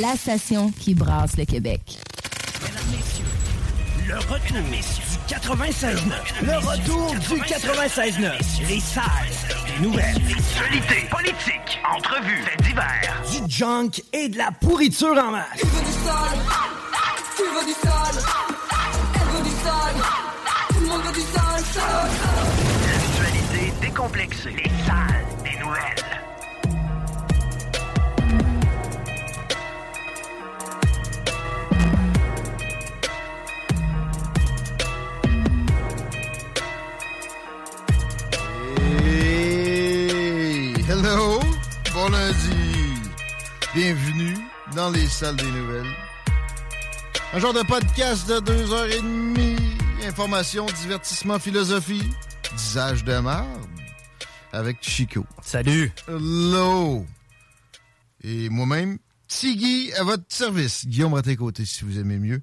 La 0.00 0.14
station 0.16 0.70
qui 0.70 0.94
brasse 0.94 1.36
le 1.36 1.44
Québec. 1.44 1.80
Mesdames, 2.62 2.84
messieurs, 2.92 3.24
le 4.06 4.14
retour 4.18 4.62
du 4.62 5.34
96.9. 5.34 6.46
Le 6.46 6.58
retour 6.58 7.10
du 7.14 7.40
96.9. 7.42 8.68
Les 8.68 8.78
salles 8.78 9.04
des 9.66 9.82
nouvelles. 9.82 10.14
Actualité, 10.14 11.08
politique, 11.10 11.80
entrevues, 11.92 12.42
faits 12.44 12.62
divers. 12.62 13.22
Du 13.32 13.50
junk 13.52 13.90
et 14.12 14.28
de 14.28 14.38
la 14.38 14.52
pourriture 14.52 15.18
en 15.18 15.32
masse. 15.32 15.48
Tu 15.58 15.66
veux 15.66 15.84
du 15.84 15.92
sale 16.04 16.38
Tu 17.36 17.42
veux 17.42 17.66
du 17.66 17.72
sale 17.72 18.22
Elle 19.14 19.28
veut 19.36 19.42
du 19.42 19.56
sale 19.64 19.96
Tout 20.68 20.80
le 20.80 20.86
monde 20.86 21.02
veut 21.02 21.12
du 21.14 21.20
sale. 21.20 21.64
L'actualité 22.86 23.72
décomplexée. 23.80 24.67
Bienvenue 43.80 44.34
dans 44.74 44.90
les 44.90 45.06
salles 45.06 45.36
des 45.36 45.52
nouvelles. 45.52 45.86
Un 47.32 47.38
genre 47.38 47.52
de 47.52 47.62
podcast 47.62 48.28
de 48.28 48.40
deux 48.40 48.72
heures 48.72 48.90
et 48.90 49.00
demie. 49.00 49.54
Information, 50.04 50.66
divertissement, 50.66 51.38
philosophie, 51.38 52.02
disage 52.56 53.04
de 53.04 53.16
marde 53.20 53.46
avec 54.52 54.78
Chico. 54.80 55.24
Salut. 55.42 55.92
Hello. 56.08 57.06
Et 58.24 58.48
moi-même, 58.48 58.98
Tiggy 59.28 59.92
à 59.92 60.02
votre 60.02 60.24
service. 60.26 60.84
Guillaume 60.84 61.14
à 61.14 61.22
tes 61.22 61.36
côtés 61.36 61.64
si 61.64 61.84
vous 61.84 62.00
aimez 62.00 62.18
mieux. 62.18 62.42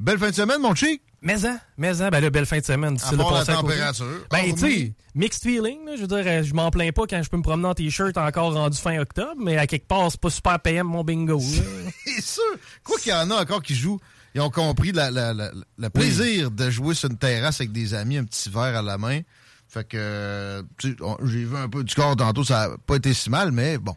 Belle 0.00 0.18
fin 0.18 0.30
de 0.30 0.34
semaine, 0.34 0.60
mon 0.60 0.74
chic. 0.74 1.02
Mais 1.22 1.46
hein, 1.46 1.58
mais 1.78 2.02
hein, 2.02 2.10
ben 2.10 2.20
là, 2.20 2.28
belle 2.30 2.44
fin 2.44 2.58
de 2.58 2.64
semaine. 2.64 2.98
À 3.02 3.16
part 3.16 3.32
la 3.32 3.44
température. 3.46 4.04
Ben, 4.30 4.44
tu 4.44 4.50
hormis- 4.52 4.58
sais, 4.60 4.92
mixed 5.14 5.42
feeling, 5.42 5.86
là, 5.86 5.96
je 5.96 6.02
veux 6.02 6.06
dire, 6.06 6.42
je 6.44 6.52
m'en 6.52 6.70
plains 6.70 6.90
pas 6.92 7.06
quand 7.08 7.22
je 7.22 7.30
peux 7.30 7.38
me 7.38 7.42
promener 7.42 7.68
en 7.68 7.74
t-shirt 7.74 8.16
encore 8.18 8.52
rendu 8.52 8.76
fin 8.76 8.98
octobre, 8.98 9.40
mais 9.40 9.56
à 9.56 9.66
quelque 9.66 9.86
part, 9.86 10.10
c'est 10.10 10.20
pas 10.20 10.28
super 10.30 10.60
PM 10.60 10.86
mon 10.86 11.02
bingo. 11.04 11.40
C'est 12.04 12.20
sûr. 12.22 12.42
Quoi 12.82 12.98
qu'il 12.98 13.12
y 13.12 13.14
en 13.14 13.30
a 13.30 13.40
encore 13.40 13.62
qui 13.62 13.74
jouent, 13.74 13.98
ils 14.34 14.40
ont 14.42 14.50
compris 14.50 14.92
la- 14.92 15.10
la- 15.10 15.32
la- 15.32 15.50
le 15.78 15.88
plaisir 15.90 16.50
de 16.50 16.68
jouer 16.68 16.94
sur 16.94 17.08
une 17.10 17.16
terrasse 17.16 17.60
avec 17.60 17.72
des 17.72 17.94
amis, 17.94 18.18
un 18.18 18.24
petit 18.24 18.50
verre 18.50 18.76
à 18.76 18.82
la 18.82 18.98
main. 18.98 19.20
Fait 19.68 19.88
que, 19.88 20.62
tu 20.78 20.90
sais, 20.90 20.96
j'ai 21.24 21.44
vu 21.44 21.56
un 21.56 21.68
peu 21.70 21.82
du 21.84 21.90
score 21.90 22.14
tantôt, 22.16 22.44
ça 22.44 22.64
a 22.64 22.68
pas 22.86 22.96
été 22.96 23.14
si 23.14 23.30
mal, 23.30 23.50
mais 23.50 23.78
bon. 23.78 23.96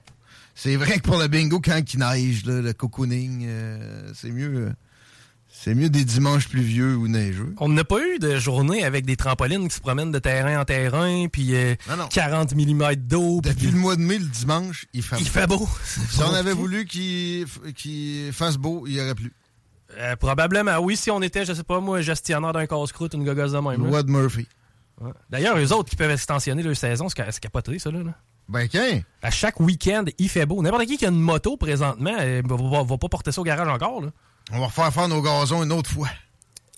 C'est 0.55 0.75
vrai 0.77 0.97
que 0.99 1.03
pour 1.03 1.17
le 1.19 1.27
bingo, 1.27 1.59
quand 1.59 1.81
il 1.93 1.99
neige, 1.99 2.45
là, 2.45 2.61
le 2.61 2.73
cocooning, 2.73 3.43
euh, 3.47 4.11
c'est 4.15 4.31
mieux. 4.31 4.67
euh, 4.69 4.73
c'est 5.59 5.73
mieux 5.75 5.89
des 5.89 6.05
dimanches 6.05 6.47
pluvieux 6.47 6.95
ou 6.95 7.07
neigeux. 7.07 7.53
On 7.59 7.67
n'a 7.69 7.83
pas 7.83 7.99
eu 7.99 8.19
de 8.19 8.37
journée 8.37 8.83
avec 8.83 9.05
des 9.05 9.15
trampolines 9.17 9.67
qui 9.67 9.75
se 9.75 9.81
promènent 9.81 10.11
de 10.11 10.19
terrain 10.19 10.59
en 10.61 10.65
terrain, 10.65 11.27
puis 11.31 11.55
euh, 11.55 11.75
Non, 11.89 11.97
non. 11.97 12.07
40 12.07 12.53
mm 12.55 12.95
d'eau. 12.95 13.41
puis- 13.41 13.51
Depuis 13.53 13.67
le 13.71 13.77
mois 13.77 13.95
de 13.95 14.01
mai, 14.01 14.19
le 14.19 14.25
dimanche, 14.25 14.85
il 14.93 15.01
fait 15.03 15.17
Il 15.19 15.23
beau. 15.25 15.29
fait 15.31 15.47
beau. 15.47 15.67
Si 16.09 16.21
on 16.23 16.33
avait 16.33 16.53
voulu 16.53 16.85
qu'il 16.85 17.45
fasse 18.33 18.57
beau, 18.57 18.85
il 18.87 18.93
y 18.93 19.01
aurait 19.01 19.15
plu. 19.15 19.33
Euh, 19.97 20.15
probablement, 20.15 20.77
oui, 20.79 20.95
si 20.97 21.09
on 21.11 21.21
était, 21.21 21.45
je 21.45 21.53
sais 21.53 21.63
pas 21.63 21.79
moi, 21.79 22.01
gestionnaire 22.01 22.53
d'un 22.53 22.65
casse-croûte, 22.67 23.13
une 23.13 23.23
gogosse 23.25 23.53
de 23.53 23.57
même. 23.59 23.83
là. 23.83 23.89
Loi 23.89 24.03
de 24.03 24.11
Murphy. 24.11 24.47
Ouais. 25.01 25.11
D'ailleurs, 25.29 25.57
eux 25.57 25.71
autres 25.73 25.89
qui 25.89 25.95
peuvent 25.95 26.11
extensionner 26.11 26.63
leur 26.63 26.75
saison, 26.75 27.07
c'est 27.09 27.17
ca- 27.17 27.31
c'est 27.31 27.39
capoté, 27.39 27.79
ça, 27.79 27.89
là. 27.91 28.03
là. 28.03 28.13
Ben, 28.49 28.67
qu'un. 28.67 29.01
À 29.21 29.29
chaque 29.31 29.59
week-end, 29.59 30.05
il 30.17 30.29
fait 30.29 30.45
beau. 30.45 30.61
N'importe 30.61 30.85
qui 30.85 30.97
qui 30.97 31.05
a 31.05 31.09
une 31.09 31.19
moto 31.19 31.57
présentement, 31.57 32.15
euh, 32.19 32.41
va, 32.45 32.55
va- 32.55 32.83
va 32.83 32.97
pas 32.97 33.09
porter 33.09 33.31
ça 33.31 33.41
au 33.41 33.43
garage 33.43 33.67
encore. 33.67 34.01
Là. 34.01 34.09
On 34.51 34.59
va 34.59 34.65
refaire 34.67 34.93
faire 34.93 35.07
nos 35.07 35.21
gazons 35.21 35.63
une 35.63 35.71
autre 35.71 35.89
fois. 35.89 36.09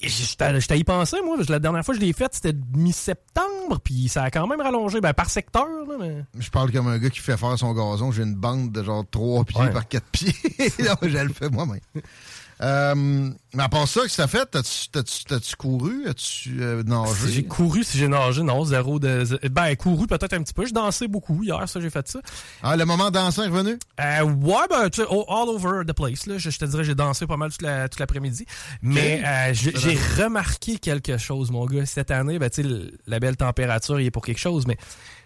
J'étais 0.01 0.45
à 0.45 0.75
y 0.77 0.83
penser, 0.85 1.17
moi. 1.23 1.35
La 1.49 1.59
dernière 1.59 1.83
fois 1.83 1.93
que 1.93 1.99
je 1.99 2.05
l'ai 2.05 2.13
faite, 2.13 2.33
c'était 2.33 2.57
mi-septembre, 2.73 3.79
puis 3.83 4.07
ça 4.07 4.23
a 4.23 4.31
quand 4.31 4.47
même 4.47 4.61
rallongé 4.61 5.01
ben, 5.01 5.13
par 5.13 5.29
secteur. 5.29 5.65
Là, 5.65 5.95
mais... 5.99 6.23
Je 6.39 6.49
parle 6.49 6.71
comme 6.71 6.87
un 6.87 6.97
gars 6.97 7.09
qui 7.09 7.19
fait 7.19 7.35
faire 7.35 7.57
son 7.59 7.73
gazon. 7.73 8.11
J'ai 8.11 8.23
une 8.23 8.35
bande 8.35 8.71
de 8.71 8.81
genre 8.81 9.03
3 9.11 9.43
pieds 9.43 9.59
Ouais. 9.61 9.71
par 9.71 9.87
4 9.87 10.05
pieds. 10.05 10.33
non, 10.79 10.95
je 11.01 11.17
le 11.17 11.33
fais 11.33 11.49
moi-même. 11.49 11.81
Euh, 12.61 12.93
mais 13.53 13.63
à 13.63 13.69
part 13.69 13.87
ça, 13.87 14.01
que 14.01 14.13
t'as 14.13 14.27
fait? 14.27 14.45
T'as-tu, 14.51 15.55
couru? 15.55 16.07
As-tu 16.09 16.61
euh, 16.61 16.83
Si 16.83 17.21
j'ai 17.21 17.27
nagé? 17.27 17.43
couru, 17.45 17.83
si 17.85 17.97
j'ai 17.97 18.07
nagé, 18.09 18.43
non, 18.43 18.65
zéro 18.65 18.99
de. 18.99 19.23
Ben, 19.49 19.75
couru 19.77 20.07
peut-être 20.07 20.33
un 20.33 20.43
petit 20.43 20.53
peu. 20.53 20.65
Je 20.65 20.73
dansais 20.73 21.07
beaucoup 21.07 21.41
hier, 21.41 21.67
ça, 21.69 21.79
j'ai 21.79 21.89
fait 21.89 22.05
ça. 22.07 22.19
Ah, 22.61 22.75
le 22.75 22.83
moment 22.85 23.11
dansant 23.11 23.43
est 23.43 23.47
revenu? 23.47 23.77
Euh, 24.01 24.23
ouais, 24.23 24.67
ben, 24.69 24.89
tu 24.89 25.01
sais, 25.01 25.07
all 25.09 25.47
over 25.49 25.85
the 25.87 25.93
place. 25.93 26.25
Là. 26.25 26.37
Je, 26.37 26.49
je 26.49 26.59
te 26.59 26.65
dirais, 26.65 26.83
j'ai 26.83 26.95
dansé 26.95 27.25
pas 27.27 27.37
mal 27.37 27.49
toute, 27.51 27.61
la- 27.61 27.87
toute 27.87 27.99
l'après-midi. 27.99 28.45
Mais 28.81 29.19
Ok. 29.19 29.25
euh, 29.25 29.53
j'ai 29.53 29.71
j'ai 29.77 29.99
remarqué 30.21 30.79
quelque 30.79 31.17
chose, 31.17 31.51
mon 31.51 31.65
gars. 31.65 31.85
Cette 31.85 32.11
année, 32.11 32.39
ben, 32.39 32.49
tu 32.49 32.61
sais, 32.63 32.69
la 33.07 33.19
belle 33.19 33.37
température, 33.37 33.99
il 34.01 34.07
est 34.07 34.11
pour 34.11 34.25
quelque 34.25 34.37
chose. 34.39 34.67
Mais, 34.67 34.75
tu 34.75 34.81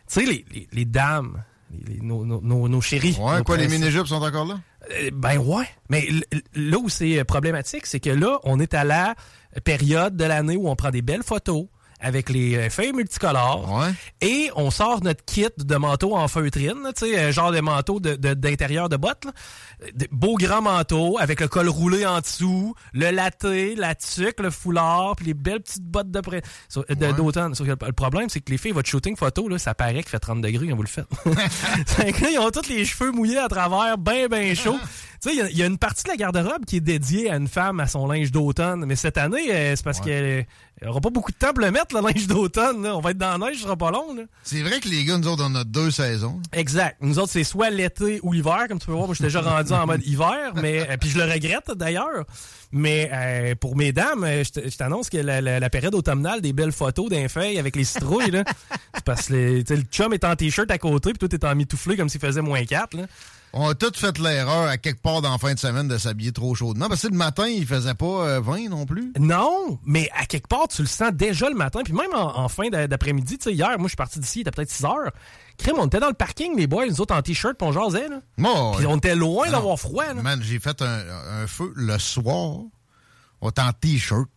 sais, 0.07 0.25
les, 0.25 0.45
les, 0.53 0.67
les 0.71 0.85
dames, 0.85 1.41
les- 1.87 1.99
nos, 1.99 2.23
nos, 2.25 2.41
nos, 2.41 2.67
nos 2.69 2.81
chéris. 2.81 3.17
Ouais, 3.19 3.43
quoi, 3.43 3.57
les 3.57 3.67
mini-jupes 3.67 4.05
sont 4.05 4.21
encore 4.21 4.45
là? 4.45 4.59
Euh, 4.91 5.09
Ben 5.13 5.37
ouais. 5.37 5.65
Mais 5.89 6.07
là 6.55 6.77
où 6.77 6.89
c'est 6.89 7.19
euh, 7.19 7.23
problématique, 7.23 7.85
c'est 7.85 7.99
que 7.99 8.09
là, 8.09 8.39
on 8.43 8.59
est 8.59 8.73
à 8.73 8.83
la 8.83 9.15
période 9.63 10.15
de 10.15 10.25
l'année 10.25 10.57
où 10.57 10.69
on 10.69 10.75
prend 10.75 10.91
des 10.91 11.01
belles 11.01 11.23
photos 11.23 11.67
avec 12.03 12.29
les 12.29 12.55
euh, 12.55 12.69
feuilles 12.69 12.93
multicolores. 12.93 13.71
Ouais. 13.73 13.89
Et 14.21 14.51
on 14.55 14.69
sort 14.69 15.01
notre 15.03 15.23
kit 15.25 15.47
de 15.57 15.75
manteau 15.75 16.15
en 16.15 16.27
feutrine, 16.27 16.77
tu 16.95 17.05
sais, 17.07 17.17
euh, 17.17 17.31
genre 17.31 17.51
de 17.51 17.59
manteau 17.61 17.99
de- 17.99 18.15
de- 18.15 18.33
d'intérieur 18.35 18.89
de, 18.89 18.97
bottes. 18.97 19.25
Beau 20.11 20.35
grand 20.35 20.61
manteau 20.61 21.17
avec 21.19 21.41
le 21.41 21.47
col 21.47 21.67
roulé 21.69 22.05
en 22.05 22.19
dessous, 22.21 22.75
le 22.93 23.09
laté, 23.11 23.75
la 23.75 23.95
tuque, 23.95 24.39
le 24.39 24.49
foulard, 24.49 25.15
puis 25.17 25.25
les 25.27 25.33
belles 25.33 25.61
petites 25.61 25.83
bottes 25.83 26.11
de 26.11 26.21
Ouais. 26.29 27.13
d'automne. 27.13 27.53
Le 27.59 27.91
problème, 27.91 28.29
c'est 28.29 28.39
que 28.41 28.51
les 28.51 28.57
filles, 28.57 28.71
votre 28.71 28.89
shooting 28.89 29.15
photo, 29.17 29.47
là, 29.49 29.57
ça 29.57 29.73
paraît 29.73 29.93
qu'il 29.95 30.09
fait 30.09 30.19
30 30.19 30.41
degrés 30.41 30.67
quand 30.67 30.75
vous 30.75 30.83
le 30.83 30.87
faites. 30.87 31.07
Là, 31.97 32.29
ils 32.31 32.39
ont 32.39 32.49
tous 32.51 32.69
les 32.69 32.85
cheveux 32.85 33.11
mouillés 33.11 33.39
à 33.39 33.47
travers, 33.47 33.97
bien, 33.97 34.27
bien 34.27 34.53
chaud. 34.55 34.77
Tu 35.23 35.29
sais, 35.29 35.35
il 35.35 35.39
y 35.39 35.41
a- 35.41 35.49
il 35.49 35.57
y, 35.57 35.63
a 35.63 35.67
une 35.67 35.77
partie 35.77 36.03
de 36.03 36.09
la 36.09 36.17
garde-robe 36.17 36.65
qui 36.65 36.75
est 36.77 36.81
dédiée 36.81 37.29
à 37.31 37.37
une 37.37 37.47
femme 37.47 37.79
à 37.79 37.87
son 37.87 38.07
linge 38.07 38.29
d'automne. 38.29 38.83
Mais 38.85 38.97
cette 38.97 39.17
année, 39.17 39.53
euh, 39.55 39.73
c'est 39.77 39.83
parce 39.85 40.01
qu'elle 40.01 40.45
n'aura 40.83 40.99
pas 40.99 41.11
beaucoup 41.11 41.31
de 41.31 41.37
temps 41.37 41.53
pour 41.53 41.63
le 41.63 41.71
mettre, 41.71 41.92
le 42.01 42.07
linge 42.07 42.27
d'automne. 42.27 42.85
On 42.87 42.99
va 43.01 43.11
être 43.11 43.17
dans 43.17 43.37
la 43.37 43.47
neige, 43.47 43.57
ce 43.57 43.63
sera 43.63 43.75
pas 43.77 43.91
long. 43.91 44.15
C'est 44.43 44.61
vrai 44.61 44.79
que 44.79 44.87
les 44.89 45.05
gars, 45.05 45.17
nous 45.17 45.27
autres, 45.27 45.43
on 45.47 45.55
a 45.55 45.63
deux 45.63 45.91
saisons. 45.91 46.41
Exact. 46.51 46.97
Nous 47.01 47.19
autres, 47.19 47.31
c'est 47.31 47.43
soit 47.43 47.69
l'été 47.69 48.19
ou 48.23 48.33
l'hiver. 48.33 48.65
Comme 48.67 48.79
tu 48.79 48.85
peux 48.87 48.91
voir, 48.93 49.05
moi, 49.05 49.13
je 49.13 49.17
suis 49.17 49.23
déjà 49.23 49.41
rendu 49.41 49.71
en 49.73 49.85
mode 49.85 50.05
hiver. 50.05 50.53
mais 50.55 50.87
euh, 50.89 50.97
Puis 50.99 51.09
je 51.09 51.17
le 51.19 51.31
regrette, 51.31 51.71
d'ailleurs. 51.75 52.25
Mais 52.71 53.09
euh, 53.13 53.55
pour 53.55 53.75
mesdames, 53.75 54.23
euh, 54.23 54.43
je 54.43 54.75
t'annonce 54.77 55.09
que 55.09 55.17
la, 55.17 55.41
la- 55.41 55.59
la 55.59 55.69
période 55.69 55.93
automnale 55.93 56.41
des 56.41 56.53
belles 56.53 56.71
photos 56.71 57.07
d'un 57.09 57.27
feuille 57.27 57.59
avec 57.59 57.75
les 57.75 57.83
citrouilles, 57.83 58.31
c'est 58.95 59.03
parce 59.05 59.27
que 59.27 59.33
le 59.73 59.81
chum 59.91 60.11
est 60.13 60.23
en 60.23 60.35
t-shirt 60.35 60.71
à 60.71 60.79
côté, 60.79 61.11
puis 61.11 61.19
toi, 61.19 61.29
t'es 61.29 61.45
en 61.45 61.53
mitouflé 61.55 61.95
comme 61.95 62.09
s'il 62.09 62.19
faisait 62.19 62.41
moins 62.41 62.65
4. 62.65 62.95
Là. 62.97 63.03
On 63.55 63.69
a 63.69 63.75
tous 63.75 63.95
fait 63.99 64.17
l'erreur 64.17 64.67
à 64.67 64.77
quelque 64.79 64.99
part 65.01 65.21
dans 65.21 65.31
la 65.31 65.37
fin 65.37 65.53
de 65.53 65.59
semaine 65.59 65.87
de 65.87 65.97
s'habiller 65.99 66.31
trop 66.31 66.55
chaudement. 66.55 66.89
Parce 66.89 67.03
que 67.03 67.07
le 67.09 67.15
matin, 67.17 67.47
il 67.47 67.67
faisait 67.67 67.93
pas 67.93 68.05
euh, 68.05 68.41
20 68.41 68.69
non 68.69 68.85
plus. 68.87 69.13
Non, 69.19 69.77
mais 69.85 70.09
à 70.17 70.25
quelque 70.25 70.47
part, 70.47 70.67
tu 70.67 70.81
le 70.81 70.87
sens 70.87 71.11
déjà 71.13 71.49
le 71.49 71.55
matin. 71.55 71.81
Puis 71.85 71.93
même 71.93 72.11
en, 72.15 72.39
en 72.39 72.49
fin 72.49 72.69
d'a- 72.69 72.87
d'après-midi, 72.87 73.37
tu 73.37 73.43
sais, 73.43 73.53
hier, 73.53 73.69
moi, 73.77 73.83
je 73.83 73.89
suis 73.89 73.95
parti 73.95 74.19
d'ici, 74.19 74.39
il 74.39 74.41
était 74.41 74.49
peut-être 74.51 74.71
6 74.71 74.85
heures. 74.85 75.11
Crème, 75.59 75.75
on 75.77 75.85
était 75.85 75.99
dans 75.99 76.07
le 76.07 76.13
parking, 76.15 76.57
les 76.57 76.65
boys, 76.65 76.87
nous 76.87 76.99
autres 76.99 77.13
en 77.15 77.21
t-shirt, 77.21 77.55
puis 77.55 77.67
on 77.67 77.71
jasait, 77.71 78.09
là. 78.09 78.21
Moi, 78.37 78.73
Puis 78.77 78.87
on 78.87 78.97
était 78.97 79.15
loin 79.15 79.49
d'avoir 79.51 79.77
froid, 79.79 80.05
là. 80.15 80.23
Man, 80.23 80.41
j'ai 80.41 80.59
fait 80.59 80.81
un, 80.81 81.01
un 81.43 81.45
feu 81.45 81.71
le 81.75 81.99
soir. 81.99 82.57
On 83.41 83.49
était 83.49 83.61
en 83.61 83.71
t-shirt. 83.73 84.29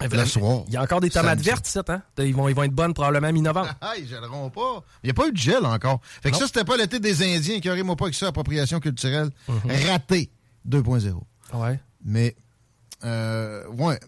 Le 0.00 0.24
soir. 0.26 0.62
Il 0.66 0.72
y 0.72 0.76
a 0.76 0.82
encore 0.82 1.00
des 1.00 1.10
tomates 1.10 1.30
Samedi. 1.38 1.44
vertes, 1.44 1.68
ici, 1.68 1.78
hein? 1.86 2.02
Ils 2.18 2.34
vont, 2.34 2.48
ils 2.48 2.54
vont 2.56 2.64
être 2.64 2.72
bonnes 2.72 2.92
probablement 2.94 3.32
mi-novembre. 3.32 3.72
Ah, 3.80 3.92
ils 3.98 4.08
gèleront 4.08 4.50
pas. 4.50 4.82
Il 5.02 5.06
n'y 5.06 5.10
a 5.10 5.14
pas 5.14 5.28
eu 5.28 5.32
de 5.32 5.36
gel 5.36 5.64
encore. 5.64 6.00
Fait 6.22 6.30
que 6.30 6.34
Non. 6.34 6.40
ça, 6.40 6.46
c'était 6.48 6.64
pas 6.64 6.76
l'été 6.76 6.98
des 6.98 7.22
Indiens 7.22 7.60
qui 7.60 7.70
aurait 7.70 7.82
moi 7.84 7.94
pas 7.94 8.08
que 8.10 8.16
ça, 8.16 8.26
appropriation 8.28 8.80
culturelle. 8.80 9.30
Mhm. 9.48 9.60
Raté 9.88 10.30
2.0. 10.68 11.22
ouais? 11.54 11.80
Mais, 12.04 12.34
euh, 13.04 13.64
ouais. 13.68 14.00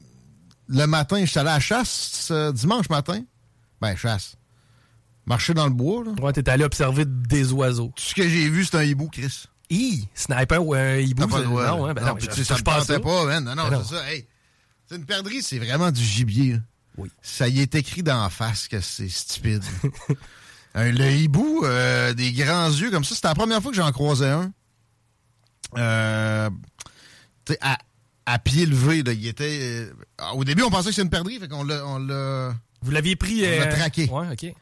Le 0.67 0.87
matin, 0.87 1.21
je 1.21 1.27
suis 1.27 1.39
allé 1.39 1.51
à 1.51 1.55
la 1.55 1.61
chasse 1.61 2.29
euh, 2.33 2.51
dimanche 2.51 2.89
matin. 2.89 3.21
Ben, 3.81 3.95
chasse. 3.95 4.37
Marcher 5.27 5.55
dans 5.55 5.65
le 5.67 5.73
bois, 5.75 6.03
là. 6.05 6.13
Ouais, 6.23 6.33
t'es 6.33 6.49
allé 6.49 6.65
observer 6.65 7.05
des 7.07 7.53
oiseaux. 7.53 7.93
Tout 7.95 8.03
ce 8.03 8.15
que 8.15 8.29
j'ai 8.29 8.49
vu, 8.49 8.65
c'est 8.65 8.77
un 8.79 8.83
hibou, 8.83 9.09
Chris. 9.13 9.45
Hi! 9.71 10.09
Sniper 10.15 10.65
ou 10.65 10.75
un 10.75 10.97
hibou? 10.97 11.27
Pas 11.27 11.39
ça-. 11.39 11.45
Non, 11.45 11.87
hein, 11.87 11.95
ben 11.95 12.03
Non, 12.03 12.09
non, 12.15 12.17
je, 12.19 12.31
je 12.31 12.43
ça 12.43 12.57
me 12.57 12.63
pensais 12.63 12.99
pas, 12.99 13.25
man. 13.27 13.45
Non, 13.45 13.55
non, 13.55 13.65
Ben 13.69 13.79
non. 13.79 13.85
c'est 13.85 13.95
ça. 13.95 14.11
Hey, 14.13 14.27
c'est 14.89 14.97
une 14.97 15.07
perdrix, 15.07 15.43
c'est 15.43 15.59
vraiment 15.59 15.91
du 15.91 16.03
gibier. 16.03 16.53
là. 16.55 16.59
Oui. 16.97 17.11
Ça 17.23 17.49
y 17.49 17.61
est 17.61 17.75
écrit 17.75 18.03
dans 18.03 18.23
la 18.23 18.31
face 18.31 18.69
que 18.69 18.81
c'est 18.81 19.09
stupide. 19.09 19.63
Un- 20.77 20.91
le 20.93 21.11
hibou, 21.13 21.63
euh, 21.65 22.15
des 22.15 22.33
grands 22.33 22.69
yeux 22.69 22.91
comme 22.91 23.05
ça, 23.05 23.15
c'était 23.15 23.29
la 23.29 23.35
première 23.35 23.61
fois 23.63 23.71
que 23.71 23.77
j'en 23.77 23.91
croisais 23.93 24.29
un. 24.31 24.53
Euh, 25.77 26.51
à, 27.61 27.79
à 28.27 28.39
pied 28.39 28.67
levé, 28.67 29.03
là, 29.03 29.13
il 29.13 29.27
était... 29.27 29.59
euh, 29.61 29.93
au 30.35 30.45
début, 30.45 30.63
on 30.63 30.71
pensait 30.71 30.89
que 30.89 30.95
c'était 30.95 31.03
une 31.05 31.11
perdrix, 31.11 31.39
fait 31.39 31.49
qu'on 31.49 31.65
l'a... 31.65 32.55
Vous 32.83 32.91
l'aviez 32.91 33.17
pris. 33.17 33.45
On 33.47 33.59
l'a 33.61 33.67
traqué. 33.69 34.09
Ouais, 34.11 34.27
OK. 34.33 34.55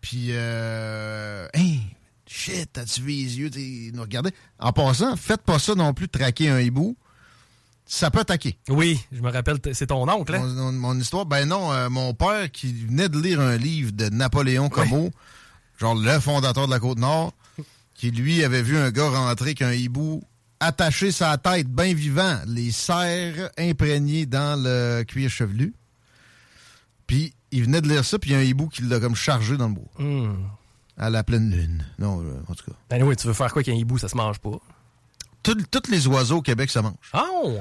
Puis, 0.00 0.28
euh, 0.30 1.46
hey, 1.54 1.80
shit, 2.26 2.70
t'as-tu 2.72 3.00
vu 3.02 3.08
les 3.10 3.38
yeux? 3.38 3.50
Il 3.56 3.92
nous 3.94 4.02
regardait. 4.02 4.32
En 4.58 4.72
passant, 4.72 5.16
faites 5.16 5.42
pas 5.42 5.58
ça 5.58 5.74
non 5.74 5.94
plus 5.94 6.06
de 6.06 6.12
traquer 6.12 6.50
un 6.50 6.60
hibou. 6.60 6.96
Ça 7.94 8.10
peut 8.10 8.18
attaquer. 8.18 8.58
Oui, 8.68 9.00
je 9.12 9.20
me 9.22 9.30
rappelle, 9.30 9.58
c'est 9.72 9.86
ton 9.86 10.08
oncle, 10.08 10.34
hein? 10.34 10.72
Mon, 10.72 10.98
histoire, 10.98 11.26
ben 11.26 11.46
non, 11.46 11.72
euh, 11.72 11.88
mon 11.88 12.12
père 12.12 12.50
qui 12.50 12.72
venait 12.72 13.08
de 13.08 13.20
lire 13.20 13.40
un 13.40 13.56
livre 13.56 13.92
de 13.92 14.08
Napoléon 14.08 14.68
Comeau, 14.68 15.12
genre 15.78 15.94
le 15.94 16.18
fondateur 16.18 16.66
de 16.66 16.72
la 16.72 16.80
Côte-Nord, 16.80 17.32
qui 17.94 18.10
lui 18.10 18.42
avait 18.42 18.62
vu 18.64 18.76
un 18.76 18.90
gars 18.90 19.08
rentrer 19.10 19.54
qu'un 19.54 19.70
hibou 19.70 20.24
attaché 20.58 21.12
sa 21.12 21.38
tête 21.38 21.68
bien 21.68 21.94
vivant, 21.94 22.40
les 22.48 22.72
serres 22.72 23.50
imprégnées 23.58 24.26
dans 24.26 24.60
le 24.60 25.04
cuir 25.04 25.30
chevelu. 25.30 25.72
Puis 27.06 27.32
il 27.52 27.62
venait 27.62 27.80
de 27.80 27.88
lire 27.88 28.04
ça, 28.04 28.18
puis 28.18 28.30
il 28.30 28.32
y 28.32 28.36
a 28.36 28.40
un 28.40 28.42
hibou 28.42 28.66
qui 28.66 28.82
l'a 28.82 28.98
comme 28.98 29.14
chargé 29.14 29.56
dans 29.56 29.68
le 29.68 29.74
bois, 29.74 29.90
Hmm. 30.00 30.34
à 30.98 31.10
la 31.10 31.22
pleine 31.22 31.48
lune. 31.48 31.86
Non, 32.00 32.20
euh, 32.22 32.42
en 32.48 32.54
tout 32.54 32.64
cas. 32.68 32.76
Ben 32.90 33.00
oui, 33.04 33.14
tu 33.14 33.28
veux 33.28 33.34
faire 33.34 33.52
quoi 33.52 33.62
qu'un 33.62 33.74
hibou, 33.74 33.98
ça 33.98 34.08
se 34.08 34.16
mange 34.16 34.40
pas? 34.40 34.58
Tous 35.44 35.90
les 35.90 36.06
oiseaux 36.06 36.38
au 36.38 36.42
Québec, 36.42 36.70
ça 36.70 36.82
mange. 36.82 36.94
Ah, 37.12 37.24
ouais. 37.44 37.52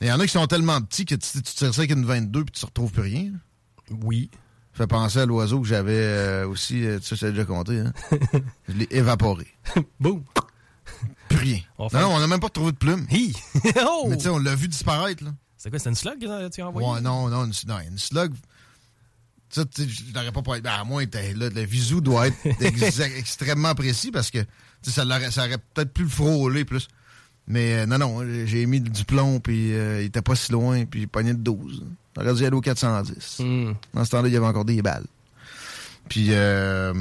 Il 0.00 0.08
y 0.08 0.12
en 0.12 0.18
a 0.20 0.26
qui 0.26 0.32
sont 0.32 0.46
tellement 0.46 0.80
petits 0.82 1.04
que 1.06 1.14
tu, 1.14 1.42
tu 1.42 1.42
tires 1.54 1.72
ça 1.72 1.80
avec 1.80 1.92
une 1.92 2.04
22 2.04 2.44
puis 2.44 2.52
tu 2.52 2.64
retrouves 2.66 2.90
plus 2.92 3.02
rien. 3.02 3.30
Oui. 4.02 4.30
fait 4.72 4.86
penser 4.86 5.20
à 5.20 5.26
l'oiseau 5.26 5.60
que 5.60 5.66
j'avais 5.68 5.92
euh, 5.94 6.46
aussi, 6.48 6.84
euh, 6.84 6.98
ça, 7.00 7.16
j'ai 7.16 7.30
déjà 7.30 7.44
compté. 7.44 7.78
Hein? 7.80 7.92
Je 8.68 8.74
l'ai 8.74 8.88
évaporé. 8.90 9.46
Boum. 10.00 10.22
Plus 11.28 11.38
rien. 11.38 11.60
On 11.78 11.88
Non, 11.92 12.00
non, 12.00 12.14
on 12.16 12.20
n'a 12.20 12.26
même 12.26 12.40
pas 12.40 12.48
trouvé 12.48 12.72
de 12.72 12.76
plume. 12.76 13.06
Hi! 13.10 13.32
oh! 13.86 14.06
Mais 14.08 14.16
tu 14.16 14.24
sais, 14.24 14.28
on 14.28 14.38
l'a 14.38 14.54
vu 14.54 14.68
disparaître. 14.68 15.24
Là. 15.24 15.30
C'est 15.56 15.70
quoi, 15.70 15.78
c'est 15.78 15.88
une 15.88 15.94
slug 15.94 16.18
que 16.20 16.48
tu 16.48 16.60
as 16.62 16.68
envoyé? 16.68 16.88
Ouais, 16.88 17.00
non, 17.00 17.28
non, 17.28 17.44
une, 17.44 17.52
non, 17.68 17.78
une 17.80 17.98
slug. 17.98 18.32
Ça, 19.50 19.64
tu 19.64 19.82
sais, 19.82 19.88
je 19.88 20.12
n'aurais 20.12 20.32
pas 20.32 20.42
pu 20.42 20.60
ben, 20.60 20.70
à 20.72 20.84
moins 20.84 21.04
que 21.04 21.10
t'aies- 21.10 21.34
là, 21.34 21.48
le 21.48 21.62
visu 21.62 22.00
doit 22.00 22.28
être 22.28 22.36
ex- 22.60 23.00
extrêmement 23.00 23.74
précis 23.74 24.10
parce 24.12 24.30
que 24.30 24.38
tu 24.38 24.90
sais, 24.90 24.92
ça, 24.92 25.30
ça 25.30 25.44
aurait 25.46 25.58
peut-être 25.74 25.92
pu 25.92 26.02
le 26.04 26.08
frôler 26.08 26.64
plus. 26.64 26.86
Mais 27.46 27.80
euh, 27.80 27.86
non, 27.86 27.98
non, 27.98 28.24
j'ai 28.44 28.66
mis 28.66 28.80
du 28.80 29.04
plomb, 29.04 29.40
puis 29.40 29.74
euh, 29.74 30.02
il 30.02 30.06
était 30.06 30.22
pas 30.22 30.36
si 30.36 30.52
loin, 30.52 30.84
puis 30.84 31.02
il 31.02 31.08
pognait 31.08 31.34
de 31.34 31.42
12. 31.42 31.84
On 32.16 32.22
aurait 32.22 32.34
dû 32.34 32.44
aller 32.44 32.56
au 32.56 32.60
410. 32.60 33.40
Hmm. 33.40 33.72
Dans 33.94 34.04
ce 34.04 34.10
temps-là, 34.10 34.28
il 34.28 34.34
y 34.34 34.36
avait 34.36 34.46
encore 34.46 34.64
des 34.64 34.82
balles. 34.82 35.06
Puis, 36.08 36.28
euh, 36.30 36.94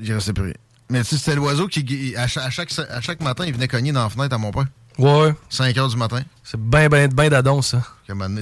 il 0.00 0.12
restait 0.12 0.32
plus 0.32 0.44
rien. 0.44 0.54
Mais 0.90 1.02
tu 1.02 1.10
sais, 1.10 1.18
c'était 1.18 1.36
l'oiseau 1.36 1.68
qui, 1.68 2.14
à 2.16 2.26
chaque, 2.26 2.44
à, 2.44 2.50
chaque, 2.50 2.78
à 2.78 3.00
chaque 3.00 3.22
matin, 3.22 3.44
il 3.46 3.52
venait 3.52 3.68
cogner 3.68 3.92
dans 3.92 4.02
la 4.02 4.10
fenêtre 4.10 4.34
à 4.34 4.38
mon 4.38 4.50
père. 4.50 4.66
Ouais. 4.98 5.34
5 5.48 5.76
heures 5.78 5.88
du 5.88 5.96
matin. 5.96 6.20
C'est 6.44 6.60
ben, 6.60 6.88
ben, 6.88 7.10
ben 7.12 7.30
d'adon, 7.30 7.62
ça. 7.62 7.82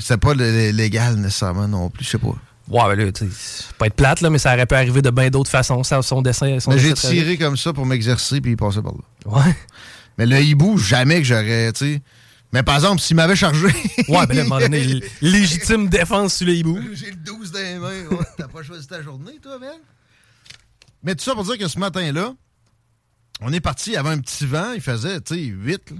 C'était 0.00 0.16
pas 0.16 0.34
légal 0.34 1.16
nécessairement 1.16 1.68
non 1.68 1.90
plus, 1.90 2.04
je 2.04 2.10
sais 2.10 2.18
pas. 2.18 2.34
Ouais, 2.70 2.96
ben 2.96 3.04
là, 3.04 3.12
pas 3.78 3.86
être 3.86 3.94
plate, 3.94 4.20
là, 4.20 4.30
mais 4.30 4.38
ça 4.38 4.54
aurait 4.54 4.64
pu 4.66 4.76
arriver 4.76 5.02
de 5.02 5.10
bien 5.10 5.28
d'autres 5.28 5.50
façons. 5.50 5.82
Ça, 5.82 6.00
son 6.02 6.22
dessin, 6.22 6.60
son 6.60 6.70
Mais 6.70 6.78
j'ai 6.78 6.94
tiré 6.94 7.36
comme 7.36 7.56
ça 7.56 7.72
pour 7.72 7.84
m'exercer, 7.84 8.40
puis 8.40 8.52
il 8.52 8.56
passait 8.56 8.80
par 8.80 8.92
là. 8.92 9.00
Ouais. 9.26 9.56
Mais 10.16 10.26
le 10.26 10.40
hibou, 10.40 10.78
jamais 10.78 11.18
que 11.18 11.24
j'aurais, 11.24 11.72
tu 11.72 11.94
sais. 11.94 12.02
Mais 12.52 12.62
par 12.62 12.76
exemple, 12.76 13.00
s'il 13.00 13.16
m'avait 13.16 13.36
chargé. 13.36 13.68
Ouais, 14.08 14.26
ben 14.26 14.38
à 14.38 14.40
un 14.40 14.44
moment 14.44 14.60
donné, 14.60 15.00
légitime 15.20 15.88
défense 15.88 16.34
sur 16.36 16.46
le 16.46 16.54
hibou. 16.54 16.78
J'ai 16.94 17.10
le 17.10 17.16
12 17.16 17.52
dans 17.52 17.58
les 17.58 17.78
mains. 17.78 18.06
Ouais, 18.10 18.26
T'as 18.36 18.48
pas 18.48 18.62
choisi 18.62 18.86
ta 18.86 19.02
journée, 19.02 19.38
toi, 19.42 19.58
Ben? 19.58 19.72
Mais 21.02 21.14
tout 21.14 21.24
ça 21.24 21.34
pour 21.34 21.44
dire 21.44 21.58
que 21.58 21.66
ce 21.68 21.78
matin-là, 21.78 22.34
on 23.40 23.52
est 23.52 23.60
parti, 23.60 23.90
il 23.90 23.92
y 23.94 23.96
avait 23.96 24.10
un 24.10 24.18
petit 24.18 24.46
vent, 24.46 24.72
il 24.74 24.80
faisait, 24.80 25.20
tu 25.20 25.34
sais, 25.34 25.40
8. 25.40 25.90
là. 25.90 25.96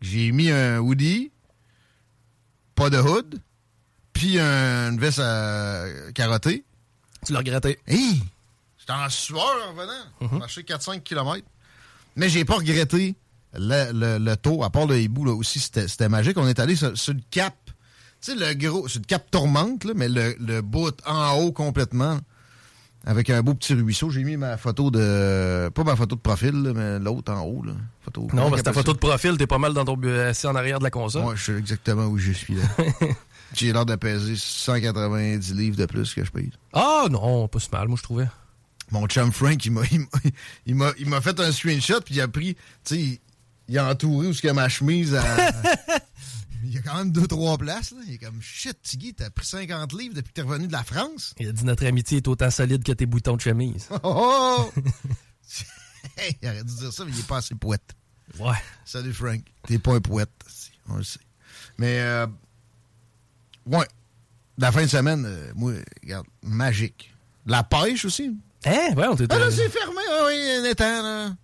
J'ai 0.00 0.32
mis 0.32 0.50
un 0.50 0.78
hoodie, 0.78 1.30
pas 2.74 2.90
de 2.90 2.98
hood, 2.98 3.40
puis 4.16 4.38
un- 4.38 4.90
une 4.92 4.98
veste 4.98 5.18
à 5.18 5.84
carotter. 6.14 6.64
Tu 7.26 7.32
l'as 7.32 7.40
regretté. 7.40 7.78
Hey! 7.86 8.22
J'étais 8.78 8.92
en 8.92 9.08
sueur 9.08 9.40
en 9.68 9.72
revenant. 9.72 10.30
J'ai 10.32 10.38
marché 10.38 10.62
4-5 10.62 11.02
km. 11.02 11.44
Mais 12.14 12.28
j'ai 12.28 12.44
pas 12.44 12.54
regretté 12.56 13.14
le, 13.54 13.92
le, 13.92 14.18
le 14.24 14.36
taux, 14.36 14.64
à 14.64 14.70
part 14.70 14.86
le 14.86 14.98
hibou, 15.00 15.24
là 15.24 15.32
aussi, 15.32 15.60
c'était 15.60 15.88
c'était 15.88 16.08
magique. 16.08 16.38
On 16.38 16.46
est 16.48 16.58
allé 16.58 16.76
sur, 16.76 16.96
sur 16.96 17.12
le 17.14 17.20
cap. 17.30 17.54
Tu 18.22 18.32
sais, 18.32 18.34
le 18.34 18.54
gros, 18.54 18.88
sur 18.88 19.00
le 19.00 19.04
cap 19.06 19.30
tourmente, 19.30 19.84
là, 19.84 19.92
mais 19.94 20.08
le, 20.08 20.34
le 20.40 20.62
bout 20.62 20.96
en 21.06 21.32
haut 21.38 21.52
complètement. 21.52 22.18
Avec 23.08 23.30
un 23.30 23.40
beau 23.40 23.54
petit 23.54 23.74
ruisseau. 23.74 24.10
J'ai 24.10 24.24
mis 24.24 24.36
ma 24.36 24.56
photo 24.56 24.90
de. 24.90 25.68
Pas 25.74 25.84
ma 25.84 25.94
photo 25.94 26.16
de 26.16 26.20
profil, 26.20 26.50
là, 26.62 26.72
mais 26.74 26.98
l'autre 26.98 27.32
en 27.32 27.42
haut. 27.42 27.62
Là. 27.64 27.72
Photo, 28.04 28.28
Non, 28.32 28.48
parce 28.50 28.62
que 28.62 28.66
ta 28.66 28.72
photo 28.72 28.92
de 28.94 28.98
profil, 28.98 29.36
t'es 29.36 29.46
pas 29.46 29.58
mal 29.58 29.74
dans 29.74 29.84
ton 29.84 29.96
bu- 29.96 30.10
assis 30.10 30.46
en 30.48 30.56
arrière 30.56 30.78
de 30.80 30.84
la 30.84 30.90
console. 30.90 31.24
Ouais, 31.24 31.36
je 31.36 31.44
sais 31.44 31.52
exactement 31.56 32.06
où 32.06 32.18
je 32.18 32.32
suis 32.32 32.54
là. 32.56 32.62
j'ai 33.54 33.72
l'air 33.72 33.86
de 33.86 33.94
peser 33.96 34.36
190 34.36 35.54
livres 35.54 35.76
de 35.76 35.86
plus 35.86 36.14
que 36.14 36.24
je 36.24 36.30
paye. 36.30 36.50
Ah 36.72 37.06
non, 37.10 37.48
pas 37.48 37.60
si 37.60 37.68
mal, 37.70 37.88
moi 37.88 37.96
je 37.96 38.02
trouvais. 38.02 38.28
Mon 38.90 39.06
chum 39.06 39.32
Frank, 39.32 39.64
il 39.64 39.72
m'a, 39.72 39.82
il 40.66 40.74
m'a, 40.74 40.92
il 40.98 41.22
fait 41.22 41.40
un 41.40 41.52
screenshot, 41.52 42.00
puis 42.00 42.14
il 42.14 42.20
a 42.20 42.28
pris, 42.28 42.54
tu 42.84 42.94
sais, 42.94 43.20
il, 43.68 43.78
a 43.78 43.90
entouré 43.90 44.28
où 44.28 44.32
ce 44.32 44.42
que 44.42 44.48
ma 44.48 44.68
chemise 44.68 45.14
a... 45.14 45.24
il 46.64 46.72
y 46.72 46.78
a 46.78 46.82
quand 46.82 46.96
même 46.96 47.10
deux, 47.10 47.26
trois 47.26 47.58
places, 47.58 47.90
là. 47.90 47.98
Il 48.06 48.14
est 48.14 48.18
comme, 48.18 48.40
shit, 48.40 48.80
Tiggy, 48.82 49.14
t'as 49.14 49.30
pris 49.30 49.44
50 49.44 49.92
livres 49.92 50.14
depuis 50.14 50.28
que 50.28 50.34
t'es 50.34 50.42
revenu 50.42 50.68
de 50.68 50.72
la 50.72 50.84
France? 50.84 51.34
Il 51.40 51.48
a 51.48 51.52
dit 51.52 51.64
notre 51.64 51.84
amitié 51.84 52.18
est 52.18 52.28
autant 52.28 52.50
solide 52.50 52.84
que 52.84 52.92
tes 52.92 53.06
boutons 53.06 53.36
de 53.36 53.40
chemise. 53.40 53.88
Oh, 53.90 53.98
oh! 54.04 54.72
Hey, 56.16 56.36
il 56.40 56.48
aurait 56.48 56.64
dû 56.64 56.74
dire 56.74 56.92
ça, 56.92 57.04
mais 57.04 57.12
il 57.12 57.18
est 57.18 57.26
pas 57.26 57.38
assez 57.38 57.54
poète. 57.54 57.94
Ouais. 58.38 58.56
Salut 58.84 59.12
Frank, 59.12 59.40
t'es 59.66 59.78
pas 59.78 59.94
un 59.94 60.00
poète, 60.00 60.30
on 60.88 60.96
le 60.96 61.04
sait. 61.04 61.20
Mais, 61.78 62.00
euh, 62.00 62.26
ouais, 63.66 63.86
la 64.58 64.72
fin 64.72 64.82
de 64.82 64.88
semaine, 64.88 65.24
euh, 65.26 65.52
moi, 65.54 65.72
regarde, 66.02 66.26
magique. 66.42 67.12
La 67.46 67.62
pêche 67.62 68.04
aussi, 68.04 68.36
Hein? 68.64 68.94
Ouais, 68.96 69.06
on 69.06 69.14
t'était. 69.14 69.32
Ah 69.34 69.38
là, 69.38 69.50
c'est 69.50 69.68
fermé, 69.68 70.00
ah 70.10 70.24
oui, 70.26 70.34
un 70.60 70.64
étang, 70.64 71.02
là. 71.02 71.36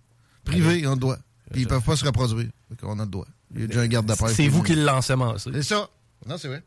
Privé, 0.43 0.85
on 0.85 0.91
a 0.91 0.93
le 0.95 0.99
droit. 0.99 1.17
Puis 1.51 1.61
ils 1.61 1.67
peuvent 1.67 1.83
pas 1.83 1.95
se 1.95 2.03
reproduire. 2.03 2.49
Qu'on 2.81 2.99
a 2.99 3.05
le 3.05 3.09
droit. 3.09 3.27
Il 3.55 3.61
y 3.61 3.63
a 3.63 3.67
déjà 3.67 3.81
un 3.81 3.87
garde 3.87 4.07
de 4.07 4.13
pêche. 4.13 4.33
C'est 4.35 4.47
vous 4.49 4.61
qui 4.63 4.75
l'ensemencez. 4.75 5.51
C'est 5.53 5.63
ça. 5.63 5.89
Non, 6.27 6.37
c'est 6.37 6.49
vrai. 6.49 6.63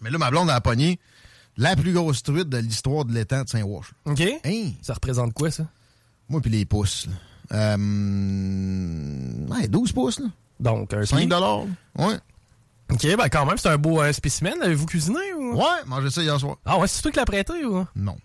Mais 0.00 0.08
là, 0.10 0.16
ma 0.16 0.30
blonde 0.30 0.48
a 0.48 0.60
pogné 0.62 0.98
la 1.58 1.76
plus 1.76 1.92
grosse 1.92 2.22
truite 2.22 2.48
de 2.48 2.56
l'histoire 2.58 3.04
de 3.04 3.12
l'étang 3.12 3.42
de 3.42 3.48
Saint-Wash. 3.50 3.92
OK? 4.06 4.22
Hein? 4.44 4.70
Ça 4.80 4.94
représente 4.94 5.34
quoi, 5.34 5.50
ça? 5.50 5.66
Moi, 6.28 6.40
puis 6.40 6.50
les 6.50 6.64
pouces, 6.64 7.06
là. 7.06 7.12
Euh, 7.52 9.46
ouais, 9.48 9.68
12 9.68 9.92
pouces, 9.92 10.20
là. 10.20 10.28
Donc, 10.60 10.94
un 10.94 11.04
5 11.04 11.16
pied. 11.18 11.26
dollars. 11.26 11.64
Ouais. 11.98 12.16
OK, 12.90 13.16
ben 13.16 13.28
quand 13.28 13.46
même, 13.46 13.56
c'est 13.58 13.68
un 13.68 13.76
beau 13.78 14.00
euh, 14.00 14.12
spécimen. 14.12 14.54
L'avez-vous 14.60 14.86
cuisiné 14.86 15.32
ou? 15.38 15.56
Ouais, 15.56 15.84
mangé 15.86 16.10
ça 16.10 16.22
hier 16.22 16.38
soir. 16.40 16.56
Ah 16.64 16.78
ouais, 16.78 16.88
c'est 16.88 17.02
toi 17.02 17.10
qui 17.10 17.16
l'as 17.18 17.24
prêté 17.24 17.64
ou? 17.64 17.86
Non. 17.94 18.16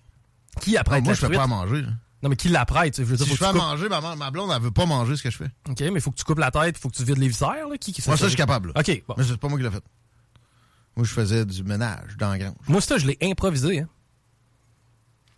Qui 0.61 0.77
apprête 0.77 1.03
moi, 1.03 1.13
la 1.13 1.19
je 1.19 1.25
fais 1.25 1.33
pas 1.33 1.43
à 1.43 1.47
manger. 1.47 1.81
là. 1.81 1.89
Non, 2.23 2.29
mais 2.29 2.35
qui 2.37 2.47
l'apprête? 2.49 2.97
Je 2.97 3.03
veux 3.03 3.17
dire, 3.17 3.25
Si 3.25 3.29
faut 3.31 3.35
je 3.35 3.39
que 3.39 3.45
fais 3.45 3.49
à 3.49 3.53
tu 3.53 3.59
coupes... 3.59 3.67
manger, 3.67 3.89
ma, 3.89 4.15
ma 4.15 4.31
blonde, 4.31 4.51
elle 4.55 4.61
veut 4.61 4.71
pas 4.71 4.85
manger 4.85 5.15
ce 5.17 5.21
que 5.23 5.29
je 5.29 5.37
fais. 5.37 5.51
OK, 5.69 5.79
mais 5.79 5.85
il 5.95 6.01
faut 6.01 6.11
que 6.11 6.15
tu 6.17 6.23
coupes 6.23 6.39
la 6.39 6.49
tête, 6.49 6.75
il 6.77 6.81
faut 6.81 6.89
que 6.89 6.95
tu 6.95 7.03
vides 7.03 7.17
les 7.19 7.27
viscères, 7.27 7.67
là. 7.69 7.77
Qui, 7.77 7.91
qui 7.93 8.01
Moi, 8.07 8.17
ça, 8.17 8.23
je 8.25 8.29
suis 8.29 8.37
capable. 8.37 8.71
là. 8.73 8.79
OK, 8.79 9.03
bon. 9.07 9.15
Mais 9.17 9.23
c'est 9.23 9.37
pas 9.37 9.47
moi 9.49 9.57
qui 9.59 9.63
l'ai 9.65 9.69
fait. 9.71 9.83
Moi, 10.95 11.05
je 11.05 11.11
faisais 11.13 11.45
du 11.45 11.63
ménage 11.63 12.15
dans 12.17 12.29
la 12.29 12.37
grange. 12.39 12.53
Moi, 12.67 12.81
ça, 12.81 12.97
je 12.97 13.05
l'ai 13.05 13.17
improvisé, 13.21 13.81
hein. 13.81 13.89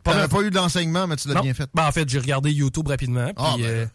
T'avais 0.03 0.27
pas 0.29 0.41
eu 0.41 0.51
d'enseignement, 0.51 1.05
mais 1.07 1.17
tu 1.17 1.27
l'as 1.27 1.33
Non. 1.33 1.41
bien 1.41 1.53
fait. 1.53 1.69
Ben, 1.73 1.85
en 1.85 1.91
fait, 1.91 2.07
j'ai 2.07 2.19
regardé 2.19 2.51
YouTube 2.53 2.87
rapidement. 2.87 3.25
Puis, 3.25 3.35
Ah, 3.37 3.55
ben 3.57 3.61
là, 3.63 3.67
euh, 3.67 3.85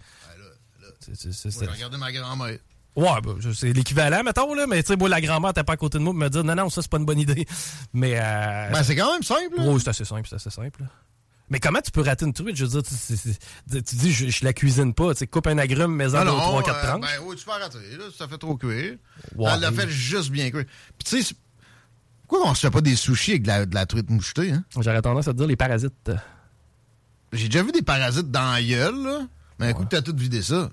ben 0.82 0.86
c'est- 1.00 1.14
c'est- 1.14 1.32
c'est- 1.32 1.48
Moi, 1.48 1.52
c'est- 1.60 1.64
j'ai 1.66 1.72
regardé 1.72 1.96
ma 1.96 2.12
grand-mère. 2.12 2.58
Ouais, 2.94 3.08
je- 3.38 3.52
c'est 3.52 3.72
l'équivalent, 3.72 4.22
mettons, 4.22 4.52
là. 4.54 4.66
Mais 4.66 4.82
tu 4.82 4.88
sais, 4.88 4.96
moi, 4.96 5.08
la 5.08 5.20
grand-mère 5.20 5.52
t'es 5.54 5.64
pas 5.64 5.72
à 5.72 5.76
côté 5.76 5.98
de 5.98 6.02
moi 6.02 6.12
pour 6.12 6.20
me 6.20 6.28
dire 6.28 6.44
non, 6.44 6.54
non, 6.54 6.68
ça, 6.70 6.82
c'est 6.82 6.90
pas 6.90 6.98
une 6.98 7.06
bonne 7.06 7.20
idée. 7.20 7.46
Mais. 7.94 8.18
Euh, 8.18 8.70
Ben, 8.70 8.82
c'est 8.82 8.94
quand 8.96 9.12
même 9.12 9.22
simple. 9.22 9.58
Ouais, 9.60 9.78
c'est 9.80 9.88
assez 9.88 10.04
simple, 10.04 10.26
c'est 10.28 10.36
assez 10.36 10.50
simple. 10.50 10.82
là. 10.82 10.88
Mais 11.50 11.58
comment 11.60 11.80
tu 11.82 11.90
peux 11.90 12.00
rater 12.00 12.24
une 12.24 12.32
truite? 12.32 12.56
Je 12.56 12.64
veux 12.64 12.70
dire, 12.70 12.82
tu, 12.82 12.94
c'est- 12.94 13.38
tu 13.82 13.96
dis, 13.96 14.12
je, 14.12 14.28
je 14.28 14.44
la 14.44 14.52
cuisine 14.54 14.94
pas. 14.94 15.12
Tu 15.12 15.18
sais, 15.20 15.26
coupe 15.26 15.46
un 15.48 15.58
agrume, 15.58 15.96
non, 15.98 16.08
trois, 16.38 16.62
quatre 16.62 16.84
euh, 16.84 16.88
tranches. 16.88 17.00
Ben 17.02 17.22
oui, 17.26 17.36
tu 17.36 17.44
peux. 17.44 17.50
Là, 17.98 18.04
ça 18.16 18.26
fait 18.28 18.38
trop 18.38 18.56
cuire. 18.56 18.94
Ouais. 19.36 19.50
Elle 19.54 19.60
l'a 19.60 19.72
fait 19.72 19.88
juste 19.88 20.30
bien 20.30 20.50
cuire. 20.50 20.64
Puis 20.98 21.04
tu 21.18 21.22
sais, 21.22 21.34
pourquoi 22.26 22.50
on 22.50 22.54
se 22.54 22.60
fait 22.60 22.70
pas 22.70 22.80
des 22.80 22.96
sushis 22.96 23.32
avec 23.32 23.42
de 23.42 23.48
la, 23.48 23.66
de 23.66 23.74
la 23.74 23.84
truite 23.84 24.08
mouchetée, 24.08 24.52
hein? 24.52 24.64
J'aurais 24.80 25.02
tendance 25.02 25.28
à 25.28 25.32
te 25.32 25.36
dire 25.38 25.46
les 25.46 25.56
parasites. 25.56 26.10
J'ai 27.32 27.48
déjà 27.48 27.62
vu 27.62 27.72
des 27.72 27.82
parasites 27.82 28.30
dans 28.30 28.52
la 28.52 28.62
gueule, 28.62 29.02
là. 29.02 29.18
Mais 29.58 29.70
écoute, 29.70 29.88
t'as 29.90 30.02
tout 30.02 30.14
vidé 30.16 30.40
ça. 30.42 30.70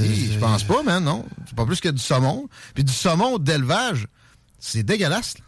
Oui, 0.00 0.30
je 0.32 0.38
pense 0.38 0.64
pas, 0.64 0.82
man, 0.82 1.04
non. 1.04 1.26
C'est 1.46 1.54
pas 1.54 1.66
plus 1.66 1.80
que 1.80 1.88
du 1.88 2.02
saumon. 2.02 2.48
Puis 2.74 2.84
du 2.84 2.92
saumon 2.92 3.38
d'élevage, 3.38 4.06
c'est 4.58 4.82
dégueulasse. 4.82 5.38
là. 5.38 5.44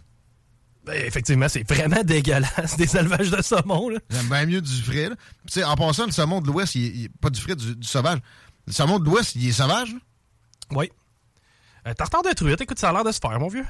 Ben, 0.86 1.06
effectivement, 1.06 1.48
c'est 1.48 1.66
vraiment 1.68 2.02
dégueulasse, 2.04 2.76
des 2.76 2.96
élevages 2.96 3.30
de 3.30 3.40
saumon. 3.42 3.90
J'aime 4.10 4.26
bien 4.28 4.46
mieux 4.46 4.60
du 4.60 4.82
frais, 4.82 5.08
là. 5.08 5.68
En 5.70 5.76
passant, 5.76 6.04
le 6.06 6.12
saumon 6.12 6.40
de 6.42 6.46
l'Ouest, 6.46 6.74
il 6.74 6.84
est- 6.84 6.88
il 6.90 7.10
pas 7.10 7.30
du 7.30 7.40
frais, 7.40 7.56
du, 7.56 7.74
du 7.74 7.86
sauvage. 7.88 8.18
Le 8.66 8.72
saumon 8.72 8.98
de 8.98 9.04
l'Ouest, 9.06 9.34
il 9.36 9.48
est 9.48 9.52
sauvage, 9.52 9.92
là. 9.92 9.98
Oui. 10.72 10.90
Euh, 11.86 11.94
tartare 11.94 12.22
de 12.22 12.30
truite, 12.32 12.60
écoute, 12.60 12.78
ça 12.78 12.90
a 12.90 12.92
l'air 12.92 13.04
de 13.04 13.12
se 13.12 13.18
faire, 13.18 13.38
mon 13.40 13.48
vieux. 13.48 13.66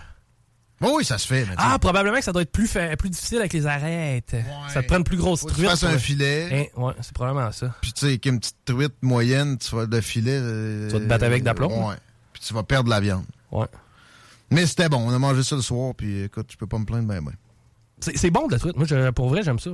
Oui, 0.85 0.91
oui, 0.99 1.05
ça 1.05 1.19
se 1.19 1.27
fait, 1.27 1.45
mais 1.47 1.55
Ah, 1.57 1.79
probablement 1.81 2.19
que 2.19 2.25
ça 2.25 2.33
doit 2.33 2.43
être 2.43 2.53
plus, 2.53 2.67
fa- 2.67 2.97
plus 2.97 3.11
difficile 3.11 3.39
avec 3.39 3.53
les 3.53 3.67
arêtes. 3.67 4.37
Ça 4.69 4.83
te 4.83 4.87
prend 4.87 4.99
une 4.99 5.05
plus 5.05 5.17
grosse 5.17 5.41
faut 5.41 5.47
que 5.47 5.53
tu 5.53 5.57
truite. 5.59 5.71
fasses 5.71 5.85
un 5.85 5.93
ouais. 5.93 5.99
filet. 5.99 6.71
Hein, 6.77 6.81
ouais, 6.81 6.93
c'est 7.01 7.13
probablement 7.13 7.51
ça. 7.53 7.75
Puis 7.81 7.93
tu 7.93 8.01
sais, 8.01 8.07
avec 8.07 8.27
une 8.27 8.39
petite 8.39 8.57
truite 8.65 8.95
moyenne, 9.03 9.59
tu 9.59 9.75
vas 9.75 9.87
le 9.87 10.01
filet. 10.01 10.39
euh, 10.41 10.89
Tu 10.89 10.95
vas 10.95 11.01
te 11.01 11.05
battre 11.07 11.25
avec 11.25 11.43
d'aplomb, 11.43 11.89
Ouais. 11.89 11.97
Puis 12.33 12.43
tu 12.47 12.53
vas 12.55 12.63
perdre 12.63 12.91
la 12.91 13.01
viande. 13.01 13.25
Ouais. 13.53 13.67
Mais 14.51 14.67
c'était 14.67 14.89
bon, 14.89 14.99
on 14.99 15.13
a 15.15 15.19
mangé 15.19 15.43
ça 15.43 15.57
le 15.57 15.63
soir, 15.63 15.95
puis 15.97 16.23
écoute, 16.25 16.47
je 16.53 16.57
peux 16.57 16.67
pas 16.67 16.79
me 16.79 16.85
plaindre, 16.85 17.09
ben, 17.09 17.25
ben. 17.25 17.33
C'est 18.01 18.31
bon 18.31 18.47
de 18.49 18.53
la 18.53 18.59
truite. 18.59 18.77
Moi, 18.77 18.87
je- 18.87 19.11
pour 19.11 19.29
vrai, 19.31 19.43
j'aime 19.43 19.59
ça. 19.59 19.71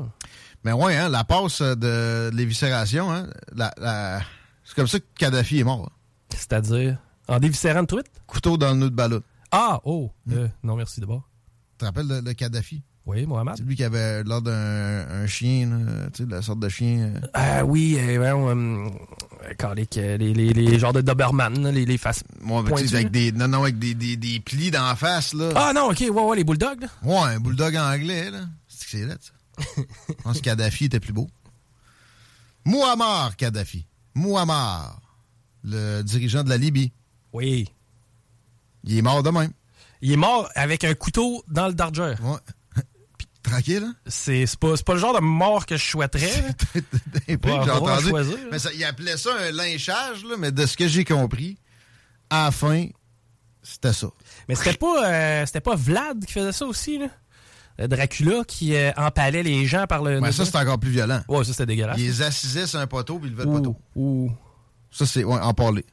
Mais 0.62 0.72
ouais, 0.72 0.96
hein, 0.96 1.08
la 1.08 1.24
passe 1.24 1.60
de 1.62 2.30
l'éviscération, 2.32 3.10
hein, 3.12 3.26
la, 3.56 3.72
la... 3.78 4.20
c'est 4.64 4.74
comme 4.76 4.86
ça 4.86 5.00
que 5.00 5.04
Kadhafi 5.18 5.58
est 5.60 5.64
mort. 5.64 5.86
hein. 5.90 5.92
C'est-à-dire, 6.36 6.98
en 7.26 7.40
déviscérant 7.40 7.82
de 7.82 7.86
truite? 7.86 8.06
Couteau 8.26 8.56
dans 8.56 8.70
le 8.70 8.76
nœud 8.76 8.90
de 8.90 8.94
ballon. 8.94 9.22
Ah, 9.52 9.80
oh. 9.84 10.10
euh, 10.30 10.48
non, 10.62 10.76
merci 10.76 11.00
d'abord. 11.00 11.28
Tu 11.72 11.78
te 11.78 11.84
rappelles 11.86 12.08
de, 12.08 12.20
de 12.20 12.32
Kadhafi? 12.32 12.82
Oui, 13.06 13.26
Mohamed. 13.26 13.54
C'est 13.56 13.62
lui 13.64 13.74
qui 13.74 13.82
avait 13.82 14.22
l'air 14.22 14.42
d'un 14.42 14.52
un 14.52 15.26
chien, 15.26 15.70
tu 16.12 16.22
sais, 16.24 16.30
la 16.30 16.42
sorte 16.42 16.60
de 16.60 16.68
chien. 16.68 17.14
euh. 17.16 17.20
Ah 17.32 17.64
oui, 17.64 17.96
euh, 17.98 18.18
euh, 18.22 19.74
les, 19.74 20.34
les, 20.34 20.52
les 20.52 20.78
genres 20.78 20.92
de 20.92 21.00
Doberman, 21.00 21.68
les, 21.70 21.86
les 21.86 21.98
faces. 21.98 22.22
Moi, 22.40 22.62
avec 22.68 23.10
des, 23.10 23.32
non, 23.32 23.48
non, 23.48 23.62
avec 23.62 23.78
des, 23.78 23.94
des, 23.94 24.16
des 24.16 24.38
plis 24.40 24.70
dans 24.70 24.84
la 24.86 24.94
face, 24.96 25.32
là. 25.32 25.50
Ah 25.56 25.72
non, 25.74 25.90
ok, 25.90 25.98
ouais, 26.00 26.10
ouais, 26.10 26.36
les 26.36 26.44
bulldogs. 26.44 26.82
là. 26.82 26.88
Ouais, 27.02 27.34
un 27.34 27.40
bulldog 27.40 27.74
anglais, 27.76 28.30
là. 28.30 28.40
C'est 28.68 28.84
que 28.84 28.90
c'est 28.90 29.06
là, 29.06 29.14
ça. 29.20 29.32
Je 30.08 30.14
pense 30.22 30.36
que 30.38 30.42
Kadhafi 30.44 30.84
était 30.84 31.00
plus 31.00 31.12
beau. 31.12 31.28
Muammar 32.64 33.36
Kadhafi. 33.36 33.86
Muammar, 34.14 35.00
le 35.64 36.02
dirigeant 36.02 36.44
de 36.44 36.48
la 36.50 36.58
Libye. 36.58 36.92
Oui. 37.32 37.68
Il 38.84 38.98
est 38.98 39.02
mort 39.02 39.22
de 39.22 39.30
même. 39.30 39.52
Il 40.02 40.12
est 40.12 40.16
mort 40.16 40.48
avec 40.54 40.84
un 40.84 40.94
couteau 40.94 41.42
dans 41.48 41.68
le 41.68 41.74
darger. 41.74 42.14
Ouais. 42.22 42.38
Puis, 43.18 43.26
tranquille, 43.42 43.84
hein? 43.84 43.94
C'est 44.06 44.46
pas, 44.58 44.74
pas 44.76 44.94
le 44.94 45.00
genre 45.00 45.14
de 45.14 45.20
mort 45.20 45.66
que 45.66 45.76
je 45.76 45.84
souhaiterais. 45.84 46.54
j'ai 47.28 47.36
entendu. 47.36 48.08
choisir. 48.08 48.38
Mais 48.50 48.58
ça, 48.58 48.70
il 48.74 48.82
appelait 48.84 49.16
ça 49.16 49.30
un 49.38 49.52
lynchage, 49.52 50.24
là, 50.24 50.36
mais 50.38 50.52
de 50.52 50.64
ce 50.66 50.76
que 50.76 50.88
j'ai 50.88 51.04
compris, 51.04 51.58
à 52.30 52.46
la 52.46 52.50
fin, 52.50 52.86
c'était 53.62 53.92
ça. 53.92 54.08
Mais 54.48 54.54
c'était 54.54 54.74
pas, 54.74 55.06
euh, 55.06 55.46
c'était 55.46 55.60
pas 55.60 55.76
Vlad 55.76 56.24
qui 56.24 56.32
faisait 56.32 56.52
ça 56.52 56.66
aussi, 56.66 56.98
là? 56.98 57.08
Euh, 57.80 57.86
Dracula 57.88 58.44
qui 58.46 58.74
euh, 58.74 58.90
empalait 58.96 59.42
les 59.42 59.66
gens 59.66 59.86
par 59.86 60.02
le. 60.02 60.20
Ouais, 60.20 60.32
ça, 60.32 60.44
c'est 60.44 60.56
encore 60.56 60.78
plus 60.78 60.90
violent. 60.90 61.20
Ouais, 61.28 61.44
ça 61.44 61.52
c'était 61.52 61.66
dégueulasse. 61.66 61.98
Il 61.98 62.04
les 62.04 62.22
assisait 62.22 62.66
sur 62.66 62.78
un 62.78 62.86
poteau, 62.86 63.18
puis 63.18 63.28
il 63.28 63.32
levait 63.32 63.44
le 63.44 63.50
poteau. 63.50 63.76
ouh. 63.96 64.30
Ça, 64.90 65.06
c'est, 65.06 65.24
ouais, 65.24 65.38
en 65.38 65.54
parler. 65.54 65.84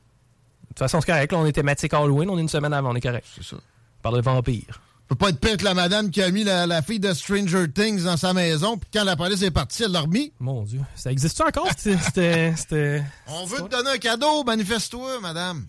De 0.77 0.83
toute 0.83 0.89
façon, 0.91 1.01
c'est 1.01 1.07
correct. 1.11 1.31
Là, 1.31 1.39
on 1.39 1.45
est 1.47 1.51
thématique 1.53 1.91
Halloween, 1.93 2.29
on 2.29 2.37
est 2.37 2.41
une 2.41 2.49
semaine 2.49 2.71
avant, 2.71 2.91
on 2.91 2.95
est 2.95 3.01
correct. 3.01 3.25
C'est 3.35 3.43
ça. 3.43 3.55
On 3.55 4.01
parle 4.03 4.17
de 4.17 4.21
vampires. 4.21 4.79
peut 5.07 5.15
pas 5.15 5.29
être 5.29 5.39
pire 5.39 5.57
que 5.57 5.63
la 5.63 5.73
madame 5.73 6.11
qui 6.11 6.21
a 6.21 6.29
mis 6.29 6.43
la, 6.43 6.67
la 6.67 6.83
fille 6.83 6.99
de 6.99 7.13
Stranger 7.13 7.71
Things 7.73 8.03
dans 8.03 8.15
sa 8.15 8.31
maison, 8.33 8.77
puis 8.77 8.87
quand 8.93 9.03
la 9.03 9.15
police 9.15 9.41
est 9.41 9.49
partie, 9.49 9.83
elle 9.83 9.91
l'a 9.91 10.01
remis. 10.01 10.31
Mon 10.39 10.61
Dieu. 10.63 10.81
Ça 10.95 11.11
existe-tu 11.11 11.41
encore? 11.41 11.67
C'était- 11.75 13.03
On 13.27 13.45
veut 13.47 13.63
te 13.63 13.69
donner 13.69 13.89
un 13.89 13.97
cadeau, 13.97 14.43
manifeste-toi, 14.43 15.19
madame. 15.19 15.65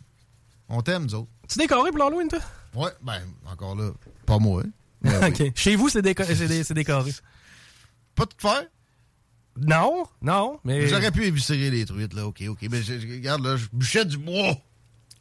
On 0.68 0.82
t'aime, 0.82 1.04
nous 1.04 1.14
autres. 1.14 1.28
Tu 1.48 1.58
décoré 1.58 1.90
pour 1.90 2.00
l'Halloween, 2.00 2.28
toi? 2.28 2.40
Ouais, 2.74 2.90
ben, 3.02 3.22
encore 3.50 3.74
là, 3.76 3.90
pas 4.26 4.38
moi. 4.38 4.62
hein. 4.66 4.70
Oui. 5.04 5.28
ok. 5.46 5.52
Chez 5.54 5.74
vous, 5.76 5.88
c'est 5.88 6.02
déco- 6.02 6.24
décoré. 6.74 7.12
Pas 8.14 8.24
de 8.26 8.34
faire? 8.36 8.64
Non, 9.56 10.04
non, 10.20 10.60
mais. 10.64 10.86
J'aurais 10.86 11.10
pu 11.10 11.24
éviscérer 11.24 11.70
les 11.70 11.84
truites, 11.86 12.12
là, 12.14 12.26
ok, 12.26 12.42
ok. 12.48 12.58
Mais 12.70 12.82
je, 12.82 12.98
je- 12.98 13.06
regarde, 13.08 13.42
là, 13.44 13.56
je 13.56 13.66
bûchais 13.72 14.04
du 14.04 14.18
bois. 14.18 14.56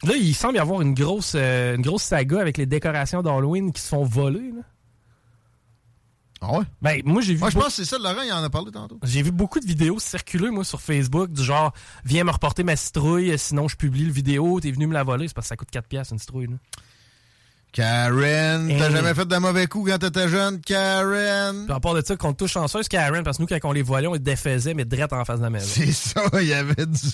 Là, 0.03 0.15
il 0.15 0.35
semble 0.35 0.55
y 0.55 0.59
avoir 0.59 0.81
une 0.81 0.93
grosse, 0.93 1.33
euh, 1.35 1.75
une 1.75 1.81
grosse 1.81 2.03
saga 2.03 2.39
avec 2.39 2.57
les 2.57 2.65
décorations 2.65 3.23
d'Halloween 3.23 3.73
qui 3.73 3.81
se 3.81 3.89
font 3.89 4.03
voler. 4.03 4.51
Là. 4.51 4.61
Ah 6.39 6.59
ouais? 6.59 6.65
Ben, 6.81 7.01
moi, 7.03 7.21
j'ai 7.21 7.33
vu. 7.33 7.39
Moi, 7.39 7.49
je 7.49 7.55
pense 7.55 7.67
que 7.67 7.71
c'est 7.71 7.85
ça, 7.85 7.97
Laurent, 7.97 8.21
il 8.23 8.31
en 8.31 8.43
a 8.43 8.49
parlé 8.49 8.71
tantôt. 8.71 8.99
J'ai 9.03 9.23
vu 9.23 9.31
beaucoup 9.31 9.59
de 9.59 9.65
vidéos 9.65 9.97
circuler, 9.99 10.51
moi, 10.51 10.63
sur 10.63 10.81
Facebook, 10.81 11.31
du 11.31 11.43
genre, 11.43 11.73
viens 12.05 12.23
me 12.23 12.31
reporter 12.31 12.63
ma 12.63 12.75
citrouille, 12.75 13.37
sinon 13.39 13.67
je 13.67 13.75
publie 13.75 14.05
le 14.05 14.11
vidéo, 14.11 14.59
t'es 14.59 14.71
venu 14.71 14.85
me 14.85 14.93
la 14.93 15.03
voler, 15.03 15.27
c'est 15.27 15.33
parce 15.33 15.45
que 15.45 15.49
ça 15.49 15.55
coûte 15.55 15.71
4 15.71 15.87
piastres 15.87 16.13
une 16.13 16.19
citrouille. 16.19 16.47
Là. 16.47 16.57
Karen, 17.77 18.67
t'as 18.75 18.87
Hey. 18.87 18.91
jamais 18.91 19.13
fait 19.13 19.25
de 19.27 19.37
mauvais 19.37 19.67
coup 19.67 19.85
quand 19.87 19.99
t'étais 19.99 20.27
jeune, 20.29 20.59
Karen? 20.61 21.65
Puis 21.65 21.75
à 21.75 21.79
part 21.79 21.93
de 21.93 22.01
ça, 22.03 22.15
qu'on 22.15 22.33
touche 22.33 22.53
chanceuse, 22.53 22.87
Karen, 22.87 23.23
parce 23.23 23.37
que 23.37 23.43
nous, 23.43 23.47
quand 23.47 23.59
on 23.65 23.71
les 23.71 23.83
volait, 23.83 24.07
on 24.07 24.13
les 24.13 24.19
défaisait, 24.19 24.73
mais 24.73 24.83
direct 24.83 25.13
en 25.13 25.23
face 25.25 25.37
de 25.37 25.43
la 25.43 25.51
maison. 25.51 25.67
C'est 25.69 25.91
ça, 25.91 26.23
il 26.41 26.47
y 26.47 26.53
avait 26.53 26.87
du, 26.87 27.07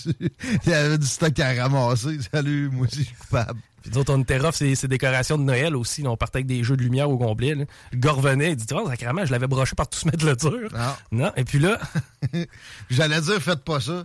il 0.64 0.70
y 0.70 0.72
avait 0.72 0.96
du 0.96 1.06
stock 1.06 1.38
à 1.38 1.52
ramasser. 1.64 2.16
Salut, 2.32 2.70
moi 2.72 2.86
aussi, 2.86 3.00
je 3.00 3.04
suis 3.04 3.14
coupable. 3.14 3.60
Puis 3.82 3.90
nous 3.92 3.98
autres, 3.98 4.14
on 4.14 4.20
était 4.22 4.38
rough, 4.38 4.54
ces, 4.54 4.74
ces 4.74 4.88
décorations 4.88 5.36
de 5.36 5.42
Noël 5.42 5.76
aussi. 5.76 6.00
là, 6.00 6.08
on 6.08 6.16
partait 6.16 6.38
avec 6.38 6.46
des 6.46 6.64
jeux 6.64 6.78
de 6.78 6.82
lumière 6.82 7.10
au 7.10 7.18
complet. 7.18 7.54
Là. 7.54 7.64
Le 7.92 7.98
gars 7.98 8.12
revenait, 8.12 8.52
il 8.52 8.56
dit, 8.56 8.64
tu 8.64 8.72
vois, 8.72 8.88
sacrément, 8.88 9.26
je 9.26 9.32
l'avais 9.32 9.46
broché 9.46 9.74
par 9.76 9.86
tout 9.86 9.98
ce 9.98 10.06
mettre 10.06 10.24
le 10.24 10.34
dur. 10.34 10.70
Non. 10.72 11.24
Non, 11.24 11.32
et 11.36 11.44
puis 11.44 11.58
là, 11.58 11.78
J'allais 12.90 13.20
dire, 13.20 13.38
faites 13.42 13.62
pas 13.64 13.80
ça. 13.80 14.04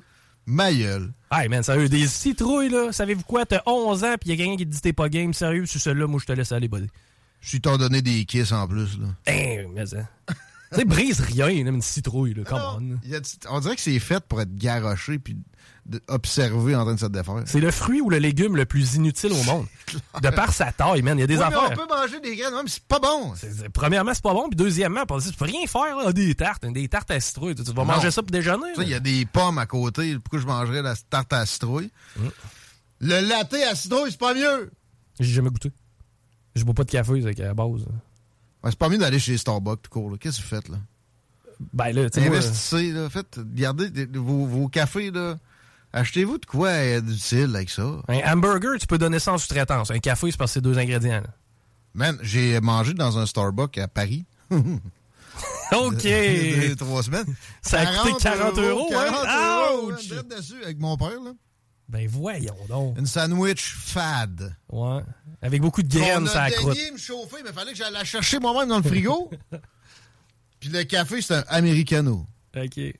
Ma 0.49 0.73
gueule. 0.73 1.13
hey 1.31 1.47
man, 1.47 1.61
sérieux, 1.61 1.89
des 1.89 2.07
citrouilles, 2.07 2.69
là, 2.69 2.91
savez-vous 2.91 3.21
quoi, 3.21 3.45
t'as 3.45 3.61
11 3.67 4.03
ans, 4.03 4.15
puis 4.19 4.31
y 4.31 4.33
a 4.33 4.35
quelqu'un 4.35 4.57
qui 4.57 4.65
te 4.65 4.71
dit 4.71 4.81
t'es 4.81 4.93
pas 4.93 5.07
game, 5.07 5.31
sérieux, 5.31 5.67
sur 5.67 5.79
celle-là, 5.79 6.07
moi 6.07 6.19
je 6.19 6.25
te 6.25 6.33
laisse 6.33 6.51
aller, 6.51 6.67
buddy. 6.67 6.87
Je 7.39 7.49
suis 7.49 7.61
t'en 7.61 7.77
donné 7.77 8.01
des 8.01 8.25
kisses 8.25 8.51
en 8.51 8.67
plus, 8.67 8.97
là. 8.99 9.07
Hein, 9.27 9.67
mais 9.73 9.85
ça. 9.85 9.97
tu 10.71 10.77
sais, 10.79 10.85
brise 10.85 11.19
rien, 11.21 11.63
là, 11.63 11.71
une 11.71 11.81
citrouille, 11.81 12.33
là, 12.33 12.43
come 12.43 12.61
on. 12.75 12.79
là. 12.79 12.95
Il 13.03 13.09
y 13.11 13.15
a- 13.15 13.21
on 13.49 13.59
dirait 13.59 13.75
que 13.75 13.81
c'est 13.81 13.97
fait 13.99 14.23
pour 14.25 14.39
être 14.41 14.55
garoché 14.55 15.17
puis 15.19 15.35
observé 16.07 16.75
en 16.75 16.83
train 16.83 16.93
de 16.93 16.99
se 16.99 17.05
défaire. 17.07 17.41
C'est 17.45 17.59
le 17.59 17.71
fruit 17.71 17.99
ou 17.99 18.11
le 18.11 18.17
légume 18.19 18.55
le 18.55 18.65
plus 18.65 18.93
inutile 18.95 19.31
au 19.31 19.43
monde. 19.43 19.65
De 20.21 20.29
par 20.29 20.53
sa 20.53 20.71
taille, 20.71 21.01
man, 21.01 21.17
il 21.17 21.21
y 21.21 21.23
a 21.23 21.27
des 21.27 21.33
Oui, 21.37 21.39
mais 21.49 21.55
affaires. 21.55 21.71
on 21.71 21.75
peut 21.87 21.95
manger 21.95 22.19
des 22.19 22.35
graines, 22.35 22.53
même 22.53 22.67
si 22.67 22.75
c'est 22.75 22.83
pas 22.87 22.99
bon. 22.99 23.33
Premièrement, 23.73 24.13
c'est 24.13 24.21
pas 24.21 24.33
bon, 24.33 24.47
puis 24.49 24.55
deuxièmement, 24.55 25.01
tu 25.07 25.33
peux 25.33 25.45
rien 25.45 25.65
faire, 25.65 25.95
là, 25.97 26.13
des 26.13 26.35
tartes, 26.35 26.63
des 26.67 26.87
tartes 26.87 27.09
à 27.09 27.19
citrouille. 27.19 27.55
Tu, 27.55 27.63
tu 27.63 27.71
vas 27.71 27.81
Non. 27.83 27.93
manger 27.95 28.11
ça 28.11 28.21
pour 28.21 28.29
déjeuner. 28.31 28.67
Il 28.77 28.87
y 28.89 28.93
a 28.93 28.99
des 28.99 29.25
pommes 29.25 29.57
à 29.57 29.65
côté. 29.65 30.13
Pourquoi 30.19 30.39
je 30.39 30.45
mangerais 30.45 30.83
la 30.83 30.95
tarte 30.95 31.33
à 31.33 31.43
citrouille? 31.47 31.89
Mm. 32.17 32.27
Le 33.01 33.19
latte 33.27 33.53
à 33.55 33.73
citrouille, 33.75 34.11
c'est 34.11 34.19
pas 34.19 34.35
mieux. 34.35 34.71
J'ai 35.19 35.33
jamais 35.33 35.49
goûté. 35.49 35.71
Je 36.55 36.63
bois 36.63 36.73
pas 36.75 36.83
de 36.83 36.91
café, 36.91 37.19
c'est 37.23 37.39
à 37.41 37.45
la 37.47 37.53
base. 37.55 37.85
Ouais, 38.63 38.71
c'est 38.71 38.79
pas 38.79 38.89
mieux 38.89 38.97
d'aller 38.97 39.19
chez 39.19 39.37
Starbucks 39.37 39.81
tout 39.83 39.89
court. 39.91 40.11
là. 40.11 40.17
Qu'est-ce 40.19 40.37
que 40.37 40.43
vous 40.43 40.49
faites, 40.49 40.69
là? 40.69 40.77
Ben 41.73 41.91
là, 41.91 42.09
tu 42.09 42.21
sais, 42.21 42.27
moi, 42.29 42.37
Investissez, 42.37 42.91
là. 42.91 43.09
Faites, 43.09 43.39
gardez 43.53 43.89
vos, 44.13 44.45
vos 44.45 44.67
cafés, 44.67 45.11
là. 45.11 45.37
Achetez-vous 45.91 46.37
de 46.37 46.45
quoi 46.45 46.99
d'utile 47.01 47.55
avec 47.55 47.69
ça? 47.69 47.83
un 48.07 48.19
hamburger, 48.33 48.77
tu 48.79 48.85
peux 48.87 48.97
donner 48.97 49.17
ça 49.19 49.33
en 49.33 49.37
sous-traitance. 49.37 49.89
Un 49.91 49.99
café, 49.99 50.29
c'est 50.31 50.37
parce 50.37 50.51
que 50.51 50.53
c'est 50.55 50.61
deux 50.61 50.77
ingrédients. 50.77 51.21
là. 51.21 51.29
Man, 51.95 52.17
j'ai 52.21 52.59
mangé 52.61 52.93
dans 52.93 53.17
un 53.17 53.25
Starbucks 53.25 53.77
à 53.79 53.87
Paris. 53.87 54.25
OK! 54.51 56.07
Trois 56.77 57.03
semaines. 57.03 57.35
Ça 57.61 57.79
a 57.81 57.85
coûté 57.85 58.13
40 58.21 58.57
euros, 58.59 58.87
ouais. 58.89 58.95
40 58.95 59.13
euros, 59.25 59.87
Ouch! 59.87 59.95
ouais, 59.95 60.01
direct 60.03 60.31
dessus 60.37 60.63
avec 60.63 60.79
mon 60.79 60.97
père, 60.97 61.19
là. 61.23 61.31
Ben 61.89 62.07
voyons 62.07 62.55
donc. 62.69 62.97
Une 62.99 63.07
sandwich 63.07 63.75
fad. 63.75 64.55
Ouais. 64.71 65.01
Avec 65.41 65.61
beaucoup 65.61 65.81
de 65.81 65.87
graines, 65.89 66.27
ça 66.27 66.43
a 66.43 66.45
a 66.45 66.51
croûte. 66.51 66.75
daigné 66.75 66.91
me 66.91 66.97
chauffer, 66.97 67.37
mais 67.43 67.51
fallait 67.51 67.71
que 67.71 67.77
j'aille 67.77 67.91
la 67.91 68.03
chercher 68.03 68.37
moi-même 68.39 68.69
dans 68.69 68.77
le 68.77 68.83
frigo. 68.83 69.29
Puis 70.59 70.69
le 70.69 70.83
café, 70.83 71.21
c'est 71.21 71.33
un 71.35 71.43
americano. 71.49 72.25
OK. 72.55 72.69
Tu 72.73 72.93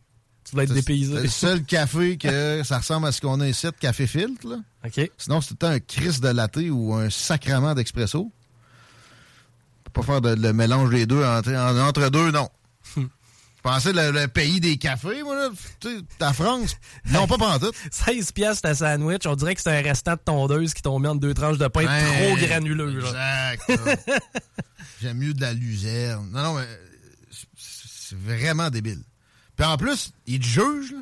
dois 0.54 0.64
être 0.64 0.70
C'est 0.70 0.76
c'est 0.76 0.82
dépaysé. 0.82 1.14
le 1.22 1.28
seul 1.28 1.64
café 1.64 2.18
que 2.18 2.62
ça 2.66 2.80
ressemble 2.80 3.08
à 3.08 3.12
ce 3.12 3.22
qu'on 3.22 3.40
a 3.42 3.48
ici, 3.48 3.68
de 3.68 3.72
café 3.72 4.08
filtre. 4.08 4.48
Là. 4.48 4.58
OK. 4.86 5.12
Sinon, 5.18 5.42
c'est 5.42 5.50
tout 5.50 5.54
le 5.56 5.58
temps 5.60 5.68
un 5.68 5.80
Chris 5.80 6.20
de 6.22 6.30
latte 6.30 6.58
ou 6.72 6.94
un 6.96 7.10
sacrament 7.10 7.76
d'expresso. 7.76 8.32
On 8.32 9.90
peut 9.92 10.02
pas 10.02 10.04
faire 10.04 10.22
de- 10.22 10.42
le 10.42 10.54
mélange 10.54 10.90
des 10.90 11.06
deux. 11.06 11.24
Entre, 11.24 11.52
en- 11.54 11.78
entre 11.88 12.10
deux, 12.10 12.32
non. 12.32 12.48
Je 13.60 13.70
pensais 13.70 13.92
le, 13.92 14.12
le 14.12 14.28
pays 14.30 14.62
des 14.62 14.78
cafés, 14.78 15.22
moi, 15.22 15.36
là. 15.36 15.50
Tu 15.82 15.90
sais, 15.90 16.34
France. 16.34 16.78
Non, 17.12 17.28
pas 17.28 17.38
pantoute. 17.38 17.76
16 17.92 18.32
pièces 18.32 18.62
ta 18.62 18.74
sandwich, 18.74 19.26
on 19.26 19.36
dirait 19.36 19.54
que 19.54 19.62
c'est 19.62 19.78
un 19.78 19.82
restant 19.82 20.14
de 20.14 20.20
tondeuse 20.24 20.74
qui 20.74 20.82
t'ont 20.82 20.98
mis 20.98 21.08
entre 21.08 21.20
deux 21.20 21.34
tranches 21.34 21.58
de 21.58 21.68
pain 21.68 21.86
Ouais, 21.86 22.28
trop 22.38 22.48
granuleux. 22.48 23.00
là. 23.02 23.54
Exact. 23.54 24.24
J'aime 25.02 25.18
mieux 25.18 25.34
de 25.34 25.42
la 25.42 25.52
luzerne. 25.54 26.30
Non, 26.32 26.42
non, 26.44 26.54
mais 26.56 26.68
c'est- 27.32 27.48
c'est 27.58 28.18
vraiment 28.18 28.70
débile. 28.70 29.04
Puis 29.58 29.66
en 29.66 29.76
plus, 29.76 30.14
ils 30.26 30.40
te 30.40 30.46
jugent, 30.46 30.94
là. 30.94 31.00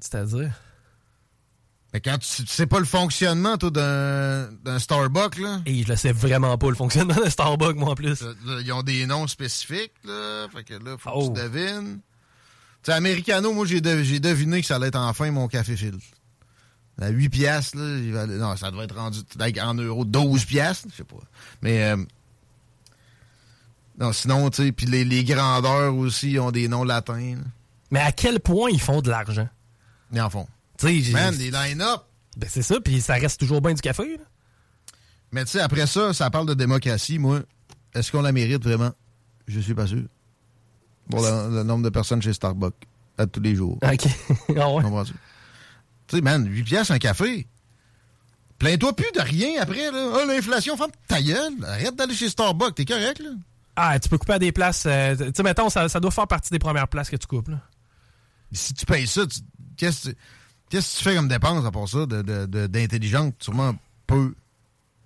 C'est-à-dire? 0.00 0.50
Mais 1.92 2.00
quand 2.00 2.18
tu, 2.18 2.44
tu 2.44 2.46
sais 2.52 2.66
pas 2.66 2.78
le 2.78 2.84
fonctionnement, 2.84 3.56
toi, 3.58 3.70
d'un 3.70 4.48
d'un 4.64 4.78
Starbucks, 4.78 5.38
là. 5.38 5.60
Et 5.66 5.82
je 5.82 5.88
le 5.88 5.96
sais 5.96 6.12
vraiment 6.12 6.56
pas 6.56 6.68
le 6.68 6.76
fonctionnement 6.76 7.16
de 7.16 7.28
Starbucks, 7.28 7.76
moi, 7.76 7.90
en 7.90 7.94
plus. 7.96 8.20
Là, 8.22 8.28
là, 8.46 8.60
ils 8.64 8.72
ont 8.72 8.82
des 8.82 9.06
noms 9.06 9.26
spécifiques, 9.26 9.92
là. 10.04 10.46
Fait 10.54 10.62
que 10.64 10.74
là, 10.74 10.96
faut 10.98 11.10
Oh. 11.12 11.30
que 11.30 11.40
tu 11.40 11.48
devines. 11.48 11.98
Tu 12.82 12.90
sais, 12.90 12.92
Americano, 12.92 13.52
moi, 13.52 13.66
j'ai 13.66 13.80
de- 13.80 14.02
j'ai 14.04 14.20
deviné 14.20 14.60
que 14.60 14.66
ça 14.66 14.76
allait 14.76 14.86
être 14.88 14.98
enfin 14.98 15.30
mon 15.32 15.48
café 15.48 15.76
filtre. 15.76 15.98
À 17.00 17.08
8 17.08 17.28
piastres, 17.30 17.76
là, 17.78 17.98
il 17.98 18.12
va 18.12 18.26
non, 18.26 18.56
ça 18.56 18.70
doit 18.70 18.84
être 18.84 18.94
rendu 18.96 19.20
like, 19.38 19.58
en 19.58 19.74
euros 19.74 20.04
12 20.04 20.44
piastres, 20.44 20.86
je 20.92 20.96
sais 20.98 21.04
pas. 21.04 21.16
Mais, 21.62 21.82
euh, 21.90 21.96
non, 23.98 24.12
sinon, 24.12 24.48
tu 24.50 24.64
sais, 24.64 24.72
puis 24.72 24.86
les, 24.86 25.04
les 25.04 25.24
grandeurs 25.24 25.94
aussi 25.94 26.38
ont 26.38 26.50
des 26.50 26.68
noms 26.68 26.84
latins, 26.84 27.36
là. 27.36 27.42
Mais 27.90 28.00
à 28.00 28.12
quel 28.12 28.38
point 28.40 28.70
ils 28.70 28.80
font 28.80 29.00
de 29.02 29.10
l'argent? 29.10 29.48
Ils 30.12 30.20
en 30.20 30.30
font. 30.30 30.46
Tu 30.80 30.86
sais, 30.86 31.00
j'ai- 31.02 31.12
Man, 31.12 31.34
les 31.36 31.50
line-up. 31.50 32.02
ben 32.36 32.48
c'est 32.50 32.62
ça, 32.62 32.80
puis 32.80 33.00
ça 33.00 33.14
reste 33.14 33.38
toujours 33.38 33.60
bien 33.60 33.74
du 33.74 33.80
café. 33.82 34.16
là. 34.16 34.24
Mais 35.32 35.44
tu 35.44 35.52
sais, 35.52 35.60
après 35.60 35.86
ça, 35.86 36.12
ça 36.12 36.30
parle 36.30 36.46
de 36.46 36.54
démocratie. 36.54 37.18
Moi, 37.18 37.40
est-ce 37.94 38.10
qu'on 38.10 38.22
la 38.22 38.32
mérite 38.32 38.64
vraiment? 38.64 38.92
Je 39.46 39.60
suis 39.60 39.74
pas 39.74 39.86
sûr. 39.86 40.02
Pour 41.10 41.20
le, 41.22 41.54
le 41.56 41.62
nombre 41.64 41.84
de 41.84 41.88
personnes 41.90 42.22
chez 42.22 42.32
Starbucks, 42.32 42.74
à 43.18 43.26
tous 43.26 43.40
les 43.40 43.54
jours. 43.54 43.78
OK. 43.82 44.06
ah 44.58 44.70
ouais. 44.72 45.04
Tu 46.06 46.16
sais, 46.16 46.22
man, 46.22 46.46
8 46.48 46.64
piastres 46.64 46.92
un 46.92 46.98
café. 46.98 47.46
Plains-toi 48.58 48.94
plus 48.94 49.10
de 49.14 49.20
rien 49.20 49.60
après, 49.62 49.90
là. 49.90 50.12
Ah, 50.20 50.24
l'inflation, 50.26 50.76
ferme 50.76 50.90
ta 51.08 51.20
gueule. 51.22 51.52
Arrête 51.64 51.94
d'aller 51.96 52.14
chez 52.14 52.28
Starbucks, 52.28 52.74
t'es 52.74 52.84
correct, 52.84 53.20
là. 53.20 53.30
Ah, 53.76 53.98
tu 53.98 54.08
peux 54.08 54.18
couper 54.18 54.34
à 54.34 54.38
des 54.38 54.52
places. 54.52 54.84
euh, 54.86 55.14
tu 55.16 55.24
sais, 55.34 55.42
mettons, 55.42 55.70
ça, 55.70 55.88
ça 55.88 56.00
doit 56.00 56.10
faire 56.10 56.26
partie 56.26 56.50
des 56.50 56.58
premières 56.58 56.88
places 56.88 57.08
que 57.08 57.16
tu 57.16 57.26
coupes. 57.26 57.48
Là. 57.48 57.60
Si 58.52 58.74
tu 58.74 58.84
payes 58.84 59.06
ça, 59.06 59.26
tu- 59.26 59.40
qu'est-ce 59.76 60.10
que 60.10 60.14
tu- 60.14 60.16
qu'est-ce 60.70 60.94
que 60.94 60.98
tu 60.98 61.04
fais 61.10 61.14
comme 61.16 61.28
dépense 61.28 61.64
à 61.66 61.70
part 61.70 61.88
ça, 61.88 62.06
de- 62.06 62.22
de- 62.22 62.46
de- 62.46 62.66
d'intelligente? 62.66 63.34
Sûrement 63.40 63.74
peu. 64.06 64.34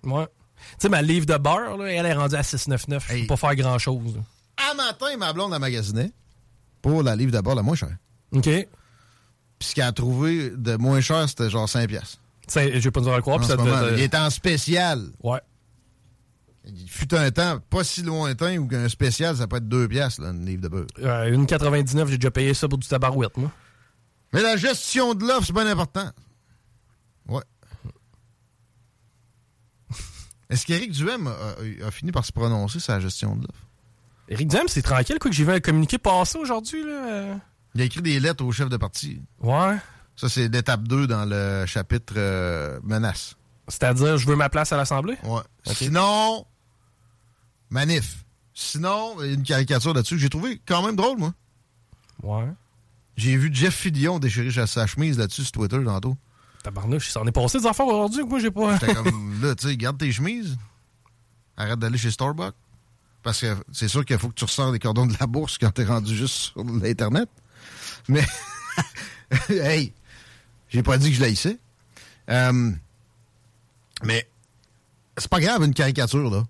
Ouais. 0.03 0.25
Tu 0.25 0.63
sais, 0.79 0.89
ma 0.89 1.01
livre 1.01 1.25
de 1.25 1.35
beurre, 1.37 1.77
là, 1.77 1.85
elle 1.91 2.05
est 2.05 2.13
rendue 2.13 2.35
à 2.35 2.43
6,99. 2.43 3.05
Je 3.09 3.13
Hey. 3.13 3.21
peux 3.23 3.27
pas 3.35 3.37
faire 3.37 3.55
grand-chose. 3.55 4.19
À 4.57 4.73
matin, 4.73 5.17
ma 5.17 5.33
blonde 5.33 5.53
a 5.53 5.59
magasiné 5.59 6.11
pour 6.81 7.03
la 7.03 7.15
livre 7.15 7.31
d'abord 7.33 7.55
la 7.55 7.61
moins 7.61 7.75
chère. 7.75 7.97
OK. 8.31 8.43
Puis 8.43 8.67
ce 9.69 9.75
qu'elle 9.75 9.83
a 9.85 9.91
trouvé 9.91 10.51
de 10.51 10.75
moins 10.77 11.01
cher, 11.01 11.27
c'était 11.27 11.49
genre 11.49 11.67
5 11.67 11.87
piastres. 11.89 12.19
Je 12.53 12.59
vais 12.79 12.91
pas 12.91 13.01
nous 13.01 13.07
en 13.09 13.19
croire. 13.21 13.39
En 13.39 13.43
ça 13.43 13.55
moment, 13.57 13.81
il 13.93 13.99
est 14.01 14.13
en 14.15 14.29
spécial. 14.29 15.01
Ouais. 15.23 15.39
Il 16.67 16.89
fut 16.89 17.13
un 17.13 17.29
temps 17.31 17.59
pas 17.69 17.83
si 17.83 18.01
lointain 18.01 18.57
où 18.57 18.67
qu'un 18.67 18.89
spécial, 18.89 19.35
ça 19.37 19.47
peut 19.47 19.57
être 19.57 19.67
2 19.69 19.87
piastres, 19.87 20.21
là, 20.21 20.29
une 20.29 20.45
livre 20.45 20.61
de 20.63 20.67
beurre. 20.67 20.87
Euh, 20.99 21.31
une 21.31 21.45
99, 21.45 22.09
j'ai 22.09 22.17
déjà 22.17 22.31
payé 22.31 22.53
ça 22.53 22.67
pour 22.67 22.77
du 22.79 22.87
tabarouette, 22.87 23.37
moi. 23.37 23.51
Mais 24.33 24.41
la 24.41 24.57
gestion 24.57 25.13
de 25.13 25.25
l'offre, 25.25 25.47
c'est 25.47 25.53
bien 25.53 25.67
important. 25.67 26.09
Ouais. 27.27 27.43
Est-ce 30.49 30.65
qu'Éric 30.65 30.91
Duhem 30.91 31.27
a, 31.27 31.91
fini 31.91 32.11
par 32.11 32.25
se 32.25 32.31
prononcer 32.31 32.79
sur 32.79 32.93
la 32.93 32.99
gestion 32.99 33.35
de 33.35 33.43
l'offre? 33.43 33.65
Éric 34.27 34.47
Duhem, 34.47 34.67
c'est 34.67 34.81
tranquille, 34.81 35.19
quoi, 35.19 35.29
que 35.29 35.35
j'ai 35.35 35.45
vu 35.45 35.51
un 35.51 35.59
communiqué 35.59 35.97
passer 35.97 36.37
aujourd'hui, 36.37 36.83
là. 36.83 37.07
euh. 37.13 37.35
Il 37.75 37.81
a 37.81 37.83
écrit 37.83 38.01
des 38.01 38.19
lettres 38.19 38.43
au 38.43 38.51
chef 38.51 38.69
de 38.69 38.77
parti. 38.77 39.21
Ouais. 39.41 39.77
Ça, 40.15 40.29
c'est 40.29 40.47
l'étape 40.47 40.83
2 40.83 41.07
dans 41.07 41.25
le 41.25 41.65
chapitre 41.65 42.13
euh, 42.17 42.79
menace. 42.83 43.35
C'est-à-dire, 43.67 44.17
je 44.17 44.25
veux 44.27 44.35
ma 44.35 44.49
place 44.49 44.71
à 44.71 44.77
l'Assemblée? 44.77 45.17
Ouais. 45.23 45.41
Sinon, 45.65 46.45
manif. 47.69 48.23
Sinon, 48.53 49.17
il 49.21 49.27
y 49.27 49.29
a 49.31 49.33
une 49.33 49.43
caricature 49.43 49.93
là-dessus 49.93 50.15
que 50.15 50.21
j'ai 50.21 50.29
trouvé 50.29 50.61
quand 50.65 50.85
même 50.85 50.95
drôle, 50.95 51.17
moi. 51.17 51.33
Ouais. 52.23 52.47
J'ai 53.17 53.37
vu 53.37 53.49
Jeff 53.53 53.73
Fillion 53.75 54.19
déchirer 54.19 54.51
sa- 54.67 54.87
chemise 54.87 55.17
là-dessus 55.17 55.43
sur 55.43 55.51
Twitter 55.53 55.79
tantôt. 55.83 56.17
Tabarnouche, 56.63 57.07
il 57.07 57.11
s'en 57.11 57.25
est 57.27 57.31
passé 57.31 57.59
des 57.59 57.65
affaires 57.67 57.87
aujourd'hui 57.87 58.23
que 58.23 58.27
moi, 58.29 58.39
j'ai 58.39 58.51
pas. 58.51 58.77
J'étais 58.79 58.93
comme, 58.93 59.39
là, 59.41 59.55
tu 59.55 59.67
sais, 59.67 59.77
garde 59.77 59.97
tes 59.97 60.11
chemises. 60.11 60.57
Arrête 61.57 61.79
d'aller 61.79 61.97
chez 61.97 62.11
Starbucks. 62.11 62.55
Parce 63.23 63.41
que 63.41 63.55
c'est 63.71 63.87
sûr 63.87 64.03
qu'il 64.05 64.17
faut 64.19 64.29
que 64.29 64.33
tu 64.35 64.43
ressors 64.43 64.71
des 64.71 64.79
cordons 64.79 65.05
de 65.07 65.15
la 65.19 65.25
bourse 65.27 65.57
quand 65.57 65.71
t'es 65.71 65.83
rendu 65.85 66.15
juste 66.15 66.35
sur 66.35 66.63
l'Internet. 66.63 67.29
Mais, 68.07 68.25
hey, 69.49 69.93
j'ai 70.69 70.83
pas 70.83 70.97
dit 70.97 71.09
que 71.09 71.15
je 71.15 71.21
l'haïssais. 71.21 71.57
Euh, 72.29 72.71
mais, 74.03 74.27
c'est 75.17 75.29
pas 75.29 75.39
grave, 75.39 75.63
une 75.63 75.73
caricature, 75.73 76.29
là. 76.29 76.43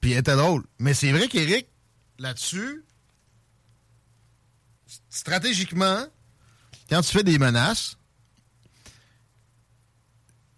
Puis 0.00 0.12
elle 0.12 0.18
était 0.18 0.36
drôle. 0.36 0.64
Mais 0.78 0.92
c'est 0.94 1.12
vrai 1.12 1.28
qu'Éric, 1.28 1.66
là-dessus, 2.18 2.82
stratégiquement, 5.12 6.06
quand 6.88 7.02
tu 7.02 7.12
fais 7.12 7.22
des 7.22 7.38
menaces, 7.38 7.96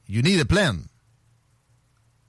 you 0.09 0.23
need 0.23 0.40
a 0.40 0.45
plan. 0.45 0.77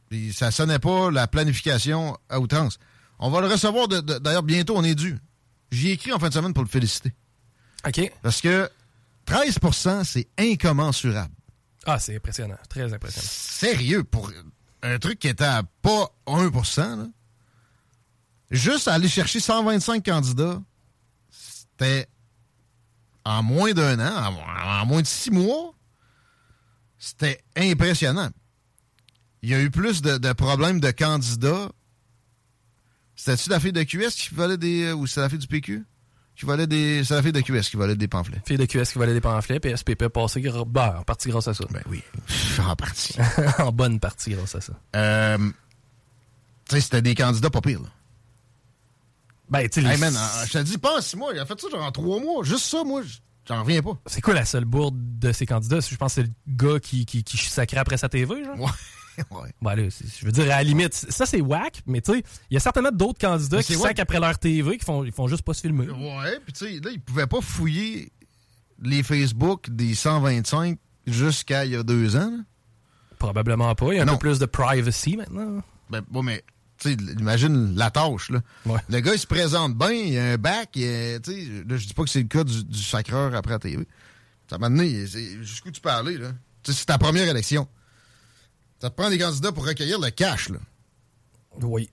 Puis 0.09 0.33
ça 0.33 0.51
sonnait 0.51 0.79
pas 0.79 1.11
la 1.11 1.27
planification 1.27 2.17
à 2.27 2.39
outrance. 2.39 2.79
On 3.19 3.29
va 3.29 3.41
le 3.41 3.47
recevoir 3.47 3.87
d'ailleurs 3.87 4.43
bientôt, 4.43 4.75
on 4.75 4.83
est 4.83 4.95
dû. 4.95 5.17
J'y 5.71 5.89
ai 5.89 5.91
écrit 5.93 6.11
en 6.11 6.19
fin 6.19 6.29
de 6.29 6.33
semaine 6.33 6.53
pour 6.53 6.63
le 6.63 6.69
féliciter. 6.69 7.13
OK. 7.85 8.11
Parce 8.21 8.41
que 8.41 8.69
13% 9.27 10.03
c'est 10.03 10.27
incommensurable. 10.37 11.33
Ah, 11.85 11.99
c'est 11.99 12.15
impressionnant. 12.15 12.57
Très 12.67 12.91
impressionnant. 12.91 13.27
Sérieux, 13.29 14.03
pour 14.03 14.31
un 14.81 14.97
truc 14.97 15.19
qui 15.19 15.27
était 15.27 15.43
à 15.43 15.63
pas 15.81 16.11
1 16.25 16.49
là. 16.95 17.07
Juste 18.49 18.87
aller 18.87 19.07
chercher 19.07 19.39
125 19.39 20.03
candidats, 20.03 20.61
c'était 21.29 22.07
en 23.25 23.43
moins 23.43 23.73
d'un 23.73 23.99
an, 23.99 24.33
en, 24.33 24.81
en 24.81 24.85
moins 24.85 25.01
de 25.01 25.07
six 25.07 25.31
mois, 25.31 25.73
c'était 26.97 27.43
impressionnant. 27.55 28.29
Il 29.41 29.49
y 29.49 29.53
a 29.53 29.61
eu 29.61 29.69
plus 29.69 30.01
de, 30.01 30.17
de 30.17 30.33
problèmes 30.33 30.79
de 30.79 30.89
candidats. 30.91 31.69
C'était-tu 33.15 33.49
la 33.49 33.59
fille 33.59 33.73
de 33.73 33.83
QS 33.83 34.15
qui 34.15 34.33
volait 34.33 34.57
des. 34.57 34.91
ou 34.91 35.05
c'est 35.05 35.21
la 35.21 35.29
fille 35.29 35.37
du 35.39 35.47
PQ? 35.47 35.85
Qui 36.35 36.45
volait 36.45 36.67
des. 36.67 37.03
C'est 37.03 37.13
la 37.13 37.21
fille 37.21 37.31
de 37.31 37.41
QS 37.41 37.69
qui 37.69 37.77
volait 37.77 37.95
des 37.95 38.07
pamphlets. 38.07 38.41
Fille 38.45 38.57
de 38.57 38.65
QS 38.65 38.91
qui 38.91 38.97
valait 38.97 39.13
des 39.13 39.21
pamphlets, 39.21 39.59
puis 39.59 39.75
SPP 39.77 40.01
a 40.01 40.09
passé 40.09 40.41
ben, 40.41 40.95
en 40.99 41.03
partie 41.03 41.29
grâce 41.29 41.47
à 41.47 41.53
ça. 41.53 41.63
Ben 41.69 41.81
oui, 41.89 42.01
en 42.59 42.75
partie. 42.75 43.15
en 43.59 43.71
bonne 43.71 43.99
partie 43.99 44.31
grâce 44.31 44.55
à 44.55 44.61
ça. 44.61 44.73
Euh, 44.95 45.37
tu 45.37 46.75
sais, 46.75 46.81
c'était 46.81 47.01
des 47.03 47.15
candidats 47.15 47.51
pas 47.51 47.61
pires, 47.61 47.81
là. 47.81 47.89
Ben, 49.49 49.67
tu 49.69 49.81
sais, 49.81 49.87
Hey 49.87 49.97
je 49.97 50.51
te 50.51 50.63
dis 50.63 50.77
pas 50.77 50.97
en 50.97 51.01
six 51.01 51.17
mois, 51.17 51.31
il 51.33 51.39
a 51.39 51.45
fait 51.45 51.59
ça 51.59 51.69
genre 51.69 51.83
en 51.83 51.91
trois 51.91 52.19
mois. 52.19 52.43
Juste 52.43 52.65
ça, 52.65 52.83
moi, 52.83 53.01
j'en 53.47 53.61
reviens 53.61 53.81
pas. 53.81 53.97
c'est 54.07 54.21
quoi 54.21 54.33
la 54.33 54.45
seule 54.45 54.65
bourde 54.65 54.95
de 55.19 55.31
ces 55.31 55.45
candidats? 55.45 55.79
Je 55.79 55.95
pense 55.95 56.15
que 56.15 56.21
c'est 56.21 56.27
le 56.27 56.33
gars 56.47 56.79
qui, 56.79 57.05
qui, 57.05 57.23
qui 57.23 57.37
sacrait 57.37 57.77
après 57.77 57.97
sa 57.97 58.09
TV, 58.09 58.43
genre. 58.43 58.59
Ouais. 58.59 58.71
ouais. 59.31 59.53
Ben 59.61 59.75
là, 59.75 59.83
je 59.83 60.25
veux 60.25 60.31
dire, 60.31 60.45
à 60.45 60.57
la 60.57 60.63
limite, 60.63 60.93
ça 60.93 61.25
c'est 61.25 61.41
whack, 61.41 61.81
mais 61.85 62.01
tu 62.01 62.13
sais, 62.13 62.23
il 62.49 62.53
y 62.53 62.57
a 62.57 62.59
certainement 62.59 62.91
d'autres 62.91 63.19
candidats 63.19 63.63
qui 63.63 63.75
whack. 63.75 63.99
après 63.99 64.19
leur 64.19 64.37
TV, 64.37 64.77
qui 64.77 64.85
font, 64.85 65.03
ils 65.03 65.11
font 65.11 65.27
juste 65.27 65.43
pas 65.43 65.53
se 65.53 65.61
filmer. 65.61 65.87
Ouais, 65.89 66.39
puis 66.43 66.53
tu 66.53 66.65
sais, 66.65 66.79
là, 66.83 66.91
ils 66.91 66.99
pouvaient 66.99 67.27
pas 67.27 67.41
fouiller 67.41 68.11
les 68.81 69.03
Facebook 69.03 69.69
des 69.69 69.95
125 69.95 70.77
jusqu'à 71.07 71.65
il 71.65 71.71
y 71.71 71.75
a 71.75 71.83
deux 71.83 72.15
ans. 72.15 72.31
là. 72.31 72.43
Probablement 73.19 73.73
pas. 73.75 73.93
Il 73.93 73.97
y 73.97 73.99
a 73.99 74.03
un 74.03 74.07
peu 74.07 74.17
plus 74.17 74.39
de 74.39 74.45
privacy 74.45 75.15
maintenant. 75.17 75.61
Ben, 75.89 76.01
bon, 76.09 76.23
mais, 76.23 76.43
tu 76.77 76.89
sais, 76.89 76.97
imagine 77.19 77.75
la 77.75 77.89
tâche, 77.91 78.29
là. 78.29 78.41
Ouais. 78.65 78.79
Le 78.89 78.99
gars, 78.99 79.13
il 79.13 79.19
se 79.19 79.27
présente 79.27 79.75
bien, 79.77 79.91
il 79.91 80.17
a 80.17 80.33
un 80.33 80.37
bac, 80.37 80.69
il 80.75 80.83
a- 80.83 81.13
là, 81.17 81.77
je 81.77 81.87
dis 81.87 81.93
pas 81.93 82.03
que 82.03 82.09
c'est 82.09 82.21
le 82.21 82.27
cas 82.27 82.43
du, 82.43 82.63
du 82.63 82.83
sacreur 82.83 83.33
après 83.35 83.53
la 83.53 83.59
TV. 83.59 83.87
Ça 84.49 84.57
m'a 84.57 84.69
donné, 84.69 85.05
jusqu'où 85.41 85.71
tu 85.71 85.81
peux 85.81 85.89
aller, 85.89 86.17
là. 86.17 86.29
C'est 86.63 86.85
ta 86.85 86.97
première 86.97 87.27
élection. 87.27 87.67
Ça 88.81 88.89
te 88.89 88.95
prend 88.95 89.09
des 89.09 89.17
candidats 89.17 89.51
pour 89.51 89.65
recueillir 89.65 89.99
le 89.99 90.09
cash, 90.09 90.49
là. 90.49 90.57
Oui. 91.61 91.89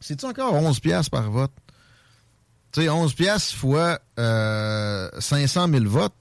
C'est-tu 0.00 0.24
encore 0.26 0.52
11 0.54 0.80
piastres 0.80 1.10
par 1.10 1.30
vote? 1.30 1.52
Tu 2.72 2.82
sais, 2.82 2.88
11 2.88 3.14
piastres 3.14 3.54
fois 3.54 4.00
euh, 4.18 5.08
500 5.20 5.68
000 5.68 5.84
votes, 5.86 6.12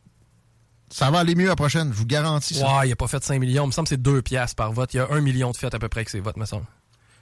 ça 0.89 1.09
va 1.09 1.19
aller 1.19 1.33
mieux 1.35 1.47
la 1.47 1.55
prochaine, 1.55 1.89
je 1.91 1.97
vous 1.97 2.05
garantis 2.05 2.53
ça. 2.53 2.77
Ouais, 2.79 2.87
il 2.89 2.91
a 2.91 2.95
pas 2.95 3.07
fait 3.07 3.23
5 3.23 3.39
millions. 3.39 3.63
Il 3.63 3.67
me 3.67 3.71
semble 3.71 3.87
que 3.87 3.95
c'est 3.95 4.01
2 4.01 4.21
piastres 4.21 4.55
par 4.55 4.71
vote. 4.71 4.93
Il 4.93 4.97
y 4.97 4.99
a 4.99 5.07
1 5.09 5.21
million 5.21 5.49
de 5.51 5.57
fêtes 5.57 5.73
à 5.73 5.79
peu 5.79 5.89
près 5.89 6.01
avec 6.01 6.09
ses 6.09 6.19
votes, 6.19 6.37
me 6.37 6.45
semble. 6.45 6.65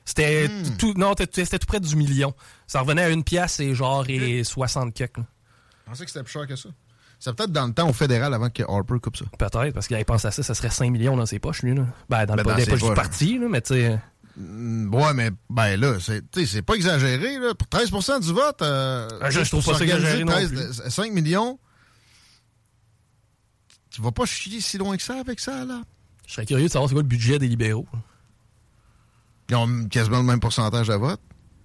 C'était 0.06 0.48
Hmm. 0.48 0.78
tout, 0.78 0.94
non, 0.98 1.14
c'était 1.18 1.60
tout 1.60 1.68
près 1.68 1.80
du 1.80 1.96
million. 1.96 2.34
Ça 2.68 2.82
revenait 2.82 3.04
à 3.04 3.10
une 3.10 3.24
pièce 3.24 3.60
et 3.60 3.76
genre 3.76 4.06
et 4.10 4.44
60 4.44 4.94
quelques. 4.94 5.18
Je 5.18 5.24
pensais 5.92 6.06
que 6.06 6.12
c'était 6.12 6.24
plus 6.24 6.32
cher 6.32 6.48
que 6.48 6.56
ça. 6.56 6.70
C'est 7.20 7.36
peut-être 7.36 7.52
dans 7.52 7.68
le 7.68 7.74
temps 7.74 7.88
au 7.88 7.94
fédéral 7.94 8.34
avant 8.34 8.50
que 8.50 8.64
Harper 8.64 8.96
coupe 9.00 9.16
ça. 9.18 9.26
Peut-être, 9.38 9.74
parce 9.74 9.86
qu'il 9.88 9.96
avait 9.96 10.06
pensé 10.06 10.28
à 10.28 10.32
ça, 10.32 10.42
ça 10.42 10.56
serait 10.56 10.72
5 10.72 10.90
millions 10.90 11.16
dans 11.16 11.28
ses 11.28 11.38
poches, 11.38 11.62
lui. 11.62 11.76
Là. 11.76 11.86
Ben, 12.10 12.26
dans 12.26 12.36
le 12.36 12.44
Ben, 12.44 12.58
dans 12.58 12.66
poches 12.66 12.82
du 12.84 12.94
parti, 12.96 13.38
là, 13.38 13.48
mais 13.48 13.62
tu 13.62 13.76
sais. 13.76 14.00
Mm, 14.38 14.96
Ouais, 14.96 15.14
mais 15.14 15.30
ben 15.50 15.80
là, 15.80 15.98
c'est 16.00 16.62
pas 16.64 16.74
exagéré. 16.74 17.38
Là. 17.38 17.54
Pour 17.54 17.68
13% 17.68 18.20
du 18.22 18.32
vote, 18.34 18.62
euh, 18.64 19.08
Ah, 19.22 19.30
je- 19.30 19.44
je 19.44 19.50
trouve 19.52 19.64
pas 19.64 19.78
ça 19.78 19.84
exagéré 19.84 20.24
non 20.24 20.32
13 20.32 20.88
5 20.90 21.12
millions, 21.12 21.60
tu 23.90 24.02
vas 24.02 24.12
pas 24.12 24.26
chier 24.26 24.62
si 24.62 24.78
loin 24.78 24.96
que 24.98 25.04
ça 25.04 25.20
avec 25.20 25.40
ça, 25.40 25.66
là. 25.66 25.82
Je 26.28 26.34
serais 26.34 26.46
curieux 26.46 26.68
de 26.68 26.72
savoir 26.72 26.88
c'est 26.90 26.96
quoi 26.96 27.02
le 27.04 27.08
budget 27.08 27.40
des 27.40 27.48
libéraux. 27.50 27.86
Ils 29.52 29.56
ont 29.56 29.86
quasiment 29.90 30.18
le 30.20 30.24
même 30.24 30.40
pourcentage 30.40 30.88
de 30.88 30.94
vote. 30.94 31.20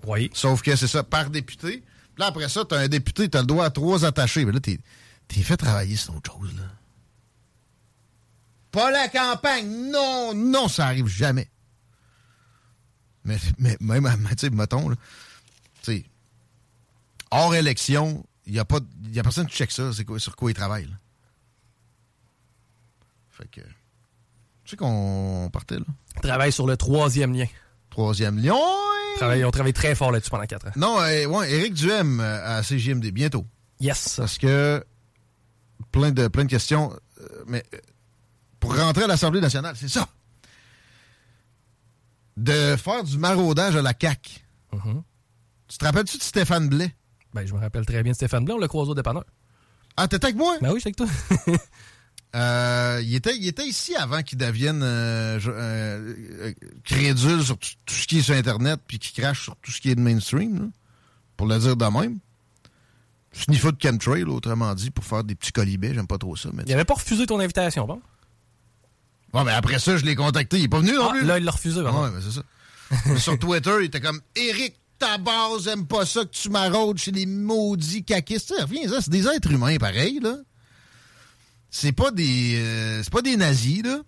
Oui. 0.07 0.29
Sauf 0.35 0.61
que 0.61 0.75
c'est 0.75 0.89
ça, 0.89 1.05
par 1.05 1.31
député. 1.31 1.79
Puis 1.79 1.85
Là, 2.19 2.27
après 2.27 2.49
ça, 2.49 2.65
t'as 2.65 2.81
un 2.81 2.89
député, 2.89 3.29
t'as 3.29 3.41
le 3.43 3.47
droit 3.47 3.65
à 3.65 3.71
trois 3.71 4.05
attachés. 4.05 4.45
Mais 4.45 4.51
là, 4.51 4.59
t'es, 4.59 4.81
t'es 5.29 5.41
fait 5.43 5.57
travailler, 5.57 5.95
c'est 5.97 6.11
autre 6.11 6.33
chose, 6.33 6.53
là. 6.57 6.65
Pas 8.73 8.91
la 8.91 9.09
campagne! 9.09 9.91
Non, 9.93 10.35
non, 10.35 10.67
ça 10.69 10.87
arrive 10.87 11.07
jamais. 11.07 11.49
Mais, 13.25 13.39
mais 13.59 13.77
même, 13.81 14.05
à- 14.07 14.17
tu 14.31 14.35
sais, 14.39 14.51
mettons, 14.51 14.89
là, 14.89 14.97
tu 15.83 15.93
sais, 15.93 16.05
hors 17.31 17.55
élection, 17.55 18.27
il 18.47 18.53
n'y 18.55 18.59
a, 18.59 18.65
pas- 18.65 18.81
y 19.13 19.19
a 19.21 19.23
personne 19.23 19.47
qui 19.47 19.55
check 19.57 19.71
ça, 19.71 19.93
c'est 19.93 20.05
quoi, 20.05 20.19
sur 20.19 20.35
quoi 20.35 20.51
il 20.51 20.55
travaille, 20.55 20.87
là. 20.87 20.97
Fait 23.31 23.49
que, 23.49 23.61
tu 23.61 24.71
sais 24.71 24.77
qu'on 24.77 25.49
partait, 25.53 25.79
là. 25.79 25.85
Ils 26.17 26.21
travaillent 26.23 26.53
sur 26.53 26.67
le 26.67 26.77
troisième 26.77 27.33
lien. 27.33 27.47
Troisième 27.97 28.37
lion. 28.39 28.61
Ils 29.15 29.17
travaillent- 29.17 29.41
Ils 29.41 29.45
ont 29.47 29.51
travaillé 29.51 29.73
très 29.73 29.95
fort 29.95 30.13
là-dessus 30.13 30.29
pendant 30.29 30.45
quatre 30.45 30.67
ans. 30.67 30.73
Non, 30.77 31.01
euh, 31.01 31.25
ouais, 31.25 31.51
Éric 31.51 31.73
Duhem 31.73 32.21
euh, 32.21 32.59
à 32.59 32.63
CGMD, 32.63 33.11
bientôt. 33.11 33.47
Yes. 33.81 34.17
Parce 34.19 34.37
que 34.37 34.85
plein 35.93 36.11
de, 36.13 36.29
plein 36.29 36.45
de 36.45 36.51
questions. 36.51 36.93
euh, 37.23 37.27
mais 37.47 37.65
pour 38.61 38.77
rentrer 38.77 39.05
à 39.05 39.07
l'Assemblée 39.07 39.41
nationale, 39.41 39.75
c'est 39.79 39.89
ça. 39.89 40.07
De 42.37 42.77
faire 42.77 43.03
du 43.03 43.17
maraudage 43.17 43.77
à 43.77 43.81
la 43.81 43.95
CAQ. 43.99 44.41
Mhm. 44.75 45.03
Tu 45.69 45.79
te 45.79 45.85
rappelles-tu 45.87 46.19
de 46.19 46.23
Stéphane 46.23 46.69
Blais? 46.69 46.95
Ben, 47.33 47.47
je 47.47 47.55
me 47.55 47.59
rappelle 47.61 47.87
très 47.87 48.03
bien 48.03 48.13
de 48.13 48.17
Stéphane 48.17 48.45
Blanc, 48.45 48.59
le 48.59 48.69
croiseau 48.69 48.95
dépanneur. 48.95 49.25
Ah, 49.97 50.07
t'étais 50.07 50.27
avec 50.27 50.37
moi? 50.37 50.59
Ben 50.61 50.71
oui, 50.73 50.81
j'étais 50.85 51.01
avec 51.03 51.13
toi. 51.47 51.55
Euh, 52.35 53.01
il, 53.03 53.15
était, 53.15 53.35
il 53.37 53.47
était 53.47 53.67
ici 53.67 53.95
avant 53.95 54.23
qu'il 54.23 54.37
devienne 54.37 54.83
euh, 54.83 55.39
euh, 55.47 56.15
euh, 56.41 56.53
crédule 56.85 57.43
sur 57.43 57.57
tout, 57.57 57.71
tout 57.87 57.95
ce 57.95 58.07
qui 58.07 58.19
est 58.19 58.23
sur 58.23 58.35
Internet 58.35 58.81
puis 58.87 58.99
qu'il 58.99 59.23
crache 59.23 59.43
sur 59.45 59.57
tout 59.57 59.71
ce 59.71 59.81
qui 59.81 59.91
est 59.91 59.95
de 59.95 60.01
mainstream, 60.03 60.59
là, 60.59 60.67
pour 61.37 61.47
le 61.47 61.59
dire 61.59 61.77
de 61.77 61.85
même. 61.87 62.19
Sniffer 63.33 63.73
de 63.73 63.77
chemtrail, 63.83 64.25
autrement 64.25 64.75
dit, 64.75 64.91
pour 64.91 65.05
faire 65.05 65.23
des 65.25 65.35
petits 65.35 65.53
colibets. 65.53 65.95
J'aime 65.95 66.07
pas 66.07 66.19
trop 66.19 66.37
ça. 66.37 66.49
Mais 66.55 66.63
Il 66.67 66.73
avait 66.73 66.85
pas 66.85 66.95
refusé 66.95 67.27
ton 67.27 67.39
invitation, 67.39 67.87
bon? 67.87 68.01
Ouais, 69.35 69.45
mais 69.45 69.53
après 69.53 69.79
ça, 69.79 69.97
je 69.99 70.05
l'ai 70.05 70.15
contacté. 70.15 70.59
Il 70.59 70.65
est 70.65 70.69
pas 70.69 70.81
venu 70.81 70.93
non 70.95 71.09
Ah, 71.11 71.13
plus. 71.13 71.25
là, 71.27 71.39
il 71.39 71.45
l'a 71.45 71.51
refusé, 71.51 71.81
vraiment. 71.83 72.03
Ouais, 72.03 72.11
mais 72.15 72.21
c'est 72.23 72.33
ça. 72.33 73.19
Sur 73.19 73.39
Twitter, 73.39 73.73
il 73.81 73.87
était 73.87 74.01
comme 74.01 74.21
Eric, 74.35 74.75
ta 74.99 75.19
base 75.19 75.69
aime 75.69 75.87
pas 75.87 76.07
ça 76.07 76.25
que 76.25 76.31
tu 76.31 76.49
maraudes 76.49 76.97
chez 76.99 77.11
les 77.11 77.27
maudits 77.27 78.05
caquistes. 78.05 78.55
Reviens, 78.59 78.89
ça, 78.89 79.01
c'est 79.03 79.11
des 79.11 79.27
êtres 79.27 79.51
humains 79.51 79.77
pareil, 79.77 80.19
là. 80.23 80.37
C'est 81.79 81.93
pas 81.93 82.11
des. 82.11 82.55
euh, 82.57 83.03
c'est 83.03 83.13
pas 83.13 83.21
des 83.23 83.37
nazis, 83.37 83.83
là. 83.83 83.99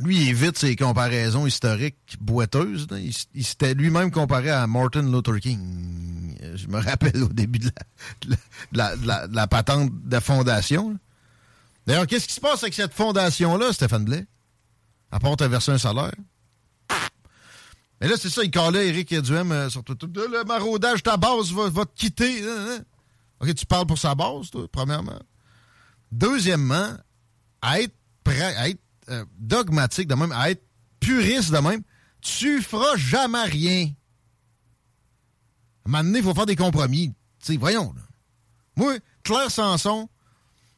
Lui, 0.00 0.16
il 0.22 0.28
évite 0.30 0.56
ses 0.56 0.74
comparaisons 0.74 1.46
historiques 1.46 2.16
boiteuses. 2.18 2.86
Il, 3.34 3.44
s'était 3.44 3.74
lui-même 3.74 4.10
comparé 4.10 4.48
à 4.48 4.66
Martin 4.66 5.02
Luther 5.02 5.38
King. 5.38 6.34
Euh, 6.42 6.56
Je 6.56 6.66
me 6.68 6.80
rappelle 6.80 7.22
au 7.22 7.28
début 7.28 7.58
de 7.58 7.70
la, 8.72 8.96
de 8.96 9.02
de 9.02 9.36
la- 9.36 9.46
patente 9.46 9.90
de 9.92 10.18
fondation. 10.18 10.98
D'ailleurs, 11.86 12.06
qu'est-ce 12.06 12.26
qui 12.26 12.32
se 12.32 12.40
passe 12.40 12.62
avec 12.62 12.72
cette 12.72 12.94
fondation-là, 12.94 13.70
Stéphane 13.74 14.06
Blais? 14.06 14.24
À 15.10 15.20
part 15.20 15.36
te 15.36 15.44
verser 15.44 15.72
un 15.72 15.78
salaire? 15.78 16.12
Mais 18.00 18.08
là, 18.08 18.14
c'est 18.18 18.30
ça, 18.30 18.42
il 18.42 18.50
calait 18.50 18.88
Eric 18.88 19.14
Duhem 19.20 19.52
euh, 19.52 19.68
sur 19.68 19.84
Twitter. 19.84 20.06
Le 20.14 20.42
maraudage, 20.44 21.02
ta 21.02 21.18
base 21.18 21.52
va, 21.52 21.68
va 21.68 21.84
te 21.84 21.94
quitter. 21.94 22.42
hein, 22.48 22.66
hein? 22.70 22.84
OK, 23.40 23.54
tu 23.54 23.66
parles 23.66 23.86
pour 23.86 23.98
sa 23.98 24.14
base, 24.14 24.50
toi, 24.50 24.66
premièrement. 24.72 25.20
Deuxièmement, 26.12 26.96
à 27.62 27.80
être, 27.80 27.94
pra- 28.24 28.56
à 28.56 28.68
être 28.68 28.80
euh, 29.08 29.24
dogmatique 29.38 30.06
de 30.08 30.14
même, 30.14 30.30
à 30.32 30.50
être 30.50 30.62
puriste 31.00 31.50
de 31.50 31.58
même, 31.58 31.82
tu 32.20 32.62
feras 32.62 32.96
jamais 32.96 33.42
rien. 33.44 33.90
À 35.84 35.88
un 35.88 35.90
moment 35.90 36.04
donné, 36.04 36.18
il 36.20 36.24
faut 36.24 36.34
faire 36.34 36.46
des 36.46 36.54
compromis. 36.54 37.12
Sais, 37.40 37.56
voyons, 37.56 37.92
là. 37.94 38.02
Moi, 38.76 38.98
Claire 39.24 39.50
Sanson, 39.50 40.08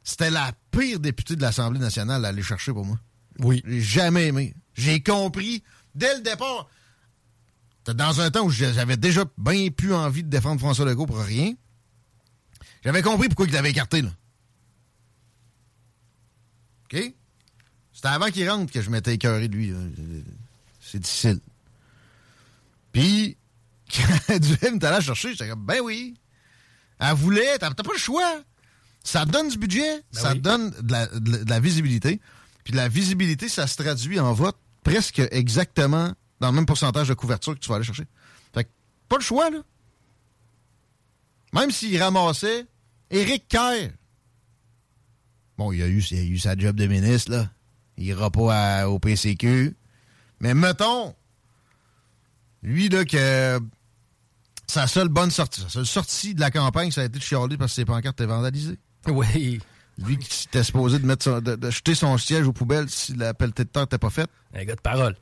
c'était 0.03 0.31
la 0.31 0.53
pire 0.71 0.99
députée 1.01 1.37
de 1.37 1.43
l'Assemblée 1.43 1.79
nationale 1.81 2.25
à 2.25 2.29
aller 2.29 2.43
chercher 2.43 2.73
pour 2.73 2.87
moi. 2.87 2.99
Oui. 3.41 3.63
J'ai 3.67 3.81
jamais 3.81 4.29
aimé. 4.29 4.55
J'ai 4.75 5.03
compris 5.03 5.63
dès 5.95 6.15
le 6.17 6.23
départ. 6.23 6.69
Dans 7.87 8.21
un 8.21 8.31
temps 8.31 8.45
où 8.47 8.51
j'avais 8.51 8.97
déjà 8.97 9.25
bien 9.37 9.69
plus 9.71 9.93
envie 9.93 10.25
de 10.25 10.29
défendre 10.31 10.59
François 10.61 10.87
Legault 10.87 11.07
pour 11.07 11.19
rien, 11.19 11.53
j'avais 12.83 13.03
compris 13.03 13.29
pourquoi 13.29 13.47
il 13.47 13.53
l'avait 13.53 13.71
écarté, 13.71 14.01
là. 14.01 14.11
OK? 16.93 17.15
C'était 17.93 18.09
avant 18.09 18.31
qu'il 18.31 18.49
rentre 18.51 18.73
que 18.73 18.81
je 18.83 18.91
m'étais 18.91 19.15
écœuré 19.15 19.49
de 19.49 19.55
lui. 19.57 19.73
C'est 20.81 20.99
difficile. 20.99 21.41
Puis, 22.93 23.37
quand 24.29 24.39
Duhem 24.39 24.79
t'allait 24.79 25.01
chercher, 25.05 25.33
j'étais 25.33 25.49
comme, 25.49 25.65
ben 25.65 25.81
oui. 25.83 26.15
Elle 26.99 27.15
voulait, 27.15 27.59
t'as 27.59 27.73
pas 27.75 27.93
le 27.93 27.99
choix. 27.99 28.41
Ça 29.03 29.25
donne 29.27 29.49
du 29.49 29.59
budget, 29.59 30.03
Ben 30.13 30.21
ça 30.21 30.31
oui. 30.33 30.39
te 30.39 30.41
donne 30.43 30.71
de 30.71 30.93
la, 30.93 31.07
de 31.07 31.33
la- 31.33 31.45
de 31.45 31.51
la 31.51 31.61
visibilité. 31.61 32.21
Puis 32.65 32.73
la 32.73 32.89
visibilité, 32.89 33.49
ça 33.49 33.67
se 33.67 33.77
traduit 33.77 34.19
en 34.19 34.33
vote 34.33 34.57
presque 34.83 35.21
exactement 35.31 36.13
dans 36.41 36.49
le 36.49 36.55
même 36.55 36.67
pourcentage 36.67 37.09
de 37.09 37.15
couverture 37.15 37.55
que 37.55 37.59
tu 37.61 37.69
vas 37.69 37.77
aller 37.77 37.85
chercher. 37.85 38.07
Fait 38.55 38.65
que, 38.65 38.71
pas 39.09 39.17
le 39.17 39.23
choix, 39.23 39.51
là. 39.51 39.59
Même 41.53 41.71
s'il 41.71 42.01
ramassait 42.03 42.67
Éric 43.11 43.47
Kerr. 43.49 43.91
Bon, 45.59 45.71
il 45.73 45.83
a, 45.83 45.87
eu, 45.87 46.01
il 46.11 46.19
a 46.19 46.23
eu 46.23 46.39
sa 46.39 46.57
job 46.57 46.77
de 46.77 46.87
ministre, 46.87 47.31
là. 47.33 47.49
Il 47.97 48.05
ira 48.07 48.31
pas 48.31 48.81
à- 48.83 48.89
au 48.89 48.99
PCQ. 48.99 49.77
Mais 50.41 50.53
mettons, 50.55 51.15
lui, 52.63 52.89
là, 52.89 53.05
que 53.05 53.61
sa 54.67 54.87
seule 54.87 55.09
bonne 55.09 55.31
sortie, 55.31 55.61
sa 55.61 55.69
seule 55.69 55.87
sortie 55.87 56.35
de 56.35 56.41
la 56.41 56.51
campagne, 56.51 56.91
ça 56.91 57.03
a 57.03 57.05
été 57.05 57.19
de 57.19 57.23
chialer 57.25 57.57
parce 57.57 57.73
que 57.73 57.77
ses 57.77 57.85
pancartes 57.85 58.21
étaient 58.21 58.27
vandalisées. 58.27 58.79
Oui. 59.07 59.61
Lui 59.99 60.19
qui 60.19 60.47
était 60.49 60.65
supposé 60.65 60.99
de, 60.99 61.07
mettre 61.07 61.23
son- 61.23 61.41
de, 61.41 61.55
de 61.55 61.71
jeter 61.71 61.95
son 61.95 62.19
siège 62.19 62.47
aux 62.49 62.53
poubelles 62.53 62.91
si 62.91 63.15
la 63.15 63.33
pelletée 63.33 63.63
de 63.65 63.69
terre 63.69 63.83
n'était 63.85 63.99
pas 63.99 64.11
faite. 64.11 64.29
Un 64.55 64.65
gars 64.65 64.75
de 64.75 64.81
parole. 64.81 65.17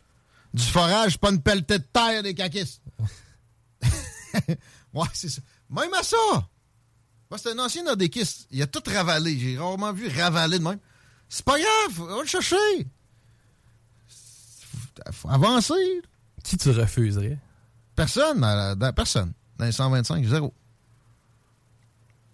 Du 0.54 0.62
forage, 0.62 1.18
pas 1.18 1.30
une 1.30 1.42
pelletée 1.42 1.78
de 1.78 1.84
terre 1.92 2.22
des 2.22 2.34
caquistes. 2.34 2.80
ouais, 4.94 5.06
c'est 5.12 5.28
ça. 5.28 5.42
Même 5.68 5.92
à 5.98 6.02
ça! 6.02 6.16
Moi, 7.32 7.38
c'est 7.38 7.52
un 7.52 7.58
ancien 7.60 7.82
nordéquiste. 7.82 8.46
Il 8.50 8.60
a 8.60 8.66
tout 8.66 8.82
ravalé. 8.86 9.38
J'ai 9.38 9.56
rarement 9.56 9.90
vu 9.94 10.06
ravaler 10.06 10.58
de 10.58 10.64
même. 10.64 10.78
C'est 11.30 11.42
pas 11.46 11.58
grave, 11.58 12.00
on 12.00 12.16
va 12.16 12.20
le 12.20 12.28
chercher. 12.28 12.56
Faut, 15.12 15.30
avancer. 15.30 15.72
Qui 16.44 16.58
tu 16.58 16.68
refuserais? 16.72 17.38
Personne, 17.96 18.38
dans 18.38 18.76
la- 18.78 18.92
personne. 18.92 19.32
Dans 19.56 19.64
les 19.64 19.72
125, 19.72 20.22
zéro. 20.26 20.52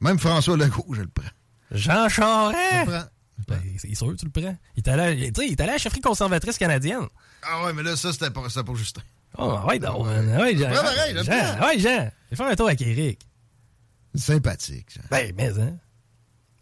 Même 0.00 0.18
François 0.18 0.56
Legault, 0.56 0.92
je 0.92 1.02
le 1.02 1.06
prends. 1.06 1.30
Jean 1.70 2.08
Je 2.08 2.14
Charest! 2.16 2.58
le 2.88 2.92
prends. 2.92 3.08
Ben, 3.46 3.62
c'est 3.78 3.94
sûr, 3.94 4.16
tu 4.18 4.24
le 4.24 4.32
prends. 4.32 4.56
Il 4.74 4.82
est 4.84 4.88
allé, 4.88 5.30
tu 5.30 5.40
sais, 5.42 5.46
il 5.46 5.52
est 5.52 5.60
allé 5.60 5.70
à 5.70 5.72
la 5.74 5.78
chefferie 5.78 6.00
conservatrice 6.00 6.58
canadienne. 6.58 7.06
Ah 7.44 7.62
ouais, 7.62 7.72
mais 7.72 7.84
là, 7.84 7.94
ça, 7.94 8.12
c'était 8.12 8.30
pour, 8.32 8.48
pour 8.64 8.74
Justin. 8.74 9.02
Oh, 9.36 9.60
ouais, 9.68 9.78
donc, 9.78 10.06
man. 10.06 10.28
Ouais, 10.40 10.56
Jean. 10.56 10.70
Ouais, 10.70 11.14
Jean, 11.24 11.60
ouais, 11.64 11.78
Jean. 11.78 12.10
Fais 12.30 12.34
faire 12.34 12.46
un 12.48 12.56
tour 12.56 12.66
avec 12.66 12.82
Eric. 12.82 13.27
Sympathique. 14.14 14.90
ça. 14.92 15.00
Ben, 15.10 15.32
mais, 15.36 15.58
hein? 15.58 15.76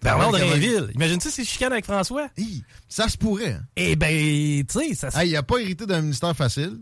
Bernard 0.03 0.31
Drainville. 0.33 0.91
Imagine-tu 0.95 1.31
si 1.31 1.45
chicane 1.45 1.73
avec 1.73 1.85
François? 1.85 2.29
Hi, 2.37 2.63
ça 2.89 3.09
se 3.09 3.17
pourrait. 3.17 3.53
Hein. 3.55 3.63
Eh 3.77 3.97
ben, 3.97 4.65
tu 4.67 4.79
sais, 4.79 4.95
ça 4.95 5.11
se 5.11 5.19
Hey, 5.19 5.31
il 5.31 5.33
n'a 5.33 5.43
pas 5.43 5.59
hérité 5.59 5.87
d'un 5.87 6.03
ministère 6.03 6.37
facile, 6.37 6.79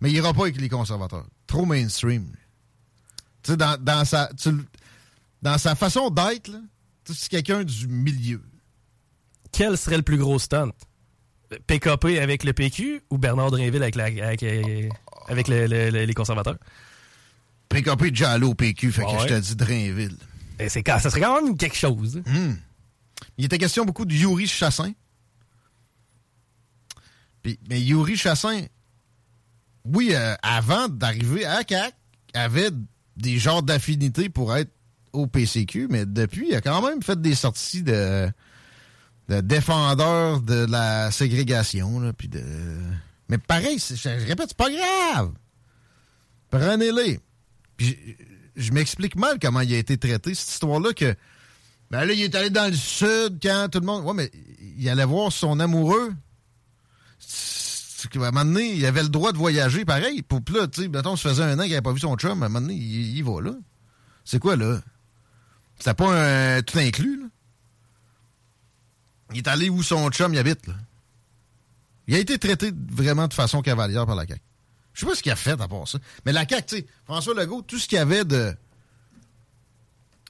mais 0.00 0.10
il 0.10 0.16
ira 0.16 0.32
pas 0.32 0.42
avec 0.42 0.60
les 0.60 0.68
conservateurs. 0.68 1.26
Trop 1.46 1.66
mainstream. 1.66 2.30
Tu 3.42 3.50
sais, 3.52 3.56
dans, 3.56 3.76
dans, 3.82 4.04
sa, 4.04 4.30
tu 4.40 4.50
dans 5.42 5.58
sa 5.58 5.74
façon 5.74 6.08
d'être, 6.10 6.48
là, 6.48 6.60
tu 7.04 7.12
sais, 7.12 7.20
c'est 7.22 7.28
quelqu'un 7.30 7.64
du 7.64 7.88
milieu. 7.88 8.42
Quel 9.52 9.76
serait 9.76 9.96
le 9.96 10.02
plus 10.02 10.18
gros 10.18 10.38
stunt? 10.38 10.70
PKP 11.66 12.20
avec 12.20 12.44
le 12.44 12.52
PQ 12.52 13.02
ou 13.10 13.18
Bernard 13.18 13.50
Drainville 13.50 13.82
avec, 13.82 13.96
la, 13.96 14.04
avec, 14.04 14.42
euh, 14.44 14.88
avec 15.26 15.48
le- 15.48 15.66
le- 15.66 15.90
le- 15.90 16.04
les 16.04 16.14
conservateurs? 16.14 16.56
PKP 17.70 18.02
est 18.06 18.10
déjà 18.10 18.32
allé 18.32 18.44
au 18.44 18.54
PQ, 18.54 18.92
fait 18.92 19.02
que 19.04 19.08
je 19.22 19.26
te 19.28 19.40
dis 19.40 19.56
Drainville. 19.56 20.16
Eh, 20.58 20.68
c'est 20.68 20.86
ça 20.86 20.98
serait 21.00 21.20
quand 21.20 21.42
même 21.42 21.56
quelque 21.56 21.76
chose. 21.76 22.20
hein. 22.26 22.54
Il 23.38 23.44
était 23.46 23.56
question 23.58 23.84
beaucoup 23.86 24.04
de 24.04 24.12
Yuri 24.12 24.46
Chassin. 24.46 24.92
Puis, 27.42 27.58
mais 27.68 27.80
Yuri 27.80 28.16
Chassin, 28.16 28.66
oui, 29.84 30.10
euh, 30.12 30.34
avant 30.42 30.88
d'arriver 30.88 31.46
à 31.46 31.64
CAC, 31.64 31.94
avait 32.34 32.70
des 33.16 33.38
genres 33.38 33.62
d'affinités 33.62 34.28
pour 34.28 34.54
être 34.54 34.70
au 35.12 35.26
PCQ, 35.26 35.88
mais 35.90 36.06
depuis, 36.06 36.48
il 36.50 36.54
a 36.54 36.60
quand 36.60 36.86
même 36.86 37.02
fait 37.02 37.20
des 37.20 37.34
sorties 37.34 37.82
de, 37.82 38.30
de 39.28 39.40
défendeur 39.40 40.40
de 40.40 40.66
la 40.68 41.10
ségrégation, 41.10 42.00
là, 42.00 42.12
puis 42.12 42.28
de 42.28 42.42
Mais 43.28 43.38
pareil, 43.38 43.78
je 43.78 44.08
répète, 44.26 44.48
c'est 44.50 44.56
pas 44.56 44.70
grave. 44.70 45.32
Prenez-les. 46.50 47.20
Je, 48.56 48.72
m'explique 48.72 49.16
mal 49.16 49.38
comment 49.40 49.60
il 49.60 49.72
a 49.74 49.78
été 49.78 49.96
traité, 49.96 50.34
cette 50.34 50.50
histoire-là, 50.50 50.92
que 50.92 51.14
ben 51.90 52.04
là, 52.04 52.12
il 52.12 52.22
est 52.22 52.34
allé 52.34 52.50
dans 52.50 52.70
le 52.70 52.76
sud 52.76 53.38
quand 53.42 53.68
tout 53.72 53.80
le 53.80 53.86
monde. 53.86 54.04
Ouais, 54.04 54.14
mais 54.14 54.30
il 54.78 54.88
allait 54.88 55.04
voir 55.04 55.32
son 55.32 55.58
amoureux. 55.58 56.12
Qu'à 58.10 58.18
un 58.18 58.30
moment 58.30 58.44
donné, 58.44 58.74
il 58.74 58.86
avait 58.86 59.02
le 59.02 59.08
droit 59.08 59.32
de 59.32 59.38
voyager 59.38 59.84
pareil. 59.84 60.22
Pour 60.22 60.40
là, 60.54 60.66
tu 60.68 60.82
sais, 60.82 60.88
mettons, 60.88 61.16
faisait 61.16 61.42
un 61.42 61.58
an 61.58 61.62
qu'il 61.62 61.70
n'avait 61.70 61.82
pas 61.82 61.92
vu 61.92 62.00
son 62.00 62.16
chum, 62.16 62.42
à 62.42 62.46
un 62.46 62.48
moment 62.48 62.60
donné, 62.60 62.74
il, 62.74 63.16
il 63.16 63.24
va 63.24 63.40
là. 63.40 63.52
C'est 64.24 64.38
quoi, 64.38 64.56
là? 64.56 64.80
C'était 65.78 65.94
pas 65.94 66.56
un 66.56 66.62
tout 66.62 66.78
inclus, 66.78 67.20
là? 67.20 67.26
Il 69.32 69.38
est 69.38 69.48
allé 69.48 69.68
où 69.68 69.82
son 69.82 70.08
chum 70.10 70.32
il 70.32 70.38
habite, 70.38 70.66
là. 70.66 70.74
Il 72.06 72.14
a 72.14 72.18
été 72.18 72.38
traité 72.38 72.72
vraiment 72.90 73.28
de 73.28 73.34
façon 73.34 73.62
cavalière 73.62 74.06
par 74.06 74.16
la 74.16 74.26
CAQ. 74.26 74.40
Je 74.92 75.00
sais 75.00 75.06
pas 75.06 75.14
ce 75.14 75.22
qu'il 75.22 75.32
a 75.32 75.36
fait 75.36 75.60
à 75.60 75.68
part 75.68 75.86
ça. 75.88 75.98
Mais 76.26 76.32
la 76.32 76.46
CAQ, 76.48 76.66
tu 76.66 76.76
sais, 76.76 76.86
François 77.04 77.34
Legault, 77.34 77.62
tout 77.62 77.78
ce 77.78 77.86
qu'il 77.88 77.96
y 77.96 78.00
avait 78.00 78.24
de. 78.24 78.54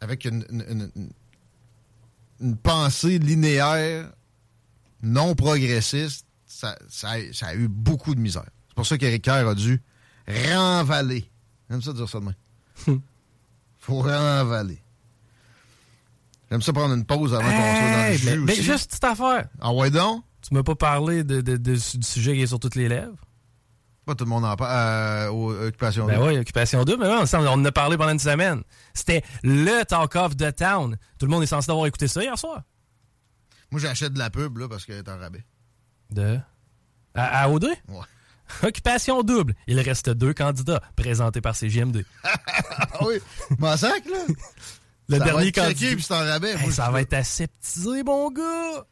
Avec 0.01 0.25
une, 0.25 0.45
une- 0.51 0.65
une- 0.69 0.91
une- 0.97 1.11
une 2.41 2.57
pensée 2.57 3.19
linéaire, 3.19 4.11
non 5.03 5.35
progressiste, 5.35 6.25
ça, 6.47 6.77
ça 6.89 7.11
a, 7.13 7.33
ça 7.33 7.49
a 7.49 7.55
eu 7.55 7.69
beaucoup 7.69 8.15
de 8.15 8.21
misère. 8.21 8.45
C'est 8.69 8.75
pour 8.75 8.87
ça 8.87 8.97
qu'Éric 8.99 9.23
Kerr 9.25 9.47
a 9.49 9.55
dû 9.55 9.83
renvaler. 10.27 11.31
J'aime 11.69 11.83
ça 11.83 11.93
dire 11.93 12.09
ça 12.09 12.21
de 12.21 12.25
même. 12.25 12.35
Faut 13.79 14.01
renvaler. 14.01 14.83
J'aime 16.51 16.63
ça 16.63 16.73
prendre 16.73 16.95
une 16.95 17.05
pause 17.05 17.33
avant 17.35 17.45
qu'on 17.45 17.51
soit 17.51 17.91
dans 17.93 18.09
le 18.11 18.17
jus 18.17 18.39
mais, 18.39 18.55
juste 18.55 18.91
petite 18.91 19.05
affaire. 19.05 19.49
Ah 19.61 19.73
ouais 19.73 19.91
donc? 19.91 20.25
Tu 20.43 20.55
m'as 20.55 20.63
pas 20.63 20.75
parlé 20.75 21.23
de, 21.25 21.41
de- 21.43 21.57
de- 21.59 21.75
du 21.75 22.03
sujet 22.07 22.35
qui 22.35 22.43
est 22.43 22.47
sur 22.47 22.59
toutes 22.59 22.75
les 22.75 22.89
lèvres. 22.89 23.17
Pas 24.07 24.15
tout 24.15 24.25
le 24.25 24.31
monde 24.31 24.45
en 24.45 24.57
parle. 24.57 24.71
Euh, 24.73 25.29
aux 25.31 25.53
occupations 25.67 26.07
Ben 26.07 26.21
oui, 26.23 26.39
Occupation 26.39 26.85
2, 26.85 26.97
mais 26.97 27.07
on 27.07 27.47
en 27.47 27.65
a 27.65 27.73
parlé 27.73 27.97
pendant 27.97 28.13
une 28.13 28.19
semaine. 28.19 28.63
C'était 28.95 29.23
le 29.43 29.85
talk 29.85 30.17
of 30.17 30.37
the 30.37 30.55
town. 30.55 30.97
Tout 31.19 31.27
le 31.27 31.31
monde 31.31 31.43
est 31.43 31.47
censé 31.47 31.71
avoir 31.71 31.87
écouté 31.87 32.09
ça 32.09 32.23
hier 32.23 32.37
soir. 32.39 32.63
Moi, 33.71 33.81
j'achète 33.81 34.13
de 34.15 34.19
la 34.19 34.31
pub 34.31 34.57
là, 34.59 34.69
parce 34.69 34.85
qu'elle 34.85 34.97
est 34.97 35.09
en 35.09 35.19
rabais. 35.19 35.45
De? 36.11 36.41
À, 37.15 37.43
à 37.45 37.49
O2? 37.51 37.67
Ouais. 37.89 37.99
Occupation 38.65 39.23
double. 39.23 39.55
Il 39.69 39.79
reste 39.81 40.11
deux 40.11 40.35
candidats 40.35 40.81
présentés 40.97 41.41
par 41.41 41.55
CGMD. 41.55 42.05
Ah 42.93 43.07
oui, 43.07 43.15
massacre, 43.59 44.09
là? 44.11 44.19
Le 45.09 45.19
Ça 45.19 45.25
dernier 45.25 45.43
va 45.43 45.47
être 45.49 45.55
candidat. 45.55 45.95
puis 45.95 46.03
c'est 46.03 46.15
en 46.15 46.19
rabais. 46.25 46.53
Hey, 46.53 46.63
Moi, 46.63 46.73
ça 46.73 46.91
va 46.91 47.01
être 47.01 47.15
aseptisé, 47.15 48.03
mon 48.03 48.31
gars. 48.31 48.85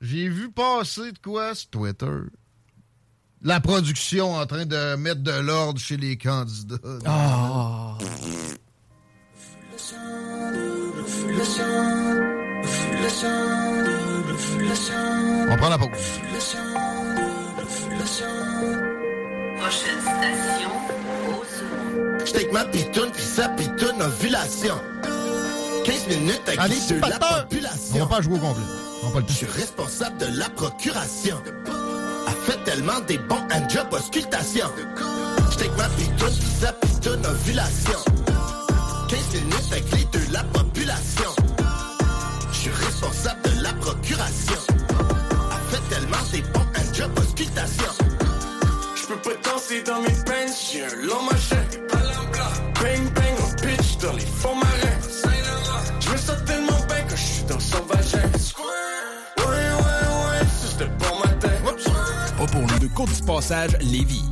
J'ai 0.00 0.28
vu 0.28 0.50
passer 0.52 1.12
de 1.12 1.18
quoi 1.18 1.54
sur 1.54 1.70
Twitter? 1.70 2.06
La 3.46 3.60
production 3.60 4.34
en 4.34 4.44
train 4.44 4.66
de 4.66 4.96
mettre 4.96 5.22
de 5.22 5.30
l'ordre 5.30 5.78
chez 5.78 5.96
les 5.96 6.16
candidats. 6.16 6.74
Ah. 7.06 7.96
On 15.48 15.56
prend 15.56 15.68
la 15.68 15.78
pause. 15.78 15.88
Prochaine 19.58 20.00
station, 20.00 20.70
J'take 22.24 22.52
ma 22.52 22.64
pitoune 22.64 23.12
pis 23.12 23.22
sa 23.22 23.48
pitoune 23.50 24.02
ovulation. 24.02 24.74
15 25.84 26.08
minutes 26.08 26.42
avec 26.48 26.58
Allez, 26.58 26.74
de 26.90 26.94
la 26.96 27.00
pâteurs! 27.00 27.20
On 27.20 27.34
va 27.36 27.42
population. 27.42 28.06
pas 28.08 28.20
jouer 28.22 28.34
au 28.34 28.38
complet. 28.38 28.62
On 29.04 29.06
va 29.06 29.12
pas 29.12 29.20
le 29.20 29.26
Je 29.28 29.32
suis 29.34 29.46
responsable 29.46 30.18
de 30.18 30.36
la 30.36 30.48
procuration. 30.50 31.36
Fait 32.46 32.64
tellement 32.64 33.00
des 33.08 33.18
bons 33.18 33.42
handjobs 33.52 33.92
auscultation. 33.92 34.66
J'take 35.50 35.76
ma 35.76 35.88
pitoune 35.88 36.38
sa 36.60 36.72
pitoune 36.72 37.26
ovulation. 37.26 37.98
15 39.08 39.34
minutes 39.34 39.72
avec 39.72 39.90
les 39.92 40.04
deux 40.12 40.32
la 40.32 40.44
population. 40.44 41.30
Je 42.52 42.56
suis 42.56 42.70
responsable 42.70 43.42
de 43.42 43.62
la 43.62 43.72
procuration. 43.74 44.60
A 45.50 45.58
fait 45.70 45.94
tellement 45.94 46.24
des 46.32 46.42
bons 46.52 46.68
handjobs 46.78 47.18
auscultation. 47.18 47.92
Je 48.94 49.06
peux 49.06 49.20
pas 49.28 49.50
danser 49.50 49.82
dans 49.82 50.00
mes 50.00 50.16
pants, 50.24 50.52
j'ai 50.70 50.84
un 50.84 51.06
long 51.06 51.22
machin. 51.22 51.64
Bang 52.80 53.12
bang, 53.14 53.36
on 53.42 53.66
pitch 53.66 53.98
dans 53.98 54.12
les 54.12 54.26
fonds 54.26 54.54
marins. 54.54 55.00
Je 56.00 56.10
me 56.10 56.16
sens 56.16 56.44
tellement 56.46 56.80
bien 56.88 57.02
que 57.02 57.16
je 57.16 57.22
suis 57.22 57.44
dans 57.44 57.60
son 57.60 57.82
vagin. 57.86 58.05
Pas 62.96 63.02
pour 63.02 63.08
nous 63.08 63.14
de 63.14 63.16
Côte 63.16 63.20
du 63.20 63.22
Passage, 63.26 63.76
Lévis. 63.80 64.24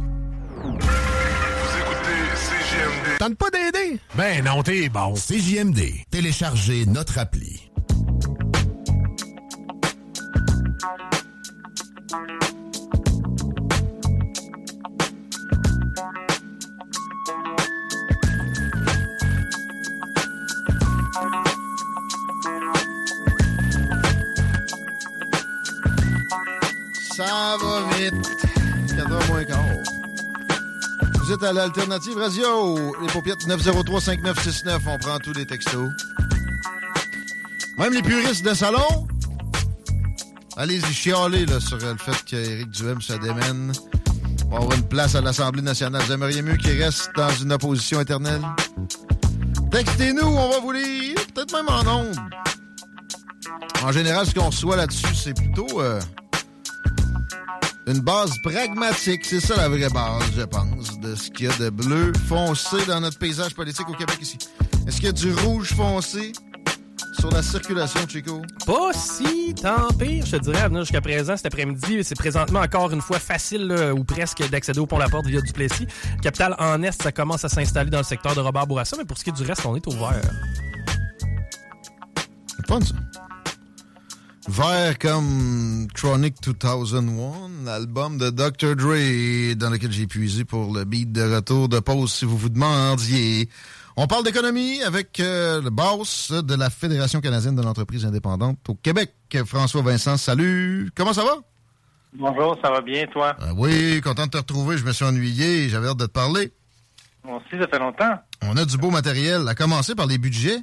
Tente 3.18 3.36
pas 3.36 3.50
d'aider? 3.50 3.98
Ben 4.14 4.44
non, 4.44 4.62
t'es 4.62 4.88
bon. 4.88 5.14
CJMD, 5.14 5.80
téléchargez 6.10 6.86
notre 6.86 7.18
appli. 7.18 7.63
À 31.42 31.52
l'Alternative 31.52 32.16
Radio. 32.16 32.76
Les 33.00 33.06
paupiètes 33.08 33.46
903-5969. 33.48 34.78
On 34.86 34.98
prend 34.98 35.18
tous 35.18 35.32
les 35.32 35.46
textos. 35.46 35.88
Même 37.78 37.92
les 37.92 38.02
puristes 38.02 38.44
de 38.44 38.54
salon. 38.54 39.08
Allez-y 40.56 40.92
chialer 40.92 41.46
là, 41.46 41.58
sur 41.60 41.78
le 41.78 41.96
fait 41.96 42.24
qu'Éric 42.24 42.70
Duhem 42.70 43.00
se 43.00 43.14
démène 43.14 43.72
pour 44.48 44.58
avoir 44.58 44.76
une 44.76 44.86
place 44.86 45.14
à 45.14 45.20
l'Assemblée 45.20 45.62
nationale. 45.62 46.02
Vous 46.02 46.12
aimeriez 46.12 46.42
mieux 46.42 46.56
qu'il 46.56 46.80
reste 46.80 47.10
dans 47.16 47.30
une 47.30 47.52
opposition 47.52 48.00
éternelle? 48.00 48.42
Textez-nous, 49.70 50.26
on 50.26 50.50
va 50.50 50.60
vous 50.60 50.72
lire. 50.72 51.16
Peut-être 51.34 51.52
même 51.52 51.68
en 51.68 52.00
ondes. 52.00 52.16
En 53.82 53.90
général, 53.92 54.26
ce 54.26 54.34
qu'on 54.34 54.46
reçoit 54.46 54.76
là-dessus, 54.76 55.14
c'est 55.14 55.34
plutôt... 55.34 55.80
euh, 55.80 56.00
une 57.86 58.00
base 58.00 58.38
pragmatique, 58.38 59.24
c'est 59.24 59.40
ça 59.40 59.56
la 59.56 59.68
vraie 59.68 59.90
base, 59.90 60.22
je 60.36 60.42
pense, 60.42 60.98
de 61.00 61.14
ce 61.14 61.30
qu'il 61.30 61.46
y 61.46 61.48
a 61.50 61.56
de 61.58 61.70
bleu 61.70 62.12
foncé 62.28 62.76
dans 62.86 63.00
notre 63.00 63.18
paysage 63.18 63.54
politique 63.54 63.88
au 63.88 63.94
Québec 63.94 64.16
ici. 64.20 64.38
Est-ce 64.86 64.96
qu'il 64.96 65.06
y 65.06 65.08
a 65.08 65.12
du 65.12 65.32
rouge 65.34 65.74
foncé 65.74 66.32
sur 67.18 67.30
la 67.30 67.42
circulation, 67.42 68.00
Chico? 68.08 68.40
Pas 68.66 68.92
si 68.94 69.54
tant 69.54 69.88
pire, 69.98 70.24
je 70.24 70.36
te 70.36 70.42
dirais, 70.44 70.62
à 70.62 70.68
venir 70.68 70.82
jusqu'à 70.82 71.02
présent, 71.02 71.36
cet 71.36 71.46
après-midi. 71.46 72.02
C'est 72.02 72.16
présentement 72.16 72.60
encore 72.60 72.90
une 72.92 73.02
fois 73.02 73.18
facile, 73.18 73.66
là, 73.66 73.92
ou 73.94 74.02
presque, 74.04 74.48
d'accéder 74.48 74.80
au 74.80 74.86
pont-la-porte 74.86 75.26
via 75.26 75.40
Duplessis. 75.40 75.86
Capital 76.22 76.56
en 76.58 76.82
Est, 76.82 77.02
ça 77.02 77.12
commence 77.12 77.44
à 77.44 77.48
s'installer 77.48 77.90
dans 77.90 77.98
le 77.98 78.04
secteur 78.04 78.34
de 78.34 78.40
Robert 78.40 78.66
Bourassa, 78.66 78.96
mais 78.96 79.04
pour 79.04 79.18
ce 79.18 79.24
qui 79.24 79.30
est 79.30 79.34
du 79.34 79.44
reste, 79.44 79.64
on 79.66 79.76
est 79.76 79.86
ouvert. 79.86 80.22
C'est 82.56 82.66
fun, 82.66 82.80
ça. 82.80 82.94
Vert 84.46 84.98
comme 84.98 85.88
Chronic 85.94 86.36
2001, 86.42 87.64
l'album 87.64 88.18
de 88.18 88.28
Dr. 88.28 88.76
Dre, 88.76 89.54
dans 89.56 89.70
lequel 89.70 89.90
j'ai 89.90 90.06
puisé 90.06 90.44
pour 90.44 90.74
le 90.74 90.84
beat 90.84 91.12
de 91.12 91.22
retour 91.34 91.68
de 91.68 91.80
pause, 91.80 92.12
si 92.12 92.26
vous 92.26 92.36
vous 92.36 92.50
demandiez. 92.50 93.48
On 93.96 94.06
parle 94.06 94.24
d'économie 94.24 94.82
avec 94.82 95.18
euh, 95.20 95.62
le 95.62 95.70
boss 95.70 96.30
de 96.30 96.54
la 96.54 96.68
Fédération 96.68 97.20
canadienne 97.22 97.56
de 97.56 97.62
l'entreprise 97.62 98.04
indépendante 98.04 98.58
au 98.68 98.74
Québec, 98.74 99.14
François 99.46 99.80
Vincent. 99.80 100.18
Salut! 100.18 100.90
Comment 100.94 101.14
ça 101.14 101.24
va? 101.24 101.36
Bonjour, 102.12 102.58
ça 102.62 102.70
va 102.70 102.82
bien, 102.82 103.06
toi? 103.06 103.34
Ah 103.40 103.52
oui, 103.56 104.00
content 104.02 104.26
de 104.26 104.30
te 104.30 104.36
retrouver. 104.36 104.76
Je 104.76 104.84
me 104.84 104.92
suis 104.92 105.04
ennuyé. 105.06 105.70
J'avais 105.70 105.88
hâte 105.88 105.96
de 105.96 106.06
te 106.06 106.10
parler. 106.12 106.52
Moi 107.24 107.38
aussi, 107.38 107.60
ça 107.60 107.66
fait 107.66 107.78
longtemps. 107.78 108.18
On 108.42 108.56
a 108.56 108.64
du 108.66 108.76
beau 108.76 108.90
matériel, 108.90 109.48
à 109.48 109.54
commencer 109.54 109.94
par 109.94 110.06
les 110.06 110.18
budgets 110.18 110.58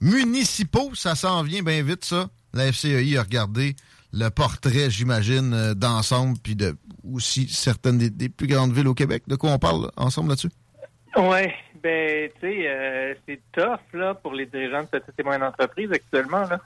municipaux. 0.00 0.90
Ça 0.94 1.14
s'en 1.14 1.42
vient 1.42 1.62
bien 1.62 1.82
vite, 1.82 2.04
ça. 2.04 2.28
La 2.54 2.72
FCEI 2.72 3.18
a 3.18 3.22
regardé 3.22 3.74
le 4.12 4.28
portrait, 4.30 4.88
j'imagine, 4.90 5.52
euh, 5.52 5.74
d'ensemble, 5.74 6.38
puis 6.42 6.54
de 6.54 6.76
aussi 7.12 7.48
certaines 7.48 7.98
des, 7.98 8.28
plus 8.28 8.46
grandes 8.46 8.72
villes 8.72 8.88
au 8.88 8.94
Québec. 8.94 9.24
De 9.26 9.36
quoi 9.36 9.50
on 9.50 9.58
parle 9.58 9.90
ensemble 9.96 10.30
là-dessus? 10.30 10.50
Ouais, 11.16 11.54
ben, 11.82 12.30
tu 12.40 12.40
sais, 12.40 12.68
euh, 12.68 13.14
c'est 13.26 13.40
tough, 13.52 13.80
là, 13.92 14.14
pour 14.14 14.32
les 14.32 14.46
dirigeants 14.46 14.82
de 14.82 14.86
petites 14.86 15.14
et 15.18 15.22
moyennes 15.22 15.42
entreprises 15.42 15.92
actuellement, 15.92 16.44
là. 16.48 16.60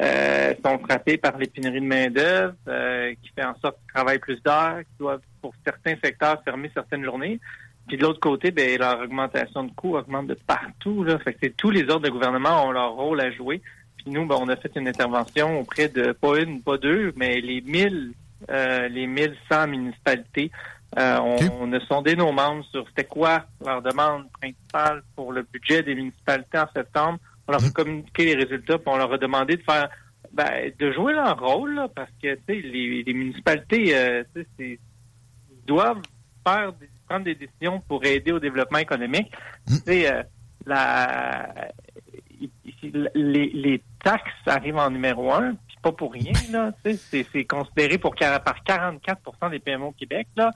Euh, 0.00 0.54
ils 0.58 0.68
sont 0.68 0.78
frappés 0.80 1.18
par 1.18 1.38
les 1.38 1.46
pénuries 1.46 1.80
de 1.80 1.86
main-d'œuvre, 1.86 2.54
euh, 2.66 3.14
qui 3.22 3.30
fait 3.30 3.44
en 3.44 3.54
sorte 3.60 3.76
qu'ils 3.78 3.94
travaillent 3.94 4.18
plus 4.18 4.42
d'heures, 4.42 4.78
qu'ils 4.78 4.98
doivent, 4.98 5.20
pour 5.40 5.54
certains 5.64 5.94
secteurs, 6.02 6.42
fermer 6.42 6.70
certaines 6.74 7.04
journées. 7.04 7.38
Puis 7.86 7.96
de 7.96 8.02
l'autre 8.02 8.18
côté, 8.18 8.50
ben, 8.50 8.78
leur 8.78 9.00
augmentation 9.00 9.64
de 9.64 9.72
coûts 9.72 9.96
augmente 9.96 10.26
de 10.26 10.34
partout, 10.46 11.04
là. 11.04 11.18
Fait 11.18 11.34
que 11.34 11.46
tous 11.46 11.70
les 11.70 11.82
ordres 11.82 12.06
de 12.06 12.10
gouvernement 12.10 12.66
ont 12.66 12.72
leur 12.72 12.92
rôle 12.92 13.20
à 13.20 13.30
jouer. 13.30 13.62
Puis 14.04 14.12
nous, 14.12 14.26
ben, 14.26 14.36
on 14.38 14.48
a 14.48 14.56
fait 14.56 14.70
une 14.76 14.86
intervention 14.88 15.60
auprès 15.60 15.88
de, 15.88 16.12
pas 16.12 16.38
une, 16.40 16.62
pas 16.62 16.76
deux, 16.78 17.12
mais 17.16 17.40
les 17.40 17.60
1000 17.60 18.12
euh, 18.50 18.88
les 18.88 19.06
1100 19.06 19.68
municipalités. 19.68 20.50
Euh, 20.98 21.18
on, 21.20 21.36
on 21.62 21.72
a 21.72 21.80
sondé 21.86 22.14
nos 22.14 22.30
membres 22.30 22.64
sur 22.66 22.86
c'était 22.88 23.04
quoi 23.04 23.44
leur 23.64 23.80
demande 23.82 24.30
principale 24.32 25.02
pour 25.16 25.32
le 25.32 25.42
budget 25.50 25.82
des 25.82 25.94
municipalités 25.94 26.58
en 26.58 26.68
septembre. 26.74 27.18
On 27.48 27.52
leur 27.52 27.64
a 27.64 27.70
communiqué 27.70 28.26
les 28.26 28.34
résultats, 28.44 28.78
puis 28.78 28.88
on 28.88 28.96
leur 28.98 29.12
a 29.12 29.18
demandé 29.18 29.56
de 29.56 29.62
faire 29.62 29.88
ben, 30.32 30.70
de 30.78 30.92
jouer 30.92 31.12
leur 31.14 31.38
rôle, 31.40 31.74
là, 31.74 31.88
parce 31.94 32.10
que 32.22 32.34
tu 32.34 32.40
sais, 32.46 32.60
les, 32.60 33.02
les 33.02 33.12
municipalités 33.14 33.96
euh, 33.96 34.22
tu 34.34 34.42
sais, 34.42 34.46
c'est- 34.58 34.78
ils 35.50 35.64
doivent 35.66 36.02
faire 36.46 36.72
des- 36.74 36.88
prendre 37.08 37.24
des 37.24 37.34
décisions 37.34 37.80
pour 37.88 38.04
aider 38.04 38.32
au 38.32 38.38
développement 38.40 38.78
économique. 38.78 39.30
Tu 39.66 39.74
sais, 39.86 40.12
euh, 40.12 40.22
la, 40.66 41.70
les, 43.14 43.50
les 43.52 43.82
taxes 44.04 44.32
arrivent 44.46 44.76
en 44.76 44.90
numéro 44.90 45.32
un, 45.32 45.54
puis 45.66 45.76
pas 45.82 45.92
pour 45.92 46.12
rien. 46.12 46.32
Là, 46.52 46.72
c'est, 46.84 47.26
c'est 47.32 47.44
considéré 47.44 47.98
pour 47.98 48.14
par 48.14 48.62
44% 48.64 49.50
des 49.50 49.58
PME 49.58 49.86
au 49.86 49.92
Québec, 49.92 50.28
là, 50.36 50.50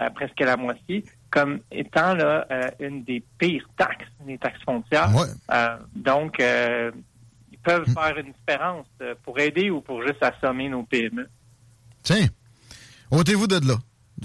euh, 0.00 0.10
presque 0.10 0.40
la 0.40 0.56
moitié, 0.56 1.04
comme 1.30 1.60
étant 1.70 2.14
là, 2.14 2.46
euh, 2.50 2.70
une 2.80 3.04
des 3.04 3.22
pires 3.38 3.68
taxes, 3.76 4.08
les 4.26 4.38
taxes 4.38 4.62
foncières. 4.64 5.10
Euh, 5.52 5.76
donc, 5.94 6.38
ils 6.40 7.58
peuvent 7.62 7.86
faire 7.92 8.18
une 8.18 8.32
différence 8.32 8.86
pour 9.22 9.38
aider 9.38 9.70
ou 9.70 9.80
pour 9.80 10.02
juste 10.02 10.22
assommer 10.22 10.68
nos 10.68 10.82
PME. 10.82 11.28
Tiens, 12.02 12.26
ôtez-vous 13.10 13.46
de 13.46 13.66
là. 13.66 13.76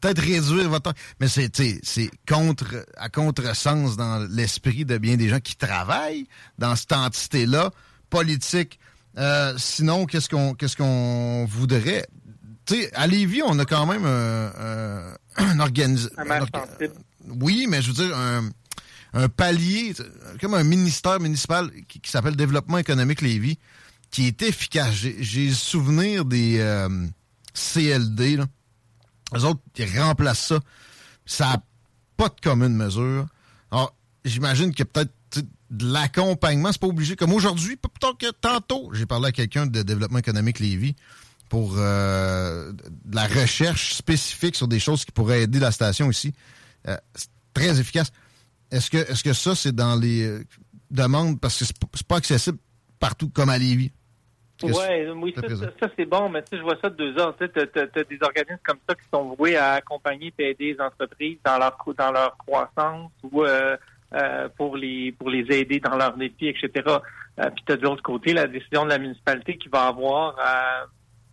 Peut-être 0.00 0.20
réduire 0.20 0.68
votre 0.68 0.92
temps. 0.92 0.98
Mais 1.20 1.28
c'est, 1.28 1.50
c'est 1.54 2.10
contre, 2.28 2.86
à 2.96 3.08
contresens 3.08 3.96
dans 3.96 4.26
l'esprit 4.30 4.84
de 4.84 4.98
bien 4.98 5.16
des 5.16 5.28
gens 5.28 5.40
qui 5.40 5.56
travaillent 5.56 6.26
dans 6.58 6.76
cette 6.76 6.92
entité-là, 6.92 7.70
politique. 8.16 8.78
Euh, 9.18 9.54
sinon, 9.58 10.06
qu'est-ce 10.06 10.28
qu'on, 10.28 10.54
qu'est-ce 10.54 10.76
qu'on 10.76 11.46
voudrait? 11.46 12.06
Tu 12.66 12.74
sais, 12.82 12.94
à 12.94 13.06
Lévis, 13.06 13.42
on 13.42 13.58
a 13.58 13.64
quand 13.64 13.86
même 13.86 14.04
un, 14.06 14.52
un, 14.58 15.16
un 15.36 15.58
organis- 15.58 16.08
Un 16.16 16.24
maire 16.24 16.42
un 16.42 16.46
orga- 16.46 16.66
sensible. 16.68 16.94
Oui, 17.40 17.66
mais 17.68 17.80
je 17.82 17.88
veux 17.92 18.06
dire, 18.06 18.16
un, 18.16 18.48
un 19.14 19.28
palier, 19.28 19.94
comme 20.40 20.54
un 20.54 20.64
ministère 20.64 21.18
municipal 21.20 21.70
qui, 21.88 22.00
qui 22.00 22.10
s'appelle 22.10 22.36
Développement 22.36 22.78
économique 22.78 23.20
Lévis, 23.22 23.58
qui 24.10 24.26
est 24.28 24.42
efficace. 24.42 24.92
J'ai 24.94 25.46
le 25.48 25.54
souvenir 25.54 26.24
des 26.24 26.58
euh, 26.60 26.88
CLD. 27.54 28.36
Là. 28.36 28.46
Eux 29.34 29.44
autres, 29.44 29.60
ils 29.78 29.98
remplacent 30.00 30.46
ça. 30.48 30.60
Ça 31.24 31.46
n'a 31.46 31.62
pas 32.16 32.28
de 32.28 32.40
commune 32.42 32.74
mesure. 32.76 33.26
Alors, 33.72 33.94
j'imagine 34.24 34.70
qu'il 34.70 34.80
y 34.80 34.82
a 34.82 34.86
peut-être 34.92 35.12
de 35.70 35.92
l'accompagnement. 35.92 36.72
C'est 36.72 36.80
pas 36.80 36.86
obligé. 36.86 37.16
Comme 37.16 37.32
aujourd'hui, 37.32 37.76
tard 38.00 38.16
que 38.18 38.30
tantôt, 38.30 38.90
j'ai 38.92 39.06
parlé 39.06 39.28
à 39.28 39.32
quelqu'un 39.32 39.66
de 39.66 39.82
Développement 39.82 40.18
économique 40.18 40.58
Lévis 40.60 40.94
pour 41.48 41.74
euh, 41.78 42.72
de 42.72 43.14
la 43.16 43.26
recherche 43.26 43.94
spécifique 43.94 44.56
sur 44.56 44.68
des 44.68 44.78
choses 44.80 45.04
qui 45.04 45.12
pourraient 45.12 45.42
aider 45.42 45.58
la 45.60 45.70
station 45.72 46.10
ici. 46.10 46.34
Euh, 46.88 46.96
c'est 47.14 47.28
très 47.54 47.80
efficace. 47.80 48.10
Est-ce 48.70 48.90
que, 48.90 48.98
est-ce 48.98 49.22
que 49.22 49.32
ça, 49.32 49.54
c'est 49.54 49.74
dans 49.74 49.94
les 49.96 50.24
euh, 50.24 50.44
demandes, 50.90 51.40
parce 51.40 51.58
que 51.58 51.64
c'est 51.64 52.06
pas- 52.06 52.16
accessible 52.16 52.58
partout 52.98 53.28
comme 53.28 53.48
à 53.48 53.58
Lévis? 53.58 53.92
Ouais, 54.62 55.06
oui, 55.14 55.32
ça, 55.36 55.42
présent? 55.42 55.66
ça, 55.66 55.70
ça, 55.82 55.92
c'est 55.96 56.06
bon, 56.06 56.30
mais 56.30 56.42
tu 56.42 56.48
sais, 56.50 56.56
je 56.56 56.62
vois 56.62 56.78
ça 56.82 56.88
de 56.88 56.96
deux 56.96 57.20
ordres. 57.20 57.36
Tu 57.38 57.44
sais, 57.44 57.52
t'as, 57.54 57.66
t'as- 57.66 57.86
t'as 57.86 58.04
des 58.04 58.18
organismes 58.22 58.58
comme 58.64 58.78
ça 58.88 58.94
qui 58.94 59.02
sont 59.12 59.34
voués 59.38 59.56
à 59.56 59.72
accompagner 59.74 60.32
et 60.38 60.50
aider 60.50 60.72
les 60.72 60.80
entreprises 60.80 61.38
dans 61.44 61.58
leur 61.58 61.76
dans 61.98 62.10
leur 62.10 62.36
croissance 62.38 63.12
ou 63.22 63.44
euh, 64.16 64.48
pour 64.56 64.76
les 64.76 65.12
pour 65.12 65.30
les 65.30 65.44
aider 65.56 65.78
dans 65.80 65.96
leurs 65.96 66.16
défis, 66.16 66.48
etc. 66.48 66.70
Euh, 66.86 67.50
puis 67.54 67.62
t'as 67.66 67.76
de 67.76 67.82
l'autre 67.82 68.02
côté 68.02 68.32
la 68.32 68.46
décision 68.46 68.84
de 68.84 68.90
la 68.90 68.98
municipalité 68.98 69.56
qui 69.58 69.68
va 69.68 69.86
avoir 69.88 70.34
à- 70.38 70.84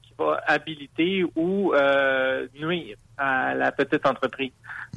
qui 0.01 0.13
va 0.17 0.39
habiliter 0.47 1.23
ou 1.35 1.73
euh, 1.73 2.45
nuire 2.59 2.97
à 3.17 3.53
la 3.55 3.71
petite 3.71 4.05
entreprise. 4.05 4.51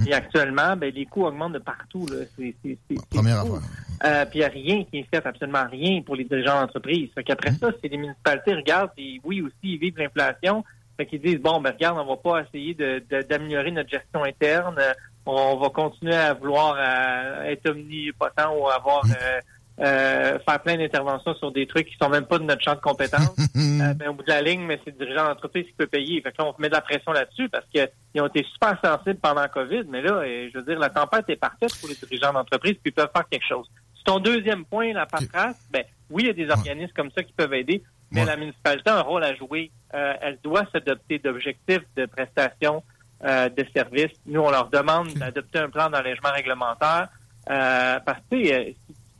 Et 0.06 0.12
actuellement, 0.12 0.76
ben, 0.76 0.92
les 0.92 1.06
coûts 1.06 1.24
augmentent 1.24 1.52
de 1.54 1.58
partout. 1.58 2.06
Là. 2.10 2.24
C'est, 2.36 2.54
c'est, 2.62 2.76
c'est, 2.88 2.96
c'est 2.98 3.08
Première 3.16 3.46
fou. 3.46 3.54
affaire. 3.56 3.68
Euh, 4.04 4.24
puis 4.26 4.40
il 4.40 4.42
n'y 4.42 4.44
a 4.44 4.48
rien 4.48 4.84
qui 4.84 4.98
est 4.98 5.06
fait, 5.10 5.24
absolument 5.26 5.64
rien 5.70 6.02
pour 6.02 6.16
les 6.16 6.24
dirigeants 6.24 6.60
d'entreprise. 6.60 7.08
Fait 7.14 7.24
qu'après 7.24 7.52
ça, 7.52 7.70
si 7.82 7.88
les 7.88 7.96
municipalités 7.96 8.54
regardent, 8.54 8.90
et 8.98 9.20
oui 9.24 9.40
aussi, 9.40 9.54
ils 9.62 9.78
vivent 9.78 9.96
l'inflation, 9.96 10.64
fait 10.98 11.06
qu'ils 11.06 11.20
disent, 11.22 11.40
bon, 11.40 11.60
ben 11.62 11.70
regarde, 11.72 11.98
on 11.98 12.04
va 12.06 12.16
pas 12.16 12.42
essayer 12.42 12.74
de, 12.74 13.02
de- 13.10 13.22
d'améliorer 13.22 13.70
notre 13.70 13.88
gestion 13.88 14.22
interne, 14.24 14.78
on 15.26 15.56
va 15.56 15.68
continuer 15.70 16.14
à 16.14 16.34
vouloir 16.34 16.76
euh, 16.78 17.44
être 17.44 17.68
omnipotent 17.68 18.54
ou 18.56 18.68
avoir 18.68 19.02
euh, 19.04 19.40
euh, 19.78 20.38
faire 20.38 20.62
plein 20.62 20.76
d'interventions 20.76 21.34
sur 21.34 21.52
des 21.52 21.66
trucs 21.66 21.88
qui 21.88 21.96
sont 22.00 22.08
même 22.08 22.24
pas 22.24 22.38
de 22.38 22.44
notre 22.44 22.62
champ 22.62 22.74
de 22.74 22.80
compétences. 22.80 23.36
Euh, 23.56 23.94
ben, 23.94 24.08
au 24.08 24.14
bout 24.14 24.22
de 24.22 24.28
la 24.30 24.42
ligne, 24.42 24.62
mais 24.62 24.80
c'est 24.84 24.92
le 24.92 25.04
dirigeant 25.04 25.24
d'entreprise 25.24 25.66
qui 25.66 25.72
peut 25.72 25.86
payer. 25.86 26.20
Fait 26.20 26.30
que 26.30 26.40
là, 26.40 26.48
on 26.48 26.60
met 26.60 26.68
de 26.68 26.74
la 26.74 26.80
pression 26.80 27.12
là-dessus 27.12 27.48
parce 27.48 27.64
qu'ils 27.66 28.22
ont 28.22 28.26
été 28.26 28.44
super 28.52 28.78
sensibles 28.82 29.18
pendant 29.18 29.40
la 29.40 29.48
COVID, 29.48 29.84
mais 29.88 30.02
là, 30.02 30.12
euh, 30.12 30.48
je 30.52 30.58
veux 30.58 30.64
dire, 30.64 30.78
la 30.78 30.88
tempête 30.88 31.24
est 31.28 31.36
parfaite 31.36 31.74
pour 31.80 31.88
les 31.88 31.94
dirigeants 31.94 32.32
d'entreprise 32.32 32.74
puis 32.74 32.90
ils 32.90 32.92
peuvent 32.92 33.10
faire 33.14 33.28
quelque 33.28 33.46
chose. 33.46 33.66
C'est 33.96 34.04
ton 34.04 34.18
deuxième 34.18 34.64
point, 34.64 34.92
la 34.92 35.06
paperasse. 35.06 35.58
Ben, 35.70 35.84
oui, 36.10 36.24
il 36.24 36.26
y 36.26 36.30
a 36.30 36.32
des 36.32 36.50
organismes 36.50 36.92
comme 36.94 37.10
ça 37.10 37.22
qui 37.22 37.32
peuvent 37.32 37.52
aider, 37.54 37.82
mais 38.10 38.24
la 38.24 38.36
municipalité 38.36 38.90
a 38.90 38.98
un 38.98 39.02
rôle 39.02 39.24
à 39.24 39.34
jouer. 39.34 39.70
Euh, 39.94 40.14
elle 40.20 40.38
doit 40.42 40.64
s'adopter 40.72 41.18
d'objectifs 41.18 41.84
de 41.96 42.06
prestations 42.06 42.82
euh, 43.24 43.48
de 43.48 43.64
services. 43.74 44.12
Nous, 44.26 44.40
on 44.40 44.50
leur 44.50 44.68
demande 44.68 45.08
d'adopter 45.14 45.58
un 45.58 45.70
plan 45.70 45.88
d'allègement 45.90 46.32
réglementaire 46.32 47.08
euh, 47.50 47.98
parce 48.04 48.20
que 48.30 48.36
euh, 48.36 48.72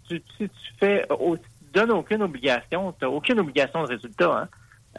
si 0.09 0.20
tu, 0.20 0.22
si 0.37 0.48
tu 0.48 0.72
fais, 0.78 1.06
tu 1.09 1.72
donnes 1.72 1.92
aucune 1.92 2.22
obligation, 2.22 2.92
tu 2.92 3.04
n'as 3.04 3.11
aucune 3.11 3.40
obligation 3.40 3.82
de 3.82 3.88
résultat. 3.88 4.32
Hein? 4.32 4.48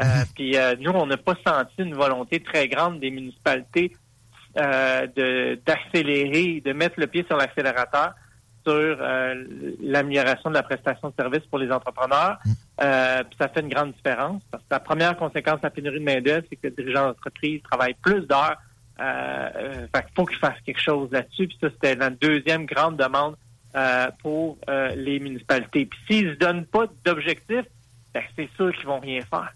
Euh, 0.02 0.06
Puis 0.36 0.58
euh, 0.58 0.76
nous, 0.80 0.92
on 0.92 1.06
n'a 1.06 1.18
pas 1.18 1.36
senti 1.46 1.76
une 1.80 1.96
volonté 1.96 2.40
très 2.40 2.68
grande 2.68 3.00
des 3.00 3.12
municipalités 3.12 3.96
euh, 4.58 5.08
de 5.16 5.60
d'accélérer, 5.66 6.62
de 6.62 6.74
mettre 6.74 7.00
le 7.00 7.08
pied 7.08 7.24
sur 7.28 7.38
l'accélérateur 7.38 8.14
sur 8.66 8.74
euh, 8.74 9.46
l'amélioration 9.82 10.50
de 10.50 10.56
la 10.56 10.64
prestation 10.64 11.10
de 11.10 11.14
services 11.18 11.46
pour 11.50 11.58
les 11.58 11.72
entrepreneurs. 11.72 12.38
Euh, 12.82 13.24
puis 13.24 13.38
ça 13.40 13.48
fait 13.48 13.62
une 13.62 13.70
grande 13.70 13.94
différence 13.94 14.42
parce 14.52 14.62
que 14.62 14.68
la 14.72 14.80
première 14.82 15.16
conséquence 15.16 15.58
de 15.62 15.64
la 15.64 15.70
pénurie 15.70 16.00
de 16.00 16.04
main-d'œuvre, 16.04 16.46
c'est 16.50 16.58
que 16.58 16.68
les 16.68 16.72
dirigeants 16.72 17.08
d'entreprise 17.08 17.62
travaillent 17.64 17.96
plus 18.02 18.28
d'heures. 18.28 18.58
Euh, 19.00 19.50
euh, 19.56 19.88
qu'il 20.02 20.14
faut 20.16 20.26
qu'ils 20.26 20.40
fassent 20.40 20.60
quelque 20.66 20.82
chose 20.82 21.10
là-dessus. 21.12 21.48
Puis 21.48 21.58
ça, 21.62 21.70
c'était 21.70 21.96
la 21.96 22.10
deuxième 22.10 22.66
grande 22.66 22.98
demande 22.98 23.36
euh, 23.76 24.08
pour 24.22 24.58
les 24.68 25.20
municipalités. 25.20 25.86
Puis 25.86 26.00
s'ils 26.08 26.28
ne 26.28 26.34
se 26.34 26.40
donnent 26.40 26.66
pas 26.66 26.86
d'objectifs, 27.06 27.66
ben, 28.14 28.24
c'est 28.36 28.50
sûr 28.56 28.74
qu'ils 28.76 28.88
vont 28.88 29.00
rien 29.00 29.22
faire. 29.22 29.52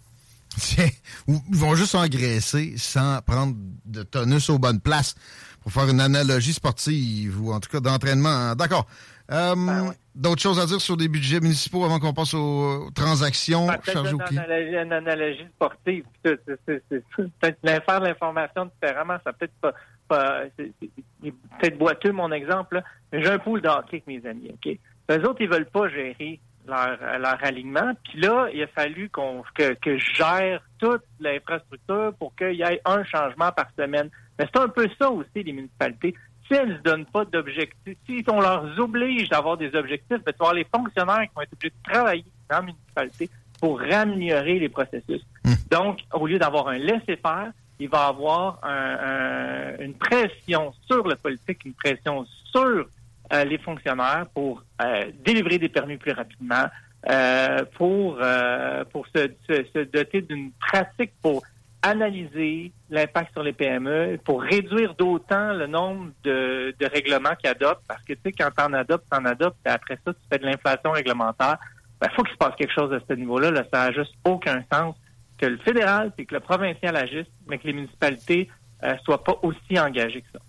Ils 1.28 1.56
vont 1.56 1.76
juste 1.76 1.96
engraisser 1.96 2.74
sans 2.78 3.22
prendre 3.22 3.56
de 3.86 4.04
tonus 4.04 4.50
aux 4.50 4.60
bonnes 4.60 4.82
places. 4.82 5.16
Pour 5.62 5.72
faire 5.72 5.88
une 5.88 6.02
analogie 6.02 6.54
sportive 6.54 7.40
ou 7.40 7.54
en 7.54 7.60
tout 7.60 7.70
cas 7.70 7.80
d'entraînement. 7.80 8.56
D'accord. 8.56 8.88
Euh, 9.32 9.92
D'autres 10.14 10.42
choses 10.42 10.60
à 10.60 10.66
dire 10.66 10.82
sur 10.82 10.98
les 10.98 11.08
budgets 11.08 11.40
municipaux 11.40 11.86
avant 11.86 11.98
qu'on 11.98 12.14
passe 12.14 12.34
aux 12.34 12.90
transactions 12.94 13.68
Peut-être 13.68 13.92
chargées 13.92 14.18
clients? 14.26 14.42
analogie, 14.44 14.76
une 14.78 14.92
analogie 14.94 15.46
sportive. 15.56 16.04
Peut-être 16.22 17.86
faire 17.86 18.00
l'information 18.02 18.66
différemment, 18.66 19.16
ça 19.24 19.32
peut 19.32 19.46
être 19.46 19.74
pas, 20.08 20.44
peut-être 20.58 21.78
boiteux 21.78 22.12
mon 22.12 22.32
exemple. 22.32 22.76
là. 22.76 22.84
Mais 23.12 23.24
J'ai 23.24 23.30
un 23.30 23.40
pool 23.40 23.62
de 23.62 23.70
hockey 23.70 24.04
avec 24.06 24.08
mes 24.08 24.26
amis. 24.30 24.52
Ok, 24.54 24.66
les 25.10 25.18
autres 25.26 25.40
ils 25.42 25.50
veulent 25.50 25.66
pas 25.70 25.88
gérer 25.90 26.40
leur, 26.68 26.98
leur 27.20 27.38
alignement. 27.44 27.94
Puis 28.04 28.20
là, 28.20 28.48
il 28.54 28.62
a 28.64 28.68
fallu 28.68 29.10
qu'on 29.10 29.44
que, 29.56 29.74
que 29.76 29.98
je 29.98 30.14
gère 30.14 30.62
toute 30.78 31.04
l'infrastructure 31.22 32.14
pour 32.20 32.36
qu'il 32.36 32.56
y 32.56 32.64
ait 32.64 32.82
un 32.86 33.04
changement 33.06 33.52
par 33.52 33.68
semaine. 33.78 34.10
Mais 34.38 34.46
c'est 34.54 34.62
un 34.62 34.68
peu 34.68 34.88
ça 35.00 35.10
aussi 35.10 35.44
les 35.44 35.54
municipalités. 35.54 36.16
Si 36.52 36.58
elles 36.58 36.68
ne 36.70 36.78
donnent 36.80 37.06
pas 37.06 37.24
d'objectifs, 37.24 37.98
si 38.06 38.24
on 38.28 38.42
leur 38.42 38.66
oblige 38.78 39.30
d'avoir 39.30 39.56
des 39.56 39.74
objectifs, 39.74 40.18
ben, 40.26 40.34
tu 40.34 40.38
vas 40.40 40.48
avoir 40.50 40.54
les 40.54 40.66
fonctionnaires 40.66 41.22
qui 41.22 41.30
vont 41.36 41.42
être 41.44 41.54
obligés 41.54 41.74
de 41.86 41.92
travailler 41.92 42.26
dans 42.50 42.56
la 42.58 42.62
municipalité 42.64 43.30
pour 43.60 43.82
améliorer 43.82 44.60
les 44.60 44.68
processus. 44.70 45.22
Donc, 45.70 46.00
au 46.14 46.28
lieu 46.28 46.38
d'avoir 46.40 46.68
un 46.68 46.78
laisser-faire, 46.78 47.52
il 47.80 47.88
va 47.88 48.08
avoir 48.08 48.60
un- 48.64 49.78
un- 49.78 49.78
une 49.86 49.94
pression 49.94 50.74
sur 50.88 51.08
le 51.08 51.16
politique, 51.16 51.64
une 51.64 51.74
pression 51.74 52.26
sur 52.52 52.86
euh, 53.34 53.44
les 53.46 53.58
fonctionnaires 53.58 54.26
pour 54.34 54.62
euh, 54.82 55.06
délivrer 55.24 55.58
des 55.58 55.70
permis 55.70 55.96
plus 55.96 56.12
rapidement, 56.12 56.66
euh, 57.10 57.64
pour 57.76 58.18
pour 58.92 59.08
se, 59.08 59.32
se- 59.48 59.64
se 59.74 59.80
doter 59.86 60.22
d'une 60.22 60.52
pratique 60.60 61.14
pour 61.22 61.42
analyser 61.82 62.72
l'impact 62.90 63.34
sur 63.34 63.44
les 63.44 63.54
PME, 63.54 64.20
pour 64.24 64.42
réduire 64.42 64.94
d'autant 64.96 65.54
le 65.54 65.68
nombre 65.68 66.12
de, 66.24 66.74
règlements 66.82 67.36
qu'ils 67.36 67.50
adoptent, 67.50 67.84
parce 67.88 68.04
que 68.04 68.14
tu 68.14 68.20
sais, 68.26 68.32
quand 68.32 68.50
t'en 68.56 68.74
adoptes, 68.74 69.06
t'en 69.10 69.26
adoptes, 69.26 69.58
et 69.66 69.70
après 69.70 69.98
ça, 70.06 70.14
tu 70.14 70.20
fais 70.32 70.38
de 70.38 70.46
l'inflation 70.46 70.92
réglementaire. 70.92 71.58
Il 72.04 72.10
faut 72.16 72.24
qu'il 72.24 72.34
se 72.34 72.38
passe 72.38 72.56
quelque 72.58 72.74
chose 72.74 72.92
à 72.94 73.00
ce 73.08 73.14
niveau-là. 73.14 73.52
Là, 73.52 73.64
ça 73.72 73.86
n'a 73.86 73.92
juste 73.94 74.14
aucun 74.26 74.64
sens 74.72 74.96
que 75.38 75.46
le 75.46 75.58
fédéral 75.58 76.12
et 76.18 76.26
que 76.26 76.36
le 76.36 76.40
provincial 76.40 76.96
agissent, 76.96 77.28
mais 77.48 77.58
que 77.58 77.68
les 77.68 77.74
municipalités 77.74 78.50
euh, 78.84 78.96
soient 79.04 79.24
pas 79.24 79.36
aussi 79.44 79.80
engagées 79.80 80.22
que 80.22 80.28
ça. 80.34 80.40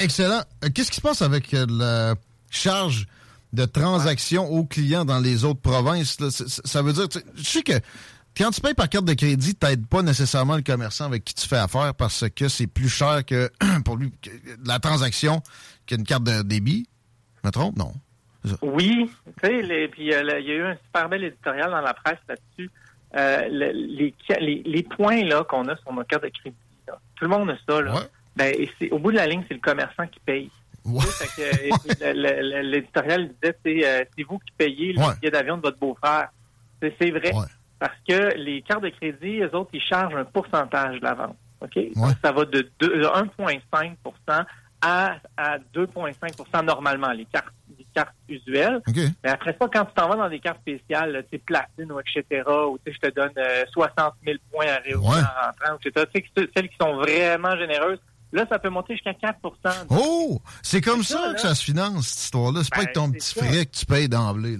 Excellent. 0.00 0.42
Euh, 0.64 0.68
Qu'est-ce 0.74 0.90
qui 0.90 0.96
se 0.96 1.00
passe 1.00 1.22
avec 1.22 1.54
euh, 1.54 1.66
la 1.68 2.14
charge 2.50 3.06
de 3.52 3.64
transaction 3.64 4.46
aux 4.46 4.64
clients 4.64 5.04
dans 5.04 5.20
les 5.20 5.44
autres 5.44 5.60
provinces? 5.60 6.18
Ça 6.64 6.82
veut 6.82 6.92
dire, 6.92 7.06
je 7.36 7.42
sais 7.42 7.62
que 7.62 7.72
quand 8.38 8.50
tu 8.50 8.60
payes 8.60 8.74
par 8.74 8.88
carte 8.88 9.04
de 9.04 9.14
crédit, 9.14 9.54
t'aides 9.54 9.86
pas 9.86 10.02
nécessairement 10.02 10.56
le 10.56 10.62
commerçant 10.62 11.04
avec 11.06 11.24
qui 11.24 11.34
tu 11.34 11.46
fais 11.48 11.56
affaire 11.58 11.92
parce 11.94 12.24
que 12.30 12.48
c'est 12.48 12.66
plus 12.66 12.88
cher 12.88 13.24
que 13.26 13.50
pour 13.84 13.96
lui 13.96 14.12
que 14.22 14.30
la 14.64 14.78
transaction 14.78 15.42
qu'une 15.86 16.04
carte 16.04 16.24
de 16.24 16.42
débit. 16.42 16.86
Je 17.42 17.48
me 17.48 17.52
trompe? 17.52 17.76
Non. 17.76 17.92
Oui, 18.62 19.10
tu 19.42 19.46
sais, 19.66 19.88
puis 19.92 20.14
euh, 20.14 20.38
il 20.40 20.46
y 20.46 20.50
a 20.52 20.54
eu 20.54 20.62
un 20.64 20.76
super 20.86 21.08
bel 21.08 21.24
éditorial 21.24 21.70
dans 21.70 21.80
la 21.80 21.92
presse 21.92 22.18
là-dessus. 22.28 22.70
Euh, 23.16 23.48
le- 23.50 23.72
les, 23.72 24.14
les, 24.40 24.62
les 24.64 24.82
points 24.84 25.24
là 25.24 25.44
qu'on 25.44 25.66
a 25.68 25.76
sur 25.76 25.92
nos 25.92 26.04
cartes 26.04 26.22
de 26.24 26.28
crédit, 26.28 26.56
là, 26.86 26.98
tout 27.16 27.24
le 27.24 27.30
monde 27.30 27.50
a 27.50 27.56
ça. 27.68 27.80
Là. 27.82 28.02
Ben, 28.36 28.54
et 28.56 28.70
c'est- 28.78 28.90
au 28.90 28.98
bout 28.98 29.10
de 29.10 29.16
la 29.16 29.26
ligne, 29.26 29.42
c'est 29.48 29.54
le 29.54 29.60
commerçant 29.60 30.06
qui 30.06 30.20
paye. 30.20 30.50
L'éditorial 32.06 33.28
disait 33.28 33.56
c'est 33.64 33.86
euh, 33.86 34.04
c'est 34.16 34.22
vous 34.24 34.38
qui 34.38 34.52
payez 34.56 34.92
le 34.92 35.00
Ouais. 35.00 35.14
billet 35.20 35.30
d'avion 35.30 35.56
de 35.56 35.62
votre 35.62 35.78
beau-frère. 35.78 36.28
C'est 36.80 37.10
vrai. 37.10 37.32
Parce 37.78 37.94
que 38.08 38.34
les 38.36 38.62
cartes 38.62 38.82
de 38.82 38.88
crédit, 38.90 39.40
eux 39.40 39.54
autres, 39.54 39.70
ils 39.72 39.80
chargent 39.80 40.16
un 40.16 40.24
pourcentage 40.24 40.98
de 40.98 41.04
la 41.04 41.14
vente. 41.14 41.36
OK? 41.60 41.74
Donc, 41.94 42.14
ça 42.22 42.32
va 42.32 42.44
de, 42.44 42.68
deux- 42.80 42.98
de 42.98 43.04
1,5 43.04 43.94
à, 44.80 45.16
à 45.36 45.58
2,5% 45.74 46.64
normalement, 46.64 47.10
les 47.10 47.24
cartes, 47.24 47.52
les 47.76 47.84
cartes 47.94 48.14
usuelles. 48.28 48.80
Mais 49.24 49.30
après 49.30 49.56
ça, 49.60 49.66
quand 49.72 49.84
tu 49.86 49.94
t'en 49.94 50.08
vas 50.08 50.16
dans 50.16 50.28
des 50.28 50.38
cartes 50.38 50.60
spéciales, 50.60 51.24
tu 51.30 51.36
sais, 51.36 51.42
platine 51.44 51.90
ou 51.90 51.98
etc., 52.00 52.24
ou 52.68 52.78
tu 52.84 52.92
sais, 52.92 52.98
je 53.02 53.08
te 53.08 53.14
donne 53.14 53.32
euh, 53.38 53.64
60 53.72 54.14
000 54.24 54.38
points 54.52 54.66
à 54.68 54.76
réouvrir 54.78 55.10
Ouais. 55.10 55.16
en 55.20 55.46
rentrant, 55.46 55.78
etc., 55.84 56.06
tu 56.14 56.20
sais, 56.36 56.48
celles 56.56 56.68
qui 56.68 56.76
sont 56.80 56.94
vraiment 56.96 57.56
généreuses, 57.56 57.98
là, 58.32 58.46
ça 58.48 58.58
peut 58.60 58.68
monter 58.70 58.94
jusqu'à 58.94 59.14
4 59.14 59.38
Oh! 59.90 60.40
C'est 60.62 60.80
comme 60.80 61.02
ça, 61.02 61.18
ça, 61.28 61.34
que 61.34 61.40
ça 61.40 61.54
se 61.56 61.64
finance, 61.64 62.06
cette 62.06 62.24
histoire-là. 62.24 62.60
C'est 62.62 62.70
pas 62.70 62.76
Ben, 62.76 62.82
avec 62.84 62.94
ton 62.94 63.10
petit 63.10 63.34
frais 63.38 63.66
que 63.66 63.72
tu 63.76 63.84
payes 63.86 64.08
d'emblée. 64.08 64.58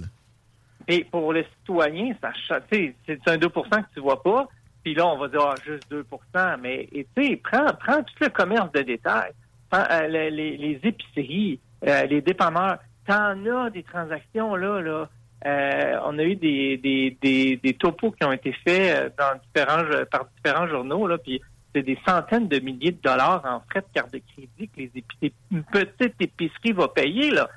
Et 0.89 1.03
pour 1.05 1.31
le 1.33 1.45
citoyen, 1.59 2.13
ça 2.21 2.31
c'est 2.71 2.95
un 3.27 3.37
2% 3.37 3.47
que 3.49 3.93
tu 3.93 3.99
vois 4.01 4.21
pas. 4.21 4.47
Puis 4.83 4.95
là, 4.95 5.05
on 5.07 5.17
va 5.17 5.27
dire 5.27 5.41
ah, 5.43 5.55
juste 5.65 5.83
2% 5.91 6.57
Mais 6.61 6.87
tu 6.91 7.05
sais, 7.15 7.35
prends, 7.43 7.67
prends 7.79 8.01
tout 8.01 8.13
le 8.21 8.29
commerce 8.29 8.71
de 8.71 8.81
détail. 8.81 9.31
Euh, 9.73 10.07
les, 10.07 10.31
les- 10.31 10.57
les 10.57 10.79
épiceries, 10.83 11.59
euh, 11.87 12.05
les 12.07 12.21
dépanneurs. 12.21 12.79
T'en 13.05 13.45
as 13.45 13.69
des 13.69 13.83
transactions 13.83 14.55
là, 14.55 14.81
là. 14.81 15.09
Euh, 15.45 15.99
on 16.05 16.17
a 16.19 16.23
eu 16.23 16.35
des, 16.35 16.77
des, 16.77 17.17
des, 17.21 17.55
des 17.57 17.73
topos 17.73 18.11
qui 18.11 18.25
ont 18.25 18.31
été 18.31 18.51
faits 18.65 19.15
dans 19.17 19.39
différents 19.39 19.83
par 20.11 20.25
différents 20.35 20.67
journaux 20.67 21.07
là, 21.07 21.17
puis 21.17 21.41
c'est 21.73 21.83
des 21.83 21.97
centaines 22.05 22.47
de 22.47 22.59
milliers 22.59 22.91
de 22.91 23.01
dollars 23.01 23.43
en 23.45 23.61
frais 23.69 23.81
de 23.81 23.93
carte 23.93 24.13
de 24.13 24.21
crédit 24.33 24.67
que 24.67 24.77
les 24.77 24.91
épiceries, 24.95 25.33
une 25.51 25.63
petite 25.63 26.15
épicerie 26.19 26.71
va 26.71 26.87
payer 26.87 27.31
là, 27.31 27.49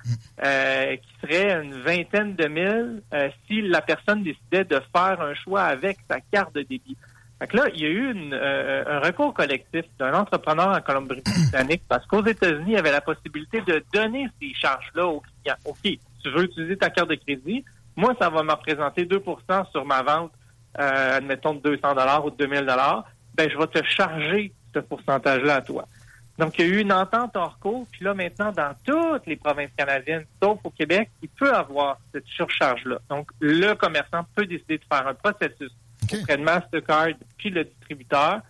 euh, 0.44 0.96
qui 0.96 1.08
serait 1.22 1.62
une 1.62 1.74
vingtaine 1.74 2.34
de 2.34 2.46
mille 2.46 3.02
euh, 3.14 3.28
si 3.46 3.62
la 3.62 3.80
personne 3.80 4.22
décidait 4.22 4.64
de 4.64 4.80
faire 4.94 5.20
un 5.20 5.34
choix 5.34 5.62
avec 5.62 5.98
sa 6.08 6.20
carte 6.20 6.54
de 6.54 6.62
débit. 6.62 6.96
Fait 7.38 7.48
que 7.48 7.56
là, 7.56 7.64
il 7.74 7.80
y 7.80 7.86
a 7.86 7.88
eu 7.88 8.12
une, 8.12 8.34
euh, 8.34 8.84
un 8.86 9.00
recours 9.00 9.34
collectif 9.34 9.84
d'un 9.98 10.14
entrepreneur 10.14 10.68
en 10.68 10.80
Colombie-Britannique 10.80 11.82
parce 11.88 12.06
qu'aux 12.06 12.24
États-Unis, 12.24 12.64
il 12.68 12.74
y 12.74 12.78
avait 12.78 12.92
la 12.92 13.00
possibilité 13.00 13.60
de 13.62 13.82
donner 13.92 14.28
ces 14.40 14.52
charges-là 14.54 15.06
aux 15.06 15.20
clients. 15.42 15.56
OK, 15.64 15.82
tu 15.82 16.30
veux 16.30 16.44
utiliser 16.44 16.76
ta 16.76 16.90
carte 16.90 17.10
de 17.10 17.16
crédit, 17.16 17.64
moi, 17.96 18.14
ça 18.20 18.30
va 18.30 18.42
me 18.42 18.52
représenter 18.52 19.04
2% 19.04 19.70
sur 19.70 19.84
ma 19.84 20.02
vente, 20.02 20.32
euh, 20.78 21.16
admettons, 21.16 21.54
de 21.54 21.60
200 21.60 22.24
ou 22.24 22.30
de 22.30 22.36
2000 22.36 22.64
ben 23.34 23.50
je 23.50 23.56
vais 23.56 23.66
te 23.66 23.82
charger 23.84 24.52
ce 24.74 24.80
pourcentage-là 24.80 25.56
à 25.56 25.62
toi. 25.62 25.86
Donc, 26.38 26.58
il 26.58 26.66
y 26.66 26.70
a 26.70 26.74
eu 26.74 26.80
une 26.80 26.92
entente 26.92 27.36
hors 27.36 27.58
cours, 27.58 27.86
puis 27.92 28.04
là, 28.04 28.14
maintenant, 28.14 28.52
dans 28.52 28.74
toutes 28.84 29.26
les 29.26 29.36
provinces 29.36 29.70
canadiennes, 29.76 30.24
sauf 30.42 30.58
au 30.64 30.70
Québec, 30.70 31.10
il 31.20 31.28
peut 31.28 31.52
avoir 31.52 31.98
cette 32.12 32.26
surcharge-là. 32.26 32.98
Donc, 33.10 33.28
le 33.38 33.74
commerçant 33.74 34.24
peut 34.34 34.46
décider 34.46 34.78
de 34.78 34.84
faire 34.90 35.06
un 35.06 35.14
processus 35.14 35.70
auprès 36.12 36.36
de 36.36 36.42
Mastercard, 36.42 37.08
puis 37.36 37.50
le 37.50 37.64
distributeur, 37.64 38.40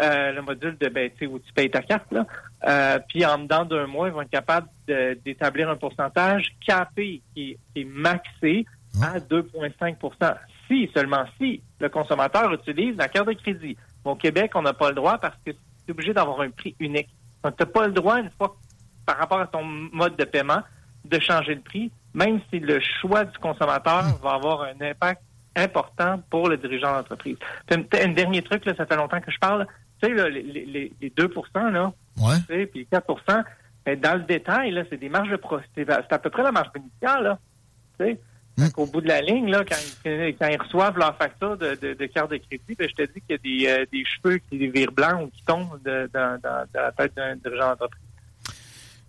euh, 0.00 0.32
le 0.32 0.42
module 0.42 0.76
de 0.78 0.88
ben, 0.88 1.10
tu 1.10 1.18
sais, 1.18 1.26
où 1.26 1.38
tu 1.38 1.52
payes 1.52 1.70
ta 1.70 1.82
carte, 1.82 2.10
là. 2.12 2.26
Euh, 2.66 2.98
puis 3.08 3.24
en 3.24 3.38
dedans 3.38 3.64
d'un 3.64 3.86
mois, 3.86 4.08
ils 4.08 4.14
vont 4.14 4.22
être 4.22 4.30
capables 4.30 4.68
d'établir 4.86 5.68
un 5.68 5.76
pourcentage 5.76 6.54
capé 6.64 7.22
qui 7.34 7.52
est, 7.52 7.58
qui 7.74 7.80
est 7.80 7.84
maxé 7.84 8.66
à 9.02 9.18
2,5% 9.18 10.34
Si, 10.68 10.90
seulement 10.94 11.24
si, 11.38 11.62
le 11.80 11.88
consommateur 11.88 12.52
utilise 12.52 12.96
la 12.96 13.08
carte 13.08 13.28
de 13.28 13.32
crédit. 13.32 13.76
Au 14.04 14.14
Québec, 14.14 14.52
on 14.54 14.62
n'a 14.62 14.72
pas 14.72 14.88
le 14.88 14.94
droit 14.94 15.18
parce 15.18 15.36
que 15.44 15.52
c'est 15.52 15.92
obligé 15.92 16.12
d'avoir 16.12 16.40
un 16.40 16.50
prix 16.50 16.74
unique. 16.80 17.08
Donc, 17.42 17.56
tu 17.56 17.62
n'as 17.62 17.70
pas 17.70 17.86
le 17.86 17.92
droit, 17.92 18.18
une 18.18 18.30
fois 18.30 18.56
par 19.06 19.18
rapport 19.18 19.40
à 19.40 19.46
ton 19.46 19.64
mode 19.64 20.16
de 20.16 20.24
paiement, 20.24 20.62
de 21.04 21.18
changer 21.18 21.54
le 21.54 21.60
prix, 21.60 21.90
même 22.14 22.40
si 22.50 22.60
le 22.60 22.80
choix 23.00 23.24
du 23.24 23.36
consommateur 23.38 24.04
va 24.22 24.30
avoir 24.30 24.62
un 24.62 24.80
impact 24.80 25.22
important 25.56 26.20
pour 26.30 26.48
le 26.48 26.56
dirigeant 26.56 26.92
d'entreprise. 26.92 27.36
Un, 27.70 28.08
dernier 28.08 28.42
truc, 28.42 28.64
là, 28.64 28.74
ça 28.76 28.86
fait 28.86 28.96
longtemps 28.96 29.20
que 29.20 29.30
je 29.30 29.38
parle. 29.38 29.66
Tu 30.00 30.08
sais, 30.08 30.14
là, 30.14 30.28
les, 30.28 30.42
les, 30.42 30.92
les 31.00 31.10
2 31.10 31.30
là, 31.54 31.92
tu 32.16 32.22
sais, 32.46 32.66
puis 32.66 32.88
4% 32.90 33.44
ben, 33.84 33.98
dans 33.98 34.14
le 34.14 34.22
détail, 34.22 34.70
là, 34.70 34.84
c'est 34.88 34.96
des 34.96 35.08
marges 35.08 35.30
de 35.30 35.36
profit. 35.36 35.66
C'est 35.74 35.90
à 35.90 36.18
peu 36.18 36.30
près 36.30 36.42
la 36.42 36.52
marge 36.52 36.70
initiale, 36.76 37.24
là. 37.24 37.38
Tu 37.98 38.06
sais. 38.06 38.20
Fait 38.58 38.70
qu'au 38.72 38.86
bout 38.86 39.00
de 39.00 39.08
la 39.08 39.20
ligne, 39.22 39.50
là, 39.50 39.64
quand, 39.68 39.76
ils- 40.04 40.36
quand 40.38 40.46
ils 40.46 40.60
reçoivent 40.60 40.98
leur 40.98 41.16
facture 41.16 41.56
de, 41.56 41.74
de, 41.80 41.94
de 41.94 42.06
carte 42.06 42.30
de 42.30 42.36
crédit, 42.36 42.74
ben, 42.78 42.88
je 42.88 42.94
te 42.94 43.12
dis 43.12 43.20
qu'il 43.26 43.30
y 43.30 43.66
a 43.66 43.76
des, 43.76 43.80
euh, 43.82 43.86
des 43.92 44.04
cheveux 44.04 44.38
qui 44.50 44.68
virent 44.68 44.92
blancs 44.92 45.22
ou 45.24 45.26
qui 45.30 45.42
tombent 45.44 45.80
de- 45.84 46.10
dans, 46.12 46.38
dans- 46.42 46.64
dans 46.74 46.82
la 46.82 46.92
tête 46.92 47.14
d'un 47.16 47.34
dirigeant 47.36 47.70
d'entreprise. 47.70 48.00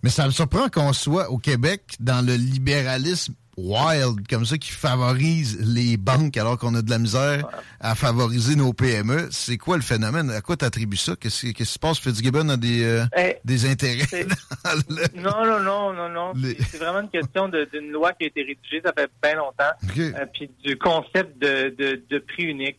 Mais 0.02 0.10
ça 0.10 0.26
me 0.26 0.30
surprend 0.30 0.68
qu'on 0.68 0.92
soit 0.92 1.30
au 1.30 1.38
Québec 1.38 1.82
dans 2.00 2.24
le 2.24 2.34
libéralisme 2.34 3.34
wild, 3.56 4.26
comme 4.28 4.44
ça, 4.44 4.58
qui 4.58 4.70
favorise 4.70 5.58
les 5.60 5.96
banques 5.96 6.36
alors 6.36 6.58
qu'on 6.58 6.74
a 6.74 6.82
de 6.82 6.90
la 6.90 6.98
misère 6.98 7.46
à 7.80 7.94
favoriser 7.94 8.56
nos 8.56 8.72
PME. 8.72 9.28
C'est 9.30 9.58
quoi 9.58 9.76
le 9.76 9.82
phénomène? 9.82 10.30
À 10.30 10.40
quoi 10.40 10.56
t'attribues 10.56 10.96
ça? 10.96 11.14
Qu'est-ce 11.20 11.46
qui 11.46 11.64
se 11.64 11.78
passe? 11.78 11.98
Fitzgibbon 11.98 12.48
a 12.48 12.56
des, 12.56 12.84
euh, 12.84 13.04
Eh, 13.16 13.36
des 13.44 13.66
intérêts 13.70 14.24
dans 14.64 14.70
le... 14.88 15.20
Non, 15.20 15.44
non, 15.46 15.60
non, 15.60 15.92
non, 15.92 16.08
non. 16.08 16.32
Les- 16.36 16.56
C'est- 16.70 16.78
vraiment 16.78 17.00
une 17.00 17.10
question 17.10 17.48
d'une 17.48 17.90
loi 17.90 18.12
qui 18.12 18.24
a 18.24 18.26
été 18.28 18.40
rédigée, 18.42 18.80
ça 18.84 18.92
fait 18.96 19.10
bien 19.22 19.34
longtemps. 19.36 19.72
OK. 19.84 19.98
Euh, 19.98 20.26
puis 20.32 20.50
du 20.64 20.76
concept 20.76 21.38
de, 21.40 21.74
de, 21.76 22.02
de 22.10 22.18
prix 22.18 22.44
unique. 22.44 22.78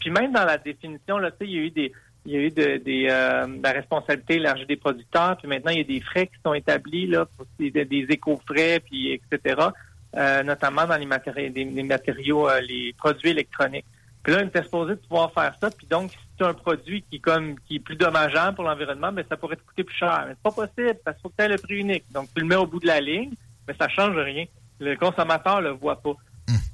Puis 0.00 0.10
même 0.10 0.32
dans 0.32 0.44
la 0.44 0.58
définition, 0.58 1.18
là, 1.18 1.30
tu 1.30 1.38
sais, 1.46 1.50
il 1.50 1.54
y 1.54 1.58
a 1.58 1.62
eu 1.62 1.70
des 1.70 1.92
il 2.26 2.32
y 2.32 2.36
a 2.36 2.40
eu 2.40 2.50
de, 2.50 2.82
des, 2.82 3.06
euh, 3.10 3.46
de 3.46 3.62
la 3.62 3.72
responsabilité 3.72 4.36
élargie 4.36 4.64
des 4.64 4.78
producteurs, 4.78 5.36
puis 5.36 5.46
maintenant 5.46 5.72
il 5.72 5.76
y 5.76 5.80
a 5.82 5.84
des 5.84 6.00
frais 6.00 6.26
qui 6.26 6.32
sont 6.42 6.54
établis 6.54 7.06
là, 7.06 7.26
pour 7.36 7.44
des, 7.58 7.70
des 7.70 8.06
éco-frais, 8.08 8.80
puis 8.80 9.12
etc. 9.12 9.56
euh, 10.16 10.42
notamment 10.42 10.86
dans 10.86 10.96
les 10.96 11.06
matériaux, 11.06 11.50
des, 11.50 11.64
les 11.64 11.82
matériaux, 11.82 12.48
euh, 12.48 12.60
les 12.60 12.92
produits 12.96 13.30
électroniques. 13.30 13.86
Puis 14.22 14.32
là, 14.32 14.40
on 14.42 14.46
était 14.46 14.62
supposé 14.62 14.92
de 14.94 15.00
pouvoir 15.00 15.32
faire 15.32 15.54
ça. 15.60 15.70
Puis 15.70 15.86
donc, 15.86 16.10
si 16.12 16.18
c'est 16.38 16.44
un 16.46 16.54
produit 16.54 17.02
qui 17.10 17.16
est 17.16 17.20
comme 17.20 17.58
qui 17.60 17.76
est 17.76 17.80
plus 17.80 17.96
dommageable 17.96 18.54
pour 18.54 18.64
l'environnement, 18.64 19.12
mais 19.12 19.24
ça 19.28 19.36
pourrait 19.36 19.56
te 19.56 19.62
coûter 19.62 19.84
plus 19.84 19.96
cher. 19.96 20.24
Mais 20.26 20.32
c'est 20.34 20.42
pas 20.42 20.66
possible 20.66 20.98
parce 21.04 21.16
qu'il 21.16 21.22
faut 21.22 21.28
que 21.28 21.34
tu 21.38 21.44
aies 21.44 21.48
le 21.48 21.58
prix 21.58 21.76
unique. 21.76 22.04
Donc, 22.12 22.28
tu 22.34 22.40
le 22.40 22.46
mets 22.46 22.56
au 22.56 22.66
bout 22.66 22.80
de 22.80 22.86
la 22.86 23.00
ligne, 23.00 23.32
mais 23.68 23.74
ça 23.78 23.88
change 23.88 24.16
rien. 24.16 24.46
Le 24.80 24.96
consommateur 24.96 25.60
le 25.60 25.70
voit 25.70 26.00
pas. 26.00 26.14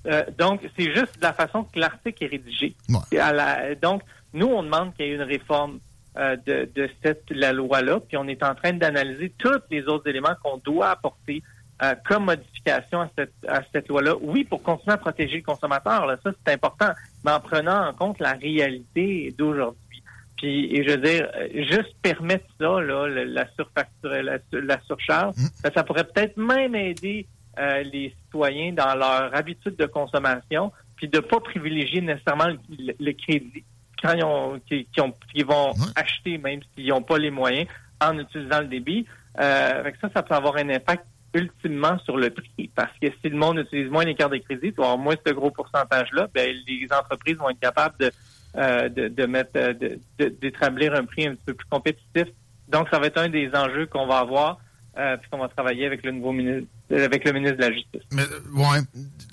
Euh, 0.07 0.25
donc, 0.39 0.61
c'est 0.79 0.95
juste 0.95 1.19
la 1.21 1.33
façon 1.33 1.65
que 1.65 1.79
l'article 1.79 2.25
est 2.25 2.29
rédigé. 2.29 2.75
Et 3.13 3.19
à 3.19 3.33
la- 3.33 3.75
donc, 3.75 4.03
nous, 4.33 4.47
on 4.47 4.63
demande 4.63 4.95
qu'il 4.95 5.07
y 5.07 5.11
ait 5.11 5.15
une 5.15 5.23
réforme 5.23 5.79
euh, 6.19 6.37
de, 6.47 6.69
de 6.75 6.89
cette 7.03 7.25
la 7.31 7.53
loi-là, 7.53 8.01
puis 8.01 8.17
on 8.17 8.27
est 8.27 8.43
en 8.43 8.55
train 8.55 8.73
d'analyser 8.73 9.33
tous 9.39 9.61
les 9.71 9.83
autres 9.85 10.09
éléments 10.09 10.35
qu'on 10.43 10.57
doit 10.57 10.91
apporter 10.91 11.43
euh, 11.83 11.95
comme 12.07 12.25
modification 12.27 13.01
à 13.03 13.11
cette, 13.17 13.33
à 13.49 13.61
cette 13.73 13.89
loi-là. 13.89 14.15
Oui, 14.21 14.45
pour 14.45 14.63
continuer 14.63 14.95
à 14.95 14.99
protéger 14.99 15.37
le 15.39 15.43
consommateur, 15.43 16.07
là, 16.07 16.17
ça 16.23 16.31
c'est 16.47 16.53
important, 16.55 16.91
mais 17.25 17.31
en 17.33 17.41
prenant 17.41 17.89
en 17.89 17.93
compte 17.95 18.19
la 18.21 18.33
réalité 18.33 19.35
d'aujourd'hui. 19.37 20.03
Puis, 20.37 20.75
et 20.75 20.85
je 20.85 20.91
veux 20.91 20.97
dire, 20.99 21.29
euh, 21.37 21.49
juste 21.65 21.95
permettre 22.03 22.47
ça, 22.59 22.81
là, 22.81 23.07
le- 23.07 23.25
la 23.25 23.47
surfacture, 23.57 24.11
la, 24.23 24.39
la 24.53 24.81
surcharge, 24.87 25.35
ben, 25.63 25.71
ça 25.75 25.85
pourrait 25.85 26.05
peut-être 26.05 26.37
même 26.37 26.75
aider 26.75 27.27
euh, 27.59 27.83
les 27.83 28.15
citoyens 28.25 28.73
dans 28.73 28.95
leur 28.95 29.35
habitude 29.35 29.77
de 29.77 29.87
consommation, 29.87 30.73
puis 30.97 31.09
de 31.09 31.19
pas 31.21 31.41
privilégier 31.41 32.01
nécessairement 32.01 32.47
le, 32.49 32.59
le- 32.79 32.95
le 32.99 33.13
crédit 33.13 33.65
quand 34.03 34.13
ils, 34.15 34.25
ont, 34.25 34.59
qui, 34.67 34.87
qui 34.87 35.01
ont, 35.03 35.15
qui 35.35 35.43
vont 35.43 35.73
acheter, 35.95 36.39
même 36.39 36.61
s'ils 36.75 36.89
n'ont 36.89 37.03
pas 37.03 37.19
les 37.19 37.31
moyens, 37.31 37.69
en 38.01 38.19
utilisant 38.19 38.61
le 38.61 38.67
débit. 38.69 39.05
Euh, 39.39 39.91
que 39.91 39.99
ça, 40.01 40.09
ça 40.15 40.23
peut 40.23 40.35
avoir 40.35 40.57
un 40.57 40.69
impact 40.71 41.05
ultimement 41.35 41.99
sur 42.01 42.17
le 42.17 42.31
prix. 42.31 42.71
Parce 42.75 42.93
que 43.01 43.09
si 43.23 43.29
le 43.29 43.37
monde 43.37 43.59
utilise 43.59 43.91
moins 43.91 44.05
les 44.05 44.15
cartes 44.15 44.33
de 44.33 44.39
crédit, 44.39 44.73
avoir 44.79 44.99
moins 44.99 45.15
ce 45.27 45.33
gros 45.33 45.51
pourcentage-là, 45.51 46.29
ben, 46.35 46.55
les 46.67 46.87
entreprises 46.93 47.37
vont 47.37 47.51
être 47.51 47.61
capables 47.61 47.95
de, 48.01 48.11
euh, 48.57 48.89
euh, 48.89 48.89
de- 48.99 50.01
de- 50.19 50.29
d'établir 50.41 50.95
un 50.95 51.05
prix 51.05 51.27
un 51.27 51.33
petit 51.35 51.45
peu 51.47 51.55
plus 51.55 51.69
compétitif. 51.69 52.27
Donc, 52.69 52.89
ça 52.91 52.99
va 52.99 53.07
être 53.07 53.19
un 53.19 53.29
des 53.29 53.51
enjeux 53.55 53.87
qu'on 53.87 54.07
va 54.07 54.19
avoir, 54.19 54.59
euh, 54.99 55.17
puis 55.17 55.31
qu'on 55.31 55.39
va 55.39 55.49
travailler 55.49 55.87
avec 55.87 56.05
le 56.05 56.13
nouveau 56.13 56.33
ministre, 56.33 56.69
avec 56.91 57.25
le 57.25 57.33
ministre 57.33 57.57
de 57.57 57.63
la 57.63 57.73
Justice. 57.73 58.03
Mais. 58.13 58.25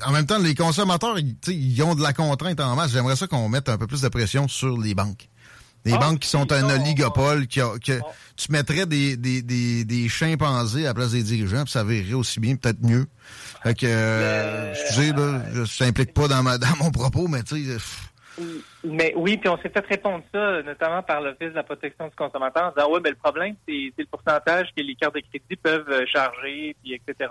En 0.06 0.12
même 0.12 0.26
temps, 0.28 0.38
les 0.38 0.54
consommateurs, 0.54 1.18
ils, 1.18 1.36
ils 1.48 1.84
ont 1.84 1.96
de 1.96 2.04
la 2.04 2.14
contrainte 2.14 2.60
en 2.60 2.76
masse. 2.76 2.92
J'aimerais 2.92 3.16
ça 3.16 3.26
qu'on 3.28 3.50
mette 3.50 3.68
un 3.70 3.78
peu 3.78 3.88
plus 3.88 4.02
de 4.02 4.10
pression 4.10 4.48
sur 4.48 4.78
les 4.80 4.94
banques. 4.94 5.28
Les 5.88 5.94
Ah, 5.94 5.98
banques 6.00 6.20
qui 6.20 6.28
sont 6.30 6.52
un 6.52 6.70
oligopole, 6.70 7.48
qui 7.48 7.62
a- 7.62 7.78
que 7.84 8.00
tu 8.36 8.52
mettrais 8.52 8.86
des, 8.86 9.18
des, 9.18 9.42
des, 9.42 9.86
des 9.86 10.10
chimpanzés 10.10 10.84
à 10.86 10.90
la 10.90 10.94
place 10.94 11.12
des 11.12 11.24
dirigeants, 11.24 11.64
puis 11.64 11.72
ça 11.72 11.84
verrait 11.84 12.14
aussi 12.14 12.40
bien, 12.40 12.56
peut-être 12.56 12.82
mieux. 12.84 13.06
Fait 13.64 13.74
que, 13.74 13.86
euh, 13.88 14.72
excusez, 14.74 15.12
là, 15.14 15.42
je 15.54 15.66
s'implique 15.66 16.14
pas 16.14 16.28
dans, 16.28 16.44
ma, 16.44 16.58
dans 16.60 16.76
mon 16.80 16.92
propos, 16.92 17.28
mais 17.28 17.42
tu 17.44 17.64
sais, 17.66 17.78
Mais 18.84 19.14
oui, 19.16 19.38
puis 19.38 19.50
on 19.50 19.58
s'est 19.58 19.70
fait 19.70 19.86
répondre 19.88 20.24
ça, 20.34 20.62
notamment 20.62 21.02
par 21.02 21.22
l'Office 21.22 21.50
de 21.50 21.56
la 21.56 21.64
protection 21.64 22.08
du 22.08 22.16
consommateur, 22.16 22.66
en 22.66 22.72
disant, 22.72 22.92
ouais, 22.94 23.00
ben, 23.00 23.10
le 23.10 23.16
problème, 23.16 23.56
c'est 23.68 23.92
le 23.98 24.06
pourcentage 24.06 24.68
que 24.78 24.84
les 24.84 24.96
cartes 24.96 25.16
de 25.16 25.22
crédit 25.22 25.56
peuvent 25.62 25.90
euh, 25.90 26.06
charger, 26.06 26.76
puis 26.84 26.94
etc. 26.94 27.30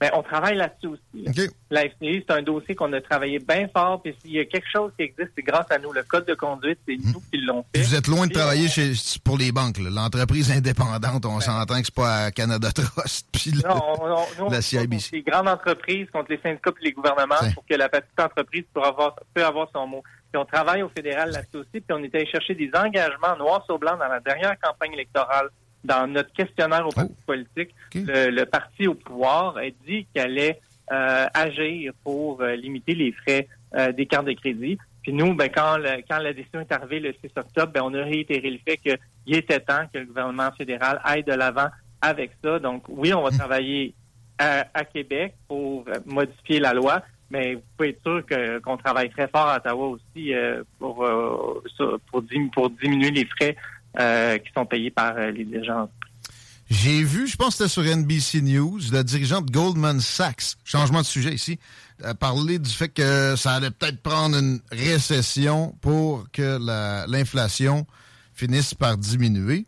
Mais 0.00 0.10
on 0.14 0.22
travaille 0.22 0.56
là-dessus 0.56 0.86
aussi. 0.86 1.24
La 1.70 1.82
FCI, 1.88 2.24
c'est 2.26 2.30
un 2.32 2.42
dossier 2.42 2.74
qu'on 2.76 2.92
a 2.92 3.00
travaillé 3.00 3.40
bien 3.40 3.66
fort, 3.68 4.00
puis 4.00 4.14
s'il 4.22 4.32
y 4.32 4.38
a 4.38 4.44
quelque 4.44 4.68
chose 4.72 4.92
qui 4.96 5.02
existe, 5.02 5.30
c'est 5.36 5.42
grâce 5.42 5.66
à 5.70 5.78
nous. 5.78 5.92
Le 5.92 6.04
code 6.04 6.24
de 6.26 6.34
conduite, 6.34 6.78
c'est 6.86 6.96
nous 6.96 7.20
qui 7.32 7.38
l'ont 7.40 7.64
fait. 7.74 7.82
Vous 7.82 7.94
êtes 7.96 8.06
loin 8.06 8.26
de 8.28 8.32
travailler 8.32 8.68
chez, 8.68 8.92
pour 9.24 9.36
les 9.36 9.50
banques. 9.50 9.78
là. 9.78 9.90
L'entreprise 9.90 10.52
indépendante, 10.52 11.26
on 11.26 11.40
s'entend 11.40 11.80
que 11.80 11.86
c'est 11.86 11.94
pas 11.94 12.24
à 12.26 12.30
Canada 12.30 12.70
Trust. 12.70 13.26
Puis 13.32 13.50
le- 13.50 13.68
Non, 13.68 13.82
on, 14.00 14.04
on- 14.12 14.44
nous, 14.44 14.50
la 14.50 14.62
CIBC. 14.62 15.10
les 15.16 15.22
grandes 15.22 15.48
entreprises, 15.48 16.06
contre 16.12 16.30
les 16.30 16.38
syndicats 16.40 16.70
et 16.80 16.84
les 16.84 16.92
gouvernements 16.92 17.34
pour 17.54 17.64
que 17.68 17.74
la 17.74 17.88
petite 17.88 18.20
entreprise 18.20 18.64
peut 18.72 18.82
avoir, 18.82 19.16
peut 19.34 19.44
avoir 19.44 19.68
son 19.72 19.86
mot. 19.86 20.02
Puis 20.32 20.40
on 20.40 20.44
travaille 20.44 20.82
au 20.82 20.90
fédéral 20.90 21.30
là-dessus 21.32 21.56
aussi, 21.56 21.80
puis 21.80 21.84
on 21.90 22.02
est 22.04 22.14
allé 22.14 22.26
chercher 22.26 22.54
des 22.54 22.70
engagements 22.74 23.36
noir 23.36 23.64
sur 23.66 23.78
blanc 23.78 23.96
dans 23.96 24.06
la 24.08 24.20
dernière 24.20 24.54
campagne 24.60 24.92
électorale, 24.92 25.48
dans 25.84 26.06
notre 26.06 26.32
questionnaire 26.32 26.82
Oh. 26.84 26.88
aux 26.88 26.92
partis 26.92 27.22
politiques. 27.26 27.74
Le, 27.94 28.30
le 28.30 28.44
parti 28.46 28.86
au 28.88 28.94
pouvoir 28.94 29.56
a 29.56 29.64
dit 29.86 30.06
qu'il 30.12 30.20
allait 30.22 30.60
euh, 30.92 31.26
agir 31.34 31.92
pour 32.02 32.40
euh, 32.42 32.56
limiter 32.56 32.94
les 32.94 33.12
frais 33.12 33.46
euh, 33.74 33.92
des 33.92 34.06
cartes 34.06 34.26
de 34.26 34.32
crédit. 34.32 34.78
Puis 35.02 35.12
nous, 35.12 35.34
ben, 35.34 35.48
quand, 35.54 35.76
le- 35.78 36.02
quand 36.08 36.18
la 36.18 36.32
décision 36.32 36.60
est 36.60 36.72
arrivée 36.72 37.00
le 37.00 37.12
6 37.12 37.30
octobre, 37.36 37.72
ben, 37.72 37.82
on 37.84 37.94
a 37.94 38.02
réitéré 38.02 38.50
le 38.50 38.58
fait 38.66 38.76
qu'il 38.78 38.98
était 39.36 39.60
temps 39.60 39.84
que 39.92 39.98
le 39.98 40.06
gouvernement 40.06 40.50
fédéral 40.56 41.00
aille 41.04 41.22
de 41.24 41.32
l'avant 41.32 41.68
avec 42.00 42.32
ça. 42.42 42.58
Donc 42.58 42.84
oui, 42.88 43.12
on 43.14 43.22
va 43.22 43.30
travailler 43.30 43.94
à, 44.38 44.66
à 44.74 44.84
Québec 44.84 45.34
pour 45.46 45.84
euh, 45.88 45.94
modifier 46.06 46.60
la 46.60 46.72
loi, 46.72 47.02
mais 47.30 47.54
vous 47.54 47.62
pouvez 47.76 47.90
être 47.90 48.02
sûr 48.02 48.24
que- 48.24 48.58
qu'on 48.60 48.76
travaille 48.76 49.10
très 49.10 49.28
fort 49.28 49.48
à 49.48 49.56
Ottawa 49.58 49.88
aussi 49.88 50.32
euh, 50.34 50.62
pour, 50.78 51.04
euh, 51.04 51.62
pour, 52.10 52.22
pour 52.52 52.70
diminuer 52.70 53.10
les 53.10 53.26
frais 53.26 53.56
qui 54.38 54.52
sont 54.54 54.66
payés 54.66 54.90
par 54.90 55.14
euh, 55.16 55.30
les 55.30 55.44
dirigeants. 55.44 55.90
J'ai 56.70 57.02
vu, 57.02 57.26
je 57.26 57.36
pense 57.36 57.56
que 57.56 57.66
c'était 57.66 57.70
sur 57.70 57.96
NBC 57.96 58.42
News, 58.42 58.78
le 58.92 59.02
dirigeant 59.02 59.40
de 59.40 59.50
Goldman 59.50 60.00
Sachs, 60.00 60.56
changement 60.64 61.00
de 61.00 61.06
sujet 61.06 61.32
ici, 61.32 61.58
euh, 62.04 62.12
parler 62.12 62.58
du 62.58 62.68
fait 62.70 62.90
que 62.90 63.34
ça 63.36 63.52
allait 63.54 63.70
peut-être 63.70 64.02
prendre 64.02 64.36
une 64.36 64.60
récession 64.70 65.74
pour 65.80 66.26
que 66.30 66.58
la- 66.60 67.06
l'inflation 67.08 67.86
finisse 68.34 68.74
par 68.74 68.98
diminuer. 68.98 69.64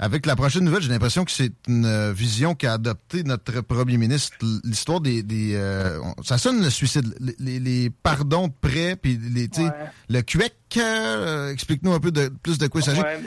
Avec 0.00 0.26
la 0.26 0.34
prochaine 0.34 0.64
nouvelle, 0.64 0.82
j'ai 0.82 0.88
l'impression 0.88 1.24
que 1.24 1.30
c'est 1.30 1.52
une 1.68 1.84
euh, 1.86 2.12
vision 2.12 2.56
qu'a 2.56 2.72
adoptée 2.72 3.22
notre 3.22 3.60
premier 3.60 3.96
ministre. 3.96 4.36
L'histoire 4.64 5.00
des... 5.00 5.22
euh, 5.54 6.00
ça 6.24 6.38
sonne 6.38 6.60
le 6.60 6.70
suicide. 6.70 7.14
Les, 7.20 7.36
les- 7.38 7.60
les 7.60 7.90
pardons 7.90 8.48
de 8.48 8.52
prêt, 8.60 8.96
puis 8.96 9.16
les, 9.32 9.48
le 10.08 10.20
QEC, 10.22 10.52
euh, 10.78 11.52
explique-nous 11.52 11.92
un 11.92 12.00
peu 12.00 12.10
de, 12.10 12.32
plus 12.42 12.58
de 12.58 12.66
quoi 12.66 12.80
il 12.80 12.84
s'agit. 12.84 13.00
Ouais, 13.00 13.20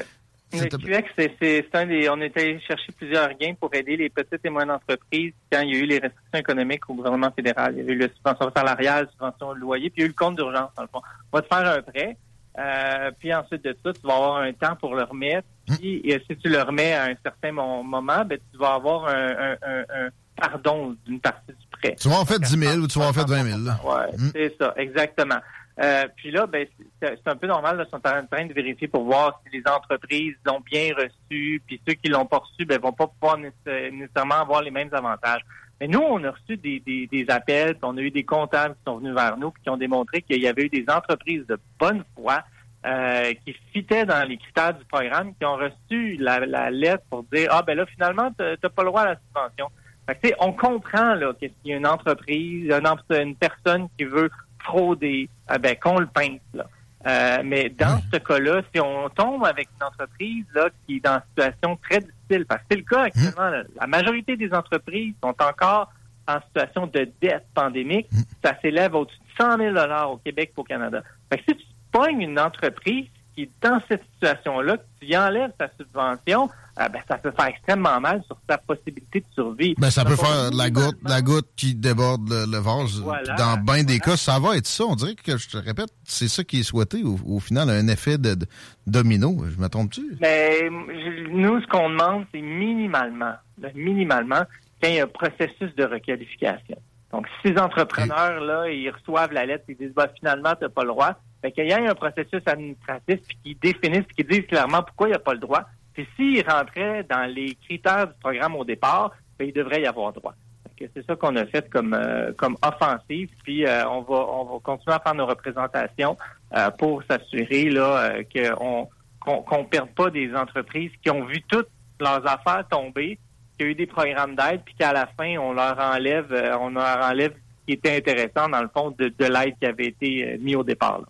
le. 0.63 1.01
QX, 1.01 1.33
c'est- 1.39 1.65
un 1.75 1.85
des. 1.85 2.09
On 2.09 2.19
est 2.21 2.35
allé 2.37 2.59
chercher 2.61 2.91
plusieurs 2.93 3.29
gains 3.37 3.53
pour 3.59 3.73
aider 3.73 3.97
les 3.97 4.09
petites 4.09 4.39
et 4.43 4.49
moyennes 4.49 4.71
entreprises 4.71 5.33
quand 5.51 5.61
il 5.61 5.75
y 5.75 5.79
a 5.79 5.79
eu 5.83 5.85
les 5.85 5.99
restrictions 5.99 6.39
économiques 6.39 6.89
au 6.89 6.93
gouvernement 6.95 7.31
fédéral. 7.35 7.75
Il 7.77 7.85
y 7.85 7.89
a 7.89 7.93
eu 7.93 7.97
la 7.97 8.07
subvention 8.09 8.51
salariale, 8.55 9.07
subvention 9.11 9.53
de 9.53 9.59
loyer, 9.59 9.89
puis 9.89 9.97
il 9.97 10.01
y 10.01 10.03
a 10.03 10.05
eu 10.05 10.09
le 10.09 10.13
compte 10.15 10.35
d'urgence, 10.35 10.69
dans 10.75 10.83
le 10.83 10.89
fond. 10.91 11.01
On 11.31 11.37
va 11.37 11.41
te 11.41 11.47
faire 11.53 11.67
un 11.67 11.81
prêt, 11.81 12.17
euh, 12.57 13.11
puis 13.19 13.33
ensuite 13.33 13.63
de 13.63 13.75
ça, 13.83 13.93
tu 13.93 14.01
vas 14.07 14.15
avoir 14.15 14.37
un 14.37 14.53
temps 14.53 14.75
pour 14.75 14.95
le 14.95 15.03
remettre. 15.03 15.47
Puis 15.79 16.01
et 16.03 16.21
si 16.29 16.37
tu 16.37 16.47
le 16.49 16.61
remets 16.61 16.93
à 16.93 17.05
un 17.05 17.15
certain 17.23 17.51
mo- 17.51 17.83
moment, 17.83 18.23
ben, 18.25 18.37
tu 18.51 18.57
vas 18.59 18.75
avoir 18.75 19.07
un, 19.07 19.29
un- 19.29 19.57
un- 19.61 20.05
un 20.05 20.09
pardon 20.35 20.95
d'une 21.05 21.19
partie 21.19 21.47
du 21.53 21.67
prêt. 21.71 21.95
Tu 21.99 22.07
vas 22.09 22.19
en 22.19 22.25
faire 22.25 22.39
10 22.39 22.57
000 22.57 22.77
ou 22.77 22.87
tu 22.87 22.99
vas 22.99 23.07
en 23.07 23.13
faire 23.13 23.25
20 23.25 23.43
000. 23.43 23.59
là. 23.59 23.79
Ouais, 23.83 24.11
c'est 24.33 24.55
ça, 24.59 24.73
exactement. 24.77 25.39
Euh, 25.81 26.07
puis 26.15 26.31
là, 26.31 26.47
ben, 26.47 26.65
c'est 27.01 27.27
un 27.27 27.35
peu 27.35 27.47
normal, 27.47 27.77
là, 27.77 27.85
sont 27.85 27.97
en 27.97 28.25
train 28.25 28.45
de 28.45 28.53
vérifier 28.53 28.87
pour 28.87 29.03
voir 29.03 29.41
si 29.43 29.57
les 29.57 29.63
entreprises 29.69 30.35
l'ont 30.45 30.61
bien 30.61 30.93
reçu, 30.95 31.61
puis 31.67 31.81
ceux 31.85 31.95
qui 31.95 32.07
l'ont 32.09 32.25
pas 32.25 32.37
reçu, 32.37 32.65
ben, 32.65 32.79
vont 32.79 32.93
pas 32.93 33.07
pouvoir 33.07 33.37
nécess- 33.37 33.91
nécessairement 33.91 34.41
avoir 34.41 34.61
les 34.61 34.71
mêmes 34.71 34.93
avantages. 34.93 35.41
Mais 35.81 35.87
nous, 35.89 35.99
on 35.99 36.23
a 36.23 36.31
reçu 36.31 36.55
des, 36.55 36.79
des, 36.79 37.07
des 37.07 37.25
appels, 37.29 37.75
on 37.83 37.97
a 37.97 38.01
eu 38.01 38.11
des 38.11 38.23
comptables 38.23 38.75
qui 38.75 38.81
sont 38.87 38.97
venus 38.99 39.13
vers 39.13 39.35
nous, 39.37 39.51
qui 39.51 39.69
ont 39.69 39.75
démontré 39.75 40.21
qu'il 40.21 40.41
y 40.41 40.47
avait 40.47 40.63
eu 40.63 40.69
des 40.69 40.85
entreprises 40.87 41.45
de 41.47 41.59
bonne 41.77 42.05
foi 42.15 42.43
euh, 42.85 43.33
qui 43.43 43.53
fitaient 43.73 44.05
dans 44.05 44.25
les 44.25 44.37
critères 44.37 44.75
du 44.75 44.85
programme, 44.85 45.33
qui 45.35 45.45
ont 45.45 45.57
reçu 45.57 46.15
la, 46.17 46.45
la 46.45 46.71
lettre 46.71 47.03
pour 47.09 47.23
dire 47.23 47.49
ah 47.51 47.61
ben 47.61 47.75
là 47.75 47.85
finalement 47.87 48.31
t'as 48.37 48.69
pas 48.69 48.83
le 48.83 48.89
droit 48.89 49.01
à 49.01 49.05
la 49.05 49.15
subvention. 49.15 49.67
Fait 50.07 50.15
que, 50.15 50.35
on 50.39 50.53
comprend 50.53 51.15
là 51.15 51.33
qu'il 51.33 51.51
y 51.65 51.73
a 51.73 51.77
une 51.77 51.87
entreprise, 51.87 52.71
une, 52.71 53.17
une 53.17 53.35
personne 53.35 53.87
qui 53.97 54.05
veut 54.05 54.29
frauder, 54.65 55.29
ah 55.47 55.57
ben 55.57 55.75
qu'on 55.75 55.99
le 55.99 56.07
pince 56.07 56.41
là. 56.53 56.65
Euh, 57.07 57.43
mais 57.45 57.69
dans 57.69 58.01
ce 58.11 58.17
cas-là, 58.17 58.63
si 58.73 58.81
on 58.81 59.09
tombe 59.09 59.45
avec 59.45 59.67
une 59.79 59.85
entreprise 59.85 60.45
là 60.55 60.69
qui 60.85 60.95
est 60.95 60.99
dans 61.01 61.15
une 61.15 61.21
situation 61.29 61.79
très 61.87 61.99
difficile, 61.99 62.45
parce 62.47 62.61
que 62.61 62.67
c'est 62.71 62.77
le 62.77 62.83
cas 62.83 63.03
actuellement, 63.03 63.49
là, 63.49 63.63
la 63.79 63.87
majorité 63.87 64.35
des 64.35 64.51
entreprises 64.53 65.13
sont 65.23 65.35
encore 65.39 65.91
en 66.27 66.39
situation 66.47 66.87
de 66.87 67.07
dette 67.21 67.45
pandémique, 67.53 68.07
ça 68.43 68.59
s'élève 68.61 68.95
au-dessus 68.95 69.19
de 69.19 69.43
100 69.43 69.57
000 69.57 69.75
au 70.11 70.17
Québec 70.17 70.53
et 70.57 70.59
au 70.59 70.63
Canada. 70.63 71.03
Fait 71.31 71.37
que 71.37 71.43
si 71.49 71.57
tu 71.57 71.65
pognes 71.91 72.21
une 72.21 72.39
entreprise 72.39 73.05
qui 73.35 73.49
dans 73.61 73.79
cette 73.87 74.03
situation-là, 74.13 74.77
que 74.77 74.83
tu 75.01 75.07
y 75.07 75.17
enlèves 75.17 75.51
sa 75.59 75.67
subvention, 75.77 76.49
ah 76.77 76.89
ben, 76.89 77.01
ça 77.07 77.17
peut 77.17 77.31
faire 77.31 77.47
extrêmement 77.47 77.99
mal 78.01 78.21
sur 78.27 78.37
sa 78.49 78.57
possibilité 78.57 79.21
de 79.21 79.25
survie. 79.33 79.75
Ben, 79.77 79.89
ça 79.89 80.03
peut 80.03 80.15
faire 80.15 80.51
la 80.51 80.69
goutte, 80.69 80.97
la 81.07 81.21
goutte 81.21 81.47
qui 81.55 81.73
déborde 81.75 82.29
le, 82.29 82.45
le 82.51 82.57
vase. 82.57 82.99
Voilà, 83.01 83.35
Dans 83.35 83.57
bien 83.57 83.83
des 83.83 83.99
cas, 83.99 84.17
ça 84.17 84.39
va 84.39 84.57
être 84.57 84.67
ça. 84.67 84.83
On 84.85 84.95
dirait 84.95 85.15
que, 85.15 85.37
je 85.37 85.49
te 85.49 85.57
répète, 85.57 85.89
c'est 86.03 86.27
ça 86.27 86.43
qui 86.43 86.59
est 86.59 86.63
souhaité. 86.63 87.03
Au, 87.03 87.17
au 87.25 87.39
final, 87.39 87.69
un 87.69 87.87
effet 87.87 88.17
de, 88.17 88.35
de 88.35 88.45
domino. 88.87 89.37
Je 89.49 89.57
me 89.61 89.67
trompe-tu? 89.69 90.17
Je- 90.21 91.27
nous, 91.29 91.61
ce 91.61 91.67
qu'on 91.67 91.89
demande, 91.89 92.25
c'est 92.33 92.41
minimalement, 92.41 93.35
là, 93.61 93.69
minimalement, 93.73 94.41
qu'il 94.81 94.93
y 94.93 94.97
ait 94.97 95.01
un 95.01 95.07
processus 95.07 95.73
de 95.75 95.83
requalification. 95.85 96.77
Donc, 97.15 97.27
si 97.41 97.53
ces 97.53 97.57
entrepreneurs-là, 97.57 98.69
ils 98.69 98.89
reçoivent 98.89 99.31
la 99.31 99.45
lettre 99.45 99.63
et 99.69 99.71
ils 99.71 99.77
disent, 99.77 99.95
bah, 99.95 100.09
finalement, 100.19 100.53
tu 100.55 100.65
n'as 100.65 100.69
pas 100.69 100.81
le 100.81 100.89
droit, 100.89 101.13
fait 101.41 101.53
qu'il 101.53 101.65
y 101.65 101.69
ait 101.69 101.87
un 101.87 101.95
processus 101.95 102.41
administratif 102.45 103.21
qu'ils 103.41 103.57
définissent, 103.57 104.07
qu'ils 104.13 104.27
disent 104.27 104.45
clairement 104.47 104.83
pourquoi 104.83 105.07
il 105.07 105.11
n'y 105.11 105.15
a 105.15 105.19
pas 105.19 105.31
le 105.31 105.39
droit. 105.39 105.61
Puis 105.93 106.05
s'ils 106.17 106.45
rentraient 106.45 107.05
dans 107.05 107.23
les 107.33 107.55
critères 107.55 108.07
du 108.07 108.13
programme 108.19 108.57
au 108.57 108.65
départ, 108.65 109.13
ben, 109.39 109.47
il 109.47 109.53
devrait 109.53 109.81
y 109.81 109.87
avoir 109.87 110.11
droit. 110.11 110.33
C'est 110.77 111.05
ça 111.05 111.15
qu'on 111.15 111.37
a 111.37 111.45
fait 111.45 111.69
comme 111.69 111.93
euh, 111.93 112.33
comme 112.33 112.57
offensive, 112.61 113.29
puis 113.45 113.65
euh, 113.65 113.87
on 113.87 114.01
va 114.01 114.15
on 114.15 114.43
va 114.43 114.59
continuer 114.61 114.93
à 114.93 114.99
faire 114.99 115.15
nos 115.15 115.25
représentations 115.25 116.17
euh, 116.53 116.69
pour 116.71 117.01
s'assurer 117.09 117.69
là 117.69 118.11
qu'on 118.25 118.89
qu'on 119.21 119.41
qu'on 119.41 119.63
perde 119.63 119.91
pas 119.95 120.09
des 120.09 120.35
entreprises 120.35 120.91
qui 121.01 121.09
ont 121.09 121.23
vu 121.23 121.41
toutes 121.47 121.69
leurs 122.01 122.27
affaires 122.27 122.67
tomber, 122.69 123.17
qu'il 123.57 123.65
y 123.65 123.69
a 123.69 123.71
eu 123.71 123.75
des 123.75 123.87
programmes 123.87 124.35
d'aide, 124.35 124.61
puis 124.65 124.75
qu'à 124.75 124.93
la 124.93 125.07
fin 125.17 125.37
on 125.37 125.53
leur 125.53 125.77
enlève 125.79 126.31
euh, 126.31 126.57
on 126.59 126.69
leur 126.69 126.99
enlève 127.05 127.31
ce 127.33 127.65
qui 127.67 127.73
était 127.73 127.97
intéressant 127.97 128.47
dans 128.49 128.61
le 128.61 128.69
fond 128.73 128.91
de, 128.91 129.09
de 129.17 129.25
l'aide 129.25 129.55
qui 129.59 129.65
avait 129.65 129.87
été 129.87 130.33
euh, 130.33 130.37
mis 130.39 130.55
au 130.55 130.63
départ. 130.63 130.99
là. 130.99 131.05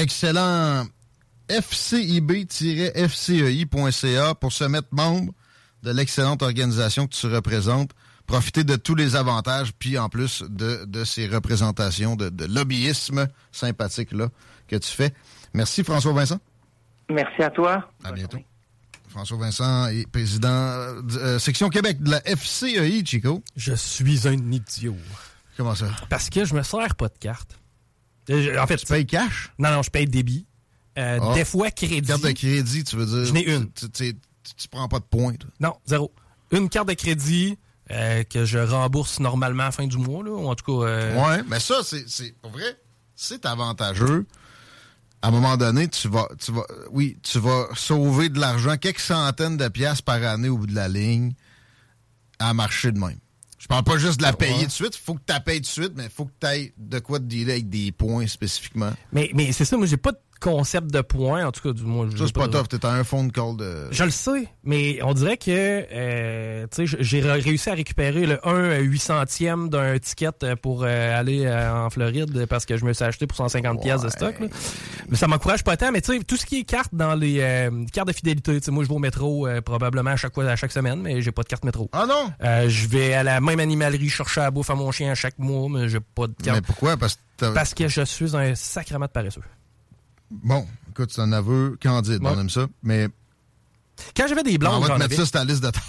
Excellent. 0.00 0.84
fcib-fcei.ca 1.48 4.34
pour 4.34 4.52
se 4.52 4.64
mettre 4.64 4.88
membre 4.92 5.32
de 5.82 5.90
l'excellente 5.90 6.42
organisation 6.42 7.06
que 7.06 7.14
tu 7.14 7.26
représentes. 7.26 7.90
Profiter 8.26 8.64
de 8.64 8.74
tous 8.74 8.96
les 8.96 9.14
avantages, 9.14 9.72
puis 9.72 9.98
en 9.98 10.08
plus 10.08 10.42
de, 10.48 10.84
de 10.84 11.04
ces 11.04 11.28
représentations 11.28 12.16
de, 12.16 12.28
de 12.28 12.44
lobbyisme 12.44 13.28
sympathique 13.52 14.10
là, 14.10 14.26
que 14.66 14.74
tu 14.74 14.90
fais. 14.90 15.12
Merci 15.54 15.84
François 15.84 16.12
Vincent. 16.12 16.40
Merci 17.08 17.42
à 17.42 17.50
toi. 17.50 17.88
À 18.02 18.10
bientôt. 18.10 18.38
François 19.16 19.38
Vincent 19.38 19.86
est 19.86 20.06
président 20.10 20.48
euh, 20.50 21.00
de, 21.00 21.16
euh, 21.16 21.38
section 21.38 21.70
Québec 21.70 22.02
de 22.02 22.10
la 22.10 22.20
FCEI, 22.36 23.02
Chico. 23.02 23.42
Je 23.56 23.72
suis 23.72 24.28
un 24.28 24.34
idiot. 24.52 24.94
Comment 25.56 25.74
ça? 25.74 25.86
Parce 26.10 26.28
que 26.28 26.44
je 26.44 26.54
me 26.54 26.62
sers 26.62 26.94
pas 26.96 27.08
de 27.08 27.16
carte. 27.18 27.58
Euh, 28.28 28.42
je- 28.42 28.58
En 28.58 28.66
fait, 28.66 28.76
tu 28.76 28.84
payes 28.84 29.06
cash? 29.06 29.52
Non, 29.58 29.70
non, 29.70 29.80
je 29.82 29.88
paye 29.88 30.04
débit. 30.06 30.44
Euh, 30.98 31.18
Ah. 31.22 31.32
Des 31.32 31.46
fois, 31.46 31.70
crédit. 31.70 32.02
Carte 32.06 32.24
de 32.24 32.32
crédit, 32.32 32.84
tu 32.84 32.96
veux 32.96 33.06
dire? 33.06 33.24
Je 33.24 33.32
n'ai 33.32 33.44
une. 33.54 33.72
Tu, 33.72 33.88
tu, 33.88 34.12
tu- 34.14 34.54
tu 34.54 34.68
prends 34.68 34.86
pas 34.86 34.98
de 34.98 35.04
points, 35.04 35.32
toi? 35.32 35.48
Non, 35.60 35.76
zéro. 35.86 36.12
Une 36.50 36.68
carte 36.68 36.88
de 36.88 36.92
crédit 36.94 37.56
euh, 37.92 38.22
que 38.24 38.44
je 38.44 38.58
rembourse 38.58 39.18
normalement 39.18 39.62
à 39.62 39.66
la 39.66 39.72
fin 39.72 39.86
du 39.86 39.96
mois, 39.96 40.22
là, 40.24 40.32
ou 40.32 40.46
en 40.46 40.54
tout 40.54 40.64
cas... 40.82 40.86
euh, 40.88 41.24
Ouais, 41.26 41.42
mais 41.48 41.58
ça, 41.60 41.76
c'est, 41.84 42.04
c'est 42.06 42.34
pour 42.42 42.50
vrai, 42.50 42.76
c'est 43.14 43.46
avantageux. 43.46 44.26
À 45.26 45.28
un 45.30 45.32
moment 45.32 45.56
donné, 45.56 45.88
tu 45.88 46.06
vas, 46.06 46.28
tu 46.38 46.52
vas, 46.52 46.64
oui, 46.92 47.18
tu 47.20 47.40
vas 47.40 47.66
sauver 47.74 48.28
de 48.28 48.38
l'argent, 48.38 48.76
quelques 48.76 49.00
centaines 49.00 49.56
de 49.56 49.66
piastres 49.66 50.04
par 50.04 50.22
année 50.22 50.48
au 50.48 50.56
bout 50.56 50.68
de 50.68 50.74
la 50.76 50.86
ligne, 50.86 51.32
à 52.38 52.54
marcher 52.54 52.92
de 52.92 53.00
même. 53.00 53.18
Je 53.58 53.66
parle 53.66 53.82
pas 53.82 53.98
juste 53.98 54.18
de 54.18 54.22
la 54.22 54.32
payer 54.32 54.60
tout 54.60 54.66
de 54.66 54.70
suite, 54.70 54.94
il 54.94 55.04
faut 55.04 55.14
que 55.14 55.22
tu 55.26 55.32
la 55.32 55.40
payes 55.40 55.60
de 55.60 55.66
suite, 55.66 55.94
mais 55.96 56.04
il 56.04 56.10
faut 56.10 56.26
que 56.26 56.32
tu 56.38 56.46
ailles 56.46 56.72
de 56.76 57.00
quoi 57.00 57.18
te 57.18 57.24
dealer 57.24 57.54
avec 57.54 57.68
des 57.68 57.90
points 57.90 58.24
spécifiquement. 58.28 58.92
Mais, 59.10 59.32
mais 59.34 59.50
c'est 59.50 59.64
ça, 59.64 59.76
moi, 59.76 59.86
j'ai 59.86 59.96
pas 59.96 60.12
de 60.12 60.18
concept 60.40 60.90
de 60.92 61.00
points. 61.00 61.46
En 61.46 61.52
tout 61.52 61.60
cas, 61.62 61.72
du 61.72 61.82
moins, 61.82 62.08
Ça, 62.10 62.24
c'est 62.26 62.34
pas 62.34 62.48
tough. 62.48 62.68
T'es 62.68 62.84
à 62.84 62.90
un 62.92 63.04
phone 63.04 63.30
call 63.32 63.56
de. 63.56 63.88
Je 63.90 64.04
le 64.04 64.10
sais, 64.10 64.48
mais 64.64 64.98
on 65.02 65.14
dirait 65.14 65.36
que 65.36 65.50
euh, 65.50 66.66
tu 66.74 66.86
sais, 66.86 66.96
j'ai 67.00 67.20
ré- 67.20 67.40
réussi 67.40 67.70
à 67.70 67.74
récupérer 67.74 68.26
le 68.26 68.38
1 68.46 68.80
800e 68.82 69.68
d'un 69.68 69.98
ticket 69.98 70.28
euh, 70.42 70.56
pour 70.56 70.84
euh, 70.84 71.18
aller 71.18 71.44
euh, 71.46 71.72
en 71.86 71.90
Floride 71.90 72.46
parce 72.46 72.66
que 72.66 72.76
je 72.76 72.84
me 72.84 72.92
suis 72.92 73.04
acheté 73.04 73.26
pour 73.26 73.36
150 73.36 73.80
pièces 73.82 74.02
de 74.02 74.08
stock. 74.08 74.38
là. 74.40 74.46
Mais 75.08 75.16
ça 75.16 75.26
m'encourage 75.28 75.62
pas 75.64 75.76
tant, 75.76 75.92
mais 75.92 76.00
tu 76.00 76.12
sais, 76.16 76.24
tout 76.24 76.36
ce 76.36 76.46
qui 76.46 76.60
est 76.60 76.64
carte 76.64 76.94
dans 76.94 77.14
les 77.14 77.36
cartes 77.92 78.08
de 78.08 78.12
fidélité, 78.12 78.58
tu 78.60 78.64
sais, 78.64 78.70
moi 78.70 78.82
je 78.84 78.88
vais 78.88 78.94
au 78.94 78.98
métro 78.98 79.46
probablement 79.64 80.10
à 80.10 80.16
chaque 80.16 80.34
fois 80.34 80.44
à 80.46 80.56
chaque 80.56 80.72
semaine, 80.72 81.00
mais 81.00 81.22
j'ai 81.22 81.32
pas 81.32 81.42
de 81.42 81.48
carte 81.48 81.64
métro. 81.64 81.88
Ah 81.92 82.06
non? 82.08 82.32
Je 82.68 82.88
vais 82.88 83.14
à 83.14 83.22
la 83.22 83.40
même 83.40 83.60
animalerie 83.60 84.08
chercher 84.08 84.40
à 84.40 84.44
la 84.44 84.50
bouffe 84.50 84.70
à 84.70 84.74
mon 84.74 84.90
chien 84.90 85.10
à 85.10 85.14
chaque 85.14 85.38
mois, 85.38 85.68
mais 85.68 85.88
j'ai 85.88 86.00
pas 86.00 86.26
de 86.26 86.34
carte. 86.42 86.56
Mais 86.56 86.62
pourquoi? 86.62 86.96
Parce 86.96 87.16
que. 87.38 87.52
Parce 87.52 87.74
que 87.74 87.86
je 87.88 88.02
suis 88.02 88.34
un 88.36 88.54
sacrement 88.54 89.06
de 89.06 89.10
paresseux. 89.10 89.42
Bon, 90.30 90.66
écoute, 90.90 91.10
c'est 91.12 91.20
un 91.22 91.32
aveu 91.32 91.78
candide. 91.82 92.22
Ouais. 92.22 92.30
On 92.34 92.40
aime 92.40 92.50
ça. 92.50 92.66
Mais. 92.82 93.08
Quand 94.16 94.26
j'avais 94.28 94.42
des 94.42 94.54
on 94.56 94.58
blondes, 94.58 94.84
va 94.84 94.94
te 94.94 94.98
mettre 94.98 95.14
ça 95.16 95.22
sur 95.24 95.30
ta 95.32 95.44
liste 95.44 95.62
d'attente. 95.62 95.82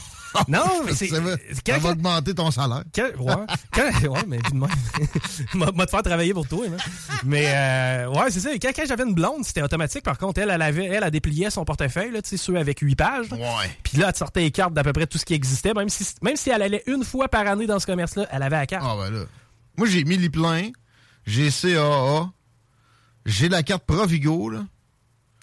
Non, 0.47 0.83
mais 0.85 0.93
c'est. 0.95 1.07
Ça 1.07 1.19
va, 1.19 1.35
quand- 1.65 1.73
ça 1.73 1.79
va 1.79 1.89
augmenter 1.91 2.35
ton 2.35 2.51
salaire. 2.51 2.83
Quand, 2.93 3.09
ouais, 3.19 3.35
quand- 3.73 4.07
ouais, 4.09 4.23
mais 4.27 4.37
puis 4.39 4.51
de 4.53 4.57
m'a 5.57 5.71
m'a 5.71 5.85
te 5.85 5.89
faire 5.91 6.03
travailler 6.03 6.33
pour 6.33 6.47
toi, 6.47 6.65
hein. 6.67 6.77
Mais, 7.25 7.45
euh, 7.47 8.09
ouais, 8.09 8.29
c'est 8.29 8.39
ça. 8.41 8.49
Quand, 8.61 8.69
quand 8.75 8.83
j'avais 8.87 9.03
une 9.03 9.15
blonde, 9.15 9.43
c'était 9.43 9.61
automatique. 9.63 10.03
Par 10.03 10.17
contre, 10.17 10.39
elle, 10.39 10.49
elle 10.51 10.61
avait, 10.61 10.85
elle, 10.85 11.03
elle 11.03 11.11
dépliait 11.11 11.49
son 11.49 11.65
portefeuille, 11.65 12.11
tu 12.13 12.19
sais, 12.23 12.37
ceux 12.37 12.55
avec 12.57 12.79
8 12.79 12.95
pages. 12.95 13.31
Ouais. 13.31 13.39
Puis 13.83 13.97
là, 13.97 14.07
elle 14.07 14.13
te 14.13 14.19
sortait 14.19 14.41
les 14.41 14.51
cartes 14.51 14.73
d'à 14.73 14.83
peu 14.83 14.93
près 14.93 15.07
tout 15.07 15.17
ce 15.17 15.25
qui 15.25 15.33
existait. 15.33 15.73
Même 15.73 15.89
si, 15.89 16.05
même 16.21 16.35
si 16.35 16.49
elle 16.49 16.61
allait 16.61 16.83
une 16.87 17.03
fois 17.03 17.27
par 17.29 17.47
année 17.47 17.65
dans 17.65 17.79
ce 17.79 17.85
commerce-là, 17.87 18.27
elle 18.31 18.43
avait 18.43 18.57
la 18.57 18.67
carte. 18.67 18.85
Ah, 18.87 18.95
ben 18.97 19.09
là. 19.09 19.25
Moi, 19.77 19.87
j'ai 19.87 20.03
mis 20.03 20.17
plein. 20.29 20.69
J'ai 21.25 21.49
CAA. 21.49 22.29
J'ai 23.27 23.49
la 23.49 23.61
carte 23.61 23.85
Provigo, 23.85 24.49
là. 24.49 24.65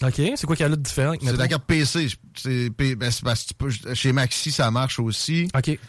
OK. 0.03 0.15
C'est 0.35 0.45
quoi 0.45 0.55
qu'il 0.57 0.63
y 0.63 0.65
a 0.65 0.69
là 0.69 0.75
de 0.75 0.81
différent? 0.81 1.13
C'est 1.23 1.37
la 1.37 1.47
carte 1.47 1.63
PC. 1.65 2.07
C'est 2.35 2.69
ben, 2.69 3.09
c'est 3.11 3.23
parce 3.23 3.43
que 3.43 3.47
tu 3.49 3.53
peux- 3.53 3.93
chez 3.93 4.11
Maxi, 4.11 4.51
ça 4.51 4.69
marche 4.71 4.99
aussi. 4.99 5.47
OK. 5.55 5.79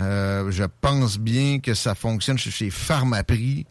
Euh, 0.00 0.50
je 0.50 0.64
pense 0.80 1.18
bien 1.18 1.60
que 1.60 1.72
ça 1.74 1.94
fonctionne 1.94 2.36
chez, 2.36 2.50
chez 2.50 2.70
Pharmaprix. 2.70 3.66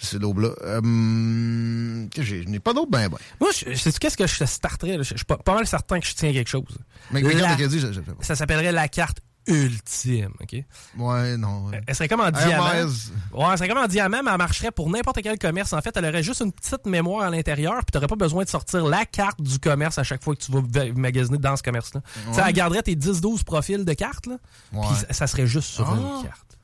C'est 0.00 0.18
l'aube-là. 0.20 0.50
Euh, 0.62 0.78
hum, 0.78 2.08
je 2.16 2.34
n'ai 2.48 2.60
pas 2.60 2.72
d'autre 2.74 2.90
ben 2.90 3.08
ben. 3.08 3.16
Moi, 3.40 3.50
sais-tu 3.52 3.98
qu'est-ce 3.98 4.16
que 4.16 4.26
je 4.26 4.38
te 4.38 4.44
starterais? 4.44 4.96
là? 4.98 5.02
Je 5.02 5.10
je 5.10 5.16
suis 5.16 5.24
pas, 5.24 5.38
pas 5.38 5.54
mal 5.54 5.66
certain 5.66 5.98
que 6.00 6.06
je 6.06 6.14
tiens 6.14 6.32
quelque 6.32 6.50
chose. 6.50 6.78
Mais 7.10 7.22
La- 7.22 7.56
je, 7.56 7.68
je. 7.78 8.00
Ça 8.20 8.36
s'appellerait 8.36 8.72
la 8.72 8.88
carte 8.88 9.18
ultime, 9.48 10.32
OK? 10.40 10.64
Ouais, 10.98 11.36
non. 11.36 11.66
ouais. 11.66 11.80
Elle 11.86 11.94
serait 11.94 12.08
comme 12.08 12.20
en 12.20 12.30
diamant. 12.30 12.64
Ouais, 12.70 13.46
elle 13.50 13.58
serait 13.58 13.68
comme 13.68 13.78
en 13.78 13.86
diamant, 13.86 14.20
mais 14.24 14.30
elle 14.30 14.38
marcherait 14.38 14.70
pour 14.70 14.88
n'importe 14.90 15.20
quel 15.22 15.38
commerce. 15.38 15.72
En 15.72 15.80
fait, 15.80 15.96
elle 15.96 16.04
aurait 16.04 16.22
juste 16.22 16.40
une 16.42 16.52
petite 16.52 16.86
mémoire 16.86 17.26
à 17.26 17.30
l'intérieur, 17.30 17.76
puis 17.78 17.92
t'aurais 17.92 18.06
pas 18.06 18.16
besoin 18.16 18.44
de 18.44 18.48
sortir 18.48 18.84
la 18.86 19.04
carte 19.06 19.40
du 19.42 19.58
commerce 19.58 19.98
à 19.98 20.04
chaque 20.04 20.22
fois 20.22 20.36
que 20.36 20.40
tu 20.42 20.52
vas 20.52 20.60
va- 20.60 20.92
magasiner 20.94 21.38
dans 21.38 21.56
ce 21.56 21.62
commerce-là. 21.62 22.00
Sais, 22.32 22.42
Elle 22.46 22.52
garderait 22.52 22.82
tes 22.82 22.94
10-12 22.94 23.42
profils 23.44 23.84
de 23.84 23.92
cartes, 23.94 24.26
là, 24.26 24.36
Ouais. 24.72 24.86
puis 24.86 24.96
ça, 24.96 25.12
ça 25.12 25.26
serait 25.26 25.46
juste 25.46 25.68
sur 25.68 25.88
Ah. 25.90 25.94
une 25.96 26.22
carte. 26.24 26.58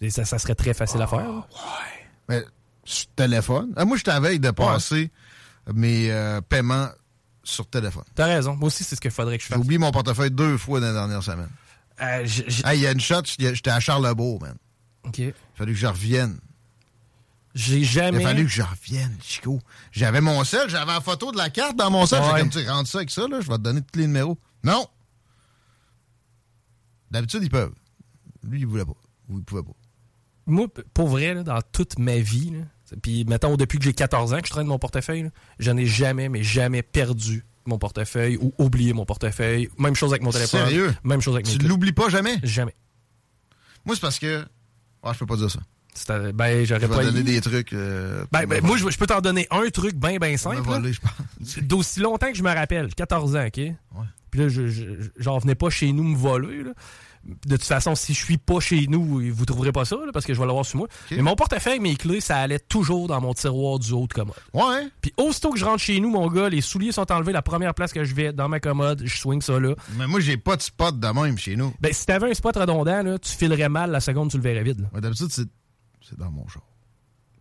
Et 0.00 0.10
ça, 0.10 0.24
ça 0.24 0.38
serait 0.38 0.54
très 0.54 0.74
facile 0.74 1.02
à 1.02 1.06
faire. 1.06 1.20
là. 1.30 1.46
Mais 2.28 2.44
sur 2.84 3.06
téléphone. 3.16 3.72
Ah, 3.76 3.84
moi, 3.84 3.96
je 3.96 4.04
t'avais 4.04 4.38
de 4.38 4.50
passer 4.50 5.10
mes 5.74 6.10
euh, 6.10 6.40
paiements 6.40 6.88
sur 7.44 7.66
téléphone. 7.66 8.04
T'as 8.14 8.26
raison. 8.26 8.54
Moi 8.56 8.68
aussi, 8.68 8.82
c'est 8.84 8.96
ce 8.96 9.00
qu'il 9.00 9.10
faudrait 9.10 9.36
que 9.36 9.42
je 9.42 9.48
J'ai 9.48 9.54
fasse. 9.54 9.62
oublié 9.62 9.78
mon 9.78 9.90
portefeuille 9.90 10.30
deux 10.30 10.56
fois 10.56 10.80
dans 10.80 10.86
la 10.86 10.92
dernière 10.92 11.22
semaine. 11.22 11.48
Euh, 12.02 12.26
Hey, 12.64 12.78
il 12.78 12.82
y 12.82 12.86
a 12.86 12.92
une 12.92 13.00
shot, 13.00 13.22
j'étais 13.38 13.70
à 13.70 13.80
Charlebourg, 13.80 14.40
man. 14.40 14.56
OK. 15.04 15.18
Il 15.18 15.34
fallu 15.54 15.72
que 15.72 15.78
je 15.78 15.86
revienne. 15.86 16.38
J'ai 17.54 17.78
Il 17.78 17.84
jamais... 17.84 18.18
a 18.24 18.28
fallu 18.28 18.44
que 18.44 18.50
je 18.50 18.62
revienne, 18.62 19.16
Chico. 19.22 19.58
J'avais 19.92 20.20
mon 20.20 20.44
sel, 20.44 20.68
j'avais 20.68 20.92
la 20.92 21.00
photo 21.00 21.32
de 21.32 21.36
la 21.36 21.50
carte 21.50 21.76
dans 21.76 21.90
mon 21.90 22.06
sel. 22.06 22.20
Ouais. 22.22 22.28
J'ai 22.34 22.40
comme, 22.40 22.50
tu 22.50 22.68
rentres 22.68 22.88
ça 22.88 22.98
avec 22.98 23.10
ça, 23.10 23.26
là, 23.28 23.40
je 23.40 23.48
vais 23.48 23.56
te 23.56 23.62
donner 23.62 23.80
tous 23.82 23.98
les 23.98 24.06
numéros. 24.06 24.38
Non! 24.62 24.86
D'habitude, 27.10 27.42
ils 27.42 27.50
peuvent. 27.50 27.74
Lui, 28.44 28.60
il 28.60 28.66
voulait 28.66 28.84
pas. 28.84 28.96
Ou 29.28 29.38
il 29.38 29.44
pouvait 29.44 29.62
pas. 29.62 29.72
Moi, 30.46 30.66
pour 30.94 31.08
vrai, 31.08 31.34
là, 31.34 31.42
dans 31.42 31.60
toute 31.72 31.98
ma 31.98 32.18
vie, 32.18 32.50
là, 32.50 32.96
puis 33.02 33.24
mettons 33.24 33.56
depuis 33.56 33.78
que 33.78 33.84
j'ai 33.84 33.92
14 33.94 34.32
ans 34.32 34.40
que 34.40 34.46
je 34.46 34.52
traîne 34.52 34.66
mon 34.66 34.78
portefeuille, 34.78 35.24
là, 35.24 35.30
je 35.58 35.70
n'ai 35.70 35.86
jamais, 35.86 36.28
mais 36.28 36.42
jamais 36.42 36.82
perdu 36.82 37.44
mon 37.66 37.78
portefeuille 37.78 38.36
ou 38.40 38.52
oublié 38.58 38.92
mon 38.92 39.04
portefeuille. 39.04 39.68
Même 39.78 39.94
chose 39.94 40.12
avec 40.12 40.22
mon 40.22 40.30
téléphone. 40.32 40.66
Sérieux? 40.66 40.94
Même 41.04 41.20
chose 41.20 41.34
avec 41.34 41.46
mes 41.46 41.52
Tu 41.52 41.58
l'oublies 41.66 41.92
pas 41.92 42.08
jamais? 42.08 42.38
Jamais. 42.42 42.74
Moi, 43.84 43.94
c'est 43.94 44.00
parce 44.02 44.18
que. 44.18 44.44
Ah, 45.02 45.12
je 45.14 45.18
peux 45.18 45.26
pas 45.26 45.36
dire 45.36 45.50
ça. 45.50 45.60
C'est- 45.94 46.32
Ben, 46.32 46.60
Je 46.60 46.66
j'aurais 46.74 46.88
pas 46.88 47.04
donner 47.04 47.22
des 47.22 47.40
trucs. 47.40 47.72
euh, 47.72 48.24
Ben, 48.30 48.40
pour 48.40 48.48
ben, 48.50 48.64
moi, 48.64 48.76
je, 48.76 48.88
je 48.90 48.96
peux 48.98 49.06
t'en 49.06 49.20
donner 49.20 49.46
un 49.50 49.68
truc 49.70 49.94
bien, 49.96 50.18
bien 50.18 50.32
me 50.32 50.36
simple. 50.36 50.60
voler, 50.60 50.88
là. 50.88 50.92
je 50.92 51.00
pense. 51.00 51.58
D'aussi 51.64 52.00
longtemps 52.00 52.30
que 52.30 52.36
je 52.38 52.42
me 52.42 52.52
rappelle, 52.54 52.94
14 52.94 53.36
ans, 53.36 53.46
OK? 53.46 53.60
Puis 54.30 54.40
là, 54.40 54.48
je, 54.48 54.68
je, 54.68 54.84
j'en 55.16 55.38
venais 55.38 55.56
pas 55.56 55.70
chez 55.70 55.92
nous 55.92 56.04
me 56.04 56.16
voler. 56.16 56.62
là. 56.62 56.70
De 57.24 57.56
toute 57.56 57.66
façon, 57.66 57.94
si 57.94 58.14
je 58.14 58.24
suis 58.24 58.38
pas 58.38 58.60
chez 58.60 58.86
nous, 58.86 59.20
vous 59.30 59.44
trouverez 59.44 59.72
pas 59.72 59.84
ça, 59.84 59.96
là, 59.96 60.10
parce 60.12 60.24
que 60.24 60.32
je 60.32 60.40
vais 60.40 60.46
l'avoir 60.46 60.64
sur 60.64 60.78
moi. 60.78 60.88
Mais 61.10 61.20
mon 61.20 61.36
portefeuille, 61.36 61.78
mes 61.78 61.94
clés, 61.94 62.20
ça 62.20 62.38
allait 62.38 62.58
toujours 62.58 63.08
dans 63.08 63.20
mon 63.20 63.34
tiroir 63.34 63.78
du 63.78 63.92
haut 63.92 64.06
de 64.06 64.12
commode. 64.12 64.36
Ouais. 64.54 64.88
Puis 65.02 65.12
aussitôt 65.18 65.50
que 65.50 65.58
je 65.58 65.64
rentre 65.64 65.82
chez 65.82 66.00
nous, 66.00 66.10
mon 66.10 66.28
gars, 66.28 66.48
les 66.48 66.62
souliers 66.62 66.92
sont 66.92 67.10
enlevés. 67.12 67.32
La 67.32 67.42
première 67.42 67.74
place 67.74 67.92
que 67.92 68.04
je 68.04 68.14
vais, 68.14 68.32
dans 68.32 68.48
ma 68.48 68.58
commode, 68.58 69.02
je 69.04 69.18
swing 69.18 69.42
ça 69.42 69.60
là. 69.60 69.74
Mais 69.98 70.06
moi, 70.06 70.20
j'ai 70.20 70.38
pas 70.38 70.56
de 70.56 70.62
spot 70.62 70.98
de 70.98 71.08
même 71.08 71.36
chez 71.36 71.56
nous. 71.56 71.74
Ben, 71.80 71.92
si 71.92 72.06
t'avais 72.06 72.30
un 72.30 72.34
spot 72.34 72.56
redondant, 72.56 73.02
là, 73.02 73.18
tu 73.18 73.32
filerais 73.32 73.68
mal 73.68 73.90
la 73.90 74.00
seconde, 74.00 74.30
tu 74.30 74.38
le 74.38 74.42
verrais 74.42 74.62
vide. 74.62 74.88
Ouais, 74.94 75.00
D'habitude, 75.00 75.30
c'est 75.30 76.18
dans 76.18 76.30
mon 76.30 76.48
char. 76.48 76.62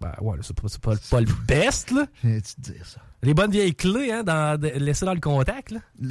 Ben 0.01 0.13
ouais, 0.21 0.37
c'est 0.41 0.55
pas, 0.59 0.67
pas, 0.81 0.95
pas 1.09 1.21
le 1.21 1.27
best, 1.47 1.91
là. 1.91 2.05
J'ai-tu 2.23 2.55
te 2.55 2.71
dire 2.71 2.85
ça? 2.85 3.01
Les 3.21 3.33
bonnes 3.33 3.51
vieilles 3.51 3.75
clés, 3.75 4.11
hein, 4.13 4.23
dans, 4.23 4.59
de- 4.59 4.69
laissées 4.77 5.05
dans 5.05 5.13
le 5.13 5.19
contact, 5.19 5.71
là. 5.71 5.79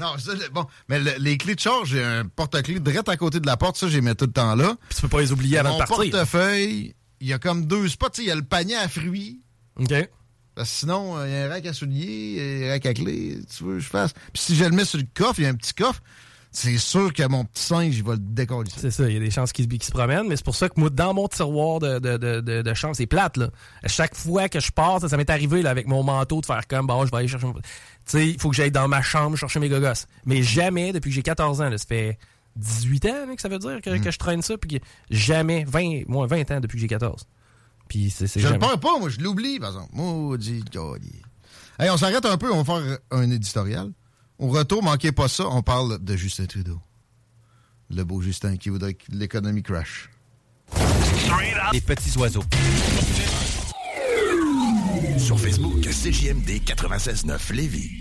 non, 0.00 0.18
ça, 0.18 0.32
bon. 0.52 0.66
Mais 0.88 0.98
le- 0.98 1.14
les 1.18 1.36
clés 1.38 1.54
de 1.54 1.60
char, 1.60 1.84
j'ai 1.84 2.02
un 2.02 2.24
porte-clés 2.26 2.80
direct 2.80 3.08
à 3.08 3.16
côté 3.16 3.38
de 3.40 3.46
la 3.46 3.56
porte. 3.56 3.76
Ça, 3.76 3.88
j'ai 3.88 4.00
mis 4.00 4.14
tout 4.16 4.26
le 4.26 4.32
temps 4.32 4.54
là. 4.56 4.74
Puis 4.88 4.96
tu 4.96 5.02
peux 5.02 5.08
pas 5.08 5.20
les 5.20 5.32
oublier 5.32 5.58
avant 5.58 5.70
Mon 5.70 5.74
de 5.76 5.78
partir. 5.84 5.96
portefeuille, 5.96 6.94
il 7.20 7.26
y 7.28 7.32
a 7.32 7.38
comme 7.38 7.66
deux 7.66 7.88
spots. 7.88 8.10
Tu 8.10 8.16
sais, 8.16 8.22
Il 8.24 8.28
y 8.28 8.32
a 8.32 8.34
le 8.34 8.42
panier 8.42 8.76
à 8.76 8.88
fruits. 8.88 9.40
OK. 9.76 9.92
Parce 10.54 10.68
que 10.70 10.76
sinon, 10.76 11.16
euh, 11.18 11.26
il 11.28 11.32
y 11.32 11.36
a 11.36 11.44
un 11.46 11.48
rack 11.48 11.66
à 11.66 11.72
souliers, 11.72 12.66
un 12.66 12.70
rack 12.72 12.84
à 12.86 12.94
clés. 12.94 13.38
Tu 13.56 13.64
veux 13.64 13.74
que 13.74 13.80
je 13.80 13.88
fasse? 13.88 14.12
Puis 14.12 14.42
si 14.42 14.56
je 14.56 14.64
le 14.64 14.70
mets 14.72 14.84
sur 14.84 14.98
le 14.98 15.06
coffre, 15.14 15.38
il 15.38 15.44
y 15.44 15.46
a 15.46 15.50
un 15.50 15.54
petit 15.54 15.72
coffre. 15.72 16.02
C'est 16.54 16.76
sûr 16.76 17.14
que 17.14 17.26
mon 17.26 17.46
petit 17.46 17.62
singe, 17.62 17.96
il 17.96 18.04
va 18.04 18.12
le 18.12 18.18
décoller. 18.18 18.70
C'est 18.76 18.90
ça, 18.90 19.08
il 19.08 19.14
y 19.14 19.16
a 19.16 19.20
des 19.20 19.30
chances 19.30 19.52
qu'ils 19.52 19.66
qui 19.68 19.86
se 19.86 19.90
promènent, 19.90 20.28
mais 20.28 20.36
c'est 20.36 20.44
pour 20.44 20.54
ça 20.54 20.68
que 20.68 20.78
moi, 20.78 20.90
dans 20.90 21.14
mon 21.14 21.26
tiroir 21.26 21.80
de, 21.80 21.98
de, 21.98 22.18
de, 22.18 22.62
de, 22.62 22.74
chambre, 22.74 22.94
c'est 22.94 23.06
plate, 23.06 23.38
là. 23.38 23.48
À 23.82 23.88
chaque 23.88 24.14
fois 24.14 24.50
que 24.50 24.60
je 24.60 24.70
pars, 24.70 25.00
ça, 25.00 25.08
ça 25.08 25.16
m'est 25.16 25.30
arrivé, 25.30 25.62
là, 25.62 25.70
avec 25.70 25.86
mon 25.86 26.02
manteau, 26.02 26.42
de 26.42 26.46
faire 26.46 26.66
comme, 26.68 26.86
bon, 26.86 27.06
je 27.06 27.10
vais 27.10 27.16
aller 27.16 27.28
chercher 27.28 27.46
mon... 27.46 27.54
Tu 27.54 27.60
sais, 28.04 28.28
il 28.28 28.38
faut 28.38 28.50
que 28.50 28.56
j'aille 28.56 28.70
dans 28.70 28.86
ma 28.86 29.00
chambre 29.00 29.36
chercher 29.36 29.60
mes 29.60 29.70
gogos. 29.70 30.06
Mais 30.26 30.42
jamais, 30.42 30.92
depuis 30.92 31.08
que 31.08 31.14
j'ai 31.14 31.22
14 31.22 31.62
ans, 31.62 31.70
là, 31.70 31.78
ça 31.78 31.86
fait 31.86 32.18
18 32.56 33.06
ans, 33.06 33.26
là, 33.28 33.34
que 33.34 33.40
ça 33.40 33.48
veut 33.48 33.58
dire 33.58 33.80
que, 33.80 33.96
que 33.98 34.10
je 34.10 34.18
traîne 34.18 34.42
ça, 34.42 34.58
puis 34.58 34.78
que 34.78 34.84
jamais, 35.10 35.64
20, 35.66 36.02
moi, 36.08 36.26
20 36.26 36.50
ans 36.50 36.60
depuis 36.60 36.76
que 36.76 36.82
j'ai 36.82 36.88
14. 36.88 37.26
Puis 37.88 38.10
c'est 38.10 38.26
Je 38.26 38.40
le 38.40 38.44
jamais. 38.54 38.58
perds 38.58 38.80
pas, 38.80 38.98
moi, 38.98 39.08
je 39.08 39.20
l'oublie, 39.20 39.58
par 39.58 39.70
exemple. 39.70 39.90
Maudit. 39.94 40.64
Hey, 41.78 41.88
on 41.88 41.96
s'arrête 41.96 42.26
un 42.26 42.36
peu, 42.36 42.52
on 42.52 42.62
va 42.62 42.64
faire 42.64 42.98
un 43.10 43.30
éditorial. 43.30 43.90
Au 44.38 44.48
retour, 44.48 44.82
manquez 44.82 45.12
pas 45.12 45.28
ça, 45.28 45.48
on 45.48 45.62
parle 45.62 46.02
de 46.02 46.16
Justin 46.16 46.46
Trudeau. 46.46 46.80
Le 47.90 48.04
beau 48.04 48.20
Justin 48.20 48.56
qui 48.56 48.70
voudrait 48.70 48.94
que 48.94 49.04
l'économie 49.10 49.62
crash. 49.62 50.10
Les 51.72 51.80
petits 51.80 52.16
oiseaux. 52.18 52.42
Sur 55.18 55.38
Facebook, 55.38 55.80
CJMD 55.82 56.62
96.9 56.64 57.52
Lévis. 57.52 57.98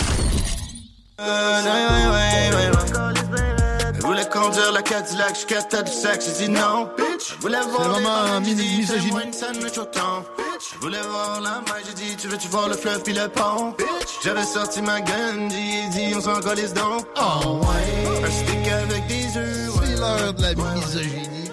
Je 4.01 4.07
voulais 4.07 4.25
conduire 4.25 4.71
la 4.71 4.81
Cadillac 4.81 5.35
jusqu'à 5.35 5.61
tête 5.61 5.85
du 5.85 5.91
sexe, 5.91 6.25
j'ai 6.39 6.47
dit 6.47 6.51
non, 6.51 6.89
bitch. 6.97 7.35
Je 7.35 7.41
voulais 7.41 7.61
voir 7.69 8.41
misogynie. 8.41 8.83
Je 8.83 10.79
voulais 10.79 11.01
voir 11.01 11.39
la 11.39 11.61
mer, 11.61 11.75
j'ai 11.85 11.93
dit, 11.93 12.15
tu 12.17 12.27
veux-tu 12.27 12.47
voir 12.47 12.67
le 12.67 12.73
fleuve 12.73 13.03
puis 13.03 13.13
le 13.13 13.27
pont, 13.27 13.75
bitch. 13.77 14.09
J'avais 14.23 14.43
sorti 14.43 14.81
ma 14.81 15.01
gun, 15.01 15.49
j'ai 15.49 15.89
dit, 15.89 16.15
on 16.15 16.21
s'en 16.21 16.39
calisse 16.39 16.73
donc. 16.73 17.05
Oh 17.15 17.59
ouais, 17.61 18.25
un 18.25 18.31
stick 18.31 18.67
avec 18.71 19.05
des 19.05 19.37
œufs, 19.37 19.71
C'est 19.85 19.95
l'heure 19.99 20.33
de 20.33 20.41
la 20.41 20.55
misogynie. 20.55 21.51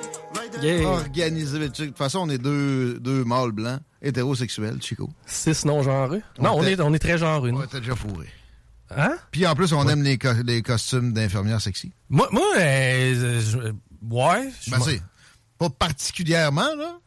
Yeah. 0.62 1.00
Sais, 1.14 1.30
De 1.30 1.68
toute 1.68 1.98
façon, 1.98 2.20
on 2.20 2.30
est 2.30 2.38
deux, 2.38 2.98
deux 2.98 3.24
mâles 3.24 3.52
blancs, 3.52 3.80
hétérosexuels, 4.00 4.80
Chico. 4.80 5.10
Six 5.26 5.66
non 5.66 5.82
genreux. 5.82 6.22
Non, 6.40 6.52
on 6.56 6.64
est, 6.64 6.80
on 6.80 6.94
est 6.94 6.98
très 6.98 7.18
genreux, 7.18 7.50
nous. 7.50 7.60
Ouais, 7.60 7.66
t'as 7.70 7.80
déjà 7.80 7.94
fourré. 7.94 8.26
Hein? 8.96 9.16
Puis 9.30 9.46
en 9.46 9.54
plus, 9.54 9.72
on 9.72 9.86
aime 9.88 10.02
les, 10.02 10.18
co- 10.18 10.32
les 10.44 10.62
costumes 10.62 11.12
d'infirmières 11.12 11.60
sexy. 11.60 11.92
Moi, 12.08 12.28
moi 12.32 12.44
euh, 12.58 13.40
je- 13.40 13.58
ouais. 14.14 14.50
je 14.64 14.70
Ben, 14.70 14.78
c'est 14.80 15.02
pas 15.58 15.70
particulièrement, 15.70 16.74
là, 16.76 16.98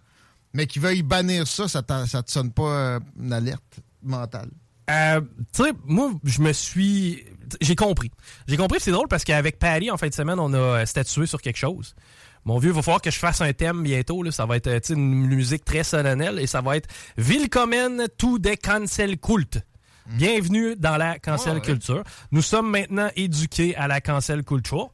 mais 0.53 0.67
qui 0.67 0.79
veuille 0.79 1.01
bannir 1.03 1.47
ça, 1.47 1.67
ça, 1.67 1.81
ça 2.07 2.23
te 2.23 2.31
sonne 2.31 2.51
pas 2.51 2.63
euh, 2.63 2.99
une 3.19 3.33
alerte 3.33 3.79
mentale. 4.03 4.49
Euh, 4.89 5.21
tu 5.53 5.63
sais, 5.63 5.71
moi, 5.85 6.11
je 6.23 6.41
me 6.41 6.51
suis. 6.53 7.23
J'ai 7.61 7.75
compris. 7.75 8.11
J'ai 8.47 8.57
compris, 8.57 8.79
c'est 8.79 8.91
drôle 8.91 9.07
parce 9.07 9.23
qu'avec 9.23 9.57
Patty, 9.59 9.89
en 9.91 9.97
fin 9.97 10.07
de 10.07 10.13
semaine, 10.13 10.39
on 10.39 10.53
a 10.53 10.57
euh, 10.57 10.85
statué 10.85 11.25
sur 11.25 11.41
quelque 11.41 11.57
chose. 11.57 11.95
Mon 12.43 12.57
vieux, 12.57 12.71
il 12.71 12.75
va 12.75 12.81
falloir 12.81 13.01
que 13.01 13.11
je 13.11 13.19
fasse 13.19 13.39
un 13.41 13.53
thème 13.53 13.83
bientôt. 13.83 14.23
Là. 14.23 14.31
Ça 14.31 14.45
va 14.45 14.57
être 14.57 14.81
une 14.91 15.13
musique 15.27 15.63
très 15.63 15.83
solennelle 15.83 16.39
et 16.39 16.47
ça 16.47 16.61
va 16.61 16.77
être 16.77 16.89
Willkommen 17.17 18.07
to 18.17 18.39
the 18.39 18.59
Cancel 18.61 19.17
Cult. 19.17 19.59
Bienvenue 20.07 20.75
dans 20.75 20.97
la 20.97 21.19
cancel 21.19 21.53
Ah, 21.53 21.55
ouais. 21.55 21.61
culture. 21.61 22.03
Nous 22.31 22.41
sommes 22.41 22.69
maintenant 22.69 23.09
éduqués 23.15 23.75
à 23.75 23.87
la 23.87 24.01
cancel 24.01 24.43
culture. 24.43 24.91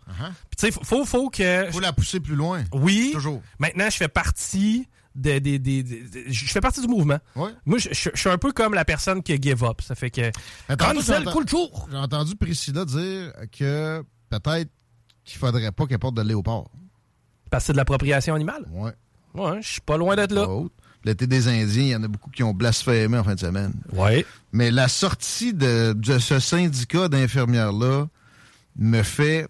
Tu 0.57 0.67
sais, 0.67 0.71
faut, 0.71 1.05
faut, 1.05 1.29
que... 1.29 1.67
Faut 1.71 1.79
la 1.79 1.93
pousser 1.93 2.19
plus 2.19 2.35
loin. 2.35 2.63
Oui. 2.73 3.11
Toujours. 3.13 3.41
Maintenant, 3.59 3.89
je 3.89 3.97
fais 3.97 4.07
partie 4.07 4.87
de, 5.15 5.39
je 6.27 6.45
fais 6.45 6.61
partie 6.61 6.81
du 6.81 6.87
mouvement. 6.87 7.17
Ouais. 7.35 7.49
Moi, 7.65 7.79
je, 7.79 7.89
je- 7.91 8.09
je 8.13 8.19
suis 8.19 8.29
un 8.29 8.37
peu 8.37 8.51
comme 8.51 8.73
la 8.73 8.85
personne 8.85 9.23
qui 9.23 9.35
give 9.41 9.63
up. 9.63 9.81
Ça 9.81 9.95
fait 9.95 10.11
que... 10.11 10.31
Cancel 10.77 11.25
culture! 11.25 11.87
J'ai 11.89 11.97
entendu 11.97 12.35
Priscilla 12.35 12.85
dire 12.85 13.33
que 13.57 14.03
peut-être 14.29 14.69
qu'il 15.23 15.37
faudrait 15.39 15.71
pas 15.71 15.85
qu'elle 15.87 15.99
porte 15.99 16.15
de 16.15 16.21
léopard. 16.21 16.65
Parce 17.49 17.63
que 17.63 17.67
c'est 17.67 17.73
de 17.73 17.77
l'appropriation 17.77 18.35
animale? 18.35 18.65
Ouais. 18.71 18.91
Ouais, 19.33 19.61
je 19.61 19.67
suis 19.73 19.81
pas 19.81 19.97
loin 19.97 20.15
d'être 20.15 20.31
là. 20.33 20.47
Autre. 20.49 20.73
L'été 21.07 21.25
des 21.25 21.47
Indiens, 21.47 21.81
il 21.83 21.87
y 21.87 21.95
en 21.95 22.03
a 22.03 22.07
beaucoup 22.09 22.29
qui 22.29 22.43
ont 22.43 22.53
blasphémé 22.53 23.17
en 23.17 23.23
fin 23.23 23.35
de 23.35 23.39
semaine. 23.39 23.73
Ouais. 23.93 24.25
Mais 24.51 24.71
la 24.71 24.87
sortie 24.89 25.53
de, 25.53 25.93
de 25.93 26.19
ce 26.19 26.39
syndicat 26.39 27.07
d'infirmières-là 27.07 28.07
me 28.75 29.03
fait 29.03 29.47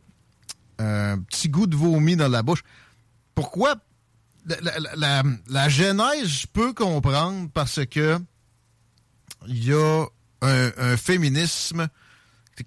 un 0.77 1.17
petit 1.19 1.49
goût 1.49 1.65
de 1.65 1.75
vomi 1.75 2.15
dans 2.15 2.27
la 2.27 2.43
bouche. 2.43 2.61
Pourquoi? 3.33 3.75
La, 4.45 4.55
la- 4.61 4.79
la- 4.79 4.95
la- 4.95 5.23
la 5.49 5.69
genèse, 5.69 6.27
je 6.27 6.47
peux 6.47 6.73
comprendre 6.73 7.49
parce 7.53 7.79
que 7.85 8.19
il 9.47 9.63
y 9.65 9.73
a 9.73 10.05
un, 10.41 10.71
un 10.77 10.95
féminisme 10.97 11.87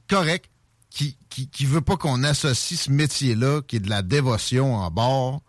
correct 0.09 0.47
qui, 0.91 1.17
qui, 1.29 1.49
qui 1.49 1.65
veut 1.65 1.81
pas 1.81 1.97
qu'on 1.97 2.25
associe 2.25 2.79
ce 2.81 2.91
métier-là, 2.91 3.63
qui 3.63 3.77
est 3.77 3.81
de 3.81 3.89
la 3.91 4.03
dévotion 4.03 4.75
en 4.75 4.91
bord, 4.91 5.43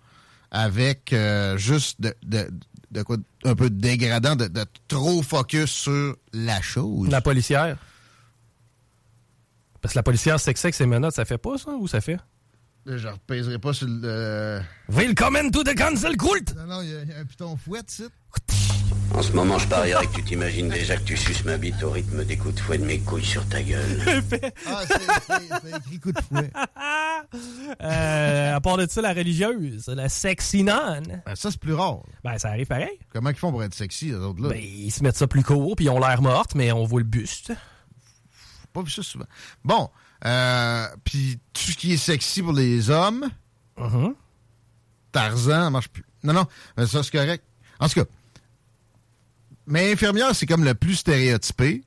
avec 0.52 1.14
euh, 1.14 1.58
juste 1.58 2.00
de, 2.02 2.14
de, 2.24 2.48
de 2.92 3.02
quoi 3.04 3.18
un 3.46 3.56
peu 3.56 3.70
dégradant, 3.70 4.36
de, 4.36 4.48
de 4.48 4.66
trop 4.88 5.22
focus 5.24 5.70
sur 5.72 6.16
la 6.34 6.62
chose? 6.62 7.10
La 7.10 7.22
policière. 7.22 7.78
Parce 9.82 9.94
que 9.94 10.00
la 10.00 10.04
policière 10.04 10.36
avec 10.36 10.58
ses 10.76 10.86
menottes, 10.86 11.16
ça 11.16 11.26
fait 11.26 11.38
pas 11.38 11.58
ça 11.58 11.72
ou 11.72 11.88
ça 11.88 12.02
fait? 12.02 12.20
Je 12.86 13.08
repèserai 13.08 13.60
pas 13.60 13.74
sur 13.74 13.88
le. 13.88 14.60
Willkommen 14.90 15.52
to 15.52 15.64
the 15.64 15.76
cancel 15.76 16.18
cult! 16.18 16.56
Non, 16.56 16.66
non, 16.66 16.82
il 16.82 16.90
y, 16.90 16.96
a- 16.96 17.02
il 17.04 17.10
y 17.10 17.14
a 17.14 17.20
un 17.20 17.26
piton 17.26 17.56
fouette, 17.58 17.92
ici. 17.92 18.04
En 19.14 19.22
ce 19.24 19.34
moment, 19.34 19.60
je 19.60 19.68
parierais 19.68 20.08
que 20.08 20.14
tu 20.16 20.24
t'imagines 20.24 20.70
déjà 20.70 20.96
que 20.96 21.04
tu 21.04 21.16
suces 21.18 21.44
ma 21.46 21.58
bite 21.58 21.82
au 21.84 21.92
rythme 21.92 22.24
des 22.24 22.38
coups 22.38 22.56
de 22.56 22.60
fouet 22.60 22.78
de 22.78 22.86
mes 22.86 23.00
couilles 23.00 23.26
sur 23.26 23.46
ta 23.48 23.62
gueule. 23.62 24.00
Ah, 24.68 24.82
c'est 24.88 25.78
écrit 25.78 26.00
coup 26.00 26.12
de 26.12 26.22
fouet. 26.22 26.52
Euh, 27.82 28.56
à 28.56 28.60
part 28.62 28.78
de 28.78 28.88
ça, 28.90 29.00
la 29.02 29.14
religieuse, 29.14 29.88
la 29.88 30.10
sexy 30.10 30.64
non. 30.64 31.02
Ben, 31.26 31.36
ça, 31.36 31.50
c'est 31.52 31.60
plus 31.60 31.74
rare. 31.74 32.00
Ben, 32.24 32.38
ça 32.38 32.50
arrive 32.50 32.66
pareil. 32.68 33.00
Comment 33.14 33.30
ils 33.30 33.36
font 33.36 33.52
pour 33.52 33.64
être 33.64 33.74
sexy, 33.76 34.08
les 34.08 34.16
autres-là? 34.16 34.50
Ben, 34.50 34.60
ils 34.62 34.92
se 34.92 35.02
mettent 35.04 35.16
ça 35.16 35.28
plus 35.28 35.44
court, 35.44 35.76
puis 35.76 35.86
ils 35.86 35.90
ont 35.90 36.00
l'air 36.00 36.22
mortes, 36.22 36.56
mais 36.56 36.72
on 36.72 36.84
voit 36.84 37.00
le 37.00 37.06
buste. 37.06 37.54
pas 38.74 38.82
vu 38.82 38.90
ça 38.90 39.04
souvent. 39.04 39.26
Bon, 39.64 39.90
euh, 40.26 40.88
puis 41.06 41.40
tout 41.54 41.62
ce 41.72 41.78
qui 41.78 41.94
est 41.94 41.98
sexy 41.98 42.42
pour 42.42 42.54
les 42.54 42.90
hommes, 42.90 43.30
Mhm. 43.78 44.14
Tarzan, 45.12 45.64
ça 45.66 45.70
marche 45.70 45.90
plus. 45.90 46.06
Non, 46.24 46.34
non, 46.34 46.46
mais 46.76 46.86
ça, 46.88 47.04
c'est 47.04 47.12
correct. 47.12 47.44
En 47.80 47.88
tout 47.88 48.04
cas, 48.04 48.10
mais 49.68 49.92
infirmière, 49.92 50.36
c'est 50.36 50.46
comme 50.46 50.64
le 50.64 50.74
plus 50.74 50.96
stéréotypé. 50.96 51.84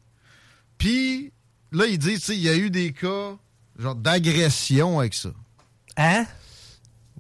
Puis, 0.79 1.33
là, 1.73 1.87
ils 1.87 1.99
disent, 1.99 2.21
tu 2.21 2.27
sais, 2.27 2.37
il 2.37 2.43
y 2.43 2.49
a 2.49 2.57
eu 2.57 2.71
des 2.71 2.93
cas, 2.93 3.37
genre, 3.79 3.95
d'agression 3.95 5.01
avec 5.01 5.15
ça. 5.15 5.31
Hein? 5.97 6.27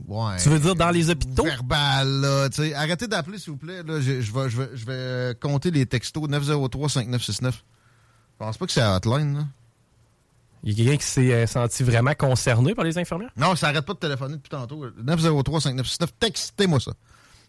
Ouais. 0.08 0.36
Tu 0.42 0.48
veux 0.48 0.58
dire 0.58 0.74
dans 0.74 0.90
les 0.90 1.10
hôpitaux? 1.10 1.44
Verbal, 1.44 2.08
là, 2.20 2.48
tu 2.48 2.62
sais. 2.62 2.74
Arrêtez 2.74 3.06
d'appeler, 3.06 3.38
s'il 3.38 3.52
vous 3.52 3.58
plaît. 3.58 3.82
Là, 3.82 4.00
je, 4.00 4.20
je 4.20 4.32
vais, 4.32 4.50
je, 4.50 4.60
vais, 4.60 4.68
je 4.74 4.84
vais 4.84 4.92
euh, 4.92 5.34
compter 5.34 5.70
les 5.70 5.86
textos 5.86 6.28
903-5969. 6.28 7.52
Je 7.52 7.58
pense 8.38 8.58
pas 8.58 8.66
que 8.66 8.72
c'est 8.72 8.80
à 8.80 8.96
hotline, 8.96 9.36
là. 9.36 9.44
Il 10.66 10.70
y 10.70 10.72
a 10.72 10.84
quelqu'un 10.84 10.98
qui 10.98 11.06
s'est 11.06 11.32
euh, 11.32 11.46
senti 11.46 11.82
vraiment 11.82 12.14
concerné 12.14 12.74
par 12.74 12.86
les 12.86 12.96
infirmières? 12.96 13.30
Non, 13.36 13.54
ça 13.54 13.68
arrête 13.68 13.84
pas 13.84 13.92
de 13.92 13.98
téléphoner 13.98 14.36
depuis 14.36 14.48
tantôt. 14.48 14.88
903-5969, 14.88 16.08
textez-moi 16.18 16.80
ça. 16.80 16.92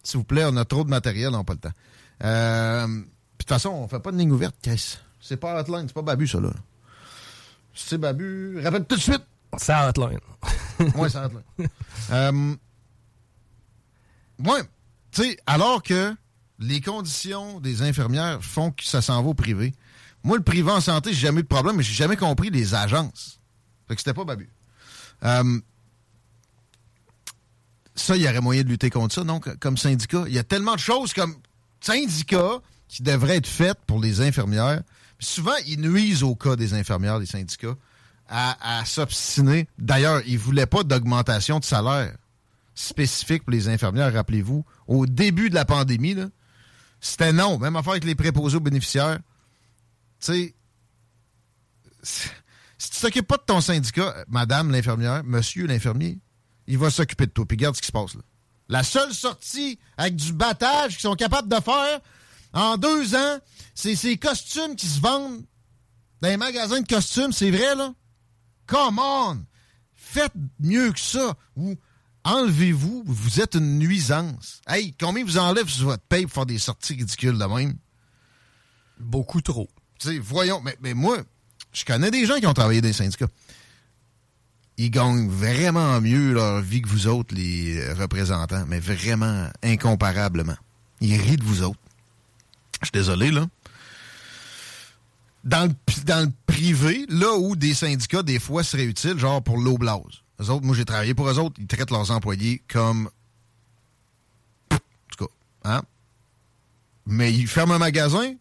S'il 0.04 0.18
vous 0.18 0.26
plaît, 0.26 0.44
on 0.46 0.58
a 0.58 0.66
trop 0.66 0.84
de 0.84 0.90
matériel, 0.90 1.30
on 1.30 1.38
n'a 1.38 1.44
pas 1.46 1.54
le 1.54 1.60
temps. 1.60 1.72
Euh, 2.24 2.88
puis 2.88 2.96
de 2.96 3.06
toute 3.38 3.50
façon, 3.50 3.70
on 3.70 3.88
fait 3.88 4.00
pas 4.00 4.12
de 4.12 4.18
ligne 4.18 4.32
ouverte, 4.32 4.56
Chris. 4.62 4.98
C'est 5.20 5.38
pas 5.38 5.60
hotline, 5.60 5.88
c'est 5.88 5.94
pas 5.94 6.02
Babu, 6.02 6.28
ça, 6.28 6.40
là. 6.40 6.52
C'est 7.74 7.98
Babu, 7.98 8.60
rappelle 8.64 8.86
tout 8.86 8.96
de 8.96 9.02
suite. 9.02 9.24
C'est 9.58 9.74
hotline. 9.74 10.20
Moi, 10.96 11.10
c'est 11.10 11.18
hotline. 11.18 11.44
euh, 12.12 12.56
ouais, 14.40 14.64
tu 15.12 15.24
sais, 15.24 15.38
alors 15.46 15.84
que 15.84 16.16
les 16.60 16.80
conditions 16.82 17.60
des 17.60 17.82
infirmières 17.82 18.44
font 18.44 18.72
que 18.72 18.84
ça 18.84 19.02
s'en 19.02 19.22
va 19.22 19.30
au 19.30 19.34
privé. 19.34 19.74
Moi, 20.24 20.38
le 20.38 20.44
privé 20.44 20.72
en 20.72 20.82
santé, 20.82 21.14
j'ai 21.14 21.28
jamais 21.28 21.42
eu 21.42 21.44
de 21.44 21.48
problème, 21.48 21.76
mais 21.76 21.84
j'ai 21.84 21.94
jamais 21.94 22.18
compris 22.18 22.50
les 22.50 22.74
agences. 22.74 23.40
Fait 23.88 23.96
que 23.96 24.02
c'était 24.02 24.14
pas 24.14 24.26
Babu. 24.26 24.50
Euh, 25.24 25.60
ça, 27.96 28.16
il 28.16 28.24
y 28.24 28.28
aurait 28.28 28.42
moyen 28.42 28.64
de 28.64 28.68
lutter 28.70 28.90
contre 28.90 29.14
ça, 29.16 29.24
non? 29.24 29.40
Comme 29.40 29.78
syndicat. 29.78 30.24
Il 30.28 30.34
y 30.34 30.40
a 30.40 30.44
tellement 30.44 30.76
de 30.76 30.80
choses 30.80 31.14
comme 31.14 31.36
syndicat 31.86 32.62
qui 32.88 33.04
devraient 33.04 33.38
être 33.38 33.48
faites 33.48 33.80
pour 33.86 34.00
les 34.00 34.22
infirmières. 34.22 34.82
Souvent, 35.20 35.56
ils 35.68 35.80
nuisent 35.80 36.24
au 36.24 36.36
cas 36.36 36.56
des 36.56 36.74
infirmières, 36.74 37.20
les 37.20 37.26
syndicats, 37.26 37.76
à, 38.28 38.84
s'obstiner. 38.86 39.68
D'ailleurs, 39.78 40.22
ils 40.26 40.34
ne 40.34 40.40
voulaient 40.40 40.66
pas 40.66 40.84
d'augmentation 40.84 41.60
de 41.60 41.66
salaire 41.66 42.16
spécifique 42.74 43.44
pour 43.44 43.52
les 43.52 43.70
infirmières, 43.70 44.12
rappelez-vous. 44.14 44.66
Au 44.88 45.06
début 45.06 45.50
de 45.50 45.56
la 45.56 45.64
pandémie, 45.64 46.16
c'était 47.00 47.32
non. 47.32 47.58
Même 47.58 47.76
affaire 47.76 47.92
avec 47.92 48.04
les 48.04 48.16
préposés 48.16 48.58
aux 48.58 48.62
bénéficiaires. 48.62 49.20
Tu 50.20 50.34
sais, 50.34 50.56
si 52.78 52.90
tu 52.92 53.00
t'occupes 53.00 53.28
pas 53.28 53.38
de 53.38 53.44
ton 53.46 53.62
syndicat, 53.62 54.26
madame 54.28 54.72
l'infirmière, 54.72 55.24
monsieur 55.24 55.68
l'infirmier, 55.68 56.20
il 56.68 56.78
va 56.78 56.90
s'occuper 56.90 57.28
de 57.28 57.32
toi. 57.32 57.46
Puis 57.46 57.56
regarde 57.58 57.76
ce 57.76 57.82
qui 57.82 57.88
se 57.88 57.94
passe 57.94 58.16
là. 58.16 58.22
La 58.70 58.84
seule 58.84 59.14
sortie 59.14 59.80
avec 59.98 60.16
du 60.16 60.34
battage 60.34 60.94
qu'ils 60.94 61.02
sont 61.02 61.16
capables 61.16 61.48
de 61.48 61.62
faire 61.62 62.00
en 62.54 62.78
deux 62.78 63.16
ans, 63.16 63.38
c'est 63.74 63.96
ces 63.96 64.18
costumes 64.18 64.76
qui 64.76 64.88
se 64.88 65.00
vendent 65.00 65.44
dans 66.22 66.30
les 66.30 66.38
magasins 66.38 66.82
de 66.82 66.88
costumes. 66.88 67.32
C'est 67.32 67.52
vrai, 67.52 67.76
là? 67.76 67.94
Come 68.66 69.00
on! 69.00 69.46
Faites 69.94 70.34
mieux 70.60 70.92
que 70.92 71.00
ça. 71.00 71.36
Ou 71.58 71.76
enlevez-vous, 72.24 73.04
vous 73.06 73.42
êtes 73.42 73.56
une 73.56 73.78
nuisance. 73.78 74.62
Hey, 74.68 74.96
combien 75.00 75.24
vous 75.26 75.38
enlève 75.38 75.68
sur 75.68 75.86
votre 75.86 76.04
paye 76.04 76.24
pour 76.24 76.34
faire 76.34 76.46
des 76.46 76.58
sorties 76.58 76.94
ridicules 76.94 77.38
de 77.38 77.46
même? 77.46 77.76
Beaucoup 78.98 79.42
trop. 79.42 79.70
Tu 80.00 80.08
sais, 80.08 80.18
voyons, 80.18 80.62
mais, 80.62 80.78
mais 80.82 80.94
moi, 80.94 81.18
je 81.74 81.84
connais 81.84 82.12
des 82.12 82.26
gens 82.26 82.40
qui 82.40 82.48
ont 82.48 82.54
travaillé 82.54 82.80
dans 82.82 82.88
les 82.88 82.94
syndicats. 82.94 83.28
Ils 84.78 84.92
gagnent 84.92 85.30
vraiment 85.30 86.02
mieux 86.02 86.34
leur 86.34 86.62
vie 86.62 86.82
que 86.82 86.90
vous 86.90 87.08
autres, 87.08 87.34
les 87.34 87.80
euh, 87.80 87.94
représentants, 87.94 88.66
mais 88.68 88.80
vraiment 88.80 89.50
incomparablement. 89.64 90.58
Ils 91.00 91.20
rient 91.20 91.38
de 91.38 91.44
vous 91.44 91.64
autres. 91.64 91.80
Je 92.82 92.88
suis 92.88 92.92
désolé, 92.92 93.32
là. 93.32 93.48
Dans 95.46 95.72
le, 95.72 96.32
privé, 96.48 97.06
là 97.08 97.38
où 97.38 97.56
des 97.56 97.74
syndicats, 97.74 98.24
des 98.24 98.40
fois, 98.40 98.64
seraient 98.64 98.86
utiles, 98.86 99.18
genre 99.18 99.42
pour 99.44 99.58
l'eau 99.58 99.78
blase. 99.78 100.24
Eux 100.42 100.50
autres, 100.50 100.66
moi, 100.66 100.76
j'ai 100.76 100.86
travaillé 100.86 101.14
pour 101.14 101.30
eux 101.30 101.40
autres, 101.40 101.56
ils 101.60 101.68
traitent 101.68 101.92
leurs 101.92 102.12
employés 102.12 102.62
comme... 102.68 103.10
En 104.72 104.78
tout 105.16 105.26
cas, 105.26 105.32
hein? 105.64 105.84
Mais 107.06 107.32
ils 107.32 107.48
ferment 107.48 107.76
un 107.76 107.80
magasin, 107.80 108.34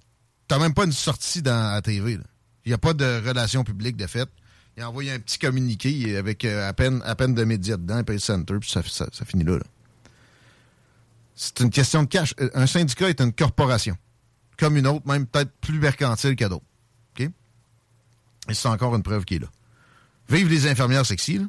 t'as 0.49 0.59
même 0.59 0.75
pas 0.75 0.85
une 0.85 0.93
sortie 0.93 1.43
dans 1.43 1.73
la 1.73 1.83
TV. 1.83 2.19
Il 2.65 2.69
n'y 2.69 2.73
a 2.73 2.79
pas 2.79 2.95
de 2.95 3.23
relation 3.27 3.63
publique 3.63 3.97
de 3.97 4.07
fait. 4.07 4.29
Il 4.77 4.83
a 4.83 4.89
envoyé 4.89 5.13
un 5.13 5.19
petit 5.19 5.39
communiqué 5.39 6.17
avec 6.17 6.45
euh, 6.45 6.69
à, 6.69 6.73
peine, 6.73 7.01
à 7.05 7.15
peine 7.15 7.35
de 7.35 7.45
médias 7.45 7.77
dedans, 7.77 8.03
Pay 8.03 8.19
Center, 8.19 8.57
puis 8.61 8.71
ça, 8.71 8.83
ça, 8.83 9.07
ça 9.13 9.25
finit 9.25 9.45
là. 9.45 9.59
là. 9.59 9.65
C'est 11.37 11.61
une 11.61 11.71
question 11.71 12.03
de 12.03 12.09
cash. 12.09 12.35
Euh, 12.41 12.51
Un 12.55 12.67
syndicat 12.67 13.09
est 13.09 13.21
une 13.21 13.33
corporation. 13.33 13.97
Comme 14.59 14.77
une 14.77 14.87
autre, 14.87 15.07
même 15.07 15.27
peut-être 15.27 15.53
plus 15.61 15.79
mercantile 15.79 16.37
que 16.37 16.45
d'autres. 16.45 16.65
Et 18.49 18.55
c'est 18.55 18.69
encore 18.69 18.95
une 18.95 19.03
preuve 19.03 19.25
qui 19.25 19.37
est 19.37 19.39
là. 19.39 19.49
Vive 20.29 20.49
les 20.49 20.67
infirmières 20.67 21.07
sexy, 21.07 21.39
là. 21.39 21.45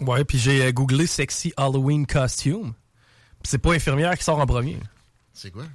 Ouais, 0.00 0.24
puis 0.24 0.38
j'ai 0.38 0.62
euh, 0.64 0.72
googlé 0.72 1.06
sexy 1.06 1.52
Halloween 1.56 2.06
costume. 2.06 2.72
C'est 3.42 3.58
pas 3.58 3.74
infirmière 3.74 4.16
qui 4.16 4.24
sort 4.24 4.38
en 4.38 4.46
premier. 4.46 4.78
C'est 5.34 5.50
quoi? 5.50 5.64
Euh, 5.64 5.68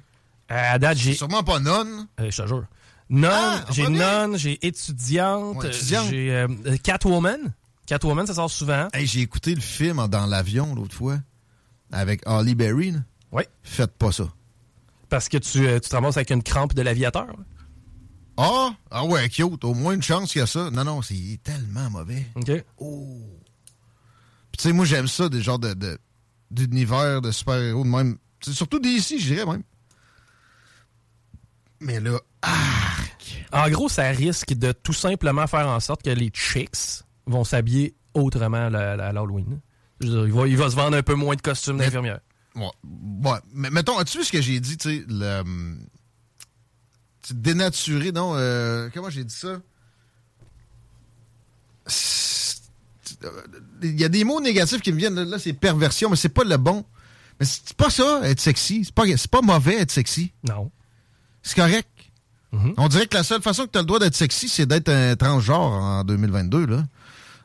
à 0.74 0.78
date, 0.78 0.98
j'ai. 0.98 1.14
Sûrement 1.14 1.44
pas 1.44 1.60
nonne. 1.60 2.08
Euh, 2.18 2.30
je 2.30 2.42
te 2.42 2.48
jure. 2.48 2.66
Nonne, 3.08 3.30
Ah, 3.32 3.64
j'ai 3.70 3.88
nonne, 3.88 4.36
j'ai 4.36 4.66
étudiante, 4.66 5.56
Ouais, 5.58 5.68
étudiante. 5.68 6.08
j'ai 6.10 6.32
euh, 6.34 6.48
euh, 6.66 6.76
Catwoman. 6.82 7.54
Catwoman, 7.86 8.26
ça 8.26 8.34
sort 8.34 8.50
souvent. 8.50 8.88
Hey, 8.92 9.06
j'ai 9.06 9.20
écouté 9.20 9.54
le 9.54 9.60
film 9.60 10.08
dans 10.08 10.26
l'avion 10.26 10.74
l'autre 10.74 10.94
fois 10.96 11.18
avec 11.92 12.22
Holly 12.26 12.54
Berry. 12.56 12.90
là. 12.92 12.98
Oui. 13.30 13.44
Faites 13.62 13.92
pas 13.96 14.10
ça. 14.10 14.28
Parce 15.08 15.28
que 15.28 15.36
tu, 15.38 15.66
euh, 15.66 15.78
tu 15.78 15.88
te 15.88 15.94
ramasses 15.94 16.16
avec 16.16 16.30
une 16.30 16.42
crampe 16.42 16.74
de 16.74 16.82
l'aviateur. 16.82 17.32
Ah, 18.36 18.74
ah 18.90 19.04
ouais, 19.04 19.28
cute. 19.28 19.64
Au 19.64 19.72
moins 19.72 19.94
une 19.94 20.02
chance 20.02 20.32
qu'il 20.32 20.40
y 20.40 20.42
a 20.42 20.46
ça. 20.48 20.68
Non, 20.70 20.82
non, 20.84 21.00
c'est 21.00 21.38
tellement 21.44 21.88
mauvais. 21.90 22.26
OK. 22.34 22.50
Oh. 22.78 23.20
Puis 24.50 24.58
tu 24.58 24.62
sais, 24.64 24.72
moi, 24.72 24.84
j'aime 24.84 25.06
ça, 25.06 25.28
des 25.28 25.40
genres 25.42 25.58
de, 25.60 25.74
de, 25.74 25.96
d'univers 26.50 27.22
de 27.22 27.30
super-héros 27.30 27.84
de 27.84 27.88
même. 27.88 28.18
Surtout 28.42 28.80
d'ici, 28.80 29.20
je 29.20 29.32
dirais 29.34 29.46
même. 29.46 29.62
Mais 31.80 32.00
là, 32.00 32.18
En 33.52 33.68
gros, 33.70 33.88
ça 33.88 34.08
risque 34.08 34.54
de 34.54 34.72
tout 34.72 34.92
simplement 34.92 35.46
faire 35.46 35.68
en 35.68 35.80
sorte 35.80 36.02
que 36.02 36.10
les 36.10 36.30
chicks 36.32 37.04
vont 37.26 37.44
s'habiller 37.44 37.94
autrement 38.14 38.66
à 38.66 39.12
l'Halloween. 39.12 39.60
Il 40.00 40.32
va, 40.32 40.46
il 40.46 40.56
va 40.56 40.70
se 40.70 40.76
vendre 40.76 40.96
un 40.96 41.02
peu 41.02 41.14
moins 41.14 41.36
de 41.36 41.40
costumes 41.40 41.78
d'infirmière. 41.78 42.20
Ouais. 42.54 42.70
ouais. 43.24 43.38
Mais 43.52 43.70
mettons, 43.70 43.98
as-tu 43.98 44.18
vu 44.18 44.24
ce 44.24 44.32
que 44.32 44.40
j'ai 44.40 44.60
dit, 44.60 44.76
tu 44.76 44.98
sais, 44.98 45.04
le. 45.08 45.42
dénaturé, 47.30 48.12
non? 48.12 48.32
euh, 48.34 48.88
comment 48.92 49.10
j'ai 49.10 49.24
dit 49.24 49.34
ça? 49.34 49.60
Il 53.82 54.00
y 54.00 54.04
a 54.04 54.08
des 54.08 54.24
mots 54.24 54.40
négatifs 54.40 54.80
qui 54.80 54.92
me 54.92 54.98
viennent. 54.98 55.14
Là, 55.14 55.24
là, 55.24 55.38
c'est 55.38 55.52
perversion, 55.52 56.10
mais 56.10 56.16
c'est 56.16 56.28
pas 56.28 56.44
le 56.44 56.56
bon. 56.56 56.84
Mais 57.38 57.46
c'est 57.46 57.74
pas 57.74 57.90
ça, 57.90 58.20
être 58.24 58.40
sexy. 58.40 58.84
C'est 58.84 58.94
pas, 58.94 59.04
c'est 59.16 59.30
pas 59.30 59.42
mauvais, 59.42 59.80
être 59.80 59.90
sexy. 59.90 60.32
Non. 60.48 60.70
C'est 61.42 61.56
correct. 61.56 61.88
On 62.52 62.88
dirait 62.88 63.06
que 63.06 63.16
la 63.16 63.22
seule 63.22 63.42
façon 63.42 63.66
que 63.66 63.70
tu 63.72 63.78
as 63.78 63.82
le 63.82 63.86
droit 63.86 63.98
d'être 63.98 64.14
sexy, 64.14 64.48
c'est 64.48 64.66
d'être 64.66 64.88
un 64.88 65.14
transgenre 65.16 65.72
en 65.72 66.04
2022, 66.04 66.66
là. 66.66 66.84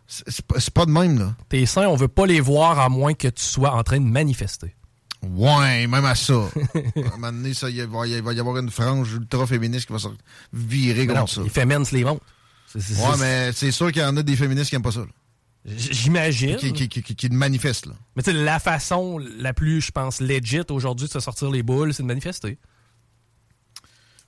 C'est 0.07 0.73
pas, 0.73 0.85
de 0.85 0.91
même, 0.91 1.19
là. 1.19 1.35
Tes 1.47 1.65
seins, 1.65 1.87
on 1.87 1.95
veut 1.95 2.07
pas 2.09 2.25
les 2.25 2.41
voir 2.41 2.79
à 2.79 2.89
moins 2.89 3.13
que 3.13 3.29
tu 3.29 3.43
sois 3.43 3.71
en 3.73 3.81
train 3.83 3.99
de 3.99 4.05
manifester. 4.05 4.75
Ouais, 5.21 5.87
même 5.87 6.03
à 6.05 6.15
ça. 6.15 6.33
à 6.75 6.99
un 6.99 7.09
moment 7.17 7.31
donné, 7.31 7.53
ça, 7.53 7.69
il, 7.69 7.81
va, 7.85 8.07
il 8.07 8.21
va 8.21 8.33
y 8.33 8.39
avoir 8.39 8.57
une 8.57 8.69
frange 8.71 9.13
ultra 9.13 9.45
féministe 9.47 9.85
qui 9.87 9.93
va 9.93 9.99
se 9.99 10.07
virer 10.51 11.05
non, 11.05 11.27
ça. 11.27 11.41
les 11.43 11.49
féminin 11.49 11.83
se 11.85 11.95
les 11.95 12.03
montrent. 12.03 12.25
Ouais, 12.75 13.17
mais 13.19 13.51
c'est 13.53 13.71
sûr 13.71 13.91
qu'il 13.91 14.01
y 14.01 14.05
en 14.05 14.15
a 14.17 14.23
des 14.23 14.35
féministes 14.35 14.69
qui 14.69 14.75
aiment 14.75 14.81
pas 14.81 14.91
ça. 14.91 15.05
J'imagine. 15.65 16.55
Qui, 16.57 16.73
qui, 16.73 16.89
qui, 16.89 17.03
qui- 17.03 17.15
qui 17.15 17.29
le 17.29 17.35
manifestent, 17.35 17.85
là. 17.85 17.93
Mais 18.15 18.23
tu 18.23 18.31
sais, 18.31 18.37
la 18.37 18.59
façon 18.59 19.17
la 19.37 19.53
plus, 19.53 19.81
je 19.81 19.91
pense, 19.91 20.19
legit 20.19 20.61
aujourd'hui 20.69 21.07
de 21.07 21.11
se 21.11 21.19
sortir 21.19 21.51
les 21.51 21.63
boules, 21.63 21.93
c'est 21.93 22.03
de 22.03 22.07
manifester. 22.07 22.57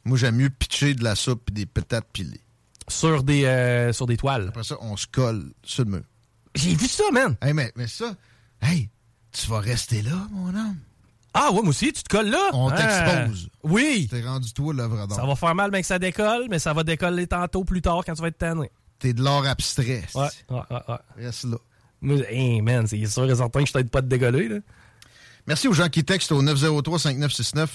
Moi, 0.06 0.18
j'aime 0.18 0.36
mieux 0.36 0.50
pitcher 0.50 0.94
de 0.94 1.04
la 1.04 1.16
soupe 1.16 1.50
et 1.50 1.54
des 1.54 1.66
patates 1.66 2.08
pilées. 2.12 2.42
Sur 2.90 3.24
des, 3.24 3.46
euh, 3.46 3.94
sur 3.94 4.06
des 4.06 4.18
toiles. 4.18 4.48
Après 4.50 4.64
ça, 4.64 4.76
on 4.82 4.98
se 4.98 5.08
colle 5.08 5.52
sur 5.64 5.86
le 5.86 5.92
mur. 5.92 6.02
J'ai 6.56 6.76
vu 6.76 6.88
ça, 6.88 7.04
man. 7.14 7.36
Hey, 7.42 7.54
mais, 7.54 7.72
mais 7.76 7.88
ça, 7.88 8.14
hey, 8.62 8.90
tu 9.32 9.48
vas 9.48 9.60
rester 9.60 10.02
là, 10.02 10.28
mon 10.32 10.50
homme. 10.50 10.76
Ah 11.34 11.50
ouais, 11.52 11.62
moi 11.62 11.70
aussi, 11.70 11.92
tu 11.94 12.04
te 12.04 12.10
colles 12.10 12.30
là? 12.30 12.50
On 12.54 12.68
Ah. 12.70 12.76
t'expose. 12.78 13.50
Oui. 13.64 14.08
T'es 14.12 14.22
rendu 14.22 14.54
toi 14.54 14.74
l'œuvre 14.74 15.08
d'art. 15.08 15.18
Ça 15.18 15.26
va 15.26 15.36
faire 15.36 15.56
mal, 15.56 15.72
mais 15.72 15.82
que 15.82 15.88
ça 15.88 15.98
décolle, 15.98 16.46
mais 16.50 16.60
ça 16.60 16.74
va 16.74 16.84
décoller 16.84 17.26
tantôt 17.26 17.64
plus 17.64 17.82
tard 17.82 18.04
quand 18.06 18.14
tu 18.14 18.22
vas 18.22 18.28
être 18.28 18.38
tanné. 18.38 18.70
T'es 19.00 19.14
de 19.14 19.24
l'art 19.24 19.46
abstrait. 19.48 20.04
Ouais, 20.14 20.28
ouais, 20.50 20.60
ouais. 20.70 20.78
ouais. 20.90 20.96
Reste 21.26 21.46
là. 21.46 21.58
Hey, 22.30 22.62
man, 22.62 22.86
c'est 22.86 23.04
sûr 23.08 23.32
et 23.32 23.36
certain 23.36 23.62
que 23.62 23.68
je 23.68 23.74
t'aide 23.74 23.90
pas 23.90 24.02
de 24.02 24.08
décoller, 24.10 24.48
là. 24.50 24.58
Merci 25.48 25.68
aux 25.68 25.74
gens 25.74 25.90
qui 25.90 26.04
textent 26.04 26.32
au 26.34 26.44
903-5969. 26.44 27.68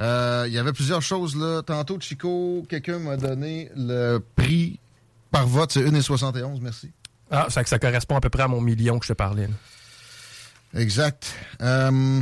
Euh, 0.00 0.44
Il 0.46 0.52
y 0.52 0.58
avait 0.58 0.72
plusieurs 0.72 1.02
choses 1.02 1.34
là. 1.36 1.62
Tantôt, 1.62 1.98
Chico, 2.00 2.64
quelqu'un 2.68 2.98
m'a 2.98 3.16
donné 3.16 3.70
le 3.76 4.18
prix 4.36 4.78
par 5.30 5.46
vote. 5.46 5.72
C'est 5.72 5.82
1,71. 5.82 6.60
Merci. 6.60 6.90
Ah, 7.30 7.46
ça, 7.50 7.64
ça 7.64 7.78
correspond 7.78 8.16
à 8.16 8.20
peu 8.20 8.30
près 8.30 8.44
à 8.44 8.48
mon 8.48 8.60
million 8.60 8.98
que 8.98 9.04
je 9.06 9.12
te 9.12 9.16
parlais. 9.16 9.46
là. 9.48 10.80
Exact. 10.80 11.34
Euh, 11.62 12.20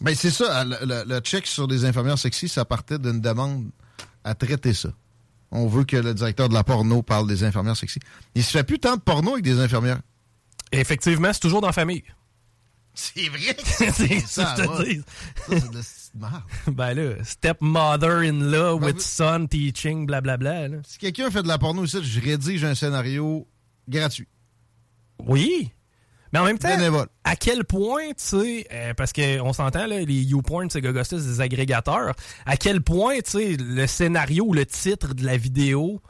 ben, 0.00 0.14
c'est 0.14 0.30
ça. 0.30 0.64
Le, 0.64 0.76
le- 0.84 1.04
le 1.06 1.20
check 1.20 1.46
sur 1.46 1.68
des 1.68 1.84
infirmières 1.84 2.18
sexy, 2.18 2.48
ça 2.48 2.64
partait 2.64 2.98
d'une 2.98 3.20
demande 3.20 3.68
à 4.24 4.34
traiter 4.34 4.74
ça. 4.74 4.88
On 5.50 5.66
veut 5.66 5.84
que 5.84 5.96
le 5.96 6.14
directeur 6.14 6.48
de 6.48 6.54
la 6.54 6.64
porno 6.64 7.02
parle 7.02 7.26
des 7.28 7.44
infirmières 7.44 7.76
sexy. 7.76 8.00
Il 8.34 8.42
se 8.42 8.50
fait 8.52 8.64
plus 8.64 8.78
tant 8.78 8.96
de 8.96 9.00
porno 9.02 9.32
avec 9.32 9.44
des 9.44 9.58
infirmières. 9.60 10.00
Effectivement, 10.72 11.32
c'est 11.32 11.40
toujours 11.40 11.60
dans 11.60 11.66
la 11.66 11.72
famille. 11.74 12.02
C'est 12.94 13.28
vrai 13.28 13.56
c'est 13.64 14.20
ça, 14.20 14.26
ça, 14.26 14.54
je 14.56 14.62
te 14.62 14.68
va. 14.68 14.84
dis. 14.84 15.02
Ça, 15.48 15.56
Ben 16.66 16.94
là, 16.94 17.14
stepmother-in-law 17.24 18.78
Ben, 18.78 18.86
with 18.86 19.00
son 19.00 19.46
teaching, 19.46 20.06
blablabla. 20.06 20.68
là. 20.68 20.76
Si 20.86 20.98
quelqu'un 20.98 21.30
fait 21.30 21.42
de 21.42 21.48
la 21.48 21.58
porno 21.58 21.84
ici, 21.84 21.98
je 22.02 22.20
rédige 22.20 22.64
un 22.64 22.74
scénario 22.74 23.46
gratuit. 23.88 24.28
Oui. 25.26 25.70
Mais 26.32 26.38
en 26.38 26.44
même 26.44 26.58
temps, 26.58 26.74
Bénévole. 26.74 27.08
à 27.24 27.36
quel 27.36 27.64
point, 27.64 28.08
tu 28.08 28.14
sais, 28.16 28.66
euh, 28.72 28.94
parce 28.94 29.12
qu'on 29.12 29.52
s'entend, 29.52 29.86
là, 29.86 30.00
les 30.00 30.22
YouPorn, 30.22 30.70
c'est 30.70 30.80
gogostas, 30.80 31.16
des 31.18 31.40
agrégateurs, 31.42 32.14
à 32.46 32.56
quel 32.56 32.80
point, 32.80 33.16
tu 33.16 33.30
sais, 33.32 33.56
le 33.58 33.86
scénario 33.86 34.44
ou 34.46 34.54
le 34.54 34.64
titre 34.64 35.14
de 35.14 35.26
la 35.26 35.36
vidéo 35.36 36.00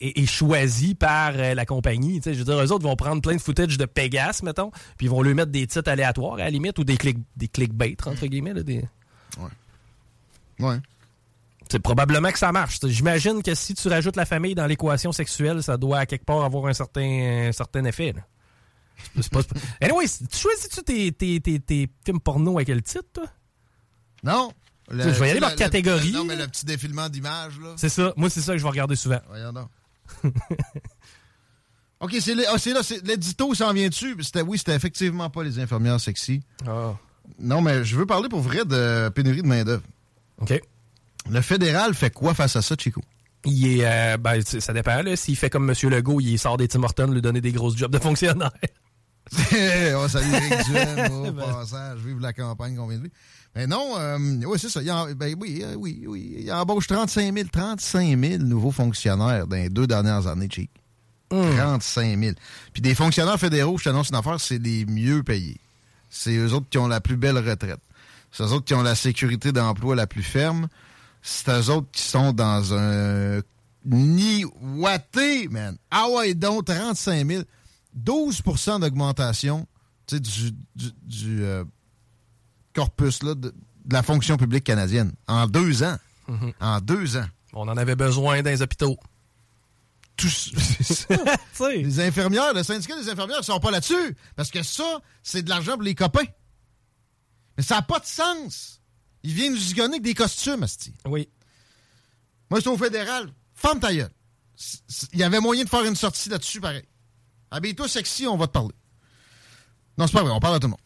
est, 0.00 0.18
est 0.20 0.26
choisi 0.26 0.94
par 0.94 1.32
euh, 1.34 1.54
la 1.54 1.66
compagnie. 1.66 2.20
Tu 2.20 2.30
sais, 2.30 2.34
je 2.34 2.38
veux 2.38 2.44
dire, 2.44 2.62
eux 2.62 2.70
autres 2.70 2.84
vont 2.84 2.94
prendre 2.94 3.20
plein 3.20 3.34
de 3.34 3.40
footage 3.40 3.76
de 3.76 3.86
Pegasus, 3.86 4.44
mettons, 4.44 4.70
puis 4.98 5.06
ils 5.06 5.10
vont 5.10 5.22
lui 5.22 5.34
mettre 5.34 5.50
des 5.50 5.66
titres 5.66 5.90
aléatoires, 5.90 6.34
à 6.34 6.38
la 6.38 6.50
limite, 6.50 6.78
ou 6.78 6.84
des, 6.84 6.96
click, 6.96 7.18
des 7.36 7.48
clickbait, 7.48 7.96
entre 8.06 8.26
guillemets, 8.26 8.54
là, 8.54 8.62
des... 8.62 8.84
Ouais. 10.58 10.78
C'est 11.70 11.80
probablement 11.80 12.30
que 12.30 12.38
ça 12.38 12.52
marche. 12.52 12.78
J'imagine 12.84 13.42
que 13.42 13.54
si 13.54 13.74
tu 13.74 13.88
rajoutes 13.88 14.16
la 14.16 14.24
famille 14.24 14.54
dans 14.54 14.66
l'équation 14.66 15.10
sexuelle, 15.12 15.62
ça 15.62 15.76
doit 15.76 15.98
à 15.98 16.06
quelque 16.06 16.24
part 16.24 16.44
avoir 16.44 16.66
un 16.66 16.72
certain, 16.72 17.48
un 17.48 17.52
certain 17.52 17.84
effet. 17.84 18.12
Là. 18.12 18.22
C'est 19.16 19.28
pas- 19.30 19.40
Anyway, 19.80 20.06
tu 20.08 20.38
choisis-tu 20.38 20.82
tes, 20.82 21.12
tes, 21.12 21.40
tes, 21.40 21.60
tes 21.60 21.90
films 22.04 22.20
porno 22.20 22.56
avec 22.56 22.68
quel 22.68 22.82
titre, 22.82 23.04
toi? 23.12 23.24
Non. 24.22 24.52
Sais, 24.88 25.14
je 25.14 25.18
vais 25.20 25.28
y 25.28 25.30
aller 25.32 25.40
par 25.40 25.50
le- 25.50 25.56
catégorie. 25.56 26.12
le- 26.12 26.18
non, 26.18 26.24
mais 26.24 26.36
le 26.36 26.46
petit 26.46 26.64
défilement 26.64 27.08
d'images, 27.08 27.58
là. 27.58 27.74
C'est 27.76 27.88
ça. 27.88 28.12
Moi, 28.16 28.30
c'est 28.30 28.40
ça 28.40 28.52
que 28.52 28.58
je 28.58 28.62
vais 28.62 28.70
regarder 28.70 28.94
souvent. 28.94 29.20
Voyons 29.28 29.52
donc. 29.52 29.68
OK, 32.00 32.14
c'est 32.20 32.34
le- 32.34 32.44
ah, 32.48 32.56
là, 32.72 32.82
c'est- 32.82 33.04
l'édito 33.06 33.52
s'en 33.54 33.72
vient 33.72 33.88
dessus. 33.88 34.14
C'était, 34.20 34.42
oui, 34.42 34.58
c'était 34.58 34.74
effectivement 34.76 35.28
pas 35.30 35.42
les 35.42 35.58
infirmières 35.58 36.00
sexy. 36.00 36.42
Non, 37.38 37.60
mais 37.60 37.84
je 37.84 37.96
veux 37.96 38.06
parler 38.06 38.28
pour 38.28 38.40
vrai 38.40 38.64
de 38.64 39.08
pénurie 39.10 39.42
de 39.42 39.46
main-d'œuvre. 39.46 39.82
OK. 40.40 40.60
Le 41.28 41.40
fédéral 41.40 41.94
fait 41.94 42.10
quoi 42.10 42.34
face 42.34 42.56
à 42.56 42.62
ça, 42.62 42.74
Chico? 42.78 43.00
Il 43.44 43.80
est, 43.80 43.84
euh, 43.84 44.16
ben, 44.16 44.40
ça 44.42 44.72
dépend. 44.72 45.02
là. 45.02 45.16
S'il 45.16 45.36
fait 45.36 45.50
comme 45.50 45.68
M. 45.70 45.90
Legault, 45.90 46.20
il 46.20 46.38
sort 46.38 46.56
des 46.56 46.68
Tim 46.68 46.82
Hortons, 46.82 47.10
lui 47.10 47.22
donner 47.22 47.40
des 47.40 47.52
grosses 47.52 47.76
jobs 47.76 47.92
de 47.92 47.98
fonctionnaire. 47.98 48.50
oh, 49.32 50.08
salut 50.08 50.32
Eric 50.32 50.66
Duhem, 50.66 51.12
au 51.28 51.32
passage, 51.32 51.98
vive 51.98 52.20
la 52.20 52.32
campagne 52.32 52.76
qu'on 52.76 52.86
vient 52.86 52.98
de 52.98 53.02
vivre. 53.04 53.14
Mais 53.56 53.66
non, 53.66 53.94
euh, 53.98 54.18
oui, 54.46 54.58
c'est 54.58 54.68
ça. 54.68 54.82
Il 54.82 54.90
en- 54.92 55.10
ben 55.14 55.34
oui, 55.40 55.62
euh, 55.64 55.74
oui, 55.74 56.04
oui. 56.06 56.36
Il 56.40 56.52
embauche 56.52 56.86
35 56.86 57.34
000, 57.34 57.48
35 57.50 58.18
000 58.20 58.42
nouveaux 58.44 58.70
fonctionnaires 58.70 59.46
dans 59.48 59.56
les 59.56 59.68
deux 59.68 59.86
dernières 59.88 60.26
années, 60.28 60.48
Chic. 60.50 60.70
35 61.30 62.18
000. 62.20 62.34
Puis 62.72 62.82
des 62.82 62.94
fonctionnaires 62.94 63.38
fédéraux, 63.40 63.78
je 63.78 63.84
t'annonce 63.84 64.10
une 64.10 64.16
affaire, 64.16 64.40
c'est 64.40 64.58
les 64.58 64.84
mieux 64.86 65.24
payés. 65.24 65.58
C'est 66.08 66.36
eux 66.36 66.52
autres 66.52 66.68
qui 66.68 66.78
ont 66.78 66.88
la 66.88 67.00
plus 67.00 67.16
belle 67.16 67.38
retraite. 67.38 67.80
C'est 68.30 68.44
eux 68.44 68.52
autres 68.52 68.64
qui 68.64 68.74
ont 68.74 68.82
la 68.82 68.94
sécurité 68.94 69.52
d'emploi 69.52 69.94
la 69.94 70.06
plus 70.06 70.22
ferme. 70.22 70.68
C'est 71.22 71.50
eux 71.50 71.70
autres 71.70 71.88
qui 71.92 72.02
sont 72.02 72.32
dans 72.32 72.74
un 72.74 73.40
nid 73.84 74.44
ouaté, 74.60 75.48
man. 75.48 75.76
Ah 75.90 76.08
ouais, 76.10 76.34
donc 76.34 76.66
35 76.66 77.26
000. 77.26 77.42
12% 78.04 78.80
d'augmentation 78.80 79.66
du, 80.08 80.20
du, 80.74 80.92
du, 81.02 81.42
euh, 81.44 81.64
corpus 82.74 83.22
là, 83.22 83.34
de, 83.34 83.48
de 83.48 83.94
la 83.94 84.02
fonction 84.02 84.36
publique 84.36 84.64
canadienne 84.64 85.12
en 85.26 85.46
deux 85.46 85.82
ans. 85.82 85.96
Mhm. 86.28 86.52
En 86.60 86.80
deux 86.80 87.16
ans. 87.16 87.26
On 87.52 87.68
en 87.68 87.76
avait 87.76 87.96
besoin 87.96 88.42
dans 88.42 88.50
les 88.50 88.60
hôpitaux. 88.62 88.98
Ça. 90.82 91.68
Les 91.70 92.00
infirmières, 92.00 92.54
le 92.54 92.62
syndicat 92.62 92.96
des 92.96 93.08
infirmières 93.08 93.38
ne 93.38 93.44
sont 93.44 93.60
pas 93.60 93.70
là-dessus. 93.70 94.16
Parce 94.34 94.50
que 94.50 94.62
ça, 94.62 95.00
c'est 95.22 95.42
de 95.42 95.48
l'argent 95.48 95.74
pour 95.74 95.82
les 95.82 95.94
copains. 95.94 96.26
Mais 97.56 97.62
ça 97.62 97.76
n'a 97.76 97.82
pas 97.82 97.98
de 97.98 98.06
sens. 98.06 98.80
Ils 99.22 99.32
viennent 99.32 99.52
nous 99.52 99.58
zigonner 99.58 99.94
avec 99.94 100.02
des 100.02 100.14
costumes, 100.14 100.62
Asti. 100.62 100.94
Oui. 101.06 101.28
Moi, 102.50 102.60
je 102.60 102.62
suis 102.62 102.70
au 102.70 102.76
fédéral. 102.76 103.32
Ferme 103.54 103.80
ta 103.80 103.92
gueule. 103.92 104.10
Il 105.12 105.18
y 105.18 105.22
avait 105.22 105.40
moyen 105.40 105.64
de 105.64 105.68
faire 105.68 105.84
une 105.84 105.96
sortie 105.96 106.28
là-dessus, 106.28 106.60
pareil. 106.60 106.84
Habille-toi 107.50 107.88
sexy, 107.88 108.26
on 108.26 108.36
va 108.36 108.46
te 108.46 108.52
parler. 108.52 108.74
Non, 109.98 110.06
c'est 110.06 110.12
pas 110.12 110.22
vrai, 110.22 110.32
on 110.32 110.40
parle 110.40 110.56
à 110.56 110.58
tout 110.58 110.66
le 110.66 110.72
monde. 110.72 110.80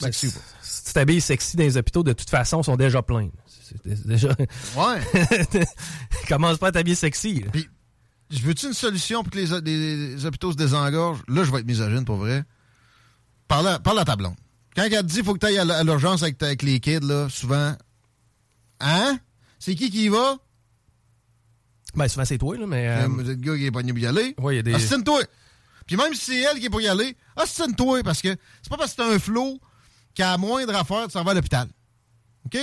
Ben, 0.00 0.06
Sexy 0.06 0.28
ou 0.28 0.30
pas. 0.32 0.40
Si 0.62 0.84
tu 0.84 0.92
t'habilles 0.92 1.20
sexy 1.20 1.56
dans 1.56 1.64
les 1.64 1.76
hôpitaux, 1.76 2.02
de 2.02 2.12
toute 2.12 2.30
façon, 2.30 2.60
ils 2.60 2.64
sont 2.64 2.76
déjà 2.76 3.02
pleins. 3.02 3.30
Déjà... 3.84 4.28
Ouais. 4.76 5.00
Commence 6.28 6.58
pas 6.58 6.68
à 6.68 6.72
t'habiller 6.72 6.94
sexy. 6.94 7.44
Puis, 7.52 7.68
je 8.30 8.40
veux-tu 8.42 8.66
une 8.66 8.72
solution 8.72 9.22
pour 9.22 9.30
que 9.32 9.38
les, 9.38 9.46
les- 9.60 10.14
les 10.14 10.26
hôpitaux 10.26 10.52
se 10.52 10.56
désengorgent? 10.56 11.22
Là, 11.28 11.44
je 11.44 11.50
vais 11.52 11.60
être 11.60 11.66
misogyne, 11.66 12.04
pour 12.04 12.16
vrai. 12.16 12.44
Parle 13.48 13.68
à, 13.68 13.78
parle 13.78 13.98
à 14.00 14.04
ta 14.04 14.16
blonde. 14.16 14.34
Quand 14.74 14.82
elle 14.82 14.90
te 14.90 15.02
dit 15.02 15.22
faut 15.22 15.34
que 15.34 15.38
tu 15.38 15.46
ailles 15.46 15.58
à 15.58 15.84
l'urgence 15.84 16.22
avec, 16.22 16.42
avec 16.42 16.62
les 16.62 16.80
kids, 16.80 17.00
là, 17.00 17.28
souvent. 17.30 17.74
Hein? 18.80 19.18
C'est 19.58 19.74
qui 19.74 19.90
qui 19.90 20.04
y 20.04 20.08
va? 20.08 20.36
Ben, 21.94 22.08
souvent, 22.08 22.24
c'est 22.26 22.36
toi, 22.38 22.56
là, 22.58 22.66
mais... 22.66 22.88
euh, 22.88 23.08
Euh, 23.08 23.22
le 23.22 23.34
gars 23.36 23.56
qui 23.56 23.66
est 23.66 23.70
pas 23.70 23.80
pour 23.82 23.98
y 23.98 24.06
aller. 24.06 24.34
Ouais, 24.38 24.54
il 24.54 24.56
y 24.56 24.60
a 24.60 24.62
des- 24.62 24.74
Assine-toi. 24.74 25.22
Puis 25.86 25.96
même 25.96 26.12
si 26.14 26.24
c'est 26.32 26.40
elle 26.40 26.58
qui 26.58 26.66
est 26.66 26.70
pour 26.70 26.80
y 26.80 26.88
aller, 26.88 27.16
assine-toi, 27.36 28.02
parce 28.02 28.20
que 28.20 28.36
c'est 28.60 28.68
pas 28.68 28.76
parce 28.76 28.92
que 28.92 29.02
c'est 29.02 29.14
un 29.14 29.18
flot 29.18 29.58
qu'à 30.14 30.32
la 30.32 30.36
moindre 30.38 30.74
affaire, 30.74 31.06
tu 31.06 31.12
s'en 31.12 31.22
vas 31.24 31.30
à 31.30 31.34
l'hôpital. 31.34 31.68
OK? 32.44 32.58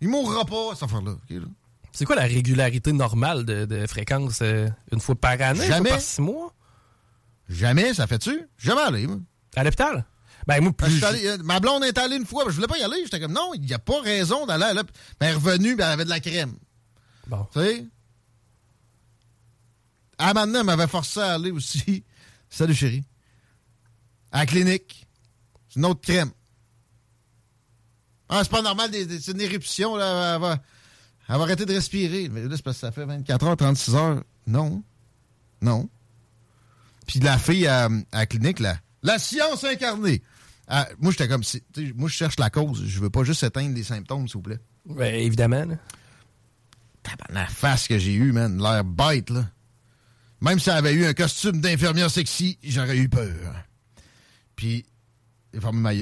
Il 0.00 0.08
mourra 0.08 0.44
pas, 0.44 0.74
cette 0.74 0.82
affaire-là. 0.84 1.12
OK, 1.12 1.30
là? 1.30 1.46
C'est 1.92 2.04
quoi 2.04 2.16
la 2.16 2.22
régularité 2.22 2.92
normale 2.92 3.44
de, 3.44 3.64
de 3.66 3.86
fréquence 3.86 4.38
euh, 4.42 4.68
une 4.92 5.00
fois 5.00 5.14
par 5.14 5.40
année? 5.40 5.66
Jamais. 5.66 5.78
Une 5.78 5.84
fois 5.86 5.90
par 5.96 6.00
six 6.00 6.20
mois? 6.22 6.54
Jamais, 7.48 7.92
ça 7.94 8.06
fait-tu? 8.06 8.48
Jamais 8.58 8.80
allé, 8.80 9.06
moi. 9.06 9.18
À 9.56 9.64
l'hôpital? 9.64 10.06
Ben, 10.46 10.60
moi, 10.62 10.72
plus. 10.72 11.04
allé- 11.04 11.26
euh, 11.26 11.38
ma 11.44 11.60
blonde 11.60 11.84
est 11.84 11.96
allée 11.98 12.16
une 12.16 12.24
fois, 12.26 12.44
je 12.48 12.54
voulais 12.54 12.66
pas 12.66 12.78
y 12.78 12.82
aller. 12.82 12.96
J'étais 13.04 13.20
comme, 13.20 13.32
non, 13.32 13.52
il 13.54 13.60
n'y 13.60 13.74
a 13.74 13.78
pas 13.78 14.00
raison 14.00 14.46
d'aller. 14.46 14.64
Ben, 14.74 14.84
elle 15.20 15.28
est 15.28 15.34
revenue, 15.34 15.76
ben, 15.76 15.86
elle 15.86 15.92
avait 15.92 16.04
de 16.04 16.10
la 16.10 16.20
crème. 16.20 16.54
Bon. 17.26 17.46
Tu 17.52 17.60
sais? 17.60 17.84
À 20.18 20.32
maintenant, 20.34 20.60
elle 20.60 20.66
m'avait 20.66 20.86
forcé 20.88 21.20
à 21.20 21.34
aller 21.34 21.50
aussi. 21.50 22.04
Salut, 22.50 22.74
chérie. 22.74 23.04
À 24.30 24.38
la 24.40 24.46
clinique. 24.46 25.06
C'est 25.68 25.78
une 25.78 25.86
autre 25.86 26.00
crème. 26.00 26.30
Ah, 28.28 28.40
c'est 28.42 28.50
pas 28.50 28.62
normal, 28.62 28.90
c'est 28.92 29.30
une 29.32 29.40
éruption, 29.42 29.94
là. 29.96 30.34
Elle 30.36 30.40
va, 30.40 30.58
elle 31.32 31.38
va 31.38 31.44
arrêter 31.44 31.64
de 31.64 31.72
respirer. 31.72 32.28
Mais 32.28 32.42
là, 32.42 32.56
c'est 32.56 32.62
parce 32.62 32.76
que 32.76 32.80
ça 32.82 32.92
fait 32.92 33.06
24 33.06 33.46
heures, 33.46 33.56
36 33.56 33.94
heures. 33.94 34.22
Non. 34.46 34.82
Non. 35.62 35.88
Puis 37.06 37.20
la 37.20 37.38
fille 37.38 37.66
à, 37.66 37.86
à 37.86 38.18
la 38.18 38.26
clinique, 38.26 38.60
là, 38.60 38.76
la 39.02 39.18
science 39.18 39.64
incarnée. 39.64 40.22
Ah, 40.68 40.88
moi, 41.00 41.10
j'étais 41.10 41.28
comme, 41.28 41.42
moi, 41.96 42.08
je 42.10 42.14
cherche 42.14 42.38
la 42.38 42.50
cause. 42.50 42.84
Je 42.86 43.00
veux 43.00 43.08
pas 43.08 43.24
juste 43.24 43.42
éteindre 43.42 43.74
les 43.74 43.82
symptômes, 43.82 44.28
s'il 44.28 44.36
vous 44.36 44.42
plaît. 44.42 44.60
Ben, 44.84 45.14
évidemment. 45.14 45.64
là. 45.64 45.76
La 47.30 47.46
face 47.46 47.88
que 47.88 47.98
j'ai 47.98 48.14
eue, 48.14 48.32
man, 48.32 48.60
l'air 48.62 48.84
bête, 48.84 49.30
là. 49.30 49.48
Même 50.42 50.58
si 50.58 50.68
elle 50.68 50.76
avait 50.76 50.92
eu 50.92 51.06
un 51.06 51.14
costume 51.14 51.60
d'infirmière 51.60 52.10
sexy, 52.10 52.58
j'aurais 52.62 52.98
eu 52.98 53.08
peur. 53.08 53.64
Puis, 54.54 54.84
ma 55.72 55.94
gueule. 55.94 56.01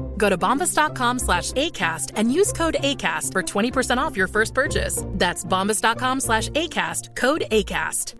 Go 0.21 0.29
to 0.29 0.37
bombas.com 0.37 1.17
slash 1.19 1.51
ACAST 1.53 2.11
and 2.15 2.31
use 2.31 2.53
code 2.53 2.75
ACAST 2.79 3.31
for 3.33 3.41
20% 3.41 3.97
off 3.97 4.15
your 4.15 4.27
first 4.27 4.53
purchase. 4.53 5.03
That's 5.17 5.43
bombas.com 5.43 6.19
slash 6.21 6.49
ACAST, 6.49 7.15
code 7.15 7.43
ACAST. 7.51 8.13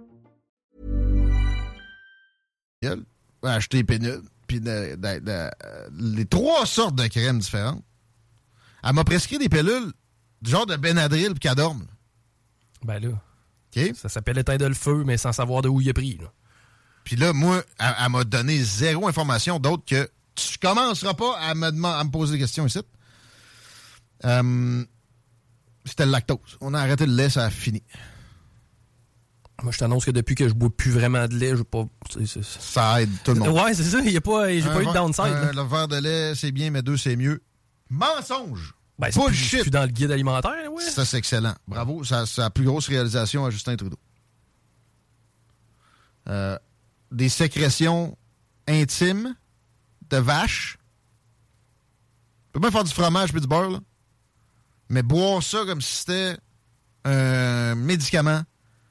acheter 3.44 3.78
des 3.78 3.84
pénules, 3.84 4.22
puis 4.48 4.60
de- 4.60 4.96
de- 4.96 5.20
de- 5.20 5.32
euh, 5.32 5.90
les 6.00 6.26
trois 6.26 6.66
sortes 6.66 6.96
de 6.96 7.08
crèmes 7.08 7.40
différentes. 7.40 7.84
Elle 8.84 8.94
m'a 8.94 9.04
prescrit 9.04 9.38
des 9.38 9.50
pilules 9.50 9.92
du 10.42 10.50
genre 10.52 10.66
de 10.66 10.76
Benadryl 10.76 11.30
puis 11.32 11.40
Cadorme. 11.40 11.86
Ben 12.84 13.00
là. 13.00 13.10
Ça 13.96 14.10
s'appelle 14.10 14.38
éteindre 14.40 14.68
le 14.68 14.74
feu, 14.74 15.04
mais 15.06 15.18
sans 15.18 15.32
savoir 15.32 15.62
de 15.62 15.70
où 15.70 15.80
il 15.82 15.88
est 15.90 15.94
pris. 15.94 16.18
là. 16.18 16.32
Puis 17.04 17.16
là, 17.16 17.34
moi, 17.34 17.64
elle, 17.80 17.96
elle 18.04 18.12
m'a 18.12 18.24
donné 18.24 18.58
zéro 18.64 19.08
information 19.08 19.60
d'autre 19.60 19.84
que 19.86 20.10
tu 20.50 20.58
commenceras 20.58 21.14
pas 21.14 21.38
à 21.40 21.54
me, 21.56 21.66
à 21.86 22.04
me 22.04 22.10
poser 22.12 22.34
des 22.34 22.40
questions 22.40 22.66
ici. 22.66 22.80
Euh, 24.26 24.84
C'était 25.86 26.06
le 26.06 26.12
lactose. 26.12 26.58
On 26.62 26.74
a 26.74 26.80
arrêté 26.80 27.06
le 27.06 27.14
lait, 27.14 27.30
ça 27.30 27.46
a 27.46 27.50
fini. 27.50 27.82
Moi, 29.64 29.72
je 29.72 29.78
t'annonce 29.78 30.06
que 30.06 30.12
depuis 30.12 30.34
que 30.36 30.48
je 30.48 30.54
bois 30.54 30.70
plus 30.76 30.90
vraiment 30.92 31.28
de 31.28 31.36
lait, 31.36 31.56
je 31.56 31.62
pas. 31.62 31.86
Ça 32.64 33.02
aide 33.02 33.10
tout 33.24 33.34
le 33.34 33.40
monde. 33.40 33.50
Ouais, 33.50 33.74
c'est 33.76 33.84
ça. 33.84 34.00
Il 34.00 34.16
a 34.18 34.22
pas, 34.22 34.50
j'ai 34.52 34.62
pas 34.64 34.82
eu 34.82 34.86
de 34.88 34.94
downside. 34.94 35.26
un- 35.26 35.52
le 35.54 35.62
verre 35.64 35.88
de 35.88 35.98
lait, 35.98 36.34
c'est 36.36 36.52
bien, 36.52 36.72
mais 36.72 36.82
deux, 36.82 36.98
c'est 36.98 37.16
mieux. 37.16 37.42
Mensonge! 37.90 38.74
Ben, 38.98 39.10
c'est 39.12 39.24
plus, 39.24 39.62
plus 39.62 39.70
dans 39.72 39.82
le 39.84 39.88
guide 39.90 40.12
alimentaire, 40.12 40.72
ouais. 40.72 40.84
Ça, 40.84 41.06
c'est 41.06 41.18
excellent. 41.18 41.54
Bravo. 41.68 42.04
Ça- 42.04 42.26
C'est 42.28 42.42
la 42.42 42.50
plus 42.52 42.66
grosse 42.66 42.88
réalisation 42.88 43.46
à 43.46 43.50
Justin 43.50 43.76
Trudeau. 43.76 43.98
Euh, 46.30 46.58
des 47.12 47.30
sécrétions 47.30 48.18
intimes 48.68 49.36
de 50.12 50.18
vache. 50.18 50.78
Tu 52.48 52.52
peux 52.54 52.60
bien 52.60 52.72
faire 52.72 52.84
du 52.84 52.94
fromage 52.94 53.34
et 53.36 53.40
du 53.40 53.48
beurre, 53.48 53.72
là. 53.72 53.80
Mais 54.90 55.04
boire 55.04 55.42
ça 55.42 55.64
comme 55.66 55.82
si 55.82 55.98
c'était 55.98 56.38
un 57.06 57.76
médicament, 57.76 58.44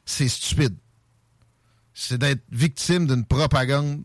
c'est 0.06 0.28
stupide. 0.28 0.76
C'est 1.92 2.16
d'être 2.16 2.42
victime 2.50 3.06
d'une 3.06 3.26
propagande 3.26 4.02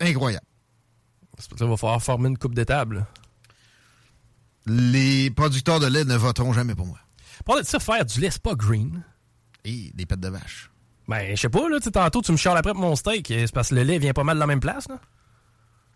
incroyable. 0.00 0.44
C'est 1.38 1.48
pour 1.48 1.58
ça 1.58 1.64
qu'il 1.64 1.70
va 1.70 1.76
falloir 1.78 2.02
former 2.02 2.28
une 2.28 2.36
coupe 2.36 2.54
d'étable. 2.54 3.06
Les 4.66 5.30
producteurs 5.30 5.80
de 5.80 5.86
lait 5.86 6.04
ne 6.04 6.16
voteront 6.16 6.52
jamais 6.52 6.74
pour 6.74 6.86
moi. 6.86 6.98
Parle 7.46 7.62
de 7.62 7.66
ça, 7.66 7.80
faire 7.80 8.04
du 8.04 8.20
lait, 8.20 8.30
c'est 8.30 8.42
pas 8.42 8.54
green. 8.54 9.02
Et 9.64 9.90
des 9.94 10.04
pètes 10.04 10.20
de 10.20 10.28
vache. 10.28 10.70
Ben, 11.08 11.34
je 11.34 11.40
sais 11.40 11.48
pas, 11.48 11.68
là, 11.68 11.80
tantôt, 11.80 12.20
tu 12.20 12.32
me 12.32 12.36
chiales 12.36 12.58
après 12.58 12.72
pour 12.72 12.82
mon 12.82 12.96
steak. 12.96 13.26
C'est 13.28 13.52
parce 13.52 13.70
que 13.70 13.76
le 13.76 13.82
lait 13.82 13.98
vient 13.98 14.12
pas 14.12 14.24
mal 14.24 14.36
de 14.36 14.40
la 14.40 14.46
même 14.46 14.60
place, 14.60 14.86
là. 14.88 15.00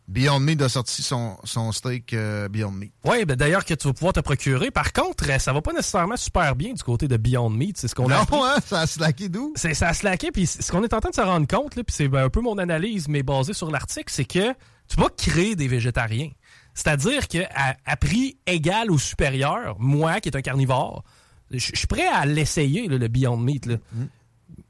Beyond 0.07 0.41
Meat 0.41 0.61
a 0.61 0.69
sorti 0.69 1.03
son, 1.03 1.39
son 1.45 1.73
steak 1.73 2.13
euh, 2.13 2.49
Beyond 2.49 2.73
Meat. 2.73 2.93
Oui, 3.05 3.25
ben 3.25 3.37
d'ailleurs 3.37 3.65
que 3.65 3.73
tu 3.73 3.89
vas 3.89 3.95
pouvoir 3.95 4.13
te 4.13 4.21
procurer. 4.21 4.71
Par 4.71 4.93
contre, 4.93 5.31
euh, 5.31 5.39
ça 5.39 5.53
va 5.55 5.63
pas 5.63 5.73
nécessairement 5.73 6.17
super 6.17 6.55
bien 6.55 6.75
du 6.75 6.83
côté 6.83 7.09
de 7.09 7.17
Beyond 7.17 7.49
Meat. 7.49 7.79
C'est 7.79 7.89
ce 7.89 7.95
qu'on 7.95 8.11
a. 8.11 8.25
Non, 8.31 8.45
hein, 8.45 8.57
ça 8.67 8.81
a 8.81 8.87
slacké 8.87 9.31
d'où? 9.31 9.55
C'est 9.57 9.73
ça 9.73 9.89
a 9.89 9.95
slacké, 9.95 10.31
puis 10.31 10.47
ce 10.47 10.71
qu'on 10.71 10.83
est 10.83 10.93
en 10.93 11.01
train 11.01 11.11
de 11.11 11.15
se 11.15 11.23
rendre 11.23 11.47
compte, 11.47 11.77
là, 11.77 11.85
puis 11.85 11.95
c'est 11.97 12.09
ben, 12.09 12.25
un 12.25 12.29
peu 12.29 12.43
mon 12.43 12.59
analyse, 12.59 13.09
mais 13.09 13.23
basée 13.23 13.55
sur 13.55 13.71
l'article, 13.71 14.13
c'est 14.13 14.27
que 14.27 14.53
tu 14.89 14.97
vas 14.97 15.09
créer 15.17 15.57
des 15.57 15.69
végétariens. 15.69 16.31
C'est-à-dire 16.75 17.27
que 17.29 17.39
à, 17.55 17.97
prix 17.97 18.37
égal 18.47 18.91
ou 18.91 18.99
supérieur, 18.99 19.77
moi 19.79 20.21
qui 20.21 20.29
est 20.29 20.37
un 20.37 20.43
carnivore, 20.43 21.05
je 21.51 21.59
suis 21.59 21.87
prêt 21.87 22.07
à 22.07 22.27
l'essayer, 22.27 22.89
là, 22.89 22.99
le 22.99 23.09
Beyond 23.09 23.39
Meat. 23.39 23.67
Là. 23.67 23.77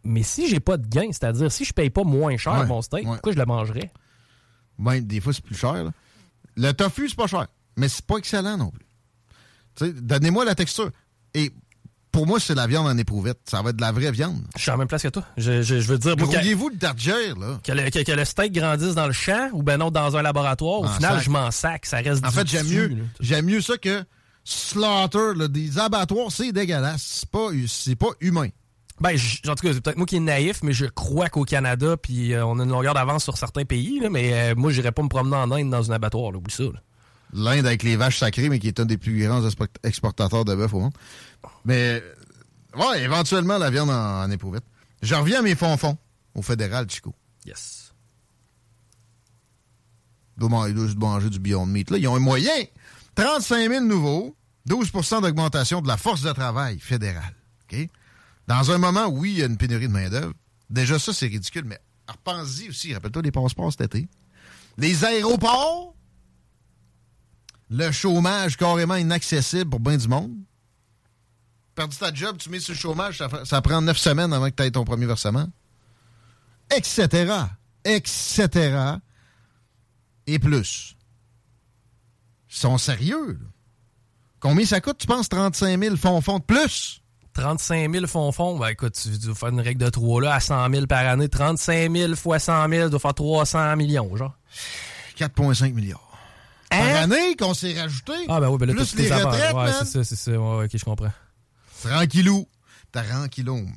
Mais 0.05 0.22
si 0.22 0.49
j'ai 0.49 0.61
pas 0.61 0.76
de 0.76 0.87
gain, 0.87 1.09
c'est-à-dire 1.11 1.51
si 1.51 1.64
je 1.64 1.72
paye 1.72 1.91
pas 1.91 2.05
moins 2.05 2.37
cher 2.37 2.53
Ouais, 2.53 2.66
mon 2.66 2.82
steak, 2.82 3.05
ouais. 3.05 3.12
pourquoi 3.14 3.32
je 3.32 3.39
le 3.39 3.47
mangerais? 3.47 3.91
Ben, 4.79 5.01
des 5.01 5.20
fois, 5.20 5.33
c'est 5.33 5.45
plus 5.45 5.57
cher. 5.57 5.72
là. 5.85 5.91
Le 6.57 6.72
tofu, 6.72 7.09
c'est 7.09 7.16
pas 7.16 7.27
cher. 7.27 7.47
Mais 7.77 7.89
c'est 7.89 8.05
pas 8.05 8.16
excellent 8.18 8.57
non 8.57 8.70
plus. 8.70 9.93
Donnez-moi 10.01 10.45
la 10.45 10.55
texture. 10.55 10.91
Et 11.35 11.53
pour 12.12 12.27
moi, 12.29 12.39
c'est 12.39 12.55
la 12.55 12.68
viande 12.68 12.87
en 12.87 12.97
éprouvette. 12.97 13.41
Ça 13.51 13.61
va 13.61 13.70
être 13.70 13.77
de 13.77 13.81
la 13.81 13.91
vraie 13.91 14.12
viande. 14.12 14.41
Je 14.57 14.62
suis 14.62 14.70
en 14.70 14.77
même 14.77 14.87
place 14.87 15.03
que 15.03 15.09
toi. 15.09 15.25
Je, 15.37 15.62
je- 15.62 15.81
je 15.81 15.89
veux 15.89 15.99
dire, 15.99 16.14
Grouillez-vous 16.14 16.68
le 16.68 16.77
dargère, 16.77 17.37
là. 17.37 17.59
que 17.64 17.72
le, 17.72 17.91
que- 17.91 18.05
que 18.05 18.12
le 18.12 18.25
steak 18.25 18.53
grandisse 18.53 18.95
dans 18.95 19.09
le 19.09 19.12
champ 19.12 19.49
ou 19.53 19.64
ben 19.64 19.79
non 19.79 19.91
dans 19.91 20.16
un 20.16 20.22
laboratoire, 20.22 20.81
au 20.83 20.85
En 20.87 20.89
final, 20.95 21.14
sac. 21.16 21.25
je 21.25 21.31
m'en 21.31 21.51
sac. 21.51 21.87
Ça 21.87 21.97
reste 21.97 22.25
En 22.25 22.31
fait, 22.31 22.47
j'aime 22.47 22.68
mieux, 22.68 22.97
j'aime 23.18 23.47
mieux 23.47 23.61
ça 23.61 23.77
que 23.79 24.05
slaughter, 24.45 25.33
là, 25.37 25.49
des 25.49 25.79
abattoirs, 25.79 26.31
c'est 26.31 26.53
dégueulasse. 26.53 27.03
C'est 27.03 27.29
pas, 27.31 27.49
c'est 27.66 27.97
pas 27.97 28.11
humain. 28.20 28.49
Ben, 29.01 29.16
je- 29.16 29.38
en 29.51 29.55
tout 29.55 29.66
cas, 29.66 29.72
c'est 29.72 29.80
peut-être 29.80 29.97
moi 29.97 30.07
qui 30.07 30.16
est 30.16 30.20
naïf, 30.20 30.62
mais 30.62 30.72
je 30.72 30.86
crois 30.86 31.28
qu'au 31.28 31.45
Canada, 31.45 31.97
puis 31.97 32.32
euh, 32.32 32.47
on 32.47 32.59
a 32.61 32.64
une 32.64 32.70
longueur 32.70 32.95
d'avance 32.95 33.24
sur 33.24 33.36
certains 33.36 33.64
pays, 33.64 33.99
là, 34.01 34.09
mais 34.09 34.32
euh, 34.32 34.55
moi, 34.57 34.70
j'irais 34.72 34.92
pas 34.92 35.03
me 35.03 35.09
promener 35.09 35.36
en 35.36 35.51
Inde 35.51 35.70
dans 35.70 35.90
un 35.90 35.95
abattoir, 35.95 36.30
là, 36.32 36.38
oublie 36.38 36.55
ça. 36.55 36.64
L'Inde 37.32 37.66
avec 37.66 37.82
les 37.82 37.97
vaches 37.97 38.18
sacrées, 38.18 38.49
mais 38.49 38.61
qui 38.61 38.68
est 38.68 38.78
un 38.78 38.84
des 38.84 38.97
plus 38.97 39.20
grands 39.26 39.42
expo- 39.42 39.66
exportateurs 39.82 40.45
de 40.45 40.55
bœuf 40.55 40.72
au 40.74 40.78
monde. 40.80 40.95
Mais, 41.64 42.01
ouais, 42.76 43.03
éventuellement, 43.03 43.59
la 43.59 43.70
viande 43.70 43.90
en, 43.90 44.22
en 44.22 44.30
éprouvette. 44.30 44.62
Je 45.03 45.14
reviens 45.16 45.40
à 45.40 45.42
mes 45.42 45.57
fonds 45.57 45.76
au 46.36 46.42
fédéral, 46.42 46.88
Chico. 46.88 47.12
Yes. 47.45 47.92
Ils 50.36 50.49
doivent 50.49 50.68
ils 50.68 50.74
doivent 50.74 50.97
manger 50.97 51.30
du 51.30 51.40
Beyond 51.40 51.66
Meat. 51.66 51.90
Là, 51.90 51.99
ils 51.99 52.07
ont 52.09 52.14
un 52.16 52.20
moyen. 52.20 52.53
35 53.16 53.68
000 53.68 53.84
nouveaux, 53.84 54.36
12% 54.68 55.22
d'augmentation 55.22 55.80
de 55.80 55.88
la 55.88 55.97
force 55.97 56.22
de 56.22 56.32
travail 56.32 56.78
fédérale. 56.78 57.34
OK? 57.72 57.88
Dans 58.47 58.70
un 58.70 58.78
moment 58.78 59.07
oui, 59.07 59.32
il 59.32 59.38
y 59.38 59.42
a 59.42 59.47
une 59.47 59.57
pénurie 59.57 59.88
de 59.88 59.92
main-d'œuvre. 59.92 60.34
Déjà, 60.70 60.99
ça, 60.99 61.12
c'est 61.12 61.26
ridicule, 61.26 61.64
mais 61.64 61.80
repense-y 62.09 62.68
aussi. 62.68 62.95
Rappelle-toi 62.95 63.22
les 63.22 63.30
passeports 63.30 63.72
cet 63.72 63.82
été. 63.95 64.09
Les 64.76 65.05
aéroports, 65.05 65.95
le 67.70 67.90
chômage 67.92 68.57
carrément 68.57 68.97
inaccessible 68.97 69.70
pour 69.70 69.80
bien 69.80 69.97
du 69.97 70.09
monde. 70.09 70.34
Perdu 71.74 71.97
ta 71.97 72.12
job, 72.12 72.36
tu 72.38 72.51
mets 72.51 72.61
sur 72.61 72.72
le 72.72 72.78
chômage, 72.78 73.18
ça, 73.18 73.28
ça 73.45 73.61
prend 73.62 73.82
neuf 73.82 73.99
semaines 73.99 74.32
avant 74.32 74.49
que 74.51 74.55
tu 74.55 74.62
aies 74.62 74.70
ton 74.70 74.84
premier 74.84 75.07
versement. 75.07 75.49
Etc. 76.76 77.32
Etc. 77.84 78.78
Et 80.26 80.38
plus. 80.38 80.97
Ils 82.51 82.57
sont 82.57 82.78
sérieux. 82.78 83.32
là. 83.32 83.47
Combien 84.40 84.64
ça 84.66 84.80
coûte, 84.80 84.99
tu 84.99 85.07
penses, 85.07 85.28
35 85.28 85.80
000 85.80 85.97
fonds 85.97 86.20
fonds 86.20 86.38
de 86.38 86.45
plus? 86.45 87.03
35 87.35 87.93
000 87.93 88.07
fonds 88.07 88.32
fonds, 88.32 88.59
ben 88.59 88.68
écoute, 88.68 88.99
tu, 89.01 89.11
vas 89.11 89.35
faire 89.35 89.49
une 89.49 89.61
règle 89.61 89.85
de 89.85 89.91
3 89.91 90.22
là, 90.22 90.35
à 90.35 90.41
100 90.41 90.70
000 90.70 90.87
par 90.87 91.07
année. 91.07 91.28
35 91.28 91.93
000 91.93 92.14
fois 92.14 92.39
100 92.39 92.68
000, 92.68 92.85
tu 92.85 92.91
dois 92.91 93.01
faire 93.01 93.14
300 93.14 93.76
millions, 93.76 94.16
genre. 94.16 94.35
4,5 95.18 95.72
milliards. 95.72 96.01
Par 96.70 96.80
année 96.80 97.37
qu'on 97.37 97.55
s'est 97.55 97.78
rajouté? 97.78 98.12
Ah 98.28 98.41
ben 98.41 98.49
oui, 98.49 98.59
ben 98.59 98.66
là, 98.66 98.74
Plus 98.74 98.97
les 98.97 99.12
retraites, 99.12 99.55
Ouais, 99.55 99.72
c'est 99.78 99.85
ça, 99.85 100.05
c'est 100.05 100.16
ça. 100.16 100.32
Ouais, 100.32 100.64
ok, 100.64 100.70
je 100.72 100.85
comprends. 100.85 101.12
Tranquillou. 101.82 102.49
Tranquillou. 102.93 103.68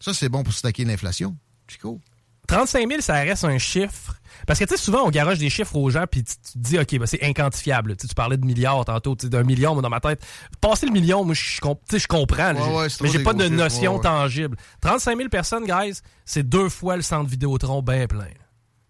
Ça, 0.00 0.14
c'est 0.14 0.28
bon 0.28 0.42
pour 0.42 0.52
stacker 0.52 0.84
l'inflation. 0.84 1.36
Chico. 1.66 2.00
35 2.48 2.88
000, 2.88 3.00
ça 3.00 3.14
reste 3.14 3.44
un 3.44 3.58
chiffre. 3.58 4.14
Parce 4.46 4.58
que, 4.58 4.64
tu 4.64 4.76
sais, 4.76 4.82
souvent, 4.82 5.02
on 5.04 5.10
garoche 5.10 5.38
des 5.38 5.50
chiffres 5.50 5.76
aux 5.76 5.90
gens, 5.90 6.04
puis 6.10 6.24
tu, 6.24 6.34
tu 6.36 6.52
te 6.52 6.58
dis, 6.58 6.78
OK, 6.78 6.98
ben, 6.98 7.06
c'est 7.06 7.22
inquantifiable. 7.22 7.96
Tu 7.96 8.08
tu 8.08 8.14
parlais 8.14 8.36
de 8.36 8.46
milliards 8.46 8.84
tantôt, 8.84 9.14
tu 9.14 9.26
sais, 9.26 9.30
d'un 9.30 9.42
million, 9.42 9.74
moi, 9.74 9.82
dans 9.82 9.90
ma 9.90 10.00
tête. 10.00 10.24
Passer 10.60 10.86
le 10.86 10.92
million, 10.92 11.24
moi, 11.24 11.34
je 11.34 11.60
comprends. 12.06 12.54
Ouais, 12.54 12.76
ouais, 12.76 12.86
mais 13.02 13.08
j'ai 13.10 13.22
pas 13.22 13.34
de 13.34 13.46
notion 13.48 13.96
ouais. 13.96 14.02
tangible. 14.02 14.56
35 14.80 15.16
000 15.16 15.28
personnes, 15.28 15.64
guys, 15.66 16.00
c'est 16.24 16.42
deux 16.48 16.68
fois 16.68 16.96
le 16.96 17.02
centre 17.02 17.28
Vidéotron 17.28 17.82
bien 17.82 18.06
plein. 18.06 18.28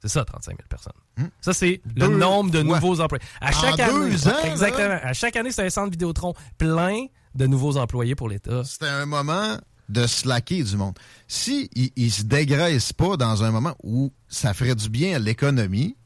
C'est 0.00 0.08
ça, 0.08 0.24
35 0.24 0.50
000 0.52 0.58
personnes. 0.68 0.92
Ça, 1.40 1.52
c'est 1.52 1.80
le 1.96 2.06
Hmm. 2.06 2.18
Nombre 2.18 2.50
de 2.52 2.62
nouveaux 2.62 3.00
employés. 3.00 3.24
À 3.40 3.48
En 3.48 3.52
chaque 3.52 3.80
année. 3.80 4.10
deux 4.10 4.28
ans, 4.28 4.30
là? 4.30 4.46
Exactement. 4.46 4.98
À 5.02 5.12
chaque 5.12 5.34
année, 5.34 5.50
c'est 5.50 5.64
un 5.66 5.70
centre 5.70 5.90
Vidéotron 5.90 6.34
plein 6.56 7.06
de 7.34 7.46
nouveaux 7.46 7.76
employés 7.78 8.14
pour 8.14 8.28
l'État. 8.28 8.62
C'était 8.64 8.86
un 8.86 9.06
moment 9.06 9.56
de 9.88 10.06
slacker 10.06 10.62
du 10.62 10.76
monde. 10.76 10.98
Si 11.26 11.70
ils, 11.74 11.90
ils 11.96 12.12
se 12.12 12.22
dégraissent 12.22 12.92
pas 12.92 13.16
dans 13.16 13.42
un 13.42 13.50
moment 13.50 13.74
où 13.82 14.12
ça 14.28 14.54
ferait 14.54 14.74
du 14.74 14.88
bien 14.88 15.16
à 15.16 15.18
l'économie, 15.18 15.96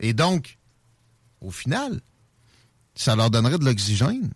et 0.00 0.12
donc, 0.12 0.58
au 1.40 1.50
final, 1.50 2.00
ça 2.94 3.16
leur 3.16 3.30
donnerait 3.30 3.58
de 3.58 3.64
l'oxygène 3.64 4.32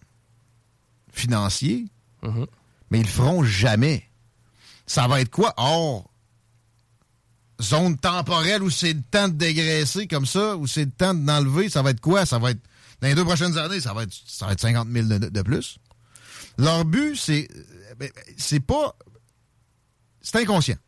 financier, 1.13 1.87
mais 2.91 3.01
ils 3.01 3.07
le 3.07 3.09
feront 3.09 3.43
jamais. 3.45 4.09
Ça 4.87 5.07
va 5.09 5.21
être 5.21 5.31
quoi? 5.31 5.53
Or, 5.57 6.11
zone 7.61 7.99
temporelle 7.99 8.63
où 8.63 8.71
c'est 8.71 8.93
le 8.93 9.03
temps 9.03 9.29
de 9.29 9.35
dégraisser 9.35 10.07
comme 10.07 10.27
ça, 10.27 10.57
où 10.57 10.67
c'est 10.67 10.85
le 10.85 10.91
temps 10.91 11.15
d'enlever, 11.15 11.69
ça 11.69 11.83
va 11.83 11.91
être 11.91 12.01
quoi? 12.01 12.25
Ça 12.25 12.39
va 12.39 12.53
être, 12.53 12.61
dans 13.01 13.09
les 13.09 13.15
deux 13.15 13.25
prochaines 13.25 13.57
années, 13.59 13.81
ça 13.81 13.93
va 13.93 14.05
être, 14.05 14.15
ça 14.27 14.47
va 14.47 14.53
être 14.53 14.61
50 14.61 14.89
000 14.91 15.07
de, 15.07 15.19
de 15.19 15.43
plus. 15.43 15.79
Leur 16.57 16.85
but, 16.85 17.17
c'est, 17.17 17.49
ben, 17.99 18.11
c'est 18.37 18.61
pas, 18.61 18.97
c'est 20.21 20.37
inconscient? 20.41 20.79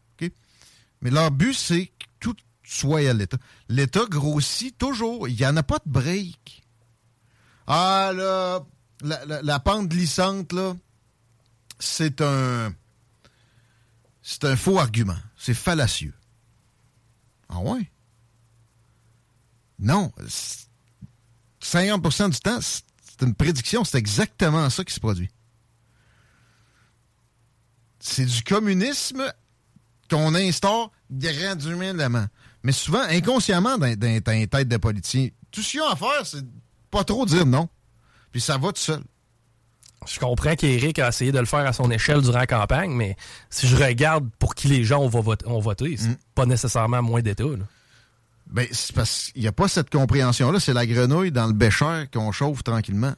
Mais 1.02 1.10
leur 1.10 1.30
but, 1.30 1.54
c'est 1.54 1.86
que 1.86 2.06
tout 2.18 2.36
soit 2.62 3.08
à 3.08 3.12
l'État. 3.12 3.38
L'État 3.68 4.04
grossit 4.06 4.76
toujours. 4.76 5.28
Il 5.28 5.36
n'y 5.36 5.46
en 5.46 5.56
a 5.56 5.62
pas 5.62 5.78
de 5.78 5.90
break. 5.90 6.62
Ah, 7.66 8.12
là, 8.14 8.60
la, 9.02 9.60
pente 9.60 9.88
glissante, 9.88 10.52
là, 10.52 10.76
c'est 11.78 12.20
un, 12.20 12.74
c'est 14.22 14.44
un 14.44 14.56
faux 14.56 14.78
argument. 14.78 15.16
C'est 15.36 15.54
fallacieux. 15.54 16.14
Ah 17.48 17.60
ouais? 17.60 17.90
Non. 19.78 20.12
C'est- 20.28 20.68
50% 21.62 22.30
du 22.30 22.40
temps, 22.40 22.58
c'est 22.60 23.22
une 23.22 23.34
prédiction. 23.34 23.84
C'est 23.84 23.98
exactement 23.98 24.68
ça 24.70 24.84
qui 24.84 24.94
se 24.94 25.00
produit. 25.00 25.30
C'est 28.00 28.24
du 28.24 28.42
communisme 28.42 29.22
qu'on 30.10 30.34
instaure 30.34 30.90
graduellement. 31.10 32.26
Mais 32.62 32.72
souvent, 32.72 33.02
inconsciemment, 33.02 33.78
dans, 33.78 33.94
dans- 33.96 34.20
dans 34.20 34.32
les 34.32 34.46
têtes 34.46 34.68
de 34.68 34.76
politiciens, 34.76 35.28
tout 35.50 35.62
ce 35.62 35.70
qu'ils 35.72 35.80
ont 35.82 35.88
à 35.88 35.96
faire, 35.96 36.24
c'est 36.26 36.44
pas 36.90 37.04
trop 37.04 37.24
dire 37.26 37.46
non. 37.46 37.68
Puis 38.32 38.40
ça 38.40 38.58
va 38.58 38.68
tout 38.72 38.80
seul. 38.80 39.02
Je 40.06 40.18
comprends 40.18 40.54
qu'Éric 40.56 40.98
a 40.98 41.08
essayé 41.08 41.30
de 41.30 41.38
le 41.38 41.44
faire 41.44 41.66
à 41.66 41.72
son 41.74 41.90
échelle 41.90 42.22
durant 42.22 42.38
la 42.38 42.46
campagne, 42.46 42.90
mais 42.92 43.16
si 43.50 43.66
je 43.68 43.76
regarde 43.76 44.28
pour 44.38 44.54
qui 44.54 44.68
les 44.68 44.82
gens 44.82 45.00
ont, 45.02 45.08
voté, 45.08 45.46
ont 45.46 45.60
voté, 45.60 45.96
c'est 45.98 46.18
pas 46.34 46.46
nécessairement 46.46 47.02
moins 47.02 47.20
d'État. 47.20 47.44
Ben, 48.46 48.66
c'est 48.72 48.94
parce 48.94 49.30
qu'il 49.32 49.42
n'y 49.42 49.48
a 49.48 49.52
pas 49.52 49.68
cette 49.68 49.90
compréhension-là. 49.90 50.58
C'est 50.58 50.72
la 50.72 50.86
grenouille 50.86 51.32
dans 51.32 51.46
le 51.46 51.52
bécher 51.52 52.06
qu'on 52.12 52.32
chauffe 52.32 52.64
tranquillement. 52.64 53.14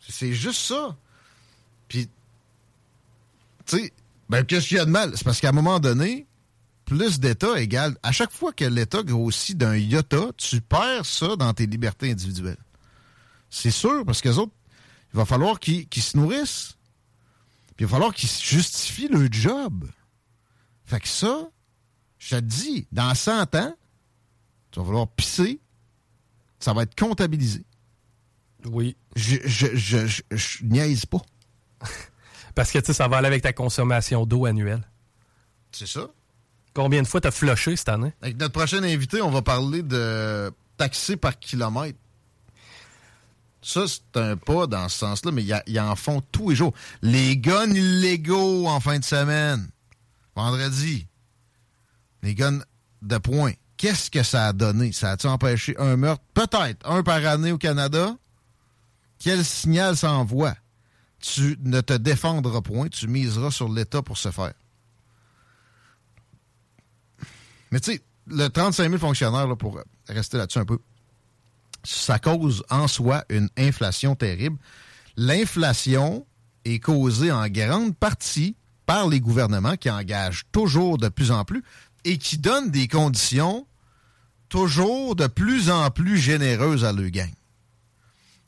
C'est- 0.00 0.12
C'est 0.12 0.32
juste 0.32 0.60
ça. 0.62 0.96
Puis, 1.88 2.08
tu 3.66 3.78
sais, 3.78 3.92
ben, 4.28 4.44
qu'est-ce 4.44 4.68
qu'il 4.68 4.76
y 4.76 4.80
a 4.80 4.84
de 4.84 4.90
mal? 4.90 5.12
C'est 5.14 5.24
parce 5.24 5.40
qu'à 5.40 5.50
un 5.50 5.52
moment 5.52 5.78
donné, 5.80 6.26
plus 6.86 7.20
d'État 7.20 7.60
égale. 7.60 7.96
À 8.02 8.12
chaque 8.12 8.32
fois 8.32 8.52
que 8.52 8.64
l'État 8.64 9.02
grossit 9.02 9.58
d'un 9.58 9.76
iota, 9.76 10.30
tu 10.36 10.60
perds 10.60 11.04
ça 11.04 11.36
dans 11.36 11.52
tes 11.52 11.66
libertés 11.66 12.10
individuelles. 12.10 12.56
C'est 13.50 13.70
sûr, 13.70 14.04
parce 14.04 14.20
que 14.20 14.28
autres, 14.30 14.52
il 15.12 15.16
va 15.16 15.24
falloir 15.24 15.60
qu'ils 15.60 15.86
se 15.92 16.16
nourrissent. 16.16 16.76
Puis 17.76 17.84
il 17.84 17.86
va 17.86 17.92
falloir 17.96 18.14
qu'ils 18.14 18.28
justifient 18.28 19.08
leur 19.08 19.30
job. 19.30 19.88
Fait 20.86 21.00
que 21.00 21.08
ça, 21.08 21.48
je 22.18 22.36
te 22.36 22.40
dis, 22.40 22.86
dans 22.92 23.14
100 23.14 23.54
ans, 23.56 23.76
tu 24.70 24.80
vas 24.80 24.86
falloir 24.86 25.08
pisser, 25.08 25.60
ça 26.60 26.72
va 26.72 26.84
être 26.84 26.98
comptabilisé. 26.98 27.64
Oui. 28.64 28.96
Je, 29.14 29.36
je, 29.44 29.74
je, 29.74 30.06
je, 30.06 30.22
je 30.30 30.64
niaise 30.64 31.04
pas. 31.06 31.22
Parce 32.56 32.72
que 32.72 32.78
tu 32.78 32.86
sais, 32.86 32.94
ça 32.94 33.06
va 33.06 33.18
aller 33.18 33.26
avec 33.26 33.42
ta 33.42 33.52
consommation 33.52 34.24
d'eau 34.24 34.46
annuelle. 34.46 34.82
C'est 35.70 35.86
ça. 35.86 36.08
Combien 36.74 37.02
de 37.02 37.06
fois 37.06 37.20
t'as 37.20 37.30
flushé 37.30 37.76
cette 37.76 37.90
année? 37.90 38.12
Avec 38.22 38.38
notre 38.38 38.54
prochain 38.54 38.82
invité, 38.82 39.20
on 39.20 39.30
va 39.30 39.42
parler 39.42 39.82
de 39.82 40.50
taxer 40.78 41.16
par 41.16 41.38
kilomètre. 41.38 41.98
Ça, 43.60 43.84
c'est 43.86 44.18
un 44.18 44.36
pas 44.36 44.66
dans 44.66 44.88
ce 44.88 44.98
sens-là, 44.98 45.32
mais 45.32 45.44
ils 45.66 45.80
en 45.80 45.96
font 45.96 46.22
tous 46.32 46.50
les 46.50 46.56
jours. 46.56 46.72
Les 47.02 47.36
guns 47.36 47.70
illégaux 47.70 48.66
en 48.68 48.80
fin 48.80 48.98
de 48.98 49.04
semaine. 49.04 49.68
Vendredi. 50.34 51.06
Les 52.22 52.34
guns 52.34 52.60
de 53.02 53.18
poing. 53.18 53.52
Qu'est-ce 53.76 54.10
que 54.10 54.22
ça 54.22 54.46
a 54.46 54.52
donné? 54.54 54.92
Ça 54.92 55.10
a-tu 55.10 55.26
empêché 55.26 55.76
un 55.78 55.96
meurtre? 55.96 56.24
Peut-être. 56.32 56.88
Un 56.88 57.02
par 57.02 57.24
année 57.26 57.52
au 57.52 57.58
Canada? 57.58 58.16
Quel 59.18 59.44
signal 59.44 59.94
ça 59.94 60.12
envoie? 60.12 60.54
Tu 61.34 61.58
ne 61.64 61.80
te 61.80 61.92
défendras 61.92 62.60
point. 62.60 62.88
Tu 62.88 63.08
miseras 63.08 63.50
sur 63.50 63.68
l'État 63.68 64.00
pour 64.00 64.16
ce 64.16 64.30
faire. 64.30 64.54
Mais 67.72 67.80
tu 67.80 67.92
sais, 67.92 68.02
le 68.28 68.48
35 68.48 68.84
000 68.88 68.98
fonctionnaires, 68.98 69.48
là, 69.48 69.56
pour 69.56 69.80
rester 70.08 70.36
là-dessus 70.36 70.60
un 70.60 70.64
peu, 70.64 70.78
ça 71.82 72.18
cause 72.18 72.64
en 72.70 72.86
soi 72.86 73.24
une 73.28 73.48
inflation 73.56 74.14
terrible. 74.14 74.56
L'inflation 75.16 76.26
est 76.64 76.78
causée 76.78 77.32
en 77.32 77.48
grande 77.48 77.96
partie 77.96 78.56
par 78.86 79.08
les 79.08 79.20
gouvernements 79.20 79.76
qui 79.76 79.90
engagent 79.90 80.44
toujours 80.52 80.96
de 80.96 81.08
plus 81.08 81.32
en 81.32 81.44
plus 81.44 81.64
et 82.04 82.18
qui 82.18 82.38
donnent 82.38 82.70
des 82.70 82.86
conditions 82.86 83.66
toujours 84.48 85.16
de 85.16 85.26
plus 85.26 85.70
en 85.70 85.90
plus 85.90 86.18
généreuses 86.18 86.84
à 86.84 86.92
leur 86.92 87.10
gang. 87.10 87.32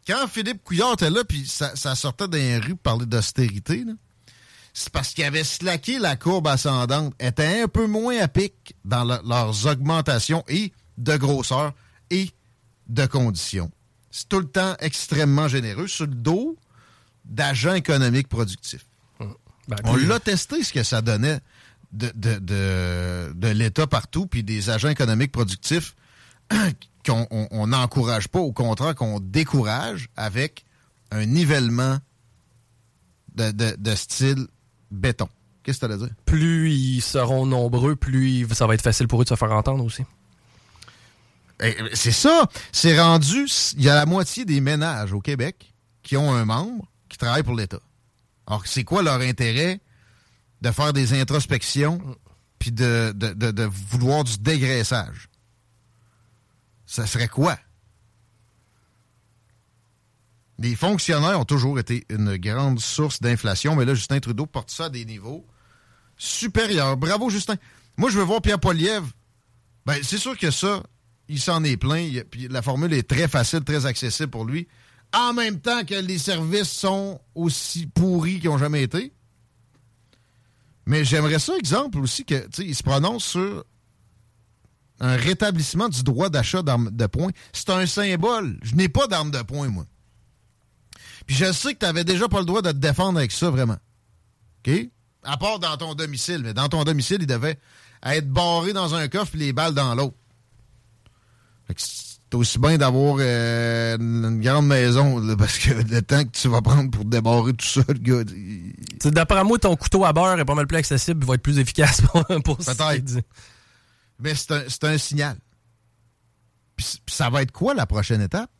Quand 0.09 0.27
Philippe 0.27 0.65
Couillard 0.65 0.95
était 0.95 1.11
là, 1.11 1.23
puis 1.23 1.47
ça, 1.47 1.77
ça 1.77 1.95
sortait 1.95 2.27
les 2.33 2.57
rues 2.59 2.71
pour 2.77 2.79
parler 2.95 3.07
d'austérité, 3.07 3.85
c'est 4.73 4.91
parce 4.91 5.11
qu'ils 5.13 5.25
avaient 5.25 5.45
slacké 5.45 5.99
la 5.99 6.17
courbe 6.17 6.47
ascendante, 6.49 7.13
étaient 7.21 7.63
un 7.63 7.69
peu 7.69 7.87
moins 7.87 8.19
à 8.19 8.27
pic 8.29 8.75
dans 8.87 9.05
le- 9.05 9.19
leurs 9.29 9.67
augmentations 9.67 10.45
et 10.49 10.73
de 10.97 11.17
grosseur 11.17 11.75
et 12.11 12.31
de 12.89 13.05
conditions. 13.05 13.71
C'est 14.11 14.29
tout 14.31 14.39
le 14.41 14.49
temps 14.49 14.75
extrêmement 14.81 15.47
généreux 15.49 15.89
sur 15.89 16.07
le 16.07 16.15
dos 16.15 16.57
d'agents 17.27 17.75
économiques 17.75 18.29
productifs. 18.29 18.87
Ben, 19.69 19.77
On 19.85 19.97
l'a 19.97 20.19
testé 20.21 20.65
ce 20.65 20.73
que 20.73 20.83
ça 20.83 21.03
donnait 21.03 21.41
de, 21.93 22.11
de, 22.15 22.39
de, 22.39 23.33
de 23.35 23.49
l'État 23.49 23.87
partout, 23.87 24.27
puis 24.27 24.43
des 24.43 24.71
agents 24.71 24.89
économiques 24.89 25.33
productifs 25.33 25.95
qu'on 27.07 27.27
on- 27.31 27.49
on 27.51 27.67
n'encourage 27.69 28.29
pas, 28.29 28.39
au 28.41 28.53
contraire 28.53 28.95
qu'on 28.95 29.21
décourage 29.21 30.09
avec 30.17 30.65
un 31.11 31.25
nivellement 31.27 31.99
de, 33.35 33.51
de- 33.51 33.77
de 33.79 33.95
style 33.95 34.47
béton. 34.91 35.29
Qu'est-ce 35.63 35.81
que 35.81 35.87
tu 35.87 35.93
as 35.93 35.95
à 35.95 35.99
dire? 35.99 36.11
Plus 36.25 36.71
ils 36.73 37.01
seront 37.03 37.47
nombreux, 37.47 37.95
plus 37.97 38.47
ça 38.53 38.67
va 38.67 38.75
être 38.75 38.83
facile 38.83 39.07
pour 39.09 39.21
eux 39.21 39.25
de 39.25 39.29
se 39.29 39.35
faire 39.35 39.53
entendre 39.53 39.85
aussi. 39.85 40.03
Eh, 41.63 41.75
C'est 41.95 42.13
ça. 42.13 42.49
C'est 42.73 42.99
rendu. 43.01 43.47
Il 43.77 43.83
y 43.83 43.89
a 43.89 43.95
la 43.95 44.07
moitié 44.07 44.45
des 44.45 44.61
ménages 44.61 45.13
au 45.13 45.21
Québec 45.21 45.73
qui 46.03 46.17
ont 46.17 46.33
un 46.33 46.45
membre 46.45 46.87
qui 47.09 47.19
travaille 47.19 47.43
pour 47.43 47.55
l'État. 47.55 47.81
Alors, 48.47 48.67
c'est 48.67 48.85
quoi 48.85 49.03
leur 49.03 49.21
intérêt 49.21 49.81
de 50.63 50.71
faire 50.71 50.93
des 50.93 51.19
introspections 51.21 52.01
puis 52.59 52.73
de, 52.73 53.13
de, 53.15 53.33
de- 53.35 53.51
de 53.51 53.65
vouloir 53.91 54.25
du 54.25 54.39
dégraissage? 54.39 55.29
Ça 56.89 57.07
serait 57.07 57.29
quoi? 57.29 57.59
Les 60.59 60.75
fonctionnaires 60.75 61.39
ont 61.39 61.45
toujours 61.45 61.79
été 61.79 62.07
une 62.09 62.39
grande 62.39 62.81
source 62.81 63.21
d'inflation, 63.21 63.77
mais 63.77 63.85
là, 63.85 63.95
Justin 63.95 64.21
Trudeau 64.21 64.47
porte 64.47 64.71
ça 64.71 64.87
à 64.87 64.89
des 64.89 65.05
niveaux 65.05 65.47
supérieurs. 66.17 66.97
Bravo, 66.97 67.29
Justin. 67.29 67.57
Moi, 67.99 68.09
je 68.11 68.17
veux 68.17 68.25
voir 68.25 68.41
Pierre 68.41 68.59
Poilievre. 68.59 69.07
Ben, 69.85 69.99
c'est 70.03 70.17
sûr 70.17 70.37
que 70.39 70.51
ça, 70.51 70.83
il 71.29 71.39
s'en 71.39 71.63
est 71.63 71.77
plein. 71.77 72.09
Puis 72.31 72.49
la 72.49 72.63
formule 72.63 72.95
est 72.95 73.07
très 73.07 73.29
facile, 73.29 73.65
très 73.65 73.85
accessible 73.85 74.31
pour 74.31 74.47
lui. 74.47 74.67
en 75.15 75.35
même 75.35 75.61
temps 75.61 75.85
que 75.85 75.95
les 75.95 76.19
services 76.19 76.71
sont 76.71 77.21
aussi 77.35 77.87
pourris 77.87 78.41
qu'ils 78.41 78.51
n'ont 78.51 78.59
jamais 78.59 78.83
été. 78.83 79.13
Mais 80.87 81.05
j'aimerais 81.05 81.39
ça, 81.39 81.55
exemple 81.59 81.99
aussi, 81.99 82.25
que 82.25 82.49
il 82.63 82.75
se 82.75 82.83
prononce 82.83 83.25
sur 83.25 83.65
un 85.01 85.17
rétablissement 85.17 85.89
du 85.89 86.03
droit 86.03 86.29
d'achat 86.29 86.63
d'armes 86.63 86.91
de 86.91 87.07
poing. 87.07 87.31
C'est 87.53 87.71
un 87.71 87.87
symbole. 87.87 88.59
Je 88.63 88.75
n'ai 88.75 88.89
pas 88.89 89.07
d'armes 89.07 89.31
de 89.31 89.43
poing, 89.43 89.69
moi. 89.69 89.85
Puis 91.27 91.37
je 91.37 91.53
sais 91.53 91.75
que 91.75 91.79
tu 91.81 91.87
n'avais 91.87 92.05
déjà 92.05 92.29
pas 92.29 92.41
le 92.41 92.47
droit 92.47 92.63
de 92.63 92.71
te 92.73 92.77
défendre 92.77 93.19
avec 93.19 93.33
ça, 93.33 93.51
vraiment. 93.51 93.77
OK? 94.67 94.75
À 95.25 95.37
part 95.37 95.59
dans 95.59 95.77
ton 95.77 95.95
domicile. 95.95 96.41
Mais 96.43 96.55
dans 96.55 96.69
ton 96.69 96.85
domicile, 96.85 97.19
il 97.21 97.27
devait 97.27 97.59
être 98.03 98.29
barré 98.31 98.73
dans 98.73 98.95
un 98.95 99.09
coffre 99.09 99.35
et 99.35 99.39
les 99.39 99.53
balles 99.53 99.75
dans 99.75 99.95
l'autre. 99.95 100.17
C'est 101.77 102.35
aussi 102.35 102.59
bien 102.59 102.77
d'avoir 102.77 103.17
euh, 103.21 103.97
une 103.99 104.41
grande 104.41 104.67
maison, 104.67 105.19
là, 105.19 105.37
parce 105.37 105.59
que 105.59 105.71
le 105.91 106.03
temps 106.03 106.25
que 106.25 106.31
tu 106.31 106.49
vas 106.49 106.61
prendre 106.63 106.91
pour 106.91 107.05
débarrer 107.05 107.53
tout 107.55 107.67
ça, 107.67 107.83
le 107.89 107.95
gars. 107.95 108.23
il- 108.35 108.75
D'après 109.13 109.45
moi, 109.45 109.59
ton 109.59 109.77
couteau 109.77 110.05
à 110.05 110.13
beurre 110.13 110.39
est 110.39 110.45
pas 110.45 110.55
mal 110.55 110.67
plus 110.67 110.77
accessible, 110.79 111.21
il 111.25 111.27
va 111.29 111.35
être 111.35 111.43
plus 111.43 111.59
efficace 111.59 112.01
pour, 112.13 112.25
pour 112.45 112.57
dit. 113.01 113.19
Mais 114.19 114.35
c'est 114.35 114.53
un, 114.53 114.63
c'est 114.69 114.85
un 114.85 114.99
signal. 114.99 115.39
Ça 117.07 117.31
va 117.31 117.43
être 117.43 117.53
quoi 117.53 117.75
la 117.75 117.87
prochaine 117.87 118.21
étape? 118.21 118.51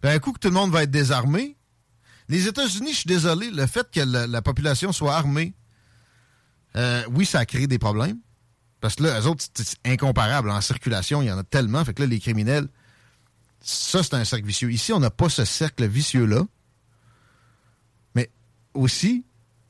Puis 0.00 0.10
un 0.10 0.18
coup 0.18 0.32
que 0.32 0.38
tout 0.38 0.48
le 0.48 0.54
monde 0.54 0.70
va 0.70 0.82
être 0.84 0.90
désarmé, 0.90 1.56
les 2.28 2.46
États-Unis, 2.46 2.92
je 2.92 2.96
suis 2.98 3.08
désolé, 3.08 3.50
le 3.50 3.66
fait 3.66 3.90
que 3.90 4.00
la, 4.00 4.26
la 4.26 4.42
population 4.42 4.92
soit 4.92 5.14
armée, 5.14 5.54
euh, 6.76 7.02
oui, 7.10 7.26
ça 7.26 7.44
crée 7.44 7.66
des 7.66 7.78
problèmes. 7.78 8.18
Parce 8.80 8.94
que 8.94 9.02
là, 9.02 9.20
eux 9.20 9.26
autres, 9.26 9.44
c'est 9.54 9.78
incomparable. 9.84 10.50
En 10.50 10.60
circulation, 10.60 11.22
il 11.22 11.26
y 11.26 11.32
en 11.32 11.38
a 11.38 11.44
tellement. 11.44 11.84
Fait 11.84 11.92
que 11.92 12.02
là, 12.02 12.08
les 12.08 12.20
criminels, 12.20 12.68
ça, 13.60 14.02
c'est 14.02 14.14
un 14.14 14.24
cercle 14.24 14.46
vicieux. 14.46 14.72
Ici, 14.72 14.92
on 14.92 15.00
n'a 15.00 15.10
pas 15.10 15.28
ce 15.28 15.44
cercle 15.44 15.86
vicieux-là. 15.86 16.44
Mais 18.14 18.30
aussi, 18.72 19.24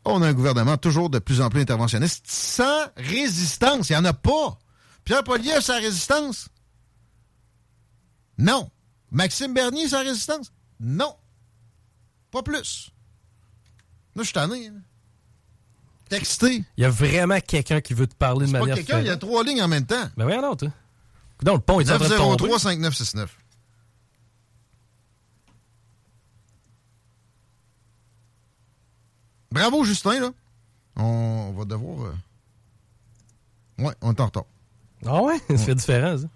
on 0.04 0.22
a 0.22 0.28
un 0.28 0.32
gouvernement 0.32 0.76
toujours 0.76 1.10
de 1.10 1.18
plus 1.18 1.40
en 1.40 1.50
plus 1.50 1.60
interventionniste 1.60 2.24
sans 2.26 2.86
résistance. 2.96 3.90
Il 3.90 3.92
n'y 3.92 3.98
en 3.98 4.04
a 4.04 4.12
pas. 4.12 4.58
Pierre 5.04 5.24
Poliev, 5.24 5.60
sa 5.60 5.76
résistance? 5.76 6.48
Non. 8.38 8.70
Maxime 9.10 9.52
Bernier, 9.52 9.88
sa 9.88 10.00
résistance? 10.00 10.52
Non. 10.78 11.14
Pas 12.30 12.42
plus. 12.42 12.90
Là, 14.14 14.22
je 14.22 14.24
suis 14.24 14.32
tanné. 14.32 14.68
Hein. 14.68 14.80
Texté. 16.08 16.64
Il 16.76 16.82
y 16.82 16.84
a 16.84 16.90
vraiment 16.90 17.40
quelqu'un 17.40 17.80
qui 17.80 17.94
veut 17.94 18.06
te 18.06 18.14
parler 18.14 18.46
de 18.46 18.52
manière 18.52 18.74
pas 18.74 18.82
quelqu'un, 18.82 19.00
il 19.00 19.06
y 19.06 19.10
a 19.10 19.16
trois 19.16 19.44
lignes 19.44 19.62
en 19.62 19.68
même 19.68 19.86
temps. 19.86 20.08
Ben 20.16 20.24
voyons 20.24 20.42
non, 20.42 20.56
toi. 20.56 20.68
Hein. 20.68 20.74
Donc, 21.42 21.56
le 21.56 21.60
pont 21.60 21.80
est 21.80 21.84
903 21.84 22.58
5969. 22.58 23.36
Bravo, 29.52 29.84
Justin, 29.84 30.20
là. 30.20 30.30
On 30.96 31.52
va 31.56 31.64
devoir. 31.64 32.06
euh, 32.06 32.14
Ouais, 33.78 33.94
on 34.00 34.12
est 34.12 34.20
en 34.20 34.26
retard. 34.26 34.44
Ah 35.06 35.22
ouais? 35.22 35.38
Ça 35.48 35.58
fait 35.58 35.74
différent, 35.74 36.18
ça. 36.18 36.26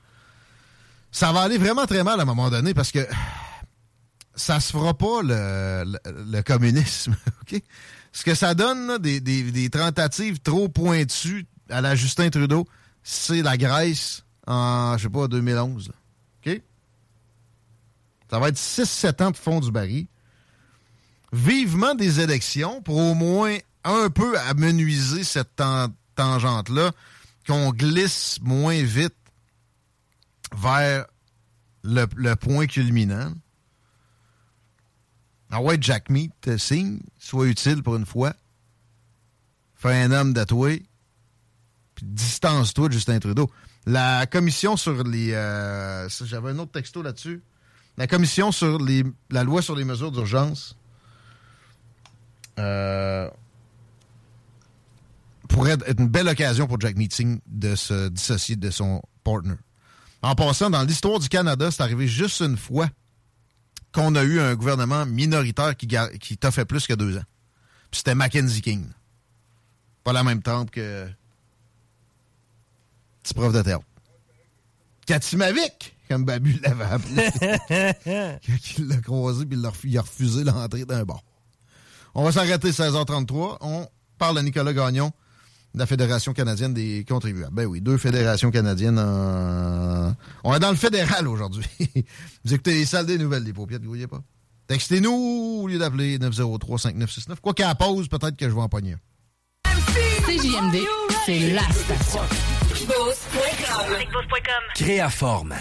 Ça 1.13 1.33
va 1.33 1.43
aller 1.43 1.59
vraiment 1.59 1.87
très 1.87 2.03
mal 2.03 2.19
à 2.19 2.23
un 2.23 2.27
moment 2.27 2.51
donné 2.51 2.75
parce 2.75 2.91
que 2.91 3.07
ça 4.35 4.59
se 4.59 4.73
fera 4.73 4.95
pas 4.95 5.23
le, 5.23 5.85
le- 5.85 6.25
le 6.33 6.43
communisme, 6.43 7.15
OK? 7.43 7.63
Ce 8.13 8.25
que 8.25 8.35
ça 8.35 8.55
donne, 8.55 8.87
là, 8.89 8.99
des, 8.99 9.21
des- 9.21 9.53
des 9.53 9.71
tentatives 9.71 10.41
trop 10.41 10.69
pointues 10.69 11.47
à 11.71 11.81
la 11.81 11.95
Justin 11.95 12.31
Trudeau, 12.31 12.67
c'est 13.05 13.43
la 13.43 13.57
Grèce 13.57 14.25
en, 14.47 14.97
je 14.99 15.05
sais 15.05 15.09
pas, 15.09 15.29
2011. 15.29 15.89
là. 15.89 15.95
OK? 16.53 16.63
Ça 18.31 18.39
va 18.41 18.49
être 18.49 18.57
6-7 18.57 19.23
ans 19.23 19.31
de 19.31 19.37
fond 19.37 19.61
du 19.61 19.71
baril. 19.71 20.07
Vivement 21.35 21.97
des 21.97 22.21
élections 22.21 22.81
pour 22.81 22.97
au 22.97 23.15
moins 23.15 23.57
un 23.83 24.09
peu 24.09 24.39
amenuiser 24.39 25.25
cette 25.25 25.57
tan- 25.57 25.93
tangente-là, 26.15 26.93
qu'on 27.45 27.71
glisse 27.73 28.39
moins 28.41 28.81
vite 28.85 29.17
vers 30.57 31.07
le, 31.83 32.35
point 32.37 32.67
culminant. 32.69 33.33
Ah 35.51 35.61
ouais, 35.61 35.77
Jack 35.81 36.09
Meat, 36.09 36.57
signe, 36.57 37.01
sois 37.19 37.47
utile 37.49 37.83
pour 37.83 37.97
une 37.97 38.07
fois. 38.07 38.33
Fais 39.75 40.03
un 40.03 40.13
homme 40.13 40.35
de 40.35 40.45
toi. 40.45 40.71
Puis 41.97 42.07
distance-toi 42.07 42.89
de 42.89 42.93
Justin 42.95 43.19
Trudeau. 43.19 43.51
La 43.87 44.27
commission 44.27 44.77
sur 44.77 45.03
les. 45.03 45.33
euh, 45.33 46.09
J'avais 46.09 46.51
un 46.51 46.59
autre 46.61 46.71
texto 46.73 47.03
là-dessus. 47.03 47.43
La 47.97 48.07
commission 48.07 48.53
sur 48.53 48.79
les, 48.81 49.03
la 49.31 49.43
loi 49.43 49.63
sur 49.63 49.75
les 49.75 49.85
mesures 49.85 50.13
d'urgence 50.13 50.77
euh, 52.59 53.29
pourrait 55.49 55.73
être 55.73 56.01
une 56.01 56.09
belle 56.09 56.29
occasion 56.29 56.67
pour 56.67 56.81
Jack 56.81 56.97
Meeting 56.97 57.41
de 57.47 57.75
se 57.75 58.09
dissocier 58.09 58.57
de 58.57 58.71
son 58.71 59.03
partner. 59.23 59.55
En 60.23 60.35
passant, 60.35 60.71
dans 60.71 60.83
l'histoire 60.83 61.19
du 61.19 61.29
Canada, 61.29 61.71
c'est 61.71 61.83
arrivé 61.83 62.09
juste 62.09 62.41
une 62.41 62.57
fois 62.57 62.89
qu'on 63.93 64.15
a 64.15 64.23
eu 64.23 64.41
un 64.41 64.55
gouvernement 64.55 65.07
minoritaire 65.07 65.77
qui, 65.77 65.87
qui 66.21 66.37
t'a 66.37 66.51
fait 66.51 66.65
plus 66.65 66.87
que 66.87 66.95
deux 66.95 67.17
ans. 67.17 67.25
Puis 67.91 67.99
c'était 67.99 68.15
Mackenzie 68.15 68.63
King. 68.63 68.87
Pas 70.03 70.13
la 70.13 70.25
même 70.25 70.43
tempe 70.43 70.71
que 70.71 71.07
petit 73.23 73.35
prof 73.35 73.53
de 73.53 73.63
théâtre. 73.63 73.85
Katimavik, 75.07 75.97
comme 76.09 76.25
Babu 76.25 76.59
l'avait 76.63 76.85
appelé. 76.85 77.29
Quand 78.47 78.79
il 78.79 78.89
l'a 78.89 78.97
croisé, 78.97 79.47
puis 79.47 79.59
il 79.85 79.99
a 79.99 80.01
refusé 80.01 80.45
l'entrée 80.45 80.85
d'un 80.85 81.05
bar. 81.05 81.23
On 82.15 82.23
va 82.23 82.33
s'arrêter 82.33 82.71
16h33. 82.71 83.59
On 83.61 83.89
parle 84.19 84.39
à 84.39 84.43
Nicolas 84.43 84.73
Gagnon 84.73 85.11
de 85.75 85.81
la 85.81 85.87
Fédération 85.87 86.33
canadienne 86.33 86.73
des 86.73 87.05
contribuables. 87.09 87.53
Ben 87.53 87.67
oui, 87.67 87.81
deux 87.81 87.99
fédérations 87.99 88.53
canadiennes 88.53 88.99
en... 88.99 90.15
On 90.45 90.55
est 90.55 90.61
dans 90.61 90.71
le 90.71 90.77
fédéral 90.77 91.27
aujourd'hui. 91.27 91.67
Vous 92.45 92.55
écoutez 92.55 92.75
les 92.75 92.87
salles 92.87 93.07
des 93.07 93.19
nouvelles, 93.19 93.43
des 93.43 93.53
paupières, 93.53 93.81
vous 93.83 93.89
voyez 93.89 94.07
pas? 94.07 94.21
Textez-nous 94.69 95.61
au 95.63 95.67
lieu 95.67 95.79
d'appeler 95.79 96.19
903-5969. 96.19 97.41
Quoi 97.43 97.53
qu'à 97.53 97.67
la 97.67 97.75
pause, 97.75 98.09
peut-être 98.09 98.37
que 98.37 98.49
je 98.49 98.55
vais 98.55 98.61
en 98.61 98.69
pogner. 98.69 98.95
CJMD, 100.25 100.79
c'est 101.27 101.53
la 101.53 101.63
station. 101.71 102.21
Créaforme. 104.75 105.55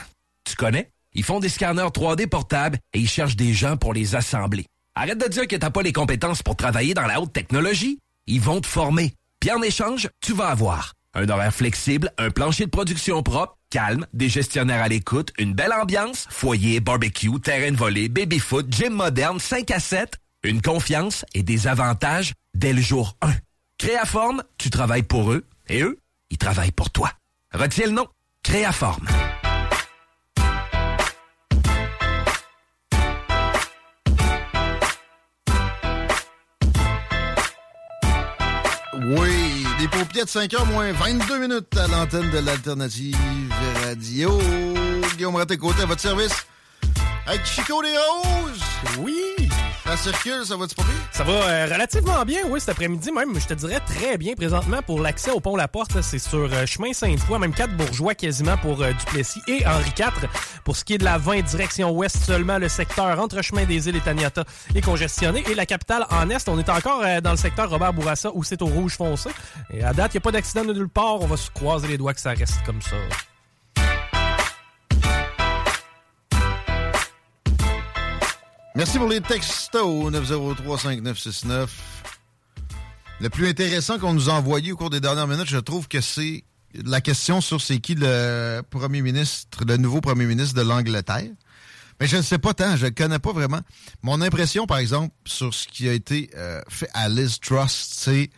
Tu 0.46 0.56
connais? 0.56 0.92
Ils 1.14 1.24
font 1.24 1.40
des 1.40 1.50
scanners 1.50 1.82
3D 1.82 2.28
portables 2.28 2.78
et 2.94 3.00
ils 3.00 3.10
cherchent 3.10 3.36
des 3.36 3.54
gens 3.54 3.78
pour 3.78 3.94
les 3.94 4.16
assembler. 4.16 4.66
Arrête 4.96 5.18
de 5.18 5.28
dire 5.28 5.48
que 5.48 5.56
t'as 5.56 5.72
pas 5.72 5.82
les 5.82 5.94
compétences 5.94 6.44
pour 6.44 6.56
travailler 6.56 6.94
dans 6.94 7.08
la 7.08 7.20
haute 7.20 7.34
technologie. 7.34 8.00
Ils 8.28 8.42
vont 8.42 8.62
te 8.62 8.68
former. 8.68 9.14
Puis 9.40 9.52
en 9.52 9.62
échange, 9.62 10.10
tu 10.22 10.34
vas 10.34 10.50
avoir 10.50 10.94
un 11.16 11.30
horaire 11.30 11.54
flexible, 11.54 12.12
un 12.18 12.32
plancher 12.32 12.66
de 12.66 12.70
production 12.70 13.22
propre, 13.24 13.58
calme, 13.70 14.08
des 14.14 14.30
gestionnaires 14.30 14.82
à 14.82 14.88
l'écoute, 14.88 15.32
une 15.38 15.54
belle 15.54 15.74
ambiance, 15.74 16.28
foyer, 16.30 16.80
barbecue, 16.80 17.40
terrain 17.40 17.72
de 17.72 17.78
volée, 17.78 18.10
baby-foot, 18.10 18.68
gym 18.72 18.94
moderne, 18.94 19.40
5 19.40 19.70
à 19.72 19.80
7, 19.80 20.16
une 20.44 20.62
confiance 20.62 21.26
et 21.34 21.44
des 21.44 21.68
avantages 21.68 22.34
dès 22.56 22.74
le 22.74 22.82
jour 22.82 23.16
1. 23.22 23.32
Créaforme, 23.78 24.44
tu 24.58 24.70
travailles 24.70 25.04
pour 25.04 25.32
eux 25.32 25.44
et 25.68 25.82
eux, 25.82 26.00
ils 26.30 26.38
travaillent 26.38 26.72
pour 26.72 26.90
toi. 26.90 27.12
Retiens 27.54 27.88
le 27.88 27.94
nom, 27.94 28.08
Créaforme. 28.44 29.08
Des 39.84 39.90
paupières 39.90 40.24
de 40.24 40.30
5 40.30 40.50
h 40.50 40.66
moins 40.72 40.94
22 40.94 41.40
minutes 41.40 41.78
à 41.78 41.88
l'antenne 41.88 42.30
de 42.30 42.38
l'Alternative 42.38 43.18
Radio. 43.84 44.40
Guillaume 45.18 45.36
Raté-Côté 45.36 45.82
à 45.82 45.86
votre 45.86 46.00
service. 46.00 46.48
Avec 47.28 47.46
Chico 47.46 47.84
des 47.84 47.90
Roses. 47.90 48.64
Oui. 49.00 49.50
Ça 49.86 49.98
circule, 49.98 50.46
ça 50.46 50.56
va-tu 50.56 50.76
pas 50.76 50.84
bien? 50.84 50.94
Ça 51.12 51.24
va 51.26 51.34
euh, 51.34 51.66
relativement 51.66 52.24
bien, 52.24 52.40
oui, 52.48 52.60
cet 52.62 52.70
après-midi 52.70 53.12
même. 53.12 53.38
Je 53.38 53.46
te 53.48 53.54
dirais 53.54 53.82
très 53.86 54.18
bien 54.18 54.34
présentement 54.34 54.82
pour 54.82 55.02
l'accès 55.02 55.32
au 55.32 55.42
pont 55.42 55.58
La 55.58 55.68
Porte. 55.68 56.02
C'est 56.02 56.20
sur 56.20 56.50
euh, 56.52 56.66
chemin 56.66 56.94
Sainte-Foy, 56.94 57.38
même 57.38 57.54
4 57.54 57.76
bourgeois 57.76 58.16
quasiment 58.16 58.56
pour 58.58 58.82
euh, 58.82 58.94
Duplessis 58.94 59.42
et 59.48 59.66
Henri 59.68 59.92
IV. 59.98 60.30
Pour 60.64 60.78
ce 60.78 60.86
qui 60.86 60.94
est 60.94 60.98
de 61.00 61.04
la 61.04 61.18
20 61.18 61.42
direction 61.42 61.92
ouest, 61.92 62.16
seulement 62.16 62.60
le 62.60 62.70
secteur 62.70 63.20
entre 63.20 63.42
chemin 63.42 63.66
des 63.66 63.90
îles 63.90 63.98
et 63.98 64.02
Taniata 64.02 64.46
est 64.74 64.82
congestionné. 64.82 65.44
Et 65.52 65.54
la 65.54 65.66
capitale 65.66 66.06
en 66.10 66.30
est, 66.30 66.48
on 66.48 66.58
est 66.58 66.70
encore 66.70 67.02
euh, 67.04 67.20
dans 67.20 67.32
le 67.32 67.38
secteur 67.38 67.70
Robert 67.70 67.92
Bourassa 67.92 68.32
où 68.34 68.44
c'est 68.44 68.62
au 68.62 68.68
rouge 68.68 68.96
foncé. 68.96 69.32
Et 69.70 69.84
à 69.84 69.92
date, 69.92 70.14
il 70.14 70.18
n'y 70.18 70.20
a 70.20 70.22
pas 70.22 70.32
d'accident 70.32 70.64
de 70.64 70.74
nulle 70.74 70.90
part. 70.90 71.22
On 71.22 71.28
va 71.28 71.36
se 71.36 71.52
croiser 71.52 71.90
les 71.90 71.98
doigts 71.98 72.14
que 72.14 72.22
ça 72.22 72.32
reste 72.32 72.64
comme 72.66 72.82
ça. 72.82 72.96
Merci 78.76 78.98
pour 78.98 79.08
les 79.08 79.22
textos 79.22 80.12
903-5969. 80.12 81.68
Le 83.20 83.30
plus 83.30 83.48
intéressant 83.48 84.00
qu'on 84.00 84.14
nous 84.14 84.32
a 84.32 84.34
envoyé 84.34 84.72
au 84.72 84.76
cours 84.76 84.90
des 84.90 85.00
dernières 85.00 85.28
minutes, 85.28 85.48
je 85.48 85.60
trouve 85.60 85.88
que 85.88 86.02
c'est 86.02 86.44
la 86.74 87.00
question 87.00 87.40
sur 87.40 87.62
c'est 87.62 87.78
qui 87.78 87.94
le 87.94 88.62
premier 88.68 89.04
ministre, 89.04 89.64
le 89.68 89.78
nouveau 89.78 90.02
premier 90.02 90.26
ministre 90.26 90.56
de 90.56 90.68
l'Angleterre. 90.68 91.30
Mais 92.00 92.08
je 92.08 92.18
ne 92.18 92.24
sais 92.24 92.40
pas 92.40 92.56
tant, 92.56 92.76
je 92.76 92.88
ne 92.88 92.90
connais 92.90 93.20
pas 93.20 93.32
vraiment. 93.32 93.60
Mon 94.02 94.22
impression, 94.22 94.66
par 94.66 94.80
exemple, 94.80 95.14
sur 95.24 95.54
ce 95.54 95.68
qui 95.68 95.88
a 95.88 95.94
été 95.94 96.32
euh, 96.36 96.60
fait 96.68 96.90
à 96.96 97.10
Liz 97.10 97.40
Trust, 97.40 97.94
c'est 97.94 98.32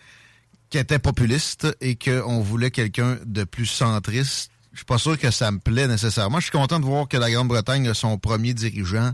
qu'elle 0.70 0.82
était 0.82 1.00
populiste 1.00 1.66
et 1.80 1.96
qu'on 1.96 2.42
voulait 2.42 2.72
quelqu'un 2.72 3.18
de 3.26 3.46
plus 3.46 3.68
centriste. 3.68 4.52
Je 4.74 4.80
suis 4.80 4.86
pas 4.86 4.98
sûr 4.98 5.18
que 5.18 5.32
ça 5.32 5.50
me 5.50 5.60
plaît 5.60 5.88
nécessairement. 5.88 6.42
Je 6.42 6.48
suis 6.48 6.52
content 6.52 6.82
de 6.82 6.86
voir 6.86 7.08
que 7.08 7.16
la 7.16 7.32
Grande-Bretagne 7.32 7.88
a 7.88 7.94
son 7.94 8.18
premier 8.18 8.54
dirigeant 8.54 9.14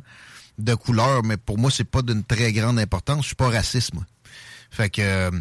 de 0.57 0.76
couleur, 0.76 1.23
mais 1.23 1.38
pour 1.38 1.57
moi, 1.57 1.72
c'est 1.72 1.84
pas 1.84 2.02
d'une 2.02 2.23
très 2.23 2.52
grande 2.53 2.80
importance. 2.80 3.22
Je 3.23 3.28
suis 3.28 3.36
pas 3.36 3.49
raciste, 3.49 3.94
moi. 3.94 4.03
Fait 4.69 4.90
que 4.90 5.02
euh, 5.02 5.32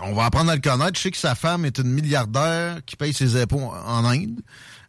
on 0.00 0.14
va 0.14 0.24
apprendre 0.24 0.50
à 0.50 0.54
le 0.54 0.60
connaître. 0.60 0.96
Je 0.96 1.02
sais 1.02 1.10
que 1.10 1.18
sa 1.18 1.34
femme 1.34 1.64
est 1.64 1.78
une 1.78 1.90
milliardaire 1.90 2.78
qui 2.86 2.96
paye 2.96 3.12
ses 3.12 3.40
impôts 3.40 3.60
en 3.60 4.04
Inde. 4.04 4.40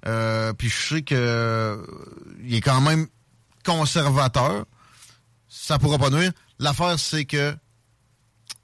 Euh, 0.05 0.53
puis 0.53 0.69
je 0.69 0.95
sais 0.95 1.01
que 1.01 1.15
euh, 1.15 1.77
il 2.43 2.55
est 2.55 2.61
quand 2.61 2.81
même 2.81 3.07
conservateur. 3.65 4.65
Ça 5.49 5.77
pourra 5.77 5.97
pas 5.97 6.09
nuire. 6.09 6.31
L'affaire, 6.59 6.97
c'est 6.99 7.25
que 7.25 7.55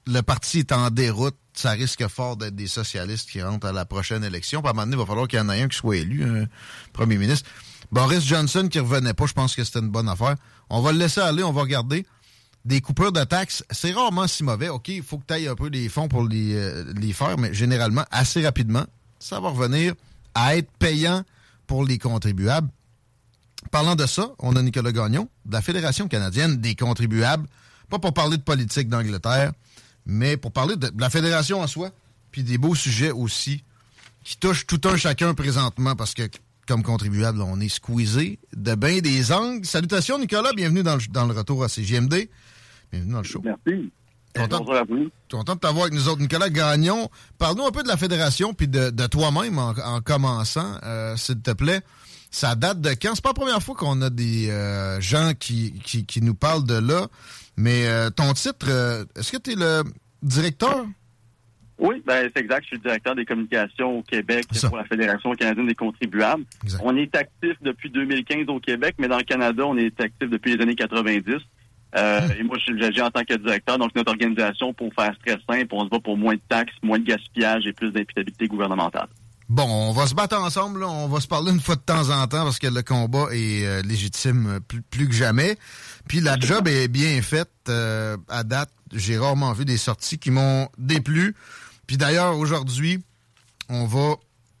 le 0.06 0.20
parti 0.22 0.60
est 0.60 0.72
en 0.72 0.90
déroute. 0.90 1.36
Ça 1.52 1.72
risque 1.72 2.06
fort 2.08 2.36
d'être 2.36 2.56
des 2.56 2.68
socialistes 2.68 3.28
qui 3.28 3.42
rentrent 3.42 3.66
à 3.66 3.72
la 3.72 3.84
prochaine 3.84 4.24
élection. 4.24 4.62
Puis 4.62 4.68
à 4.68 4.70
un 4.70 4.74
moment 4.74 4.86
donné, 4.86 4.96
il 4.96 5.00
va 5.00 5.06
falloir 5.06 5.28
qu'il 5.28 5.38
y 5.38 5.42
en 5.42 5.50
ait 5.50 5.60
un 5.60 5.68
qui 5.68 5.76
soit 5.76 5.96
élu, 5.96 6.46
premier 6.92 7.18
ministre. 7.18 7.48
Boris 7.92 8.24
Johnson 8.24 8.68
qui 8.70 8.78
revenait 8.78 9.14
pas, 9.14 9.26
je 9.26 9.32
pense 9.32 9.54
que 9.54 9.64
c'était 9.64 9.80
une 9.80 9.90
bonne 9.90 10.08
affaire. 10.08 10.36
On 10.68 10.80
va 10.80 10.92
le 10.92 10.98
laisser 10.98 11.20
aller, 11.20 11.42
on 11.42 11.52
va 11.52 11.62
regarder. 11.62 12.06
Des 12.64 12.80
coupures 12.80 13.12
de 13.12 13.24
taxes, 13.24 13.64
c'est 13.70 13.92
rarement 13.92 14.26
si 14.26 14.44
mauvais. 14.44 14.68
OK, 14.68 14.88
il 14.88 15.02
faut 15.02 15.18
que 15.18 15.24
tu 15.26 15.34
ailles 15.34 15.48
un 15.48 15.54
peu 15.54 15.68
les 15.68 15.88
fonds 15.88 16.08
pour 16.08 16.22
les, 16.22 16.54
euh, 16.54 16.92
les 16.94 17.12
faire, 17.12 17.38
mais 17.38 17.54
généralement, 17.54 18.04
assez 18.10 18.44
rapidement, 18.44 18.84
ça 19.18 19.40
va 19.40 19.48
revenir 19.48 19.94
à 20.34 20.56
être 20.56 20.70
payant 20.78 21.24
pour 21.66 21.84
les 21.84 21.98
contribuables. 21.98 22.68
Parlant 23.70 23.96
de 23.96 24.06
ça, 24.06 24.32
on 24.38 24.56
a 24.56 24.62
Nicolas 24.62 24.92
Gagnon, 24.92 25.28
de 25.44 25.52
la 25.52 25.62
Fédération 25.62 26.08
canadienne 26.08 26.56
des 26.58 26.74
contribuables, 26.74 27.46
pas 27.88 27.98
pour 27.98 28.14
parler 28.14 28.36
de 28.36 28.42
politique 28.42 28.88
d'Angleterre, 28.88 29.52
mais 30.06 30.36
pour 30.36 30.52
parler 30.52 30.76
de, 30.76 30.90
la 30.98 31.10
fédération 31.10 31.60
en 31.60 31.66
soi, 31.66 31.90
puis 32.30 32.42
des 32.42 32.58
beaux 32.58 32.74
sujets 32.74 33.10
aussi 33.10 33.62
qui 34.24 34.36
touchent 34.36 34.66
tout 34.66 34.80
un 34.84 34.96
chacun 34.96 35.34
présentement, 35.34 35.96
parce 35.96 36.14
que 36.14 36.28
comme 36.70 36.84
contribuable, 36.84 37.42
on 37.42 37.58
est 37.58 37.68
squeezé 37.68 38.38
de 38.54 38.76
bien 38.76 39.00
des 39.00 39.32
angles. 39.32 39.66
Salutations, 39.66 40.20
Nicolas. 40.20 40.52
Bienvenue 40.52 40.84
dans 40.84 40.94
le, 40.94 41.02
dans 41.10 41.26
le 41.26 41.34
retour 41.34 41.64
à 41.64 41.68
CGMD. 41.68 42.28
Bienvenue 42.92 43.12
dans 43.12 43.18
le 43.18 43.24
show. 43.24 43.42
Merci. 43.44 43.90
Content, 44.36 44.60
de 44.60 45.58
t'avoir 45.58 45.86
avec 45.86 45.94
nous 45.94 46.08
autres. 46.08 46.20
Nicolas 46.20 46.48
Gagnon, 46.48 47.10
parle-nous 47.38 47.66
un 47.66 47.72
peu 47.72 47.82
de 47.82 47.88
la 47.88 47.96
fédération 47.96 48.54
puis 48.54 48.68
de, 48.68 48.90
de 48.90 49.06
toi-même 49.08 49.58
en, 49.58 49.70
en 49.70 50.00
commençant, 50.00 50.76
euh, 50.84 51.16
s'il 51.16 51.42
te 51.42 51.50
plaît. 51.50 51.80
Ça 52.30 52.54
date 52.54 52.80
de 52.80 52.90
quand? 52.90 53.16
C'est 53.16 53.24
pas 53.24 53.30
la 53.30 53.34
première 53.34 53.60
fois 53.60 53.74
qu'on 53.74 54.00
a 54.02 54.08
des 54.08 54.48
euh, 54.50 55.00
gens 55.00 55.32
qui, 55.36 55.72
qui, 55.84 56.06
qui 56.06 56.22
nous 56.22 56.36
parlent 56.36 56.64
de 56.64 56.78
là. 56.78 57.08
Mais 57.56 57.88
euh, 57.88 58.10
ton 58.10 58.32
titre, 58.34 58.68
est-ce 59.16 59.32
que 59.32 59.38
tu 59.38 59.54
es 59.54 59.56
le 59.56 59.82
directeur? 60.22 60.86
Oui, 61.80 62.02
ben, 62.06 62.30
c'est 62.34 62.42
exact. 62.42 62.62
Je 62.62 62.66
suis 62.68 62.76
le 62.76 62.82
directeur 62.82 63.14
des 63.14 63.24
communications 63.24 63.98
au 63.98 64.02
Québec 64.02 64.44
pour 64.68 64.76
la 64.76 64.84
Fédération 64.84 65.32
canadienne 65.32 65.66
des 65.66 65.74
contribuables. 65.74 66.44
On 66.82 66.94
est 66.96 67.14
actif 67.16 67.54
depuis 67.62 67.90
2015 67.90 68.48
au 68.48 68.60
Québec, 68.60 68.96
mais 68.98 69.08
dans 69.08 69.16
le 69.16 69.24
Canada, 69.24 69.64
on 69.66 69.76
est 69.78 69.98
actif 69.98 70.28
depuis 70.28 70.56
les 70.56 70.62
années 70.62 70.74
90. 70.74 71.36
Euh, 71.96 72.20
Et 72.38 72.42
moi, 72.42 72.56
je 72.58 72.64
suis 72.64 72.80
j'agis 72.80 73.00
en 73.00 73.10
tant 73.10 73.24
que 73.24 73.34
directeur. 73.34 73.78
Donc, 73.78 73.94
notre 73.96 74.12
organisation, 74.12 74.74
pour 74.74 74.92
faire 74.94 75.16
très 75.24 75.38
simple, 75.48 75.68
on 75.72 75.84
se 75.84 75.88
bat 75.88 75.98
pour 75.98 76.18
moins 76.18 76.34
de 76.34 76.40
taxes, 76.48 76.74
moins 76.82 76.98
de 76.98 77.04
gaspillage 77.04 77.66
et 77.66 77.72
plus 77.72 77.90
d'imputabilité 77.90 78.46
gouvernementale. 78.46 79.08
Bon, 79.50 79.64
on 79.64 79.90
va 79.90 80.06
se 80.06 80.14
battre 80.14 80.38
ensemble, 80.38 80.78
là. 80.78 80.88
on 80.88 81.08
va 81.08 81.18
se 81.18 81.26
parler 81.26 81.50
une 81.50 81.58
fois 81.58 81.74
de 81.74 81.80
temps 81.80 82.10
en 82.10 82.24
temps 82.28 82.44
parce 82.44 82.60
que 82.60 82.68
le 82.68 82.82
combat 82.82 83.26
est 83.32 83.66
euh, 83.66 83.82
légitime 83.82 84.46
euh, 84.46 84.60
plus, 84.60 84.80
plus, 84.80 85.08
que 85.08 85.14
jamais. 85.14 85.58
Puis 86.06 86.20
la 86.20 86.38
job 86.38 86.68
est 86.68 86.86
bien 86.86 87.20
faite 87.20 87.50
euh, 87.68 88.16
à 88.28 88.44
date. 88.44 88.70
J'ai 88.94 89.18
rarement 89.18 89.52
vu 89.52 89.64
des 89.64 89.76
sorties 89.76 90.18
qui 90.18 90.30
m'ont 90.30 90.68
déplu. 90.78 91.34
Puis 91.90 91.96
d'ailleurs, 91.96 92.38
aujourd'hui, 92.38 93.00
on 93.68 93.84
va 93.84 94.14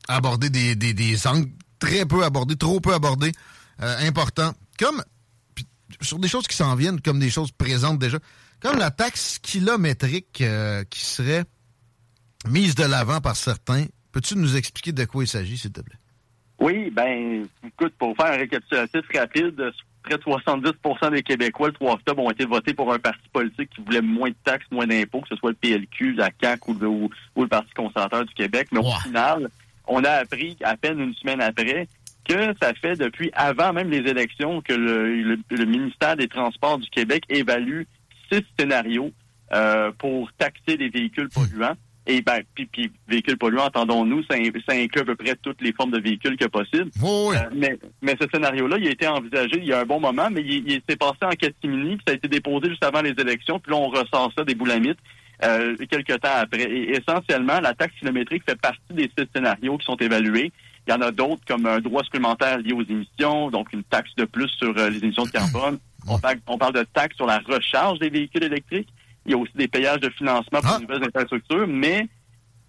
aborder 0.08 0.50
des, 0.50 0.74
des, 0.74 0.92
des, 0.92 1.26
angles 1.28 1.48
très 1.78 2.04
peu 2.04 2.24
abordés, 2.24 2.56
trop 2.56 2.80
peu 2.80 2.92
abordés, 2.92 3.30
euh, 3.80 3.98
importants, 4.00 4.52
comme 4.80 5.00
sur 6.00 6.18
des 6.18 6.26
choses 6.26 6.48
qui 6.48 6.56
s'en 6.56 6.74
viennent, 6.74 7.00
comme 7.00 7.20
des 7.20 7.30
choses 7.30 7.52
présentes 7.52 8.00
déjà, 8.00 8.18
comme 8.58 8.78
la 8.78 8.90
taxe 8.90 9.38
kilométrique 9.38 10.40
euh, 10.40 10.82
qui 10.90 11.04
serait 11.04 11.44
mise 12.48 12.74
de 12.74 12.82
l'avant 12.82 13.20
par 13.20 13.36
certains. 13.36 13.84
Peux-tu 14.10 14.36
nous 14.36 14.56
expliquer 14.56 14.90
de 14.90 15.04
quoi 15.04 15.22
il 15.22 15.28
s'agit, 15.28 15.56
s'il 15.56 15.70
te 15.70 15.82
plaît? 15.82 15.98
Oui, 16.58 16.90
ben, 16.90 17.46
écoute, 17.64 17.94
pour 17.96 18.16
faire 18.16 18.26
un 18.26 18.38
récapitulatif 18.38 19.02
rapide, 19.14 19.70
près 20.02 20.16
de 20.16 20.22
70% 20.22 21.12
des 21.12 21.22
Québécois, 21.22 21.68
le 21.68 21.74
3 21.74 21.94
octobre, 21.94 22.22
ont 22.22 22.30
été 22.30 22.44
votés 22.44 22.74
pour 22.74 22.92
un 22.92 22.98
parti 22.98 23.28
politique 23.32 23.70
qui 23.74 23.82
voulait 23.82 24.00
moins 24.00 24.30
de 24.30 24.34
taxes, 24.44 24.66
moins 24.70 24.86
d'impôts, 24.86 25.20
que 25.20 25.28
ce 25.28 25.36
soit 25.36 25.50
le 25.50 25.56
PLQ, 25.56 26.14
la 26.14 26.30
CAQ 26.40 26.70
ou 26.70 26.74
le, 26.74 26.86
ou, 26.88 27.10
ou 27.36 27.42
le 27.42 27.48
Parti 27.48 27.72
conservateur 27.74 28.24
du 28.24 28.34
Québec. 28.34 28.68
Mais 28.72 28.80
au 28.80 28.92
final, 29.02 29.48
on 29.86 30.02
a 30.04 30.10
appris 30.10 30.56
à 30.62 30.76
peine 30.76 31.00
une 31.00 31.14
semaine 31.14 31.40
après 31.40 31.88
que 32.24 32.54
ça 32.60 32.72
fait 32.74 32.96
depuis 32.96 33.30
avant 33.32 33.72
même 33.72 33.90
les 33.90 34.08
élections 34.08 34.60
que 34.60 34.72
le, 34.72 35.22
le, 35.22 35.38
le 35.50 35.64
ministère 35.64 36.16
des 36.16 36.28
Transports 36.28 36.78
du 36.78 36.88
Québec 36.90 37.24
évalue 37.28 37.82
six 38.30 38.42
scénarios 38.58 39.10
euh, 39.52 39.90
pour 39.98 40.30
taxer 40.34 40.76
les 40.76 40.88
véhicules 40.88 41.28
polluants. 41.28 41.76
Et 42.06 42.22
ben, 42.22 42.40
puis, 42.54 42.66
puis 42.66 42.90
véhicules 43.08 43.36
polluants, 43.36 43.66
entendons-nous, 43.66 44.22
ça, 44.24 44.36
ça, 44.66 44.74
inclut 44.74 45.02
à 45.02 45.04
peu 45.04 45.16
près 45.16 45.36
toutes 45.42 45.60
les 45.60 45.72
formes 45.72 45.90
de 45.90 46.00
véhicules 46.00 46.36
que 46.36 46.46
possible. 46.46 46.90
Oui. 47.02 47.36
euh, 47.36 47.50
mais, 47.54 47.78
mais 48.00 48.16
ce 48.20 48.26
scénario-là, 48.32 48.78
il 48.78 48.88
a 48.88 48.90
été 48.90 49.06
envisagé 49.06 49.58
il 49.58 49.66
y 49.66 49.72
a 49.72 49.80
un 49.80 49.84
bon 49.84 50.00
moment, 50.00 50.28
mais 50.30 50.40
il, 50.40 50.66
il 50.66 50.80
s'est 50.88 50.96
passé 50.96 51.18
en 51.22 51.30
catimini, 51.30 51.96
puis 51.96 52.04
ça 52.06 52.12
a 52.12 52.16
été 52.16 52.26
déposé 52.26 52.70
juste 52.70 52.84
avant 52.84 53.02
les 53.02 53.14
élections, 53.18 53.60
puis 53.60 53.72
là, 53.72 53.78
on 53.78 53.88
ressort 53.88 54.32
ça 54.36 54.44
des 54.44 54.54
boulamites 54.54 54.98
euh, 55.44 55.76
quelques 55.90 56.20
temps 56.20 56.36
après. 56.36 56.62
Et 56.62 56.96
essentiellement, 56.96 57.60
la 57.60 57.74
taxe 57.74 57.94
kilométrique 57.98 58.44
fait 58.46 58.60
partie 58.60 58.80
des 58.90 59.10
six 59.16 59.26
scénarios 59.34 59.78
qui 59.78 59.86
sont 59.86 59.96
évalués. 59.96 60.52
Il 60.86 60.90
y 60.90 60.94
en 60.94 61.00
a 61.00 61.10
d'autres 61.10 61.42
comme 61.46 61.66
un 61.66 61.80
droit 61.80 62.02
supplémentaire 62.02 62.58
lié 62.58 62.72
aux 62.72 62.82
émissions, 62.82 63.50
donc 63.50 63.72
une 63.72 63.84
taxe 63.84 64.10
de 64.16 64.24
plus 64.24 64.48
sur 64.48 64.76
euh, 64.76 64.90
les 64.90 64.98
émissions 64.98 65.24
de 65.24 65.30
carbone. 65.30 65.78
On 66.08 66.18
parle, 66.18 66.38
on 66.46 66.58
parle 66.58 66.74
de 66.74 66.84
taxe 66.94 67.16
sur 67.16 67.26
la 67.26 67.38
recharge 67.38 67.98
des 67.98 68.10
véhicules 68.10 68.44
électriques. 68.44 68.88
Il 69.26 69.32
y 69.32 69.34
a 69.34 69.38
aussi 69.38 69.52
des 69.54 69.68
payages 69.68 70.00
de 70.00 70.10
financement 70.10 70.60
pour 70.60 70.70
Ah. 70.72 70.78
les 70.80 70.86
nouvelles 70.86 71.04
infrastructures, 71.08 71.66
mais 71.68 72.08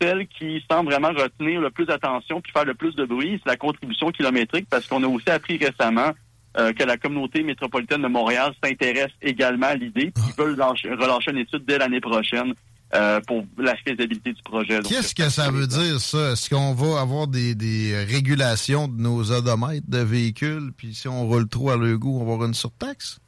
celle 0.02 0.28
qui 0.28 0.64
semble 0.70 0.90
vraiment 0.92 1.10
retenir 1.10 1.62
le 1.62 1.70
plus 1.70 1.86
d'attention 1.86 2.42
puis 2.42 2.52
faire 2.52 2.66
le 2.66 2.74
plus 2.74 2.96
de 2.96 3.06
bruit, 3.06 3.40
c'est 3.44 3.50
la 3.50 3.58
contribution 3.58 4.12
kilométrique, 4.12 4.68
parce 4.70 4.88
qu'on 4.88 5.04
a 5.04 5.08
aussi 5.08 5.30
appris 5.30 5.58
récemment 5.58 6.12
euh, 6.58 6.74
que 6.74 6.84
la 6.84 6.98
communauté 6.98 7.44
métropolitaine 7.44 8.02
de 8.02 8.08
Montréal 8.08 8.52
s'intéresse 8.62 9.12
également 9.22 9.68
à 9.68 9.76
l'idée, 9.76 10.12
puis 10.12 10.24
ils 10.28 10.44
veulent 10.44 10.58
lâcher- 10.58 10.90
relâcher 10.92 11.32
une 11.32 11.38
étude 11.38 11.64
dès 11.66 11.78
l'année 11.78 12.02
prochaine 12.02 12.54
euh, 12.94 13.22
pour 13.22 13.46
la 13.58 13.74
faisabilité 13.78 14.34
du 14.34 14.44
projet. 14.44 14.80
Qu'est-ce 14.82 15.16
que 15.16 15.30
ça 15.30 15.50
veut 15.50 15.66
dire, 15.68 15.98
ça? 16.02 16.32
Est-ce 16.32 16.50
qu'on 16.50 16.74
va 16.74 17.00
avoir 17.00 17.28
des, 17.28 17.56
des 17.56 17.96
régulations 18.04 18.90
de 18.90 19.00
nos 19.02 19.32
odomètres 19.32 19.88
de 19.88 20.00
véhicules, 20.00 20.74
puis 20.76 20.94
si 20.94 21.08
on 21.08 21.26
roule 21.26 21.48
trop 21.48 21.70
à 21.70 21.78
leur 21.78 21.98
goût, 21.98 22.20
on 22.20 22.26
va 22.26 22.34
avoir 22.34 22.48
une 22.50 22.54
surtaxe? 22.54 23.20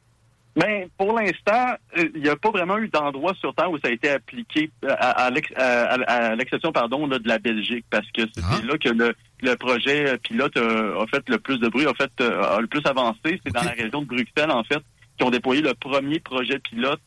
Ben, 0.56 0.86
pour 0.96 1.18
l'instant, 1.18 1.74
euh, 1.98 2.08
il 2.14 2.22
n'y 2.22 2.28
a 2.28 2.36
pas 2.36 2.50
vraiment 2.50 2.78
eu 2.78 2.86
d'endroit 2.88 3.34
sur 3.40 3.52
Terre 3.56 3.70
où 3.72 3.78
ça 3.78 3.88
a 3.88 3.90
été 3.90 4.08
appliqué 4.08 4.70
euh, 4.84 4.88
à, 4.90 5.24
à 5.24 5.30
l'ex- 5.30 5.52
à- 5.56 5.94
à- 5.94 6.26
à 6.30 6.34
l'exception 6.36 6.70
pardon 6.70 7.06
là, 7.08 7.18
de 7.18 7.26
la 7.26 7.38
Belgique, 7.40 7.84
parce 7.90 8.08
que 8.12 8.22
c'était 8.22 8.66
là 8.66 8.78
que 8.78 8.88
le, 8.88 9.14
le 9.42 9.56
projet 9.56 10.10
euh, 10.10 10.16
pilote 10.16 10.56
euh, 10.56 11.02
a 11.02 11.06
fait 11.08 11.28
le 11.28 11.38
plus 11.38 11.58
de 11.58 11.66
bruit, 11.68 11.86
a 11.86 11.94
fait 11.94 12.12
euh, 12.20 12.42
a 12.56 12.60
le 12.60 12.68
plus 12.68 12.82
avancé. 12.86 13.40
C'est 13.44 13.52
dans 13.52 13.62
la 13.64 13.72
région 13.72 14.02
de 14.02 14.06
Bruxelles, 14.06 14.50
en 14.52 14.62
fait, 14.62 14.78
qui 15.18 15.24
ont 15.24 15.30
déployé 15.30 15.60
le 15.60 15.74
premier 15.74 16.20
projet 16.20 16.60
pilote 16.60 17.00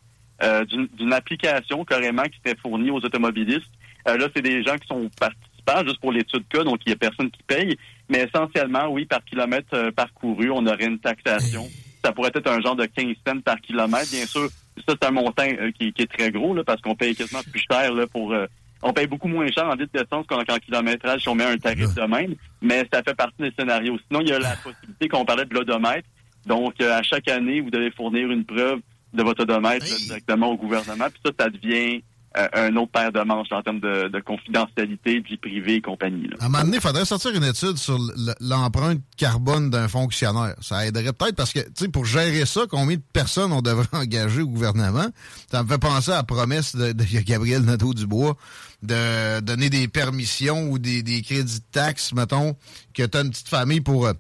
euh, 0.43 0.65
d'une 0.65 1.13
application 1.13 1.85
carrément 1.85 2.23
qui 2.23 2.37
serait 2.45 2.57
fournie 2.61 2.91
aux 2.91 2.97
automobilistes. 2.99 3.71
Euh, 4.09 4.17
là, 4.17 4.27
c'est 4.35 4.41
des 4.41 4.61
gens 4.63 4.75
qui 4.77 4.87
sont 4.87 5.09
participants 5.19 5.85
juste 5.85 5.99
pour 6.01 6.11
l'étude 6.11 6.43
cas, 6.49 6.63
donc 6.65 6.81
il 6.85 6.89
n'y 6.89 6.93
a 6.93 6.97
personne 6.97 7.31
qui 7.31 7.43
paye. 7.43 7.77
Mais 8.09 8.25
essentiellement, 8.27 8.87
oui, 8.89 9.05
par 9.05 9.23
kilomètre 9.23 9.69
euh, 9.73 9.91
parcouru, 9.91 10.51
on 10.51 10.65
aurait 10.65 10.85
une 10.85 10.99
taxation. 10.99 11.65
Ça 12.03 12.11
pourrait 12.11 12.31
être 12.33 12.47
un 12.49 12.61
genre 12.61 12.75
de 12.75 12.85
15 12.85 13.15
cents 13.27 13.39
par 13.41 13.59
kilomètre. 13.59 14.09
Bien 14.11 14.25
sûr, 14.25 14.47
ça, 14.87 14.93
c'est 14.99 15.05
un 15.05 15.11
montant 15.11 15.43
euh, 15.43 15.71
qui, 15.71 15.91
qui 15.93 16.03
est 16.03 16.11
très 16.11 16.31
gros, 16.31 16.53
là, 16.53 16.63
parce 16.63 16.81
qu'on 16.81 16.95
paye 16.95 17.15
quasiment 17.15 17.41
plus 17.51 17.63
cher 17.69 17.93
là, 17.93 18.05
pour... 18.07 18.33
euh, 18.33 18.45
on 18.83 18.93
paye 18.93 19.07
beaucoup 19.07 19.27
moins 19.27 19.47
cher 19.47 19.65
en 19.65 19.73
litre 19.73 19.91
d'essence 19.93 20.27
qu'en 20.27 20.43
qu'en 20.45 20.57
kilométrage 20.59 21.21
si 21.21 21.29
on 21.29 21.35
met 21.35 21.45
un 21.45 21.57
tarif 21.57 21.93
de 21.95 22.01
même, 22.03 22.35
mais 22.61 22.87
ça 22.93 23.01
fait 23.01 23.15
partie 23.15 23.41
des 23.41 23.51
scénarios. 23.57 23.97
Sinon, 24.07 24.21
il 24.21 24.29
y 24.29 24.33
a 24.33 24.39
la 24.39 24.55
possibilité 24.57 25.07
qu'on 25.09 25.25
parlait 25.25 25.45
de 25.45 25.53
l'odomètre. 25.53 26.07
Donc, 26.45 26.75
euh, 26.79 26.97
à 26.97 27.01
chaque 27.01 27.27
année, 27.27 27.59
vous 27.59 27.71
devez 27.71 27.89
fournir 27.91 28.29
une 28.31 28.45
preuve 28.45 28.79
de 29.13 29.23
votre 29.23 29.41
odomètre 29.41 29.85
là, 29.85 29.95
directement 29.97 30.51
au 30.51 30.57
gouvernement. 30.57 31.05
Puis 31.09 31.19
ça, 31.25 31.31
ça 31.39 31.49
devient 31.49 32.03
euh, 32.35 32.47
un 32.53 32.75
autre 32.75 32.91
paire 32.91 33.11
de 33.11 33.21
manches 33.21 33.51
en 33.51 33.61
termes 33.61 33.79
de, 33.79 34.09
de 34.09 34.19
confidentialité, 34.19 35.21
de 35.21 35.27
vie 35.27 35.37
privée 35.37 35.75
et 35.75 35.81
compagnie. 35.81 36.27
Là. 36.27 36.35
À 36.39 36.45
un 36.45 36.49
moment 36.49 36.63
donné, 36.65 36.77
il 36.77 36.81
faudrait 36.81 37.05
sortir 37.05 37.33
une 37.33 37.43
étude 37.43 37.77
sur 37.77 37.97
l'empreinte 38.41 39.01
carbone 39.15 39.69
d'un 39.69 39.87
fonctionnaire. 39.87 40.55
Ça 40.61 40.85
aiderait 40.85 41.13
peut-être 41.13 41.35
parce 41.35 41.53
que, 41.53 41.59
tu 41.59 41.71
sais, 41.75 41.87
pour 41.87 42.05
gérer 42.05 42.45
ça, 42.45 42.61
combien 42.69 42.97
de 42.97 43.01
personnes 43.13 43.53
on 43.53 43.61
devrait 43.61 43.87
engager 43.93 44.41
au 44.41 44.47
gouvernement? 44.47 45.07
Ça 45.49 45.63
me 45.63 45.67
fait 45.67 45.77
penser 45.77 46.11
à 46.11 46.17
la 46.17 46.23
promesse 46.23 46.75
de, 46.75 46.91
Gabriel 47.25 47.61
Nadeau-Dubois 47.63 48.35
de 48.83 49.39
donner 49.39 49.69
des 49.69 49.87
permissions 49.87 50.69
ou 50.69 50.77
des, 50.77 51.01
des 51.01 51.21
crédits 51.21 51.59
de 51.59 51.65
taxes, 51.71 52.13
mettons, 52.13 52.55
que 52.93 53.03
tu 53.03 53.17
as 53.17 53.21
une 53.21 53.29
petite 53.31 53.49
famille 53.49 53.81
pour... 53.81 54.05
euh, 54.05 54.13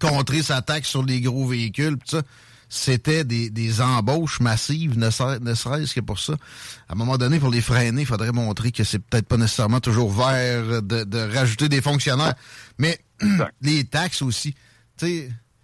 contrer 0.00 0.42
sa 0.42 0.62
taxe 0.62 0.88
sur 0.88 1.02
les 1.02 1.20
gros 1.20 1.46
véhicules, 1.46 1.98
pis 1.98 2.10
ça, 2.10 2.22
c'était 2.68 3.24
des, 3.24 3.50
des 3.50 3.80
embauches 3.80 4.40
massives, 4.40 4.98
ne, 4.98 5.10
ser- 5.10 5.40
ne 5.40 5.54
serait-ce 5.54 5.94
que 5.94 6.00
pour 6.00 6.18
ça. 6.18 6.34
À 6.88 6.92
un 6.92 6.96
moment 6.96 7.16
donné, 7.16 7.38
pour 7.38 7.50
les 7.50 7.60
freiner, 7.62 8.02
il 8.02 8.06
faudrait 8.06 8.32
montrer 8.32 8.72
que 8.72 8.84
c'est 8.84 8.98
peut-être 8.98 9.26
pas 9.26 9.36
nécessairement 9.38 9.80
toujours 9.80 10.12
vert 10.12 10.82
de, 10.82 11.04
de 11.04 11.18
rajouter 11.34 11.68
des 11.68 11.80
fonctionnaires. 11.80 12.34
Mais 12.78 12.98
les 13.62 13.84
taxes 13.84 14.22
aussi. 14.22 14.54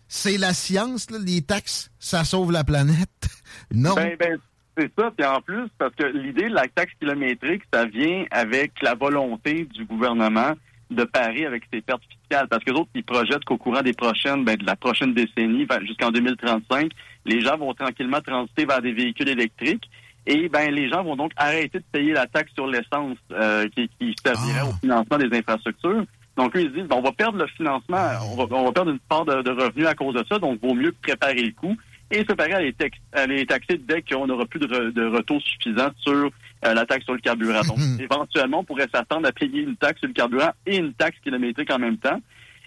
C'est 0.09 0.39
la 0.39 0.55
science, 0.55 1.10
là, 1.10 1.18
les 1.20 1.43
taxes, 1.43 1.90
ça 1.98 2.24
sauve 2.24 2.52
la 2.52 2.64
planète. 2.64 3.09
Non. 3.72 3.94
Ben, 3.94 4.16
ben, 4.18 4.39
c'est 4.76 4.90
ça. 4.98 5.10
Puis 5.16 5.24
en 5.26 5.40
plus, 5.40 5.68
parce 5.78 5.94
que 5.94 6.05
l'idée 6.05 6.48
de 6.48 6.55
la 6.55 6.66
taxe 6.74 6.93
kilométrique, 7.01 7.62
ça 7.72 7.85
vient 7.86 8.24
avec 8.31 8.72
la 8.82 8.94
volonté 8.94 9.64
du 9.74 9.85
gouvernement 9.85 10.52
de 10.95 11.05
parer 11.05 11.47
avec 11.47 11.65
ses 11.73 11.81
pertes 11.81 12.03
fiscales. 12.09 12.47
Parce 12.49 12.65
que 12.65 12.71
les 12.71 12.77
autres, 12.79 12.91
ils 12.95 13.05
projettent 13.05 13.45
qu'au 13.45 13.57
courant 13.59 13.83
des 13.83 13.93
prochaines, 13.93 14.45
ben, 14.45 14.57
de 14.57 14.65
la 14.66 14.77
prochaine 14.77 15.12
décennie, 15.15 15.66
jusqu'en 15.87 16.11
2035, 16.11 16.91
les 17.27 17.41
gens 17.41 17.57
vont 17.57 17.75
tranquillement 17.75 18.21
transiter 18.21 18.65
vers 18.65 18.81
des 18.83 18.93
véhicules 18.93 19.29
électriques. 19.29 19.89
Et 20.27 20.49
ben 20.49 20.75
les 20.75 20.89
gens 20.89 21.05
vont 21.05 21.16
donc 21.16 21.33
arrêter 21.37 21.79
de 21.81 21.85
payer 21.93 22.12
la 22.15 22.27
taxe 22.27 22.51
sur 22.55 22.66
l'essence 22.66 23.19
euh, 23.33 23.69
qui, 23.77 23.91
qui 23.99 24.15
servirait 24.25 24.62
au 24.62 24.73
financement 24.81 25.19
des 25.19 25.37
infrastructures. 25.37 26.05
Donc 26.39 26.57
eux, 26.57 26.62
ils 26.62 26.71
se 26.71 26.75
disent, 26.77 26.89
ben, 26.89 26.97
on 26.97 27.03
va 27.03 27.12
perdre 27.12 27.37
le 27.39 27.47
financement, 27.49 28.09
on 28.33 28.37
va, 28.37 28.57
on 28.57 28.65
va 28.65 28.73
perdre 28.73 28.91
une 28.91 28.99
part 29.01 29.27
de, 29.27 29.43
de 29.43 29.51
revenus 29.51 29.87
à 29.87 29.95
cause 29.95 30.15
de 30.15 30.25
ça, 30.27 30.39
donc 30.39 30.61
vaut 30.62 30.73
mieux 30.75 30.93
préparer 31.03 31.43
le 31.43 31.53
coup 31.53 31.77
et 32.11 32.21
se 32.21 32.25
préparer 32.25 32.55
à 32.55 32.61
les, 32.62 32.73
tax- 32.73 32.99
à 33.12 33.27
les 33.27 33.45
taxer 33.45 33.77
dès 33.79 34.01
qu'on 34.03 34.27
n'aura 34.27 34.47
plus 34.47 34.61
de, 34.61 34.66
re- 34.66 34.93
de 34.93 35.05
retour 35.07 35.43
suffisant 35.43 35.91
sur 35.99 36.31
euh, 36.64 36.74
la 36.74 36.86
taxe 36.86 37.05
sur 37.05 37.14
le 37.14 37.20
carburant. 37.20 37.62
Donc 37.62 37.78
éventuellement, 38.01 38.60
on 38.60 38.64
pourrait 38.64 38.89
s'attendre 38.94 39.26
à 39.28 39.32
payer 39.32 39.62
une 39.62 39.76
taxe 39.76 39.98
sur 40.01 40.09
le 40.09 40.14
carburant 40.14 40.51
et 40.66 40.76
une 40.76 40.93
taxe 40.94 41.18
kilométrique 41.22 41.70
en 41.72 41.78
même 41.78 41.98
temps. 41.98 42.20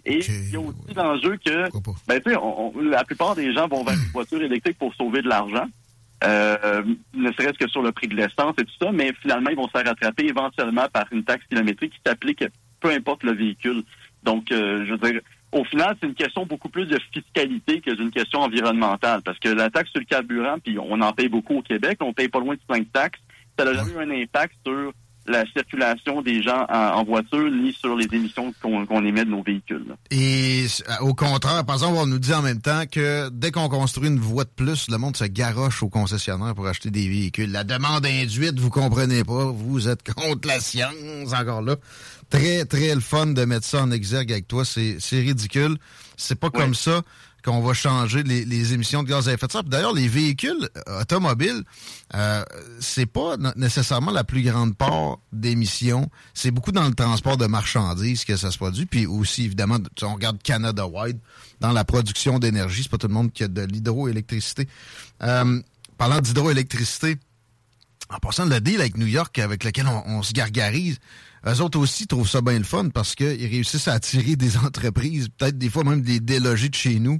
Et 0.06 0.22
il 0.48 0.52
y 0.52 0.56
a 0.56 0.60
aussi 0.60 0.94
l'enjeu 0.96 1.38
que, 1.46 1.70
ben, 2.08 2.22
tu 2.22 2.32
sais, 2.32 2.38
on- 2.38 2.76
on- 2.78 2.82
la 2.82 3.04
plupart 3.04 3.36
des 3.36 3.54
gens 3.54 3.68
vont 3.68 3.84
vers 3.84 3.96
une 3.96 4.00
voiture 4.14 4.42
électrique 4.42 4.78
pour 4.78 4.94
sauver 4.96 5.22
de 5.22 5.28
l'argent. 5.28 5.66
Euh, 6.24 6.82
ne 7.14 7.32
serait-ce 7.34 7.60
que 7.60 7.70
sur 7.70 7.82
le 7.84 7.92
prix 7.92 8.08
de 8.08 8.16
l'essence 8.16 8.56
et 8.60 8.64
tout 8.66 8.74
ça, 8.82 8.92
mais 8.92 9.14
finalement, 9.22 9.50
ils 9.52 9.56
vont 9.56 9.68
se 9.68 9.72
faire 9.72 9.86
rattraper 9.86 10.26
éventuellement 10.26 10.88
par 10.92 11.06
une 11.12 11.24
taxe 11.24 11.46
kilométrique 11.48 11.92
qui 11.94 12.00
s'applique 12.06 12.44
peu 12.80 12.90
importe 12.90 13.24
le 13.24 13.34
véhicule. 13.34 13.84
Donc, 14.24 14.52
euh, 14.52 14.84
je 14.86 14.94
veux 14.94 15.12
dire, 15.12 15.22
au 15.52 15.64
final, 15.64 15.96
c'est 16.00 16.08
une 16.08 16.16
question 16.16 16.46
beaucoup 16.46 16.70
plus 16.70 16.86
de 16.86 17.00
fiscalité 17.14 17.82
que 17.82 17.92
d'une 17.92 18.10
question 18.12 18.40
environnementale, 18.42 19.22
parce 19.24 19.38
que 19.40 19.50
la 19.50 19.70
taxe 19.70 19.92
sur 19.92 20.00
le 20.00 20.06
carburant, 20.06 20.58
puis 20.64 20.78
on 20.80 21.00
en 21.02 21.14
paye 21.14 21.28
beaucoup 21.30 21.58
au 21.58 21.62
Québec, 21.62 21.98
on 22.02 22.14
paye 22.14 22.28
pas 22.30 22.40
loin 22.40 22.56
de 22.56 22.60
cinq 22.70 22.92
taxes, 22.92 23.20
ça 23.58 23.66
n'a 23.66 23.74
jamais 23.74 23.94
eu 23.94 23.98
un 23.98 24.24
impact 24.24 24.54
sur 24.66 24.94
la 25.28 25.46
circulation 25.52 26.22
des 26.22 26.42
gens 26.42 26.66
en, 26.70 27.04
voiture, 27.04 27.52
ni 27.52 27.74
sur 27.74 27.96
les 27.96 28.08
émissions 28.12 28.54
qu'on 28.62 29.06
émet 29.06 29.26
de 29.26 29.30
nos 29.30 29.44
véhicules. 29.44 29.96
Et 30.10 30.66
euh, 30.90 30.94
au 31.06 31.14
contraire, 31.14 31.66
par 31.66 31.76
exemple, 31.76 31.98
on 31.98 32.06
nous 32.06 32.20
dit 32.20 32.34
en 32.34 32.42
même 32.42 32.62
temps 32.62 32.84
que 32.90 33.30
dès 33.30 33.52
qu'on 33.52 33.68
construit 33.68 34.08
une 34.08 34.20
voie 34.20 34.46
de 34.46 34.50
plus, 34.50 34.90
le 34.90 34.98
monde 34.98 35.18
se 35.18 35.26
garoche 35.26 35.84
au 35.84 35.90
concessionnaire 35.90 36.56
pour 36.56 36.68
acheter 36.68 36.92
des 36.92 37.08
véhicules. 37.08 37.52
La 37.52 37.64
demande 37.64 38.06
induite, 38.06 38.58
vous 38.60 38.70
comprenez 38.70 39.24
pas, 39.24 39.46
vous 39.46 39.90
êtes 39.90 40.04
contre 40.14 40.48
la 40.48 40.60
science 40.60 41.34
encore 41.34 41.62
là. 41.62 41.76
Très, 42.30 42.66
très 42.66 42.94
le 42.94 43.02
fun 43.02 43.28
de 43.28 43.46
mettre 43.46 43.66
ça 43.66 43.82
en 43.82 43.92
exergue 43.92 44.32
avec 44.32 44.48
toi, 44.48 44.66
c'est 44.66 44.98
c'est 45.00 45.20
ridicule. 45.20 45.78
C'est 46.18 46.40
pas 46.40 46.50
comme 46.50 46.74
ça 46.74 47.02
qu'on 47.48 47.62
va 47.62 47.74
changer 47.74 48.24
les, 48.24 48.74
émissions 48.74 49.04
de 49.04 49.08
gaz 49.08 49.30
à 49.30 49.34
effet 49.34 49.48
de 49.48 49.52
serre. 49.54 49.64
D'ailleurs, 49.64 49.94
les 49.94 50.10
véhicules 50.10 50.70
euh, 50.90 51.02
automobiles, 51.02 51.64
euh, 52.14 52.44
c'est 52.82 53.06
pas 53.06 53.38
nécessairement 53.56 54.12
la 54.12 54.26
plus 54.26 54.42
grande 54.42 54.76
part 54.76 55.20
d'émissions. 55.32 56.10
C'est 56.34 56.52
beaucoup 56.52 56.74
dans 56.74 56.86
le 56.86 56.94
transport 56.94 57.38
de 57.38 57.46
marchandises 57.46 58.26
que 58.26 58.36
ça 58.36 58.52
se 58.52 58.58
produit. 58.58 58.86
Puis 58.86 59.06
aussi, 59.06 59.46
évidemment, 59.46 59.78
on 60.02 60.14
regarde 60.16 60.44
Canada 60.44 60.86
Wide, 60.86 61.20
dans 61.62 61.72
la 61.72 61.86
production 61.86 62.38
d'énergie. 62.38 62.84
C'est 62.84 62.92
pas 62.92 62.98
tout 62.98 63.08
le 63.08 63.14
monde 63.14 63.32
qui 63.32 63.46
a 63.46 63.48
de 63.48 63.62
l'hydroélectricité. 63.62 64.68
Euh, 65.24 65.62
parlant 65.98 66.20
d'hydroélectricité, 66.20 67.16
en 68.10 68.18
passant 68.18 68.44
le 68.44 68.60
deal 68.60 68.82
avec 68.82 68.98
New 68.98 69.08
York 69.08 69.40
avec 69.40 69.64
lequel 69.64 69.88
on, 69.88 70.18
on 70.18 70.22
se 70.22 70.34
gargarise, 70.34 71.00
eux 71.54 71.62
autres 71.62 71.80
aussi 71.80 72.08
trouvent 72.08 72.30
ça 72.30 72.42
bien 72.42 72.58
le 72.58 72.64
fun 72.64 72.90
parce 72.90 73.16
qu'ils 73.16 73.28
réussissent 73.48 73.88
à 73.88 73.94
attirer 73.94 74.36
des 74.36 74.58
entreprises, 74.66 75.30
peut-être 75.38 75.58
des 75.58 75.70
fois 75.70 75.84
même 75.84 76.02
des 76.02 76.20
délogés 76.20 76.70
de 76.70 76.76
chez 76.76 77.00
nous, 77.00 77.20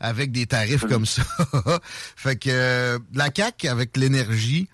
avec 0.00 0.32
des 0.32 0.46
tarifs 0.46 0.84
comme 0.86 1.06
ça. 1.06 1.22
fait 2.16 2.36
que 2.36 2.50
euh, 2.50 2.98
la 3.14 3.30
CAQ, 3.34 3.68
avec 3.68 3.96
l'énergie, 3.96 4.68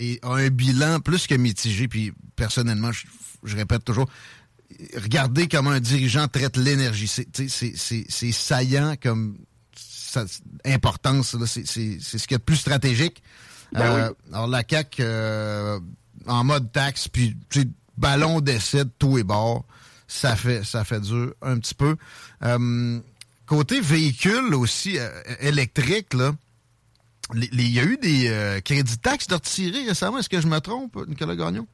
et 0.00 0.18
a 0.22 0.34
un 0.34 0.48
bilan 0.48 1.00
plus 1.00 1.26
que 1.26 1.34
mitigé. 1.34 1.86
Puis 1.88 2.12
personnellement, 2.36 2.90
je, 2.92 3.06
je 3.44 3.56
répète 3.56 3.84
toujours, 3.84 4.08
regardez 4.96 5.46
comment 5.48 5.70
un 5.70 5.80
dirigeant 5.80 6.26
traite 6.28 6.56
l'énergie. 6.56 7.06
C'est 7.08 7.30
tu 7.30 7.48
sais, 7.48 7.72
c'est- 7.72 7.76
c'est- 7.76 8.06
c'est 8.08 8.32
saillant 8.32 8.94
comme 9.00 9.38
sa- 9.76 10.24
importance. 10.64 11.34
là. 11.34 11.46
C'est 11.46 11.66
c'est- 11.66 11.98
c'est 12.00 12.18
ce 12.18 12.26
qu'il 12.26 12.34
y 12.34 12.36
a 12.36 12.38
de 12.38 12.44
plus 12.44 12.56
stratégique. 12.56 13.22
Ben 13.72 13.80
Euh, 13.82 14.08
oui. 14.10 14.16
Alors 14.32 14.46
la 14.48 14.62
CAQ, 14.68 15.02
euh, 15.02 15.78
en 16.26 16.44
mode 16.44 16.70
taxe, 16.72 17.08
puis 17.08 17.36
ballon 17.96 18.40
d'essai 18.40 18.84
de 18.84 18.90
tout 18.98 19.18
et 19.18 19.22
bord, 19.24 19.64
ça 20.06 20.36
fait, 20.36 20.64
ça 20.64 20.84
fait 20.84 21.00
dur 21.00 21.34
un 21.42 21.58
petit 21.58 21.74
peu. 21.74 21.96
Euh, 22.42 22.98
côté 23.46 23.80
véhicule 23.80 24.54
aussi, 24.54 24.98
euh, 24.98 25.08
électrique, 25.40 26.14
là, 26.14 26.32
les- 27.34 27.48
les- 27.52 27.64
il 27.64 27.72
y 27.74 27.80
a 27.80 27.84
eu 27.84 27.96
des 27.96 28.28
euh, 28.28 28.60
crédits 28.60 28.96
de 28.96 29.00
taxes 29.00 29.26
de 29.28 29.34
retirer 29.34 29.84
récemment. 29.88 30.18
Est-ce 30.18 30.28
que 30.28 30.40
je 30.40 30.46
me 30.46 30.58
trompe, 30.60 30.96
Nicolas 31.08 31.36
Gagnon? 31.36 31.66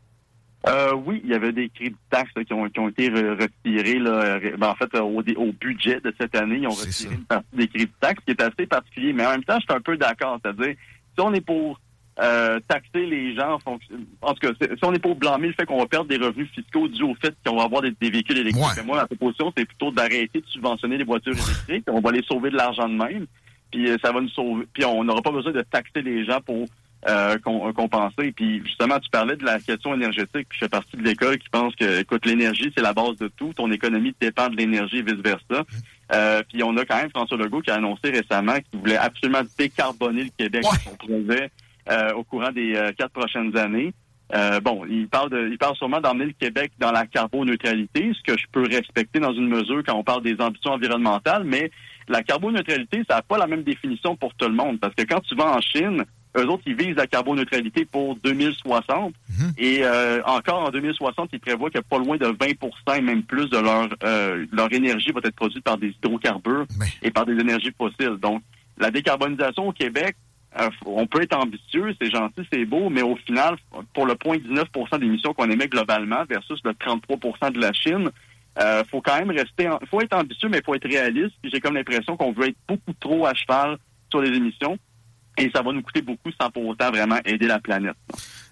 Euh, 0.69 0.93
oui, 0.95 1.23
il 1.25 1.31
y 1.31 1.35
avait 1.35 1.53
des 1.53 1.71
crédits 1.71 1.91
de 1.93 1.97
taxes 2.11 2.31
là, 2.37 2.45
qui, 2.45 2.53
ont, 2.53 2.69
qui 2.69 2.79
ont 2.79 2.89
été 2.89 3.09
re- 3.09 3.41
retirés. 3.41 3.99
Là, 3.99 4.39
ben, 4.59 4.69
en 4.69 4.75
fait, 4.75 4.95
au, 4.99 5.53
budget 5.59 6.01
de 6.01 6.15
cette 6.21 6.35
année, 6.37 6.59
ils 6.59 6.67
ont 6.67 6.71
retiré 6.71 7.15
une 7.15 7.25
partie 7.25 7.57
des 7.57 7.67
crédits 7.67 7.87
de 7.87 7.93
taxes, 8.01 8.23
qui 8.27 8.33
est 8.33 8.43
assez 8.43 8.67
particulier. 8.67 9.13
Mais 9.15 9.25
en 9.27 9.31
même 9.31 9.45
temps, 9.45 9.57
je 9.59 9.65
suis 9.65 9.73
un 9.75 9.81
peu 9.81 9.97
d'accord. 9.97 10.39
C'est-à-dire, 10.45 10.75
si 11.15 11.21
on 11.21 11.33
est 11.33 11.41
pour 11.41 11.81
euh, 12.21 12.61
taxer 12.69 13.07
les 13.07 13.35
gens 13.35 13.55
en 13.55 13.59
fonction... 13.59 13.95
En 14.23 14.35
tout 14.35 14.49
cas, 14.49 14.55
si 14.61 14.85
on 14.85 14.93
est 14.93 14.99
pour 14.99 15.17
blâmer 15.17 15.49
le 15.49 15.55
fait 15.55 15.67
qu'on 15.67 15.79
va 15.79 15.87
perdre 15.87 16.09
des 16.09 16.17
revenus 16.17 16.49
fiscaux 16.51 16.89
dus 16.89 17.03
au 17.03 17.15
fait 17.15 17.35
qu'on 17.47 17.57
va 17.57 17.65
avoir 17.65 17.83
des, 17.83 17.93
des 18.01 18.11
véhicules 18.11 18.39
électriques, 18.39 18.77
ben, 18.77 18.87
moi, 18.87 18.97
ma 18.97 19.07
proposition, 19.07 19.53
c'est 19.57 19.65
plutôt 19.65 19.91
d'arrêter 19.91 20.41
de 20.41 20.47
subventionner 20.47 20.99
les 20.99 21.05
voitures 21.05 21.33
électriques. 21.33 21.85
On 21.89 22.01
va 22.01 22.13
les 22.13 22.23
sauver 22.23 22.51
de 22.51 22.57
l'argent 22.57 22.89
de 22.89 22.95
même. 22.95 23.27
Puis 23.71 23.89
euh, 23.89 23.97
ça 24.03 24.13
va 24.13 24.21
nous 24.21 24.29
sauver. 24.31 24.67
Puis 24.73 24.85
on 24.85 25.05
n'aura 25.05 25.23
pas 25.23 25.31
besoin 25.31 25.53
de 25.53 25.63
taxer 25.63 26.03
les 26.03 26.25
gens 26.25 26.41
pour 26.41 26.67
euh, 27.09 27.39
euh, 27.47 27.73
compenser. 27.73 28.33
Puis 28.33 28.63
justement, 28.65 28.99
tu 28.99 29.09
parlais 29.11 29.37
de 29.37 29.45
la 29.45 29.59
question 29.61 29.95
énergétique. 29.95 30.47
Puis 30.49 30.59
je 30.59 30.65
fais 30.65 30.69
partie 30.69 30.97
de 30.97 31.03
l'école 31.03 31.39
qui 31.39 31.49
pense 31.49 31.75
que, 31.75 32.01
écoute, 32.01 32.27
l'énergie, 32.27 32.73
c'est 32.77 32.83
la 32.83 32.93
base 32.93 33.17
de 33.17 33.29
tout. 33.29 33.53
Ton 33.55 33.71
économie 33.71 34.15
dépend 34.21 34.49
de 34.49 34.57
l'énergie 34.57 34.99
et 34.99 35.03
vice-versa. 35.03 35.65
Euh, 36.13 36.43
puis 36.49 36.63
on 36.63 36.77
a 36.77 36.85
quand 36.85 36.97
même 36.97 37.11
François 37.11 37.39
Legault 37.39 37.63
qui 37.63 37.71
a 37.71 37.77
annoncé 37.77 38.11
récemment 38.11 38.57
qu'il 38.57 38.81
voulait 38.81 38.97
absolument 38.97 39.43
décarboner 39.59 40.25
le 40.25 40.31
Québec 40.37 40.65
projet 40.99 41.45
euh, 41.45 41.49
au 42.15 42.25
courant 42.25 42.53
des 42.53 42.75
euh, 42.75 42.93
quatre 42.97 43.13
prochaines 43.13 43.57
années. 43.57 43.93
Euh, 44.35 44.61
bon, 44.61 44.85
il 44.89 45.09
parle 45.09 45.31
de, 45.31 45.49
il 45.51 45.59
parle 45.59 45.77
sûrement 45.77 46.01
d'emmener 46.01 46.27
le 46.27 46.33
Québec 46.33 46.71
dans 46.79 46.93
la 46.93 47.07
carboneutralité, 47.07 48.13
ce 48.15 48.23
que 48.33 48.39
je 48.39 48.47
peux 48.53 48.63
respecter 48.63 49.19
dans 49.19 49.33
une 49.33 49.49
mesure 49.49 49.83
quand 49.85 49.97
on 49.97 50.05
parle 50.05 50.23
des 50.23 50.41
ambitions 50.41 50.73
environnementales, 50.73 51.43
mais 51.45 51.71
la 52.09 52.23
carboneutralité, 52.23 53.03
ça 53.09 53.17
n'a 53.17 53.23
pas 53.23 53.39
la 53.39 53.47
même 53.47 53.63
définition 53.63 54.17
pour 54.17 54.35
tout 54.35 54.47
le 54.47 54.55
monde. 54.55 54.79
Parce 54.79 54.95
que 54.95 55.03
quand 55.03 55.21
tu 55.21 55.35
vas 55.35 55.57
en 55.57 55.61
Chine, 55.61 56.05
eux 56.37 56.47
autres, 56.47 56.63
ils 56.67 56.77
visent 56.77 56.97
la 56.97 57.07
carboneutralité 57.09 57.85
pour 57.85 58.17
2060. 58.17 59.15
Et 59.59 59.81
euh, 59.83 60.23
encore 60.25 60.65
en 60.65 60.71
2060, 60.71 61.31
ils 61.33 61.41
prévoient 61.41 61.71
que 61.71 61.81
pas 61.81 61.99
loin 61.99 62.17
de 62.17 62.27
20% 62.27 62.99
et 62.99 63.01
même 63.01 63.25
plus 63.25 63.49
de 63.49 63.59
leur, 63.59 63.89
euh, 64.05 64.47
leur 64.53 64.73
énergie 64.73 65.11
va 65.11 65.21
être 65.25 65.35
produite 65.35 65.65
par 65.65 65.77
des 65.77 65.89
hydrocarbures 65.89 66.67
et 67.03 67.11
par 67.11 67.27
des 67.27 67.33
énergies 67.33 67.73
fossiles. 67.77 68.17
Donc, 68.21 68.43
la 68.79 68.91
décarbonisation 68.91 69.69
au 69.69 69.73
Québec, 69.73 70.15
euh, 70.15 70.30
on 70.85 71.07
peut 71.07 71.23
être 71.23 71.37
ambitieux, 71.37 71.95
c'est 72.01 72.11
gentil, 72.11 72.43
c'est 72.53 72.65
beau, 72.65 72.91
mais 72.91 73.03
au 73.03 73.17
final, 73.17 73.57
pour 73.95 74.07
le 74.07 74.15
0,19% 74.15 74.99
d'émissions 74.99 75.33
qu'on 75.33 75.51
émet 75.51 75.69
globalement 75.69 76.25
versus 76.29 76.59
le 76.65 76.73
33% 76.73 77.53
de 77.53 77.61
la 77.61 77.73
Chine, 77.73 78.11
euh, 78.61 78.83
faut 78.91 79.01
quand 79.01 79.17
même 79.19 79.31
rester, 79.31 79.69
en- 79.69 79.79
faut 79.89 80.01
être 80.01 80.17
ambitieux, 80.17 80.49
mais 80.49 80.61
faut 80.65 80.75
être 80.75 80.89
réaliste. 80.89 81.37
J'ai 81.45 81.61
comme 81.61 81.75
l'impression 81.75 82.17
qu'on 82.17 82.33
veut 82.33 82.49
être 82.49 82.57
beaucoup 82.67 82.93
trop 82.99 83.27
à 83.27 83.35
cheval 83.35 83.79
sur 84.11 84.21
les 84.21 84.37
émissions 84.37 84.77
et 85.39 85.49
ça 85.55 85.63
va 85.63 85.73
nous 85.73 85.83
coûter 85.83 86.03
beaucoup 86.03 86.31
sans 86.41 86.51
pour 86.51 86.67
autant 86.67 86.91
vraiment 86.91 87.19
aider 87.25 87.47
la 87.47 87.61
planète. 87.61 87.95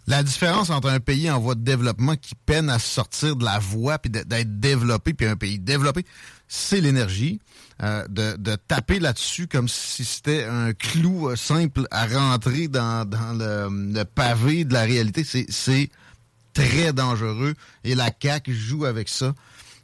La 0.09 0.23
différence 0.23 0.71
entre 0.71 0.89
un 0.89 1.01
pays 1.01 1.31
en 1.31 1.39
voie 1.39 1.55
de 1.55 1.61
développement 1.61 2.17
qui 2.17 2.35
peine 2.35 2.71
à 2.71 2.79
sortir 2.79 3.37
de 3.37 3.45
la 3.45 3.59
voie 3.59 3.99
puis 3.99 4.11
d'être 4.11 4.59
développé, 4.59 5.13
puis 5.13 5.27
un 5.27 5.37
pays 5.37 5.59
développé, 5.59 6.07
c'est 6.49 6.81
l'énergie. 6.81 7.41
Euh, 7.83 8.09
de, 8.09 8.35
de 8.39 8.57
taper 8.57 9.01
là-dessus 9.01 9.47
comme 9.47 9.69
si 9.69 10.05
c'était 10.05 10.45
un 10.45 10.73
clou 10.73 11.29
euh, 11.29 11.37
simple 11.37 11.87
à 11.91 12.07
rentrer 12.07 12.67
dans, 12.69 13.09
dans 13.09 13.35
le, 13.35 13.93
le 13.93 14.05
pavé 14.05 14.65
de 14.65 14.73
la 14.73 14.83
réalité, 14.83 15.23
c'est 15.25 15.47
c'est 15.49 15.91
très 16.55 16.95
dangereux. 16.95 17.55
Et 17.85 17.95
la 17.95 18.11
CAQ 18.21 18.53
joue 18.55 18.87
avec 18.87 19.11
ça 19.11 19.35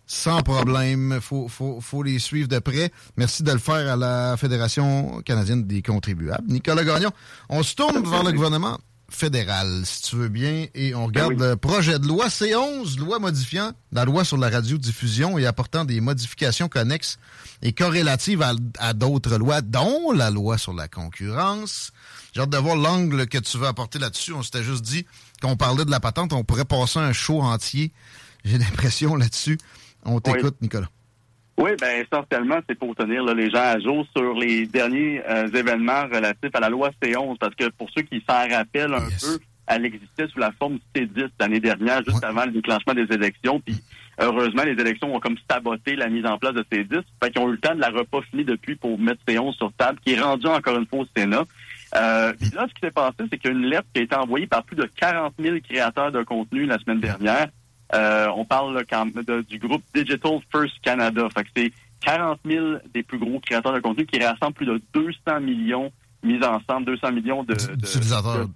sans 0.07 0.43
problème. 0.43 1.19
Faut, 1.21 1.49
faut, 1.49 1.81
faut 1.83 2.03
les 2.03 2.19
suivre 2.19 2.49
de 2.49 2.59
près. 2.59 2.91
Merci 3.17 3.43
de 3.43 3.53
le 3.53 3.59
faire 3.59 3.93
à 3.93 3.97
la 3.97 4.37
Fédération 4.39 5.21
canadienne 5.23 5.65
des 5.65 5.83
contribuables. 5.83 6.49
Nicolas 6.49 6.83
Gagnon, 6.83 7.13
on 7.51 7.63
se 7.63 7.75
tourne 7.75 8.03
vers 8.09 8.25
le 8.25 8.33
gouvernement 8.33 8.79
fédérale, 9.15 9.83
si 9.85 10.03
tu 10.03 10.17
veux 10.17 10.29
bien. 10.29 10.67
Et 10.75 10.95
on 10.95 11.07
regarde 11.07 11.39
le 11.39 11.57
projet 11.57 11.99
de 11.99 12.07
loi 12.07 12.29
C11, 12.29 12.99
loi 12.99 13.19
modifiant 13.19 13.73
la 13.93 14.05
loi 14.05 14.25
sur 14.25 14.37
la 14.37 14.51
radiodiffusion 14.51 15.39
et 15.39 15.47
apportant 15.47 15.85
des 15.85 16.01
modifications 16.01 16.69
connexes 16.69 17.19
et 17.63 17.73
corrélatives 17.73 18.43
à, 18.43 18.55
à 18.79 18.93
d'autres 18.93 19.37
lois, 19.37 19.61
dont 19.61 20.13
la 20.13 20.31
loi 20.31 20.59
sur 20.59 20.73
la 20.73 20.89
concurrence. 20.89 21.93
J'ai 22.35 22.41
hâte 22.41 22.51
de 22.51 22.59
voir 22.59 22.77
l'angle 22.77 23.27
que 23.27 23.39
tu 23.39 23.59
veux 23.59 23.67
apporter 23.67 23.99
là-dessus. 23.99 24.33
On 24.33 24.43
s'était 24.43 24.65
juste 24.65 24.83
dit 24.83 25.07
qu'on 25.41 25.57
parlait 25.57 25.85
de 25.85 25.91
la 25.91 26.01
patente, 26.01 26.33
on 26.33 26.45
pourrait 26.45 26.65
passer 26.65 26.99
un 26.99 27.13
show 27.13 27.41
entier. 27.41 27.93
J'ai 28.45 28.59
l'impression 28.59 29.17
là-dessus. 29.17 29.59
On 30.05 30.21
t'écoute, 30.21 30.57
Nicolas. 30.61 30.89
Oui, 31.57 31.71
ben 31.81 32.05
essentiellement, 32.05 32.59
c'est 32.69 32.77
pour 32.77 32.95
tenir 32.97 33.23
là, 33.23 33.33
les 33.33 33.49
gens 33.49 33.63
à 33.63 33.79
jour 33.79 34.05
sur 34.17 34.35
les 34.35 34.67
derniers 34.67 35.23
euh, 35.29 35.47
événements 35.49 36.03
relatifs 36.13 36.55
à 36.55 36.61
la 36.61 36.69
loi 36.69 36.91
C11, 37.03 37.39
parce 37.39 37.55
que 37.55 37.69
pour 37.71 37.89
ceux 37.95 38.03
qui 38.03 38.23
s'en 38.29 38.49
rappellent 38.49 38.95
un 38.95 39.07
peu, 39.21 39.39
elle 39.67 39.87
existait 39.87 40.27
sous 40.29 40.41
la 40.41 40.51
forme 40.53 40.79
C10 40.95 41.29
l'année 41.39 41.61
dernière, 41.61 42.03
juste 42.05 42.25
avant 42.25 42.45
le 42.45 42.51
déclenchement 42.51 42.93
des 42.93 43.07
élections. 43.15 43.61
Puis 43.61 43.77
heureusement, 44.19 44.65
les 44.65 44.73
élections 44.73 45.15
ont 45.15 45.21
comme 45.21 45.37
saboté 45.49 45.97
la 45.97 46.09
mise 46.09 46.27
en 46.27 46.39
place 46.39 46.55
de 46.55 46.65
C10. 46.71 47.03
Fait 47.23 47.31
qu'ils 47.31 47.41
ont 47.41 47.49
eu 47.49 47.53
le 47.53 47.59
temps 47.59 47.75
de 47.75 47.81
la 47.81 47.91
repeaufiner 47.91 48.45
depuis 48.45 48.75
pour 48.75 48.99
mettre 48.99 49.21
C11 49.27 49.55
sur 49.55 49.73
table, 49.75 49.99
qui 50.05 50.15
est 50.15 50.21
rendu 50.21 50.47
encore 50.47 50.77
une 50.77 50.87
fois 50.87 51.01
au 51.01 51.07
Sénat. 51.17 51.45
Euh, 51.95 52.33
puis 52.39 52.51
là, 52.51 52.67
ce 52.69 52.75
qui 52.75 52.81
s'est 52.83 52.91
passé, 52.91 53.17
c'est 53.31 53.39
qu'il 53.39 53.53
y 53.53 53.55
a 53.55 53.57
une 53.57 53.67
lettre 53.67 53.87
qui 53.95 54.01
a 54.01 54.05
été 54.05 54.17
envoyée 54.17 54.49
par 54.49 54.65
plus 54.65 54.77
de 54.77 54.91
40 54.97 55.35
000 55.39 55.57
créateurs 55.69 56.11
de 56.11 56.23
contenu 56.25 56.67
la 56.67 56.79
semaine 56.79 57.01
dernière. 57.01 57.47
Euh, 57.95 58.29
on 58.37 58.45
parle 58.45 58.75
là, 58.75 58.83
quand- 58.89 59.07
de- 59.15 59.43
du 59.43 59.59
groupe 59.59 59.83
Digital 59.95 60.39
First 60.51 60.75
Canada. 60.83 61.29
Fait 61.37 61.45
que 61.45 61.51
c'est 61.57 61.73
40 62.01 62.39
000 62.45 62.77
des 62.93 63.03
plus 63.03 63.19
gros 63.19 63.41
créateurs 63.41 63.73
de 63.73 63.81
contenu 63.81 64.07
qui 64.07 64.19
rassemblent 64.23 64.55
plus 64.55 64.67
de 64.67 64.81
200 64.95 65.41
millions 65.41 65.93
mis 66.23 66.43
ensemble, 66.43 66.87
200 66.87 67.13
millions 67.13 67.45
de, 67.45 67.55
de- 67.55 68.47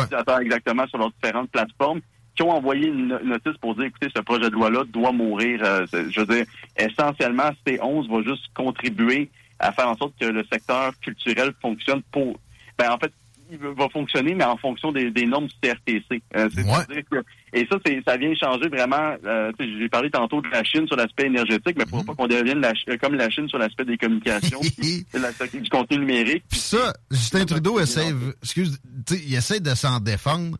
d'utilisateurs 0.00 0.38
exactement 0.40 0.86
sur 0.86 0.98
leurs 0.98 1.10
différentes 1.10 1.50
plateformes 1.50 2.00
qui 2.36 2.42
ont 2.44 2.50
envoyé 2.52 2.86
une 2.86 3.08
no- 3.08 3.18
notice 3.24 3.56
pour 3.60 3.74
dire, 3.74 3.84
écoutez, 3.86 4.08
ce 4.14 4.22
projet 4.22 4.48
de 4.48 4.54
loi-là 4.54 4.84
doit 4.88 5.10
mourir. 5.12 5.60
Euh, 5.64 5.84
je 5.92 6.20
veux 6.20 6.26
dire, 6.36 6.44
essentiellement, 6.76 7.50
C11 7.66 8.08
va 8.08 8.22
juste 8.22 8.44
contribuer 8.54 9.28
à 9.58 9.72
faire 9.72 9.88
en 9.88 9.96
sorte 9.96 10.14
que 10.18 10.26
le 10.26 10.44
secteur 10.50 10.92
culturel 11.00 11.52
fonctionne 11.60 12.02
pour... 12.12 12.38
Ben, 12.78 12.92
en 12.92 12.98
fait, 12.98 13.12
il 13.50 13.58
va 13.58 13.88
fonctionner, 13.88 14.34
mais 14.34 14.44
en 14.44 14.56
fonction 14.56 14.92
des, 14.92 15.10
des 15.10 15.26
normes 15.26 15.48
du 15.48 15.54
CRTC. 15.62 16.22
Euh, 16.36 16.48
c'est-à-dire 16.54 17.02
que- 17.10 17.22
et 17.52 17.66
ça, 17.70 17.76
c'est, 17.84 18.00
ça 18.06 18.16
vient 18.16 18.34
changer 18.34 18.68
vraiment. 18.68 19.16
euh, 19.24 19.50
J'ai 19.58 19.88
parlé 19.88 20.10
tantôt 20.10 20.40
de 20.40 20.48
la 20.48 20.62
Chine 20.64 20.86
sur 20.86 20.96
l'aspect 20.96 21.26
énergétique, 21.26 21.74
mais 21.76 21.84
ne 21.84 21.88
faut 21.90 22.02
pas 22.02 22.14
qu'on 22.14 22.26
devienne 22.28 22.60
la 22.60 22.72
euh, 22.88 22.96
comme 23.00 23.14
la 23.14 23.28
Chine 23.30 23.48
sur 23.48 23.58
l'aspect 23.58 23.84
des 23.84 23.96
communications, 23.96 24.60
puis 24.78 25.04
la- 25.14 25.32
du 25.46 25.68
contenu 25.68 25.98
numérique. 25.98 26.44
Puis 26.48 26.60
ça, 26.60 26.92
Justin 27.10 27.44
Trudeau 27.46 27.80
essaie, 27.80 28.12
excuse, 28.42 28.78
il 29.10 29.34
essaie 29.34 29.60
de 29.60 29.74
s'en 29.74 30.00
défendre. 30.00 30.56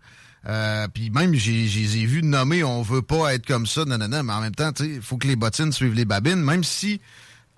Euh, 0.49 0.89
puis 0.89 1.11
même, 1.11 1.35
j'ai, 1.35 1.67
j'ai 1.67 2.07
vus 2.07 2.23
nommer, 2.23 2.65
on 2.65 2.81
veut 2.81 3.03
pas 3.03 3.35
être 3.35 3.47
comme 3.47 3.67
ça, 3.67 3.85
nanana, 3.85 4.23
mais 4.23 4.33
en 4.33 4.41
même 4.41 4.55
temps, 4.55 4.73
il 4.81 5.03
faut 5.03 5.19
que 5.19 5.29
les 5.29 5.37
bottines 5.37 5.71
suivent 5.71 5.93
les 5.95 6.07
babines, 6.07 6.43
même 6.43 6.65
si 6.65 7.01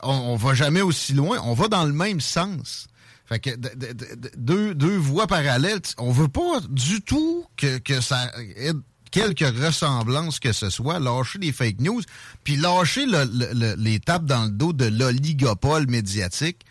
on, 0.02 0.10
on 0.10 0.34
va 0.36 0.54
jamais 0.54 0.80
aussi 0.82 1.12
loin, 1.12 1.38
on 1.44 1.54
va 1.54 1.68
dans 1.68 1.84
le 1.84 1.92
même 1.92 2.20
sens. 2.20 2.88
Fait 3.24 3.38
que 3.38 3.50
de- 3.50 3.70
de- 3.76 3.92
de- 3.92 4.30
deux, 4.36 4.74
deux 4.74 4.96
voies 4.96 5.28
parallèles, 5.28 5.78
on 5.96 6.10
veut 6.10 6.26
pas 6.26 6.58
du 6.68 7.00
tout 7.02 7.44
que, 7.56 7.78
que 7.78 8.00
ça 8.00 8.32
ait 8.56 8.72
quelque 9.12 9.44
ressemblance 9.64 10.40
que 10.40 10.52
ce 10.52 10.68
soit, 10.70 10.98
lâcher 10.98 11.38
les 11.38 11.52
fake 11.52 11.78
news, 11.80 12.02
puis 12.42 12.56
lâcher 12.56 13.06
le- 13.06 13.24
le- 13.24 13.52
le- 13.54 13.74
les 13.78 14.00
tapes 14.00 14.24
dans 14.24 14.44
le 14.46 14.50
dos 14.50 14.72
de 14.72 14.86
l'oligopole 14.86 15.86
médiatique 15.86 16.64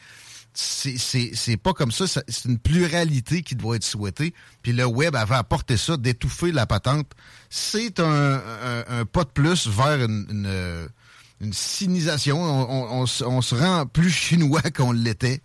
c'est- 0.54 1.58
pas 1.58 1.74
comme 1.74 1.92
ça. 1.94 2.06
C'est 2.08 2.46
une 2.46 2.60
pluralité 2.60 3.42
qui 3.42 3.56
doit 3.56 3.78
être 3.78 3.86
souhaitée. 3.86 4.34
Puis 4.64 4.74
le 4.74 4.86
web 4.86 5.16
avait 5.16 5.36
apporté 5.36 5.78
ça, 5.78 5.96
d'étouffer 5.96 6.52
la 6.52 6.66
patente. 6.66 7.08
C'est 7.50 8.02
un, 8.02 8.34
un, 8.36 8.84
un 9.00 9.06
pas 9.06 9.24
de 9.24 9.30
plus 9.30 9.68
vers 9.68 10.04
une, 10.04 10.28
une, 10.30 10.90
une 11.48 11.54
sinisation. 11.54 12.44
On, 12.44 12.70
on- 12.70 13.02
on 13.02 13.06
se- 13.06 13.24
on 13.24 13.42
se 13.42 13.56
rend 13.56 13.86
plus 13.86 14.12
chinois 14.12 14.62
qu'on 14.76 14.92
l'était 14.92 15.42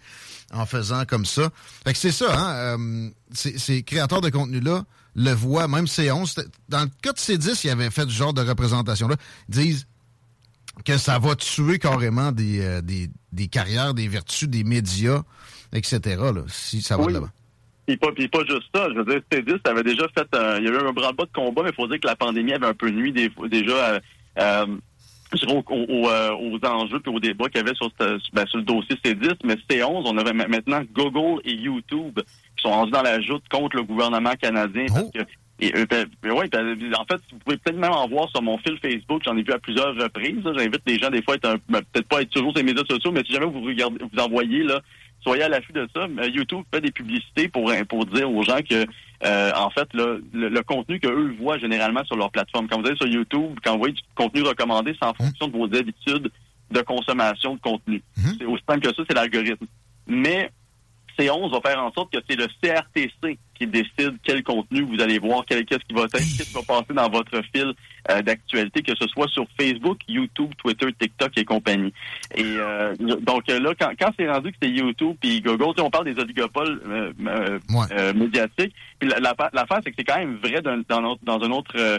en 0.53 0.67
faisant 0.67 1.05
comme 1.05 1.25
ça. 1.27 1.51
Fait 1.85 1.93
que 1.93 1.99
c'est 1.99 2.11
ça, 2.13 2.27
hein. 2.37 2.55
euh, 2.79 3.11
ces, 3.33 3.59
ces 3.59 3.83
créateurs 3.85 4.21
de 4.21 4.31
contenu-là 4.31 4.85
le 5.17 5.33
voient, 5.33 5.67
même 5.67 5.87
C11. 5.87 6.27
c'était- 6.27 6.49
Dans 6.69 6.83
le 6.83 6.91
cas 7.03 7.13
de 7.13 7.19
C10, 7.19 7.65
ils 7.65 7.71
avaient 7.71 7.91
fait 7.91 8.03
ce 8.05 8.11
genre 8.11 8.33
de 8.35 8.43
représentation-là. 8.43 9.17
Ils 9.49 9.55
disent 9.55 9.87
que 10.85 10.99
ça 10.99 11.19
va 11.19 11.35
tuer 11.35 11.79
carrément 11.79 12.33
des, 12.33 12.61
euh, 12.61 12.81
des, 12.83 13.09
des 13.33 13.49
carrières, 13.49 13.95
des 13.95 14.09
vertus, 14.09 14.49
des 14.49 14.63
médias, 14.63 15.23
etc. 15.73 16.01
Là, 16.35 16.43
si 16.49 16.83
ça 16.83 16.97
va 16.97 17.05
Oui. 17.05 17.09
de 17.09 17.15
l'avant. 17.15 17.31
Puis 17.87 17.97
pas, 17.97 18.13
puis 18.13 18.29
pas 18.29 18.41
juste 18.49 18.65
ça. 18.75 18.89
Je 18.91 18.99
veux 19.01 19.05
dire, 19.05 19.21
C10 19.33 19.61
avait 19.71 19.85
déjà 19.85 20.07
fait... 20.09 20.27
un- 20.37 20.59
il 20.59 20.65
y 20.65 20.69
avait 20.69 20.77
eu 20.85 20.87
un 20.89 20.93
branle-bas 20.93 21.25
de 21.25 21.33
combat, 21.33 21.63
mais 21.63 21.71
il 21.71 21.75
faut 21.75 21.87
dire 21.89 21.99
que 22.01 22.07
la 22.07 22.17
pandémie 22.17 22.53
avait 22.53 22.67
un 22.67 22.75
peu 22.75 22.91
nuit 22.91 23.13
des, 23.13 23.31
déjà 23.49 23.73
euh, 23.95 24.01
euh, 24.41 24.67
aux, 25.49 25.65
aux, 25.69 26.09
aux 26.09 26.67
enjeux 26.67 27.01
et 27.05 27.09
aux 27.09 27.21
débats 27.21 27.47
qu'il 27.49 27.59
y 27.59 27.61
avait 27.65 27.75
sur, 27.75 27.91
ben, 27.99 28.47
sur 28.47 28.59
le 28.59 28.65
dossier 28.65 28.97
C10. 29.05 29.37
Mais 29.45 29.55
C11, 29.71 30.03
on 30.05 30.19
avait 30.19 30.33
ma- 30.33 30.49
maintenant 30.49 30.83
Google 30.95 31.41
et 31.45 31.53
YouTube 31.55 32.19
sont 32.67 32.73
rendus 32.73 32.93
dans 32.93 33.03
la 33.03 33.21
joute 33.21 33.45
contre 33.49 33.77
le 33.77 33.83
gouvernement 33.83 34.33
canadien. 34.41 34.87
Parce 34.93 35.11
que, 35.11 35.31
et, 35.59 35.75
euh, 35.75 35.87
ben, 35.89 36.07
ben 36.23 36.33
ouais, 36.33 36.49
ben, 36.49 36.77
en 36.99 37.05
fait, 37.05 37.21
vous 37.33 37.39
pouvez 37.39 37.57
peut-être 37.57 37.79
même 37.79 37.93
en 37.93 38.07
voir 38.09 38.29
sur 38.31 38.43
mon 38.43 38.59
fil 38.59 38.79
Facebook. 38.79 39.23
J'en 39.25 39.37
ai 39.37 39.43
vu 39.43 39.53
à 39.53 39.59
plusieurs 39.59 39.95
reprises. 39.95 40.43
J'invite 40.45 40.83
les 40.87 40.99
gens 40.99 41.11
des 41.11 41.23
fois 41.23 41.37
à 41.45 41.57
peut-être 41.57 42.09
pas 42.09 42.23
être 42.23 42.31
toujours 42.31 42.51
sur 42.51 42.59
les 42.59 42.65
médias 42.65 42.85
sociaux, 42.89 43.13
mais 43.13 43.23
si 43.25 43.33
jamais 43.33 43.47
vous 43.47 43.63
regardez, 43.63 43.99
vous 44.13 44.23
envoyez 44.23 44.65
là, 44.65 44.81
soyez 45.21 45.45
à 45.45 45.49
l'affût 45.49 45.73
de 45.73 45.89
ça. 45.95 46.07
YouTube 46.27 46.63
fait 46.73 46.81
des 46.81 46.91
publicités 46.91 47.49
pour 47.49 47.73
pour 47.89 48.05
dire 48.07 48.31
aux 48.31 48.43
gens 48.43 48.59
que 48.69 48.85
euh, 49.25 49.51
en 49.57 49.71
fait 49.71 49.89
le, 49.95 50.23
le 50.35 50.63
contenu 50.63 51.01
que 51.01 51.09
eux 51.09 51.35
voient 51.41 51.59
généralement 51.59 52.05
sur 52.05 52.17
leur 52.17 52.31
plateforme. 52.31 52.69
Quand 52.69 52.81
vous 52.81 52.87
allez 52.87 52.97
sur 52.97 53.07
YouTube, 53.07 53.59
quand 53.65 53.73
vous 53.73 53.79
voyez 53.79 53.95
du 53.95 54.03
contenu 54.15 54.43
recommandé, 54.43 54.95
c'est 55.01 55.09
en 55.09 55.15
fonction 55.15 55.49
de 55.49 55.57
vos 55.57 55.65
habitudes 55.65 56.31
de 56.71 56.81
consommation 56.83 57.55
de 57.55 57.61
contenu. 57.61 58.03
C'est 58.39 58.45
aussi 58.45 58.63
simple 58.69 58.81
que 58.81 58.95
ça, 58.95 59.03
c'est 59.09 59.15
l'algorithme. 59.15 59.67
Mais 60.07 60.51
C11 61.19 61.51
va 61.51 61.61
faire 61.61 61.83
en 61.83 61.93
sorte 61.93 62.13
que 62.13 62.19
c'est 62.29 62.37
le 62.37 62.47
CRTC 62.63 63.39
qui 63.59 63.67
décide 63.67 64.17
quel 64.23 64.43
contenu 64.43 64.83
vous 64.83 65.01
allez 65.01 65.19
voir, 65.19 65.45
quel- 65.49 65.65
qu'est-ce 65.65 65.85
qui 65.89 65.95
va 65.95 66.03
être, 66.03 66.13
qu'est-ce 66.13 66.49
qui 66.49 66.53
va 66.55 66.63
passer 66.63 66.93
dans 66.93 67.09
votre 67.09 67.41
fil 67.55 67.73
euh, 68.11 68.23
d'actualité, 68.23 68.83
que 68.83 68.93
ce 68.95 69.07
soit 69.09 69.29
sur 69.29 69.47
Facebook, 69.59 69.99
YouTube, 70.09 70.51
Twitter, 70.59 70.89
TikTok 70.99 71.33
et 71.37 71.45
compagnie. 71.45 71.93
Et 72.35 72.43
euh, 72.45 72.95
donc 72.97 73.49
euh, 73.49 73.59
là, 73.61 73.73
quand, 73.79 73.91
quand 73.99 74.11
c'est 74.19 74.31
rendu 74.31 74.53
que 74.53 74.59
c'est 74.63 74.69
YouTube 74.71 75.17
puis 75.21 75.41
Google, 75.41 75.73
on 75.81 75.91
parle 75.91 76.05
des 76.13 76.21
oligopoles 76.21 76.81
euh, 76.87 77.13
euh, 77.93 78.13
médiatiques. 78.13 78.75
Puis 78.99 79.09
la- 79.09 79.21
la- 79.21 79.35
l'affaire, 79.55 79.81
c'est 79.83 79.91
que 79.91 79.97
c'est 79.99 80.05
quand 80.05 80.19
même 80.19 80.37
vrai 80.37 80.61
dans, 80.63 81.01
notre- 81.01 81.25
dans 81.25 81.41
un 81.43 81.51
autre 81.51 81.73
euh, 81.77 81.99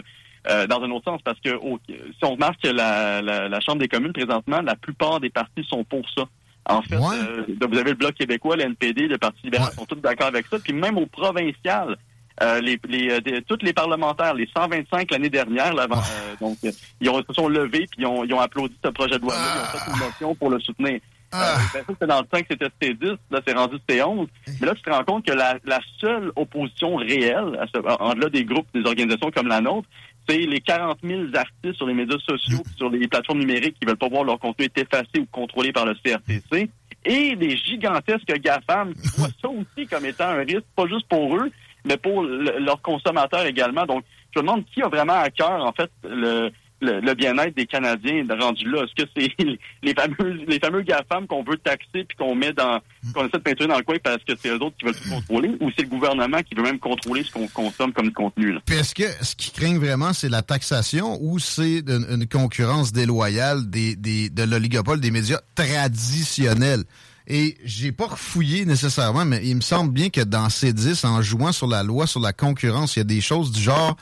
dans 0.68 0.80
un 0.82 0.90
autre 0.92 1.04
sens, 1.04 1.20
parce 1.22 1.38
que 1.40 1.50
si 1.50 2.24
on 2.24 2.30
remarque 2.30 2.62
que 2.62 2.68
la, 2.68 3.20
la, 3.20 3.48
la 3.48 3.60
Chambre 3.60 3.80
des 3.80 3.88
communes, 3.88 4.12
présentement, 4.12 4.62
la 4.62 4.76
plupart 4.76 5.20
des 5.20 5.28
partis 5.30 5.64
sont 5.68 5.84
pour 5.84 6.08
ça. 6.16 6.22
En 6.68 6.82
fait, 6.82 6.96
euh, 7.14 7.44
vous 7.70 7.78
avez 7.78 7.90
le 7.90 7.96
Bloc 7.96 8.14
québécois, 8.14 8.56
le 8.56 8.64
NPD, 8.64 9.08
le 9.08 9.18
Parti 9.18 9.40
libéral 9.44 9.72
sont 9.72 9.86
tous 9.86 9.96
d'accord 9.96 10.26
avec 10.28 10.46
ça. 10.46 10.58
Puis 10.58 10.72
même 10.72 10.98
au 10.98 11.06
provincial, 11.06 11.96
euh, 12.42 12.60
les, 12.60 12.78
les, 12.88 13.10
euh, 13.10 13.20
des- 13.20 13.42
tous 13.42 13.58
les 13.62 13.72
parlementaires, 13.72 14.34
les 14.34 14.48
125 14.56 15.10
l'année 15.10 15.30
dernière, 15.30 15.74
là, 15.74 15.84
avant, 15.84 15.96
euh, 15.98 16.36
donc 16.40 16.56
euh, 16.64 16.70
ils 17.00 17.08
ont, 17.10 17.18
se 17.26 17.32
sont 17.34 17.48
levés 17.48 17.86
puis 17.90 18.00
ils 18.02 18.06
ont, 18.06 18.22
ils 18.24 18.32
ont 18.32 18.40
applaudi 18.40 18.74
ce 18.84 18.90
projet 18.90 19.18
de 19.18 19.22
loi-là, 19.22 19.40
ils 19.40 19.60
ont 19.60 19.78
fait 19.80 19.90
une 19.90 20.06
motion 20.06 20.34
pour 20.36 20.50
le 20.50 20.60
soutenir. 20.60 21.00
Euh, 21.34 21.38
ben, 21.74 21.80
ça, 21.80 21.84
c'était 21.88 22.06
dans 22.06 22.20
le 22.20 22.26
temps 22.26 22.38
que 22.40 22.46
c'était 22.50 22.70
C10, 22.80 23.16
là, 23.30 23.40
c'est 23.46 23.52
rendu 23.54 23.76
C11. 23.88 24.28
Mais 24.60 24.66
là, 24.66 24.74
tu 24.74 24.80
te 24.82 24.88
rends 24.90 25.04
compte 25.04 25.26
que 25.26 25.32
la, 25.32 25.58
la 25.66 25.78
seule 26.00 26.32
opposition 26.36 26.96
réelle, 26.96 27.58
à 27.60 27.66
ce, 27.66 27.78
en 28.00 28.14
delà 28.14 28.30
des 28.30 28.44
groupes, 28.44 28.66
des 28.72 28.82
organisations 28.86 29.30
comme 29.30 29.48
la 29.48 29.60
nôtre, 29.60 29.86
c'est 30.28 30.38
les 30.38 30.60
40 30.60 30.98
000 31.02 31.22
artistes 31.34 31.76
sur 31.76 31.86
les 31.86 31.94
médias 31.94 32.18
sociaux, 32.18 32.58
puis 32.64 32.74
sur 32.76 32.90
les 32.90 33.08
plateformes 33.08 33.38
numériques 33.40 33.76
qui 33.80 33.86
veulent 33.86 33.96
pas 33.96 34.08
voir 34.08 34.24
leur 34.24 34.38
contenu 34.38 34.68
effacé 34.76 35.18
ou 35.20 35.26
contrôlé 35.32 35.72
par 35.72 35.86
le 35.86 35.94
CRTC, 35.94 36.68
et 37.04 37.34
les 37.36 37.56
gigantesques 37.56 38.32
GAFAM 38.40 38.92
qui 38.94 39.08
voient 39.16 39.28
ça 39.40 39.48
aussi 39.48 39.86
comme 39.86 40.04
étant 40.04 40.24
un 40.28 40.38
risque, 40.44 40.64
pas 40.76 40.86
juste 40.86 41.06
pour 41.08 41.36
eux, 41.36 41.50
mais 41.84 41.96
pour 41.96 42.22
le- 42.22 42.58
leurs 42.58 42.82
consommateurs 42.82 43.46
également. 43.46 43.86
Donc, 43.86 44.04
je 44.34 44.40
me 44.40 44.46
demande 44.46 44.64
qui 44.66 44.82
a 44.82 44.88
vraiment 44.88 45.14
à 45.18 45.30
cœur, 45.30 45.64
en 45.64 45.72
fait, 45.72 45.90
le, 46.04 46.50
le, 46.80 47.00
le 47.00 47.14
bien-être 47.14 47.56
des 47.56 47.66
Canadiens 47.66 48.24
rendus 48.40 48.68
là. 48.68 48.84
Est-ce 48.84 49.04
que 49.04 49.10
c'est 49.16 49.32
les, 49.82 49.94
fameux 49.94 50.32
les 50.46 50.58
fameux 50.58 50.82
GAFAM 50.82 51.26
qu'on 51.26 51.42
veut 51.42 51.56
taxer 51.56 52.04
puis 52.04 52.16
qu'on 52.18 52.34
met 52.34 52.52
dans 52.52 52.80
qu'on 53.14 53.26
essaie 53.26 53.38
de 53.38 53.42
peinturer 53.42 53.68
dans 53.68 53.78
le 53.78 53.84
coin 53.84 53.96
parce 54.02 54.22
que 54.24 54.32
c'est 54.40 54.48
eux 54.48 54.62
autres 54.62 54.76
qui 54.78 54.84
veulent 54.84 54.96
tout 54.96 55.10
contrôler 55.10 55.50
ou 55.60 55.70
c'est 55.76 55.82
le 55.82 55.88
gouvernement 55.88 56.42
qui 56.42 56.54
veut 56.54 56.62
même 56.62 56.78
contrôler 56.78 57.22
ce 57.24 57.32
qu'on 57.32 57.48
consomme 57.48 57.92
comme 57.92 58.12
contenu 58.12 58.52
là? 58.52 58.60
Puis 58.64 58.76
est-ce 58.76 58.94
que 58.94 59.04
ce 59.24 59.34
qui 59.34 59.50
craignent 59.50 59.78
vraiment, 59.78 60.12
c'est 60.12 60.28
la 60.28 60.42
taxation 60.42 61.18
ou 61.20 61.38
c'est 61.38 61.80
une, 61.80 62.06
une 62.10 62.26
concurrence 62.28 62.92
déloyale 62.92 63.68
des, 63.68 63.96
des, 63.96 64.30
de 64.30 64.42
l'oligopole 64.42 65.00
des 65.00 65.10
médias 65.10 65.40
traditionnels? 65.54 66.84
Et 67.30 67.58
j'ai 67.62 67.92
pas 67.92 68.06
refouillé 68.06 68.64
nécessairement, 68.64 69.26
mais 69.26 69.42
il 69.44 69.56
me 69.56 69.60
semble 69.60 69.92
bien 69.92 70.08
que 70.08 70.22
dans 70.22 70.48
C10, 70.48 71.06
en 71.06 71.20
jouant 71.20 71.52
sur 71.52 71.66
la 71.66 71.82
loi 71.82 72.06
sur 72.06 72.20
la 72.20 72.32
concurrence, 72.32 72.96
il 72.96 73.00
y 73.00 73.02
a 73.02 73.04
des 73.04 73.20
choses 73.20 73.52
du 73.52 73.60
genre 73.60 73.98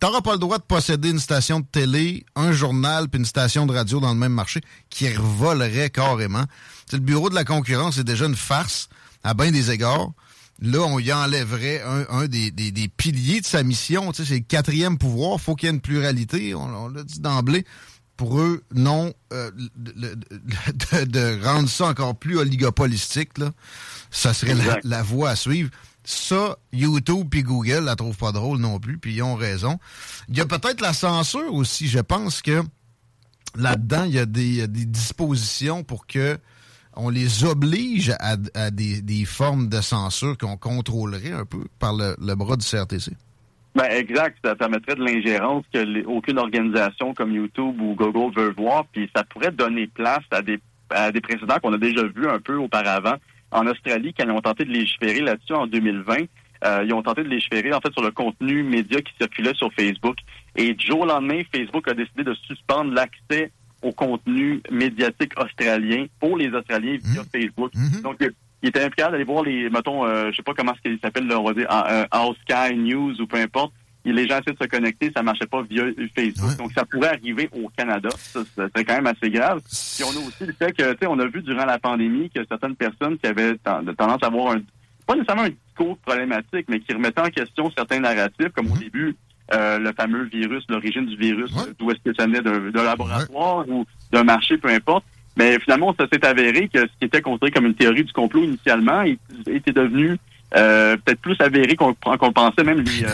T'auras 0.00 0.22
pas 0.22 0.32
le 0.32 0.38
droit 0.38 0.58
de 0.58 0.62
posséder 0.64 1.10
une 1.10 1.18
station 1.20 1.60
de 1.60 1.66
télé, 1.70 2.24
un 2.34 2.52
journal 2.52 3.08
puis 3.08 3.18
une 3.18 3.26
station 3.26 3.66
de 3.66 3.72
radio 3.74 4.00
dans 4.00 4.12
le 4.14 4.18
même 4.18 4.32
marché 4.32 4.60
qui 4.88 5.08
revolerait 5.14 5.90
carrément. 5.90 6.44
T'sais, 6.86 6.96
le 6.96 7.02
bureau 7.02 7.28
de 7.30 7.34
la 7.34 7.44
concurrence 7.44 7.98
est 7.98 8.04
déjà 8.04 8.24
une 8.26 8.34
farce 8.36 8.88
à 9.22 9.34
bien 9.34 9.50
des 9.52 9.70
égards. 9.70 10.10
là, 10.62 10.80
on 10.80 10.98
y 10.98 11.12
enlèverait 11.12 11.82
un, 11.82 12.06
un 12.08 12.26
des, 12.28 12.50
des, 12.50 12.70
des 12.72 12.88
piliers 12.88 13.40
de 13.42 13.46
sa 13.46 13.62
mission. 13.62 14.10
Tu 14.12 14.22
sais, 14.22 14.28
c'est 14.28 14.34
le 14.38 14.40
quatrième 14.40 14.96
pouvoir. 14.96 15.38
faut 15.38 15.54
qu'il 15.54 15.66
y 15.68 15.70
ait 15.70 15.74
une 15.74 15.80
pluralité. 15.82 16.54
On, 16.54 16.62
on 16.84 16.88
l'a 16.88 17.02
dit 17.04 17.20
d'emblée. 17.20 17.66
Pour 18.16 18.38
eux, 18.40 18.62
non, 18.74 19.12
euh, 19.32 19.50
le- 19.96 20.14
de, 20.92 21.04
de 21.04 21.42
rendre 21.44 21.68
ça 21.70 21.86
encore 21.86 22.14
plus 22.18 22.36
oligopolistique, 22.38 23.38
là, 23.38 23.50
ça 24.10 24.34
serait 24.34 24.54
la, 24.54 24.78
la 24.84 25.02
voie 25.02 25.30
à 25.30 25.36
suivre. 25.36 25.70
Ça, 26.02 26.56
YouTube 26.72 27.28
puis 27.30 27.42
Google 27.42 27.84
la 27.84 27.94
trouvent 27.94 28.16
pas 28.16 28.32
drôle 28.32 28.58
non 28.58 28.78
plus, 28.78 28.98
puis 28.98 29.14
ils 29.14 29.22
ont 29.22 29.34
raison. 29.34 29.78
Il 30.28 30.36
y 30.36 30.40
a 30.40 30.46
peut-être 30.46 30.80
la 30.80 30.92
censure 30.92 31.52
aussi. 31.52 31.88
Je 31.88 31.98
pense 31.98 32.42
que 32.42 32.62
là-dedans, 33.56 34.04
il 34.04 34.14
y 34.14 34.18
a 34.18 34.26
des, 34.26 34.66
dispositions 34.66 35.84
pour 35.84 36.06
que 36.06 36.38
on 36.96 37.08
les 37.08 37.44
oblige 37.44 38.12
à, 38.18 38.36
des, 38.70 39.24
formes 39.24 39.68
de 39.68 39.80
censure 39.80 40.36
qu'on 40.36 40.56
contrôlerait 40.56 41.32
un 41.32 41.44
peu 41.44 41.64
par 41.78 41.94
le, 41.94 42.34
bras 42.34 42.56
du 42.56 42.66
CRTC. 42.66 43.12
Ben, 43.76 43.84
exact. 43.92 44.38
Ça 44.44 44.56
permettrait 44.56 44.96
de 44.96 45.04
l'ingérence 45.04 45.64
que 45.72 46.04
aucune 46.06 46.38
organisation 46.38 47.14
comme 47.14 47.32
YouTube 47.32 47.80
ou 47.80 47.94
Google 47.94 48.34
veut 48.36 48.52
voir, 48.56 48.86
puis 48.92 49.08
ça 49.14 49.22
pourrait 49.22 49.52
donner 49.52 49.86
place 49.86 50.24
à 50.32 50.42
des, 50.42 50.58
à 50.90 51.12
des 51.12 51.20
précédents 51.20 51.58
qu'on 51.62 51.72
a 51.72 51.78
déjà 51.78 52.02
vus 52.02 52.28
un 52.28 52.40
peu 52.40 52.56
auparavant. 52.56 53.14
En 53.50 53.66
Australie, 53.66 54.14
quand 54.16 54.24
ils 54.24 54.30
ont 54.30 54.40
tenté 54.40 54.64
de 54.64 54.70
légiférer 54.70 55.20
là-dessus 55.20 55.54
en 55.54 55.66
2020, 55.66 56.16
euh, 56.62 56.84
ils 56.84 56.92
ont 56.92 57.02
tenté 57.02 57.22
de 57.22 57.28
légiférer 57.28 57.72
en 57.72 57.80
fait 57.80 57.92
sur 57.92 58.02
le 58.02 58.10
contenu 58.10 58.62
média 58.62 59.00
qui 59.00 59.12
circulait 59.18 59.54
sur 59.54 59.72
Facebook. 59.72 60.16
Et 60.56 60.74
du 60.74 60.86
jour 60.86 61.00
au 61.00 61.06
lendemain, 61.06 61.40
Facebook 61.54 61.88
a 61.88 61.94
décidé 61.94 62.24
de 62.24 62.34
suspendre 62.34 62.92
l'accès 62.92 63.50
au 63.82 63.92
contenu 63.92 64.60
médiatique 64.70 65.32
australien 65.40 66.06
pour 66.18 66.36
les 66.36 66.48
Australiens 66.48 66.98
via 67.02 67.22
Facebook. 67.32 67.72
Donc, 68.02 68.20
euh, 68.22 68.30
il 68.62 68.68
était 68.68 68.84
impliqué 68.84 69.10
d'aller 69.10 69.24
voir 69.24 69.42
les, 69.42 69.70
mettons, 69.70 70.04
euh, 70.04 70.30
je 70.30 70.36
sais 70.36 70.42
pas 70.42 70.52
comment 70.54 70.74
ce 70.74 70.82
qu'ils 70.82 70.98
s'appellent, 71.00 71.32
on 71.32 71.44
va 71.44 71.54
dire, 71.54 71.66
euh, 71.70 72.04
House 72.10 72.36
Sky 72.42 72.76
News 72.76 73.18
ou 73.20 73.26
peu 73.26 73.38
importe. 73.38 73.72
Les 74.04 74.26
gens 74.26 74.38
essaient 74.40 74.52
de 74.52 74.62
se 74.62 74.68
connecter, 74.68 75.12
ça 75.14 75.22
marchait 75.22 75.46
pas 75.46 75.62
via 75.62 75.84
Facebook. 76.14 76.56
Donc, 76.56 76.72
ça 76.72 76.84
pourrait 76.84 77.10
arriver 77.10 77.48
au 77.52 77.68
Canada. 77.76 78.08
Ça, 78.16 78.40
ça 78.56 78.68
serait 78.68 78.84
quand 78.84 78.94
même 78.94 79.06
assez 79.06 79.30
grave. 79.30 79.60
Puis, 79.60 80.04
on 80.04 80.10
a 80.10 80.26
aussi 80.26 80.46
le 80.46 80.52
fait 80.52 80.72
que, 80.72 80.92
tu 80.92 80.98
sais, 81.00 81.06
on 81.06 81.18
a 81.18 81.26
vu 81.26 81.42
durant 81.42 81.66
la 81.66 81.78
pandémie 81.78 82.30
que 82.30 82.40
certaines 82.48 82.76
personnes 82.76 83.18
qui 83.18 83.26
avaient 83.26 83.56
tendance 83.58 84.22
à 84.22 84.26
avoir 84.26 84.54
un, 84.54 84.60
pas 85.06 85.14
nécessairement 85.14 85.42
un 85.42 85.50
discours 85.50 85.98
problématique, 85.98 86.66
mais 86.68 86.80
qui 86.80 86.92
remettaient 86.92 87.20
en 87.20 87.30
question 87.30 87.70
certains 87.76 88.00
narratifs, 88.00 88.50
comme 88.54 88.70
au 88.70 88.76
début, 88.76 89.16
euh, 89.52 89.78
le 89.78 89.92
fameux 89.92 90.22
virus, 90.24 90.64
l'origine 90.68 91.06
du 91.06 91.16
virus, 91.16 91.50
d'où 91.78 91.90
est-ce 91.90 91.98
que 92.08 92.14
ça 92.16 92.26
venait 92.26 92.40
d'un 92.40 92.84
laboratoire 92.84 93.68
ou 93.68 93.84
d'un 94.12 94.22
marché, 94.22 94.56
peu 94.56 94.68
importe. 94.68 95.04
Mais 95.36 95.58
finalement, 95.58 95.94
ça 95.98 96.06
s'est 96.12 96.24
avéré 96.24 96.68
que 96.68 96.80
ce 96.80 96.92
qui 96.98 97.06
était 97.06 97.22
considéré 97.22 97.50
comme 97.50 97.66
une 97.66 97.74
théorie 97.74 98.04
du 98.04 98.12
complot 98.12 98.44
initialement 98.44 99.02
était 99.46 99.72
devenu 99.72 100.16
euh, 100.56 100.96
peut-être 100.96 101.20
plus 101.20 101.36
avéré 101.40 101.74
qu'on 101.74 101.94
pensait. 101.94 102.62
Même 102.62 102.80
les, 102.80 103.04
euh, 103.04 103.08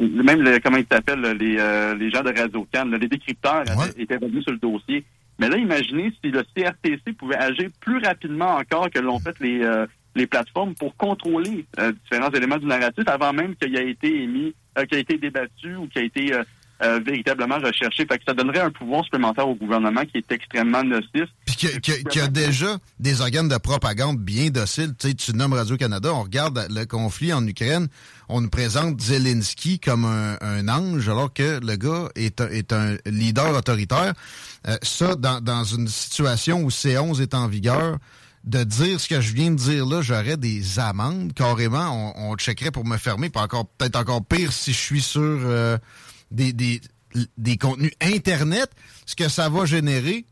même 0.00 0.40
le, 0.42 0.58
comment 0.60 0.78
ils 0.78 0.86
s'appellent, 0.90 1.20
les, 1.38 1.56
euh, 1.58 1.94
les 1.94 2.10
gens 2.10 2.22
de 2.22 2.32
Radio 2.36 2.66
Cannes, 2.72 2.94
les 2.96 3.08
décrypteurs 3.08 3.64
avaient- 3.68 4.02
étaient 4.02 4.16
revenus 4.16 4.42
sur 4.42 4.52
le 4.52 4.58
dossier. 4.58 5.04
Mais 5.38 5.48
là, 5.48 5.56
imaginez 5.56 6.12
si 6.22 6.30
le 6.30 6.42
CRTC 6.54 7.12
pouvait 7.18 7.36
agir 7.36 7.68
plus 7.80 7.98
rapidement 7.98 8.56
encore 8.56 8.90
que 8.90 8.98
l'ont 8.98 9.18
fait 9.18 9.38
les, 9.40 9.62
euh, 9.62 9.86
les 10.14 10.26
plateformes 10.26 10.74
pour 10.74 10.96
contrôler 10.96 11.64
euh, 11.78 11.92
différents 11.92 12.30
éléments 12.30 12.58
du 12.58 12.66
narratif 12.66 13.04
avant 13.06 13.32
même 13.32 13.54
qu'il 13.56 13.76
ait 13.76 13.90
été 13.90 14.22
émis, 14.22 14.54
euh, 14.78 14.84
qu'il 14.84 14.98
ait 14.98 15.02
été 15.02 15.18
débattu 15.18 15.76
ou 15.76 15.86
qu'il 15.88 16.02
ait 16.02 16.06
été 16.06 16.34
euh, 16.34 16.42
euh, 16.82 16.98
véritablement 17.04 17.58
recherché. 17.58 18.04
Fait 18.06 18.18
que 18.18 18.24
ça 18.26 18.34
donnerait 18.34 18.60
un 18.60 18.70
pouvoir 18.70 19.04
supplémentaire 19.04 19.48
au 19.48 19.54
gouvernement 19.54 20.02
qui 20.04 20.18
est 20.18 20.32
extrêmement 20.32 20.82
nocif. 20.84 21.28
Puis 21.68 21.80
qu'il 21.80 22.20
y 22.20 22.20
a- 22.20 22.28
déjà 22.28 22.78
des 22.98 23.20
organes 23.20 23.48
de 23.48 23.56
propagande 23.58 24.18
bien 24.18 24.50
dociles. 24.50 24.94
Tu 24.98 25.08
sais, 25.08 25.14
tu 25.14 25.32
nommes 25.34 25.52
Radio-Canada, 25.52 26.12
on 26.12 26.22
regarde 26.22 26.66
le 26.70 26.84
conflit 26.84 27.32
en 27.32 27.46
Ukraine, 27.46 27.88
on 28.28 28.40
nous 28.40 28.50
présente 28.50 29.00
Zelensky 29.00 29.78
comme 29.78 30.04
un, 30.04 30.36
un 30.40 30.68
ange, 30.68 31.08
alors 31.08 31.32
que 31.32 31.60
le 31.64 31.76
gars 31.76 32.08
est 32.14 32.40
un, 32.40 32.48
est 32.48 32.72
un 32.72 32.96
leader 33.06 33.54
autoritaire. 33.56 34.14
Euh, 34.68 34.76
ça, 34.82 35.14
dans, 35.16 35.40
dans 35.40 35.64
une 35.64 35.88
situation 35.88 36.62
où 36.62 36.68
C11 36.70 37.20
est 37.20 37.34
en 37.34 37.48
vigueur, 37.48 37.98
de 38.44 38.64
dire 38.64 38.98
ce 39.00 39.08
que 39.08 39.20
je 39.20 39.32
viens 39.32 39.50
de 39.52 39.56
dire 39.56 39.86
là, 39.86 40.02
j'aurais 40.02 40.36
des 40.36 40.78
amendes 40.80 41.32
carrément. 41.32 42.12
On, 42.16 42.32
on 42.32 42.36
checkerait 42.36 42.72
pour 42.72 42.84
me 42.84 42.96
fermer, 42.96 43.30
encore 43.34 43.68
peut-être 43.68 43.96
encore 43.96 44.24
pire 44.24 44.52
si 44.52 44.72
je 44.72 44.78
suis 44.78 45.02
sur 45.02 45.20
euh, 45.22 45.78
des, 46.32 46.52
des, 46.52 46.80
des 47.38 47.56
contenus 47.56 47.92
Internet. 48.00 48.68
Ce 49.06 49.14
que 49.14 49.28
ça 49.28 49.48
va 49.48 49.64
générer, 49.64 50.24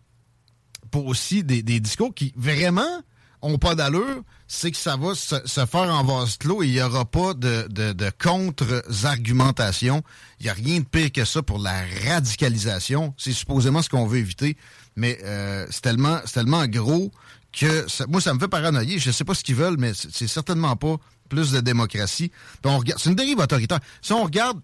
pour 0.91 1.07
aussi 1.07 1.45
des, 1.45 1.63
des 1.63 1.81
discours 1.81 2.15
qui 2.15 2.33
vraiment 2.37 3.03
ont 3.43 3.57
pas 3.57 3.75
d'allure, 3.75 4.23
c'est 4.47 4.71
que 4.71 4.77
ça 4.77 4.97
va 4.99 5.15
se, 5.15 5.37
se 5.47 5.65
faire 5.65 5.89
en 5.95 6.05
vase 6.05 6.37
clos 6.37 6.63
et 6.63 6.67
il 6.67 6.73
n'y 6.75 6.83
aura 6.83 7.05
pas 7.07 7.33
de, 7.33 7.67
de, 7.71 7.93
de 7.95 8.11
contre-argumentation. 8.23 10.03
Il 10.41 10.45
n'y 10.45 10.51
a 10.51 10.53
rien 10.55 10.81
de 10.81 10.85
pire 10.85 11.11
que 11.13 11.25
ça 11.25 11.43
pour 11.43 11.59
la 11.59 11.83
radicalisation. 12.07 13.15
C'est 13.17 13.33
supposément 13.33 13.83
ce 13.83 13.89
qu'on 13.89 14.07
veut 14.07 14.19
éviter, 14.19 14.57
mais 14.97 15.19
euh, 15.25 15.67
c'est 15.71 15.81
tellement, 15.83 16.19
tellement 16.33 16.67
gros 16.67 17.11
que 17.53 17.89
ça- 17.89 18.07
moi, 18.09 18.21
ça 18.21 18.35
me 18.35 18.39
fait 18.39 18.49
paranoïer. 18.49 18.99
Je 18.99 19.11
sais 19.11 19.25
pas 19.25 19.35
ce 19.35 19.43
qu'ils 19.43 19.57
veulent, 19.57 19.79
mais 19.79 19.93
c'est 19.95 20.29
certainement 20.29 20.77
pas 20.77 20.97
plus 21.29 21.53
de 21.53 21.61
démocratie. 21.61 22.31
On 22.65 22.79
regarde- 22.79 23.01
C'est 23.01 23.09
une 23.11 23.17
dérive 23.17 23.39
autoritaire. 23.39 23.81
Si 24.03 24.13
on 24.13 24.25
regarde 24.25 24.61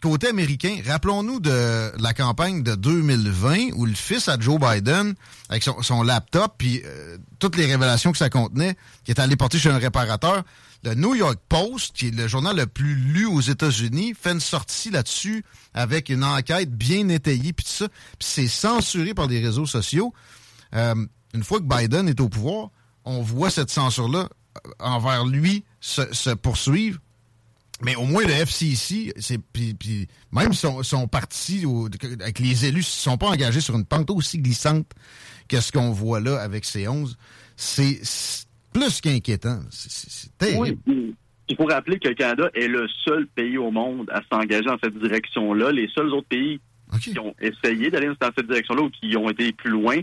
côté 0.00 0.28
américain, 0.28 0.78
rappelons-nous 0.86 1.40
de 1.40 1.92
la 1.98 2.14
campagne 2.14 2.62
de 2.62 2.74
2020 2.74 3.72
où 3.74 3.86
le 3.86 3.94
fils 3.94 4.28
à 4.28 4.38
Joe 4.38 4.58
Biden, 4.58 5.14
avec 5.48 5.62
son, 5.62 6.02
laptop, 6.02 6.54
puis 6.58 6.82
euh, 6.84 7.18
toutes 7.38 7.56
les 7.56 7.66
révélations 7.66 8.12
que 8.12 8.18
ça 8.18 8.30
contenait, 8.30 8.76
qui 9.04 9.10
est 9.10 9.20
allé 9.20 9.36
porter 9.36 9.58
chez 9.58 9.70
un 9.70 9.78
réparateur, 9.78 10.42
le 10.82 10.94
New 10.94 11.14
York 11.14 11.38
Post, 11.48 11.94
qui 11.94 12.08
est 12.08 12.14
le 12.14 12.26
journal 12.26 12.56
le 12.56 12.66
plus 12.66 12.94
lu 12.94 13.26
aux 13.26 13.40
États-Unis, 13.40 14.14
fait 14.18 14.32
une 14.32 14.40
sortie 14.40 14.90
là-dessus 14.90 15.44
avec 15.74 16.08
une 16.08 16.24
enquête 16.24 16.70
bien 16.70 17.08
étayée, 17.08 17.52
puis 17.52 17.64
tout 17.64 17.72
ça. 17.72 17.88
Puis 18.18 18.28
c'est 18.28 18.48
censuré 18.48 19.12
par 19.12 19.26
les 19.26 19.40
réseaux 19.40 19.66
sociaux. 19.66 20.14
Euh, 20.74 20.94
une 21.34 21.44
fois 21.44 21.58
que 21.58 21.64
Biden 21.64 22.08
est 22.08 22.20
au 22.20 22.28
pouvoir, 22.28 22.70
on 23.04 23.20
voit 23.20 23.50
cette 23.50 23.70
censure-là 23.70 24.28
euh, 24.66 24.70
envers 24.80 25.26
lui 25.26 25.64
se 25.80 26.34
poursuivre. 26.34 26.98
Mais 27.82 27.96
au 27.96 28.04
moins, 28.04 28.22
le 28.24 28.30
FCC, 28.32 29.12
c'est, 29.18 29.38
puis, 29.52 30.06
même 30.32 30.52
son, 30.52 30.82
son 30.82 31.08
parti, 31.08 31.64
au- 31.64 31.86
avec 32.20 32.38
les 32.38 32.66
élus, 32.66 32.78
ne 32.80 32.82
sont 32.82 33.16
pas 33.16 33.28
engagés 33.28 33.60
sur 33.60 33.74
une 33.76 33.86
pente 33.86 34.10
aussi 34.10 34.38
glissante 34.38 34.86
que 35.48 35.60
ce 35.60 35.72
qu'on 35.72 35.90
voit 35.90 36.20
là 36.20 36.40
avec 36.40 36.64
C11. 36.64 37.16
C'est 37.56 37.98
c'est 38.02 38.46
plus 38.72 39.00
qu'inquiétant. 39.00 39.60
C'est- 39.70 39.90
C'est 39.90 40.10
c'est 40.10 40.38
terrible. 40.38 40.78
Oui. 40.86 41.14
Il 41.48 41.56
faut 41.56 41.64
rappeler 41.66 41.98
que 41.98 42.08
le 42.08 42.14
Canada 42.14 42.48
est 42.54 42.68
le 42.68 42.86
seul 43.04 43.26
pays 43.26 43.58
au 43.58 43.70
monde 43.72 44.08
à 44.12 44.20
s'engager 44.30 44.62
dans 44.66 44.78
cette 44.82 44.96
direction-là. 44.96 45.72
Les 45.72 45.88
seuls 45.94 46.10
autres 46.14 46.28
pays 46.28 46.60
qui 47.12 47.18
ont 47.18 47.34
essayé 47.40 47.90
d'aller 47.90 48.06
dans 48.20 48.30
cette 48.36 48.46
direction-là 48.46 48.82
ou 48.82 48.90
qui 48.90 49.16
ont 49.16 49.28
été 49.30 49.52
plus 49.52 49.70
loin, 49.70 49.96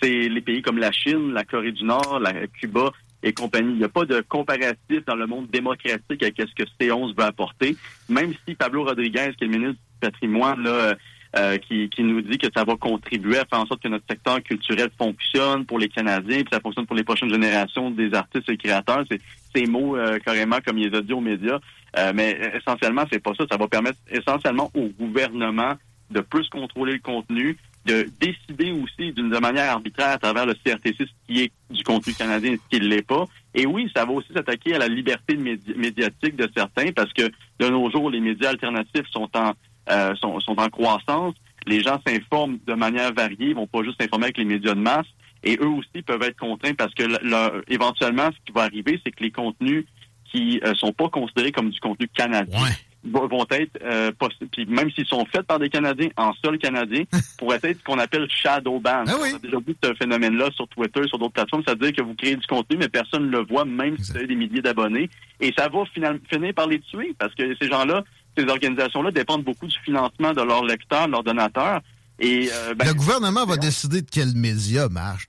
c'est 0.00 0.28
les 0.28 0.40
pays 0.40 0.62
comme 0.62 0.78
la 0.78 0.92
Chine, 0.92 1.32
la 1.32 1.42
Corée 1.44 1.72
du 1.72 1.82
Nord, 1.84 2.20
la 2.20 2.46
Cuba 2.46 2.92
et 3.24 3.32
compagnie. 3.32 3.72
Il 3.72 3.78
n'y 3.78 3.84
a 3.84 3.88
pas 3.88 4.04
de 4.04 4.20
comparatif 4.20 5.04
dans 5.06 5.16
le 5.16 5.26
monde 5.26 5.48
démocratique 5.50 6.22
avec 6.22 6.36
ce 6.38 6.54
que 6.54 6.68
C11 6.78 7.16
veut 7.16 7.24
apporter. 7.24 7.76
Même 8.08 8.32
si 8.46 8.54
Pablo 8.54 8.84
Rodriguez, 8.84 9.32
qui 9.36 9.44
est 9.44 9.48
le 9.48 9.58
ministre 9.58 9.80
du 9.80 10.00
patrimoine, 10.00 10.62
là, 10.62 10.94
euh, 11.36 11.58
qui, 11.58 11.88
qui 11.88 12.04
nous 12.04 12.20
dit 12.20 12.38
que 12.38 12.46
ça 12.54 12.62
va 12.62 12.76
contribuer 12.76 13.38
à 13.38 13.44
faire 13.44 13.58
en 13.58 13.66
sorte 13.66 13.82
que 13.82 13.88
notre 13.88 14.04
secteur 14.08 14.40
culturel 14.42 14.88
fonctionne 14.96 15.64
pour 15.64 15.80
les 15.80 15.88
Canadiens, 15.88 16.42
puis 16.42 16.52
ça 16.52 16.60
fonctionne 16.60 16.86
pour 16.86 16.94
les 16.94 17.02
prochaines 17.02 17.30
générations 17.30 17.90
des 17.90 18.14
artistes 18.14 18.48
et 18.48 18.56
créateurs. 18.56 19.04
C'est 19.10 19.20
ces 19.56 19.66
mots 19.66 19.96
euh, 19.96 20.18
carrément 20.24 20.58
comme 20.64 20.78
il 20.78 20.90
les 20.90 20.96
a 20.96 21.20
médias. 21.20 21.58
Euh, 21.98 22.12
mais 22.14 22.38
essentiellement, 22.54 23.04
c'est 23.10 23.22
pas 23.22 23.32
ça. 23.34 23.44
Ça 23.50 23.56
va 23.56 23.66
permettre 23.66 23.98
essentiellement 24.10 24.70
au 24.74 24.88
gouvernement 24.88 25.74
de 26.10 26.20
plus 26.20 26.48
contrôler 26.50 26.92
le 26.92 26.98
contenu, 27.00 27.56
de 27.86 28.08
décider 28.20 28.72
aussi 28.72 29.12
d'une 29.12 29.28
manière 29.40 29.70
arbitraire 29.72 30.10
à 30.12 30.18
travers 30.18 30.46
le 30.46 30.54
CRTC 30.54 30.94
ce 31.00 31.04
qui 31.26 31.42
est 31.42 31.52
du 31.70 31.82
contenu 31.82 32.14
canadien 32.14 32.52
et 32.52 32.56
ce 32.56 32.68
qui 32.76 32.82
ne 32.82 32.88
l'est 32.88 33.06
pas. 33.06 33.26
Et 33.54 33.66
oui, 33.66 33.90
ça 33.94 34.04
va 34.04 34.12
aussi 34.12 34.32
s'attaquer 34.34 34.74
à 34.74 34.78
la 34.78 34.88
liberté 34.88 35.36
médi- 35.36 35.76
médiatique 35.76 36.36
de 36.36 36.48
certains 36.56 36.92
parce 36.92 37.12
que 37.12 37.30
de 37.58 37.68
nos 37.68 37.90
jours, 37.90 38.10
les 38.10 38.20
médias 38.20 38.50
alternatifs 38.50 39.06
sont 39.10 39.28
en 39.34 39.52
euh, 39.90 40.14
sont, 40.16 40.40
sont 40.40 40.58
en 40.58 40.68
croissance. 40.70 41.34
Les 41.66 41.80
gens 41.82 42.00
s'informent 42.06 42.58
de 42.66 42.72
manière 42.74 43.12
variée, 43.12 43.48
ils 43.48 43.54
vont 43.54 43.66
pas 43.66 43.82
juste 43.82 44.00
s'informer 44.00 44.24
avec 44.26 44.38
les 44.38 44.44
médias 44.46 44.74
de 44.74 44.80
masse. 44.80 45.06
Et 45.42 45.58
eux 45.60 45.68
aussi 45.68 46.00
peuvent 46.06 46.22
être 46.22 46.38
contraints 46.38 46.72
parce 46.72 46.94
que 46.94 47.02
le- 47.02 47.18
le- 47.22 47.62
éventuellement, 47.68 48.30
ce 48.32 48.38
qui 48.46 48.52
va 48.54 48.62
arriver, 48.62 48.98
c'est 49.04 49.10
que 49.12 49.22
les 49.22 49.30
contenus 49.30 49.84
qui 50.32 50.58
euh, 50.64 50.74
sont 50.74 50.92
pas 50.94 51.10
considérés 51.10 51.52
comme 51.52 51.68
du 51.68 51.78
contenu 51.80 52.08
canadien 52.08 52.58
vont 53.04 53.46
être 53.50 53.78
euh, 53.82 54.10
puis 54.50 54.66
même 54.66 54.90
s'ils 54.90 55.06
sont 55.06 55.24
faits 55.26 55.46
par 55.46 55.58
des 55.58 55.68
Canadiens 55.68 56.08
en 56.16 56.32
sol 56.44 56.58
canadien, 56.58 57.04
pourraient 57.38 57.60
être 57.62 57.78
ce 57.78 57.84
qu'on 57.84 57.98
appelle 57.98 58.28
shadow 58.30 58.78
ban. 58.80 59.04
On 59.06 59.22
a 59.22 59.38
déjà 59.38 59.58
vu 59.58 59.76
ce 59.82 59.94
phénomène-là 59.94 60.50
sur 60.52 60.66
Twitter, 60.68 61.02
sur 61.06 61.18
d'autres 61.18 61.32
plateformes, 61.32 61.62
c'est-à-dire 61.66 61.92
que 61.92 62.02
vous 62.02 62.14
créez 62.14 62.36
du 62.36 62.46
contenu, 62.46 62.76
mais 62.78 62.88
personne 62.88 63.26
ne 63.26 63.30
le 63.30 63.44
voit, 63.44 63.64
même 63.64 63.96
si 63.98 64.12
vous 64.12 64.18
avez 64.18 64.26
des 64.26 64.34
milliers 64.34 64.62
d'abonnés. 64.62 65.10
Et 65.40 65.52
ça 65.56 65.68
va 65.68 65.84
finir 65.86 66.54
par 66.54 66.66
les 66.66 66.80
tuer, 66.80 67.14
parce 67.18 67.34
que 67.34 67.54
ces 67.60 67.68
gens-là, 67.68 68.04
ces 68.36 68.44
organisations-là 68.44 69.10
dépendent 69.10 69.44
beaucoup 69.44 69.66
du 69.66 69.78
financement 69.80 70.32
de 70.32 70.42
leurs 70.42 70.64
lecteurs, 70.64 71.06
de 71.06 71.12
leurs 71.12 71.24
donateurs. 71.24 71.80
Et, 72.20 72.48
euh, 72.52 72.74
ben, 72.74 72.86
le 72.86 72.94
gouvernement 72.94 73.44
va 73.44 73.56
décider 73.56 74.00
de 74.02 74.08
quel 74.08 74.34
média 74.34 74.88
marche. 74.88 75.26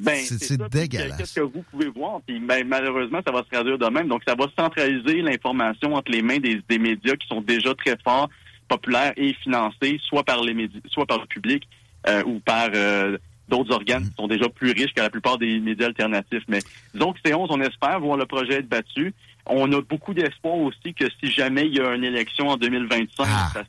Ben, 0.00 0.16
C'est 0.24 0.42
c'est 0.42 0.58
puis 0.58 0.68
dégueulasse. 0.70 1.16
Qu'est-ce 1.16 1.34
que 1.34 1.40
vous 1.40 1.64
pouvez 1.70 1.88
voir? 1.88 2.20
Puis 2.26 2.40
ben, 2.40 2.66
malheureusement, 2.66 3.20
ça 3.24 3.32
va 3.32 3.44
se 3.44 3.48
traduire 3.48 3.78
de 3.78 3.86
même. 3.86 4.08
Donc, 4.08 4.22
ça 4.26 4.34
va 4.34 4.46
centraliser 4.58 5.22
l'information 5.22 5.94
entre 5.94 6.10
les 6.10 6.22
mains 6.22 6.38
des, 6.38 6.60
des 6.68 6.78
médias 6.78 7.14
qui 7.14 7.28
sont 7.28 7.40
déjà 7.40 7.72
très 7.74 7.96
forts, 8.02 8.28
populaires 8.66 9.12
et 9.16 9.32
financés, 9.34 10.00
soit 10.08 10.24
par 10.24 10.42
les 10.42 10.54
médias, 10.54 10.80
soit 10.88 11.06
par 11.06 11.20
le 11.20 11.26
public 11.26 11.68
euh, 12.08 12.22
ou 12.24 12.40
par 12.40 12.68
euh, 12.74 13.16
d'autres 13.48 13.72
organes 13.72 14.08
qui 14.08 14.14
sont 14.16 14.28
déjà 14.28 14.48
plus 14.48 14.72
riches 14.72 14.92
que 14.94 15.00
la 15.00 15.10
plupart 15.10 15.38
des 15.38 15.58
médias 15.60 15.86
alternatifs. 15.86 16.44
Mais 16.48 16.60
disons 16.94 17.12
que 17.12 17.20
C11, 17.20 17.46
on 17.50 17.60
espère 17.60 18.00
voir 18.00 18.16
le 18.16 18.26
projet 18.26 18.54
être 18.54 18.68
battu. 18.68 19.14
On 19.50 19.72
a 19.72 19.80
beaucoup 19.82 20.12
d'espoir 20.14 20.56
aussi 20.56 20.94
que 20.94 21.04
si 21.22 21.30
jamais 21.32 21.66
il 21.66 21.74
y 21.74 21.80
a 21.80 21.94
une 21.94 22.04
élection 22.04 22.48
en 22.48 22.56
2025, 22.56 23.26
Ah. 23.26 23.50
ça, 23.54 23.62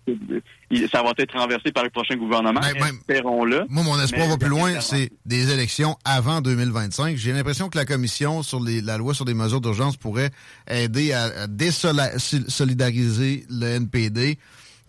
ça 0.91 1.03
va 1.03 1.11
être 1.17 1.37
renversé 1.37 1.71
par 1.71 1.83
le 1.83 1.89
prochain 1.89 2.15
gouvernement. 2.17 2.59
Ben, 2.59 2.75
Espérons-le. 3.09 3.65
Moi, 3.69 3.83
mon 3.83 3.99
espoir 4.01 4.25
Mais 4.27 4.31
va 4.33 4.37
plus 4.37 4.49
loin, 4.49 4.79
c'est 4.81 5.09
des 5.25 5.51
élections 5.51 5.95
avant 6.05 6.41
2025. 6.41 7.15
J'ai 7.17 7.31
l'impression 7.33 7.69
que 7.69 7.77
la 7.77 7.85
commission 7.85 8.43
sur 8.43 8.59
les- 8.61 8.81
la 8.81 8.97
loi 8.97 9.13
sur 9.13 9.25
les 9.25 9.33
mesures 9.33 9.61
d'urgence 9.61 9.95
pourrait 9.97 10.31
aider 10.69 11.13
à, 11.13 11.23
à 11.43 11.47
désolidariser 11.47 13.45
le 13.49 13.65
NPD. 13.67 14.37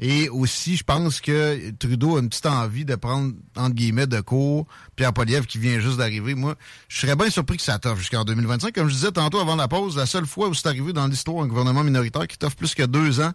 Et 0.03 0.31
aussi, 0.31 0.79
je 0.79 0.83
pense 0.83 1.21
que 1.21 1.71
Trudeau 1.73 2.17
a 2.17 2.21
une 2.21 2.31
petite 2.31 2.47
envie 2.47 2.87
de 2.87 2.95
prendre, 2.95 3.35
entre 3.55 3.75
guillemets, 3.75 4.07
de 4.07 4.23
cours 4.23 4.67
Pierre 4.97 5.13
Poliev 5.13 5.45
qui 5.45 5.59
vient 5.59 5.79
juste 5.79 5.99
d'arriver. 5.99 6.35
Moi, 6.35 6.55
je 6.89 7.01
serais 7.01 7.17
bien 7.17 7.29
surpris 7.29 7.59
que 7.59 7.63
ça 7.63 7.79
t'offre 7.79 7.99
jusqu'en 7.99 8.25
2025. 8.25 8.75
Comme 8.75 8.89
je 8.89 8.95
disais 8.95 9.13
tantôt 9.13 9.41
avant 9.41 9.57
la 9.57 9.69
pause, 9.69 9.99
la 9.99 10.07
seule 10.07 10.25
fois 10.25 10.49
où 10.49 10.55
c'est 10.55 10.69
arrivé 10.69 10.95
dans 10.95 11.07
l'histoire 11.07 11.45
un 11.45 11.47
gouvernement 11.47 11.85
minoritaire 11.85 12.27
qui 12.27 12.39
t'offre 12.39 12.57
plus 12.57 12.75
que 12.75 12.83
deux 12.83 13.21
ans, 13.21 13.33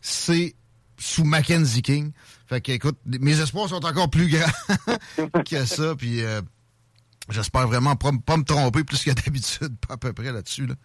c'est 0.00 0.54
sous 0.96 1.24
Mackenzie 1.24 1.82
King. 1.82 2.12
Fait 2.46 2.62
que, 2.62 2.72
écoute, 2.72 2.96
mes 3.04 3.38
espoirs 3.38 3.68
sont 3.68 3.84
encore 3.84 4.08
plus 4.08 4.28
grands 4.28 5.42
que 5.44 5.66
ça. 5.66 5.94
Puis 5.96 6.22
euh, 6.22 6.40
j'espère 7.28 7.68
vraiment 7.68 7.94
pas, 7.94 8.12
pas 8.24 8.38
me 8.38 8.44
tromper 8.44 8.84
plus 8.84 9.04
que 9.04 9.10
d'habitude, 9.10 9.76
pas 9.86 9.94
à 9.94 9.96
peu 9.98 10.14
près 10.14 10.32
là-dessus. 10.32 10.66
Là. 10.66 10.76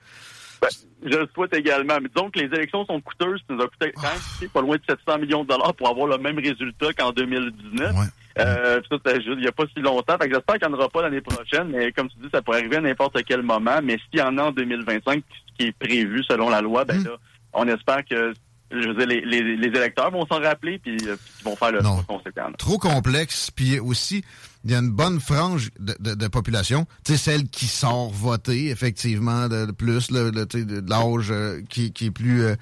Je 1.04 1.18
le 1.18 1.28
souhaite 1.34 1.54
également. 1.56 1.98
Mais 2.02 2.10
disons 2.14 2.30
que 2.30 2.40
les 2.40 2.46
élections 2.46 2.86
sont 2.86 3.02
coûteuses. 3.02 3.40
Ça 3.48 3.54
nous 3.56 3.62
a 3.62 3.68
coûté 3.68 3.92
quand 3.96 4.02
même 4.04 4.50
pas 4.50 4.62
loin 4.62 4.76
de 4.78 4.82
700 4.88 5.18
millions 5.20 5.44
de 5.44 5.50
dollars 5.50 5.74
pour 5.74 5.90
avoir 5.90 6.08
le 6.08 6.18
même 6.18 6.38
résultat 6.38 6.94
qu'en 6.98 7.12
2019. 7.12 7.96
Euh, 8.40 8.80
puis 8.80 9.00
ça, 9.06 9.12
il 9.18 9.38
n'y 9.40 9.48
a 9.48 9.52
pas 9.52 9.64
si 9.76 9.82
longtemps. 9.82 10.18
Fait 10.22 10.30
que 10.30 10.36
j'espère 10.36 10.58
qu'il 10.60 10.68
n'y 10.68 10.74
en 10.76 10.78
aura 10.78 10.90
pas 10.90 11.02
l'année 11.02 11.22
prochaine. 11.22 11.70
Mais 11.70 11.92
comme 11.92 12.08
tu 12.10 12.16
dis, 12.22 12.30
ça 12.34 12.42
pourrait 12.42 12.60
arriver 12.60 12.78
à 12.78 12.82
n'importe 12.82 13.18
quel 13.26 13.42
moment. 13.42 13.80
Mais 13.84 13.98
s'il 14.10 14.20
y 14.20 14.24
en 14.24 14.38
a 14.38 14.44
en 14.44 14.52
2025, 14.52 15.24
ce 15.48 15.54
qui 15.58 15.70
est 15.70 15.78
prévu 15.78 16.24
selon 16.30 16.50
la 16.50 16.62
loi, 16.62 16.86
ben 16.86 17.04
là, 17.04 17.12
on 17.54 17.68
espère 17.68 18.06
que 18.06 18.34
je 18.74 18.88
veux 18.88 18.94
dire, 18.94 19.08
les, 19.08 19.20
les- 19.22 19.58
les 19.58 19.68
électeurs 19.68 20.12
vont 20.12 20.26
s'en 20.28 20.40
rappeler 20.40 20.80
puis, 20.80 20.96
euh, 21.06 21.18
puis 21.18 21.44
vont 21.44 21.58
faire 21.58 21.74
le 21.74 21.82
choix 21.82 22.06
conséquent. 22.08 22.48
là. 22.48 22.54
Trop 22.58 22.78
complexe. 22.78 23.52
Puis 23.52 23.80
aussi, 23.82 24.24
il 24.64 24.72
y 24.72 24.76
a 24.76 24.80
une 24.80 24.92
bonne 24.92 25.20
frange 25.20 25.72
de, 25.80 25.96
de- 26.00 26.14
de 26.16 26.28
population. 26.28 26.86
Celle 27.18 27.48
qui 27.50 27.66
sort 27.68 28.12
voter, 28.12 28.70
effectivement, 28.70 29.48
de, 29.48 29.66
plus, 29.72 30.12
sais, 30.12 30.32
de, 30.32 30.44
de 30.44 30.90
l'âge 30.90 31.28
euh, 31.32 31.62
qui, 31.70 31.92
qui 31.92 32.06
est 32.08 32.12
plus 32.12 32.44
euh, 32.44 32.56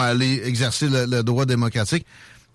à 0.00 0.06
aller 0.06 0.42
exercer 0.44 0.88
le, 0.88 1.06
le 1.06 1.22
droit 1.22 1.44
démocratique. 1.46 2.04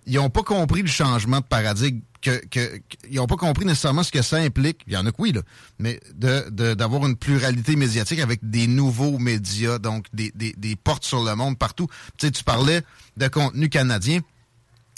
Ils 0.07 0.15
n'ont 0.15 0.29
pas 0.29 0.43
compris 0.43 0.81
le 0.81 0.87
changement 0.87 1.39
de 1.39 1.45
paradigme. 1.45 2.01
Que, 2.21 2.39
que, 2.51 2.79
ils 3.09 3.15
n'ont 3.15 3.25
pas 3.25 3.35
compris 3.35 3.65
nécessairement 3.65 4.03
ce 4.03 4.11
que 4.11 4.21
ça 4.21 4.37
implique. 4.37 4.81
Il 4.85 4.93
y 4.93 4.97
en 4.97 5.05
a 5.07 5.11
que 5.11 5.19
oui, 5.19 5.31
là. 5.31 5.41
Mais 5.79 5.99
de, 6.13 6.49
de- 6.51 6.73
d'avoir 6.75 7.07
une 7.07 7.15
pluralité 7.15 7.75
médiatique 7.75 8.19
avec 8.19 8.47
des 8.47 8.67
nouveaux 8.67 9.17
médias, 9.17 9.79
donc 9.79 10.05
des, 10.13 10.31
des, 10.35 10.53
des 10.57 10.75
portes 10.75 11.03
sur 11.03 11.23
le 11.23 11.33
monde 11.35 11.57
partout. 11.57 11.87
Tu 12.17 12.27
sais, 12.27 12.31
tu 12.31 12.43
parlais 12.43 12.81
de 13.17 13.27
contenu 13.27 13.69
canadien. 13.69 14.19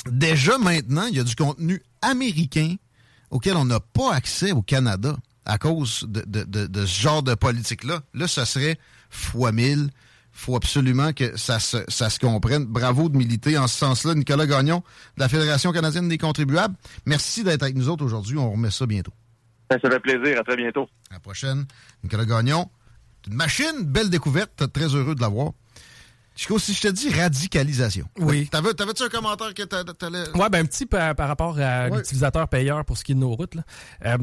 Déjà 0.10 0.58
maintenant, 0.58 1.06
il 1.06 1.16
y 1.16 1.20
a 1.20 1.24
du 1.24 1.36
contenu 1.36 1.82
américain 2.02 2.76
auquel 3.34 3.56
on 3.58 3.66
n'a 3.66 3.80
pas 3.80 4.14
accès 4.14 4.52
au 4.52 4.62
Canada 4.62 5.16
à 5.46 5.58
cause 5.58 6.06
de, 6.08 6.22
de- 6.26 6.44
de- 6.44 6.68
de 6.68 6.86
ce 6.86 7.02
genre 7.02 7.22
de 7.24 7.34
politique-là. 7.36 8.02
Là, 8.14 8.28
ça 8.28 8.46
serait 8.46 8.78
fois 9.10 9.52
mille. 9.52 9.90
faut 10.32 10.56
absolument 10.56 11.14
que 11.14 11.38
ça 11.38 11.60
se, 11.60 11.78
ça 11.90 12.10
se 12.10 12.18
comprenne. 12.20 12.66
Bravo 12.66 13.10
de 13.10 13.18
militer 13.18 13.58
en 13.58 13.68
ce 13.68 13.78
sens-là. 13.78 14.16
Nicolas 14.16 14.48
Gagnon, 14.48 14.80
de 15.18 15.22
la 15.22 15.30
Fédération 15.30 15.72
canadienne 15.72 16.08
des 16.10 16.18
contribuables. 16.18 16.76
Merci 17.06 17.44
d'être 17.44 17.62
avec 17.64 17.76
nous 17.76 17.90
autres 17.90 18.04
aujourd'hui. 18.06 18.38
On 18.38 18.52
remet 18.52 18.72
ça 18.72 18.86
bientôt. 18.86 19.12
Ça 19.70 19.78
fait 19.80 20.00
plaisir. 20.00 20.40
À 20.40 20.44
très 20.44 20.56
bientôt. 20.56 20.88
À 21.12 21.16
la 21.16 21.20
prochaine. 21.20 21.66
Nicolas 22.04 22.26
Gagnon, 22.26 22.70
une 23.28 23.36
machine, 23.36 23.84
belle 23.84 24.10
découverte. 24.10 24.72
Très 24.74 24.96
heureux 24.96 25.14
de 25.16 25.22
l'avoir. 25.22 25.52
Chico, 26.36 26.58
si 26.58 26.74
je 26.74 26.82
te 26.82 26.88
dis 26.88 27.10
radicalisation. 27.10 28.06
Oui. 28.18 28.48
T'avais- 28.52 28.74
T'avais-tu 28.74 29.04
un 29.04 29.10
commentaire 29.10 29.54
que 29.54 29.64
t'a- 29.64 29.84
t'allais... 29.84 30.30
Ouais, 30.36 30.50
ben 30.50 30.64
un 30.64 30.66
petit 30.66 30.86
par, 30.86 31.14
par 31.16 31.28
rapport 31.28 31.60
à 31.60 31.90
l'utilisateur 31.90 32.48
payeur 32.48 32.84
pour 32.86 32.98
ce 32.98 33.04
qui 33.04 33.12
est 33.12 33.16
de 33.16 33.20
nos 33.20 33.36
routes. 33.36 33.56
là. 33.56 33.64
Euh, 34.06 34.18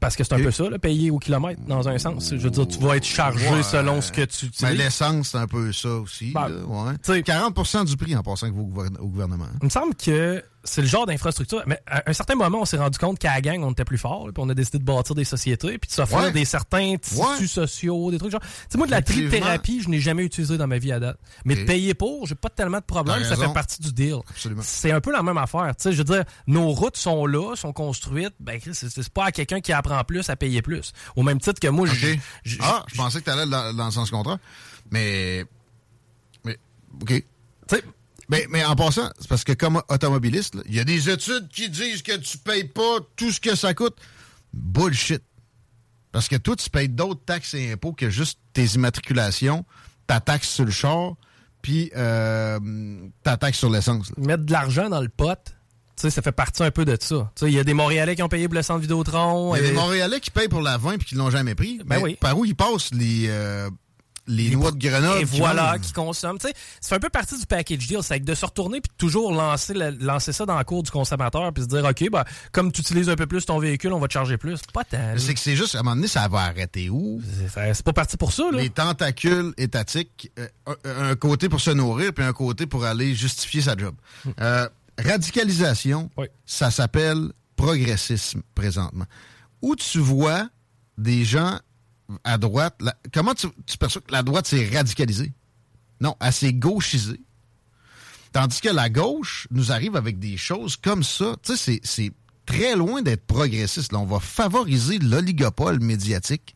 parce 0.00 0.16
que 0.16 0.24
c'est 0.24 0.34
un 0.34 0.42
peu 0.42 0.50
ça, 0.50 0.68
là, 0.70 0.78
payer 0.78 1.10
au 1.10 1.18
kilomètre, 1.18 1.60
dans 1.66 1.88
un 1.88 1.98
sens. 1.98 2.30
Je 2.30 2.36
veux 2.36 2.50
dire, 2.50 2.66
tu 2.66 2.78
vas 2.78 2.96
être 2.96 3.04
chargé 3.04 3.48
Ouais. 3.50 3.62
selon 3.62 4.00
ce 4.00 4.12
que 4.12 4.22
tu 4.22 4.46
utilises. 4.46 4.62
Mais 4.62 4.74
l'essence, 4.74 5.28
c'est 5.30 5.38
un 5.38 5.46
peu 5.46 5.72
ça 5.72 5.88
aussi. 5.96 6.32
Ben, 6.32 6.48
là, 6.48 6.56
ouais. 6.66 7.22
40% 7.22 7.84
du 7.84 7.96
prix 7.96 8.14
en 8.16 8.22
passant 8.22 8.48
au 8.48 8.52
gouverne- 8.52 8.98
au 8.98 9.06
gouvernement. 9.08 9.46
Il 9.60 9.64
me 9.66 9.70
semble 9.70 9.94
que 9.94 10.42
c'est 10.62 10.82
le 10.82 10.86
genre 10.88 11.06
d'infrastructure. 11.06 11.62
Mais 11.66 11.80
à 11.86 12.02
un 12.08 12.12
certain 12.12 12.34
moment, 12.34 12.58
on 12.60 12.64
s'est 12.66 12.76
rendu 12.76 12.98
compte 12.98 13.18
qu'à 13.18 13.32
la 13.32 13.40
gang, 13.40 13.62
on 13.64 13.70
était 13.72 13.84
plus 13.86 13.96
fort. 13.96 14.24
Puis 14.26 14.34
on 14.44 14.48
a 14.50 14.54
décidé 14.54 14.78
de 14.78 14.84
bâtir 14.84 15.14
des 15.14 15.24
sociétés. 15.24 15.78
Puis 15.78 15.88
de 15.88 15.92
s'offrir 15.94 16.18
Ouais. 16.20 16.32
des 16.32 16.44
certains 16.44 16.96
tissus 17.00 17.18
Ouais. 17.22 17.46
sociaux, 17.46 18.10
des 18.10 18.18
trucs 18.18 18.30
genre. 18.32 18.40
Tu 18.42 18.48
sais, 18.68 18.76
moi, 18.78 18.86
de 18.86 18.90
la 18.90 19.00
trithérapie, 19.00 19.80
je 19.82 19.88
n'ai 19.88 20.00
jamais 20.00 20.22
utilisé 20.22 20.58
dans 20.58 20.66
ma 20.66 20.76
vie 20.78 20.92
à 20.92 21.00
date. 21.00 21.18
Mais 21.46 21.54
de 21.56 21.64
payer 21.64 21.94
pour, 21.94 22.26
j'ai 22.26 22.34
pas 22.34 22.50
tellement 22.50 22.78
de 22.78 22.84
problème. 22.84 23.20
T'as 23.22 23.36
Ça 23.36 23.36
fait 23.36 23.52
partie 23.54 23.80
du 23.80 23.92
deal. 23.92 24.16
C'est 24.60 24.92
un 24.92 25.00
peu 25.00 25.12
la 25.12 25.22
même 25.22 25.38
affaire. 25.38 25.72
Tu 25.76 25.84
sais, 25.84 25.92
je 25.92 25.98
veux 25.98 26.04
dire, 26.04 26.24
nos 26.46 26.68
routes 26.72 26.96
sont 26.98 27.24
là, 27.26 27.54
sont 27.56 27.72
construites. 27.72 28.34
Ben, 28.38 28.60
c'est 28.72 29.08
pas 29.08 29.26
à 29.26 29.32
quelqu'un 29.32 29.60
qui 29.60 29.69
apprend 29.72 30.02
plus 30.04 30.28
à 30.30 30.36
payer 30.36 30.62
plus. 30.62 30.92
Au 31.16 31.22
même 31.22 31.40
titre 31.40 31.60
que 31.60 31.68
moi, 31.68 31.86
j'ai- 31.88 32.20
Ah, 32.60 32.84
je 32.88 32.96
pensais 32.96 33.20
que 33.20 33.24
tu 33.24 33.30
allais 33.30 33.50
dans, 33.50 33.74
dans 33.74 33.86
le 33.86 33.90
sens 33.90 34.10
contraire. 34.10 34.38
Mais. 34.90 35.44
Mais. 36.44 36.58
OK. 37.02 37.24
Mais, 38.28 38.46
mais 38.48 38.64
en 38.64 38.76
passant, 38.76 39.10
c'est 39.18 39.28
parce 39.28 39.42
que 39.42 39.52
comme 39.52 39.82
automobiliste, 39.88 40.56
il 40.66 40.74
y 40.76 40.78
a 40.78 40.84
des 40.84 41.10
études 41.10 41.48
qui 41.48 41.68
disent 41.68 42.02
que 42.02 42.16
tu 42.16 42.38
payes 42.38 42.62
pas 42.62 42.98
tout 43.16 43.32
ce 43.32 43.40
que 43.40 43.56
ça 43.56 43.74
coûte. 43.74 43.96
Bullshit. 44.54 45.22
Parce 46.12 46.28
que 46.28 46.36
toi, 46.36 46.54
tu 46.54 46.70
payes 46.70 46.88
d'autres 46.88 47.24
taxes 47.24 47.54
et 47.54 47.72
impôts 47.72 47.92
que 47.92 48.08
juste 48.08 48.38
tes 48.52 48.64
immatriculations, 48.66 49.64
ta 50.06 50.20
taxe 50.20 50.48
sur 50.48 50.64
le 50.64 50.70
char, 50.70 51.14
puis 51.60 51.90
euh, 51.96 52.58
ta 53.24 53.36
taxe 53.36 53.58
sur 53.58 53.68
l'essence. 53.70 54.12
mettre 54.16 54.44
de 54.44 54.52
l'argent 54.52 54.88
dans 54.88 55.00
le 55.00 55.08
pot, 55.08 55.38
sais, 56.02 56.10
ça 56.10 56.22
fait 56.22 56.32
partie 56.32 56.62
un 56.62 56.70
peu 56.70 56.84
de 56.84 56.96
ça. 57.00 57.30
Il 57.42 57.50
y 57.50 57.58
a 57.58 57.64
des 57.64 57.74
Montréalais 57.74 58.14
qui 58.16 58.22
ont 58.22 58.28
payé 58.28 58.48
pour 58.48 58.54
le 58.56 58.62
centre 58.62 58.80
Vidéotron. 58.80 59.54
Il 59.54 59.58
y 59.58 59.62
a 59.62 59.64
et- 59.66 59.68
des 59.70 59.74
Montréalais 59.74 60.20
qui 60.20 60.30
payent 60.30 60.48
pour 60.48 60.62
la 60.62 60.76
vin 60.78 60.96
puis 60.98 61.06
qui 61.06 61.14
l'ont 61.14 61.30
jamais 61.30 61.54
pris. 61.54 61.78
Ben 61.84 61.96
Mais 61.96 62.02
oui. 62.02 62.16
Par 62.20 62.36
où 62.38 62.44
ils 62.44 62.54
passent 62.56 62.90
les, 62.92 63.26
euh, 63.28 63.68
les, 64.26 64.50
noix 64.50 64.70
de 64.70 64.78
Grenoble? 64.78 65.20
Et 65.22 65.24
qui 65.26 65.38
voilà, 65.38 65.76
qui 65.80 65.92
consomment. 65.92 66.38
Tu 66.38 66.46
sais, 66.48 66.54
ça 66.80 66.90
fait 66.90 66.94
un 66.96 67.00
peu 67.00 67.08
partie 67.08 67.36
du 67.38 67.46
package 67.46 67.86
deal. 67.88 67.98
C'est 68.02 68.20
de 68.20 68.34
se 68.34 68.44
retourner 68.46 68.80
puis 68.80 68.92
toujours 68.96 69.32
lancer, 69.32 69.74
le- 69.74 69.90
lancer 70.00 70.32
ça 70.32 70.46
dans 70.46 70.54
la 70.54 70.62
cour 70.62 70.82
du 70.84 70.90
consommateur 70.90 71.52
puis 71.52 71.64
se 71.64 71.68
dire, 71.68 71.84
OK, 71.84 72.10
ben, 72.10 72.24
comme 72.52 72.70
tu 72.70 72.80
utilises 72.80 73.08
un 73.08 73.16
peu 73.16 73.26
plus 73.26 73.44
ton 73.44 73.58
véhicule, 73.58 73.92
on 73.92 73.98
va 73.98 74.06
te 74.06 74.12
charger 74.12 74.36
plus. 74.36 74.60
Pas 74.72 74.84
tant. 74.84 74.98
C'est 75.16 75.34
que 75.34 75.40
c'est 75.40 75.56
juste, 75.56 75.74
à 75.74 75.80
un 75.80 75.82
moment 75.82 75.96
donné, 75.96 76.06
ça 76.06 76.28
va 76.28 76.40
arrêter 76.42 76.90
où? 76.90 77.20
C'est 77.52 77.82
pas 77.82 77.92
parti 77.92 78.16
pour 78.16 78.32
ça, 78.32 78.44
là. 78.52 78.58
Les 78.60 78.70
tentacules 78.70 79.52
étatiques, 79.58 80.30
euh, 80.38 80.46
un, 80.84 81.10
un 81.10 81.16
côté 81.16 81.48
pour 81.48 81.60
se 81.60 81.70
nourrir, 81.70 82.12
puis 82.12 82.24
un 82.24 82.32
côté 82.32 82.66
pour 82.66 82.84
aller 82.84 83.14
justifier 83.14 83.62
sa 83.62 83.76
job. 83.76 83.94
Euh, 84.40 84.68
radicalisation, 85.00 86.10
ça 86.46 86.70
s'appelle 86.70 87.32
progressisme 87.56 88.42
présentement. 88.54 89.04
Où 89.62 89.76
tu 89.76 89.98
vois 89.98 90.48
des 90.98 91.24
gens 91.24 91.58
à 92.24 92.38
droite, 92.38 92.76
la- 92.80 92.96
comment 93.12 93.34
tu, 93.34 93.46
tu 93.66 93.76
perçois 93.78 94.02
que 94.02 94.12
la 94.12 94.22
droite 94.22 94.46
s'est 94.46 94.68
radicalisée? 94.72 95.32
Non, 96.00 96.16
elle 96.20 96.32
s'est 96.32 96.52
gauchisée. 96.54 97.20
Tandis 98.32 98.60
que 98.60 98.68
la 98.68 98.88
gauche 98.88 99.46
nous 99.50 99.72
arrive 99.72 99.96
avec 99.96 100.18
des 100.18 100.36
choses 100.36 100.76
comme 100.76 101.02
ça. 101.02 101.34
Tu 101.42 101.56
sais, 101.56 101.56
c'est- 101.56 101.80
c'est 101.84 102.12
très 102.46 102.74
loin 102.76 103.02
d'être 103.02 103.26
progressiste. 103.26 103.92
Là, 103.92 103.98
on 103.98 104.06
va 104.06 104.20
favoriser 104.20 104.98
l'oligopole 104.98 105.80
médiatique. 105.80 106.54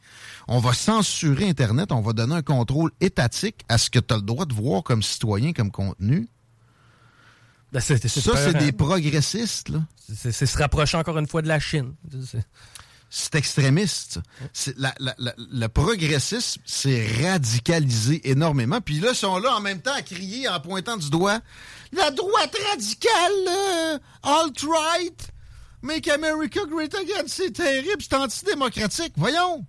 On 0.48 0.60
va 0.60 0.72
censurer 0.72 1.48
Internet. 1.48 1.90
On 1.92 2.00
va 2.00 2.12
donner 2.12 2.34
un 2.36 2.42
contrôle 2.42 2.90
étatique 3.00 3.62
à 3.68 3.76
ce 3.78 3.90
que 3.90 3.98
tu 3.98 4.14
as 4.14 4.16
le 4.18 4.22
droit 4.22 4.46
de 4.46 4.54
voir 4.54 4.82
comme 4.82 5.02
citoyen, 5.02 5.52
comme 5.52 5.70
contenu. 5.70 6.28
Ben, 7.74 7.80
ça, 7.80 7.96
c'est 7.98 8.54
des 8.58 8.72
progressistes. 8.72 9.68
là. 9.68 9.82
C'est 10.14 10.32
se 10.46 10.58
rapprocher 10.58 10.96
encore 10.96 11.18
une 11.18 11.26
fois 11.26 11.42
de 11.42 11.48
la 11.48 11.58
Chine. 11.60 11.94
C'est- 13.10 13.34
extrémiste. 13.34 14.14
ça. 14.14 14.22
C'est- 14.52 14.78
la- 14.78 14.94
la- 14.98 15.14
la- 15.18 15.34
le 15.36 15.66
progressisme 15.68 16.60
s'est 16.64 17.06
radicalisé 17.22 18.28
énormément. 18.30 18.80
Puis 18.80 19.00
là, 19.00 19.10
ils 19.10 19.16
sont 19.16 19.38
là 19.38 19.54
en 19.56 19.60
même 19.60 19.80
temps 19.82 19.92
à 19.94 20.02
crier 20.02 20.48
en 20.48 20.60
pointant 20.60 20.96
du 20.96 21.10
doigt 21.10 21.40
la 21.92 22.10
droite 22.10 22.56
radicale, 22.70 24.00
alt-right, 24.22 25.28
make 25.82 26.08
America 26.08 26.60
great 26.68 26.94
again, 26.94 27.24
c'est 27.26 27.52
terrible, 27.52 28.00
c'est 28.00 28.14
antidémocratique. 28.14 29.12
Voyons. 29.16 29.64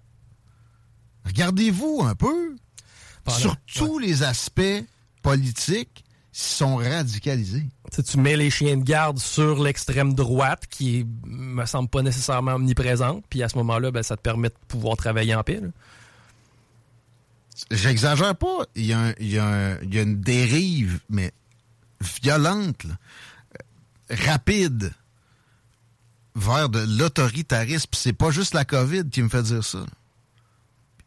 Regardez-vous 1.25 2.01
un 2.03 2.15
peu. 2.15 2.55
Sur 3.39 3.55
tous 3.75 3.97
les 3.97 4.21
aspects 4.21 4.61
politiques, 5.23 6.04
sont 6.37 6.75
radicalisés. 6.75 7.65
Tu, 7.91 7.95
sais, 7.95 8.03
tu 8.03 8.17
mets 8.17 8.35
les 8.35 8.49
chiens 8.49 8.75
de 8.77 8.83
garde 8.83 9.19
sur 9.19 9.63
l'extrême 9.63 10.13
droite, 10.13 10.63
qui 10.69 10.99
est, 10.99 11.05
me 11.25 11.65
semble 11.65 11.87
pas 11.89 12.01
nécessairement 12.01 12.55
omniprésente, 12.55 13.23
puis 13.29 13.41
à 13.41 13.47
ce 13.49 13.57
moment-là, 13.57 13.91
ben, 13.91 14.03
ça 14.03 14.17
te 14.17 14.21
permet 14.21 14.49
de 14.49 14.55
pouvoir 14.67 14.97
travailler 14.97 15.33
en 15.33 15.43
paix. 15.43 15.61
là. 15.61 15.69
J'exagère 17.71 18.35
pas. 18.35 18.65
Il 18.75 18.85
y, 18.85 18.93
a 18.93 18.99
un- 18.99 19.13
il 19.19 19.29
y 19.31 19.37
a 19.39 19.45
un- 19.45 19.79
il 19.81 19.93
y 19.93 19.99
a 19.99 20.01
une 20.01 20.19
dérive, 20.19 20.99
mais 21.09 21.31
violente, 22.21 22.83
là, 22.83 22.95
rapide, 24.09 24.91
vers 26.35 26.67
de 26.67 26.79
l'autoritarisme. 26.99 27.89
C'est 27.93 28.11
pas 28.13 28.29
juste 28.29 28.53
la 28.53 28.65
COVID 28.65 29.09
qui 29.09 29.21
me 29.21 29.29
fait 29.29 29.43
dire 29.43 29.63
ça. 29.63 29.85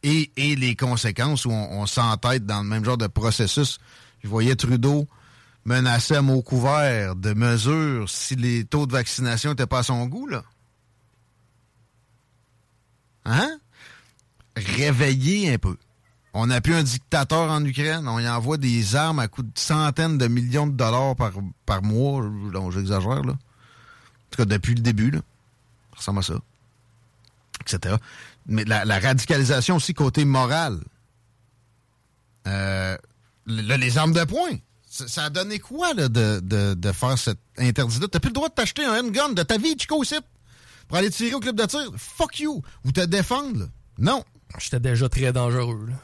Et, 0.03 0.31
et 0.39 0.57
les 0.57 0.75
conséquences 0.75 1.45
où 1.45 1.51
on, 1.51 1.81
on 1.83 1.87
s'entête 1.87 2.47
dans 2.47 2.63
le 2.63 2.69
même 2.69 2.85
genre 2.85 2.97
de 2.97 3.09
processus. 3.09 3.79
Je 4.25 4.29
voyais 4.29 4.57
Trudeau 4.57 5.07
menacer 5.69 6.17
à 6.17 6.23
mot 6.23 6.41
couvert 6.43 7.15
de 7.15 7.35
mesures 7.35 8.09
si 8.09 8.35
les 8.37 8.65
taux 8.65 8.87
de 8.87 8.93
vaccination 8.93 9.51
n'étaient 9.51 9.67
pas 9.67 9.81
à 9.81 9.83
son 9.83 10.07
goût, 10.07 10.27
là. 10.27 10.43
Hein? 13.27 13.59
Réveiller 14.57 15.53
un 15.53 15.59
peu. 15.59 15.77
On 16.33 16.47
n'a 16.47 16.63
plus 16.63 16.75
un 16.75 16.83
dictateur 16.83 17.51
en 17.51 17.63
Ukraine. 17.65 18.09
On 18.09 18.19
y 18.19 18.29
envoie 18.29 18.57
des 18.57 18.97
armes 18.97 19.19
à 19.19 19.29
coût 19.29 19.43
de 19.43 19.51
centaines 19.55 20.17
de 20.17 20.27
millions 20.27 20.67
de 20.67 20.73
dollars 20.73 21.15
par, 21.67 21.83
mois. 21.83 22.25
J'exagère, 22.71 23.23
là. 23.23 23.33
En 23.33 24.31
tout 24.31 24.39
cas, 24.39 24.45
depuis 24.47 24.75
le 24.75 24.81
début, 24.81 25.11
là. 25.11 25.21
Ça 25.93 25.99
ressemble 25.99 26.19
à 26.21 26.23
ça. 26.23 26.35
Etc. 27.61 27.97
Mais 28.47 28.65
la, 28.65 28.99
radicalisation 28.99 29.77
aussi 29.77 29.93
côté 29.93 30.25
moral. 30.25 30.81
Euh, 32.47 32.97
les 33.47 33.99
armes 33.99 34.15
de 34.15 34.25
poing. 34.25 34.57
Ça, 35.07 35.25
a 35.25 35.31
donné 35.31 35.59
quoi, 35.59 35.95
là, 35.95 36.09
de, 36.09 36.41
de, 36.41 36.75
de 36.75 36.93
faire 36.93 37.17
cet 37.19 37.39
interdit-là? 37.57 38.09
T'as 38.11 38.19
plus 38.21 38.31
le 38.31 38.35
droit 38.35 38.49
de 38.49 38.55
t'acheter 38.55 38.85
un 38.85 39.01
handgun 39.01 39.31
de 39.31 39.43
ta 39.43 39.57
vie, 39.59 39.77
Chico, 39.79 40.03
Sip, 40.05 40.25
pour 40.89 40.97
aller 40.99 41.11
tirer 41.11 41.35
au 41.35 41.41
club 41.41 41.57
de 41.57 41.67
tir. 41.67 41.91
Fuck 41.97 42.41
you! 42.41 42.63
Ou 42.85 42.93
te 42.93 43.01
défendre, 43.05 43.61
là. 43.61 43.67
Non. 43.99 44.25
J'étais 44.59 44.81
déjà 44.81 45.09
très 45.09 45.33
dangereux. 45.33 45.87
là. 45.89 45.95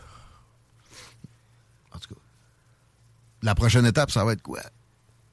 La 3.42 3.54
prochaine 3.54 3.84
étape, 3.84 4.10
ça 4.10 4.24
va 4.24 4.32
être 4.32 4.42
quoi? 4.42 4.60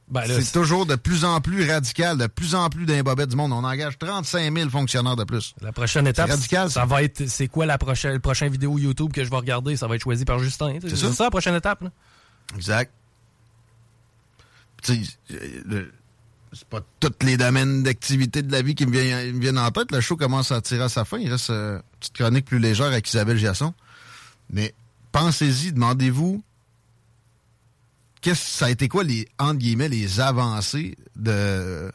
Ben 0.09 0.23
c'est 0.27 0.51
toujours 0.51 0.85
de 0.85 0.95
plus 0.95 1.23
en 1.23 1.39
plus 1.39 1.69
radical, 1.71 2.17
de 2.17 2.27
plus 2.27 2.53
en 2.55 2.69
plus 2.69 2.85
d'imbobettes 2.85 3.29
du 3.29 3.37
monde. 3.37 3.53
On 3.53 3.63
engage 3.63 3.97
35 3.97 4.53
000 4.53 4.69
fonctionnaires 4.69 5.15
de 5.15 5.23
plus. 5.23 5.55
La 5.61 5.71
prochaine 5.71 6.05
étape, 6.05 6.27
C'est 6.27 6.33
radical, 6.33 6.69
ça 6.69 6.83
va 6.83 7.01
être, 7.03 7.25
c'est 7.29 7.47
quoi 7.47 7.65
la 7.65 7.77
prochaine, 7.77 8.11
le 8.15 8.19
prochain 8.19 8.49
vidéo 8.49 8.77
YouTube 8.77 9.13
que 9.13 9.23
je 9.23 9.29
vais 9.29 9.37
regarder? 9.37 9.77
Ça 9.77 9.87
va 9.87 9.95
être 9.95 10.01
choisi 10.01 10.25
par 10.25 10.39
Justin. 10.39 10.79
C'est 10.81 10.97
ça. 10.97 11.13
ça 11.13 11.23
la 11.23 11.29
prochaine 11.31 11.55
étape. 11.55 11.83
Là. 11.83 11.91
Exact. 12.57 12.91
Tu 14.39 14.43
sais, 14.43 14.43
euh, 14.43 14.43
le- 14.43 14.69
c'est 14.83 16.67
pas 16.69 16.81
tous 16.99 17.13
les 17.25 17.37
domaines 17.37 17.83
d'activité 17.83 18.41
de 18.41 18.51
la 18.51 18.61
vie 18.61 18.75
qui 18.75 18.85
me 18.85 19.39
viennent, 19.39 19.57
en 19.57 19.71
tête. 19.71 19.91
Le 19.91 20.01
show 20.01 20.17
commence 20.17 20.51
à 20.51 20.61
tirer 20.61 20.83
à 20.83 20.89
sa 20.89 21.05
fin. 21.05 21.17
Il 21.17 21.31
reste 21.31 21.49
euh, 21.49 21.77
une 21.77 21.81
petite 21.99 22.13
chronique 22.15 22.45
plus 22.45 22.59
légère 22.59 22.87
avec 22.87 23.07
Isabelle 23.07 23.37
Giasson. 23.37 23.73
Mais 24.49 24.73
pensez-y, 25.11 25.71
demandez-vous 25.71 26.43
ça 28.35 28.65
a 28.67 28.69
été 28.69 28.87
quoi 28.87 29.03
les 29.03 29.27
entre 29.39 29.55
guillemets 29.57 29.89
les 29.89 30.19
avancées 30.19 30.95
de 31.15 31.91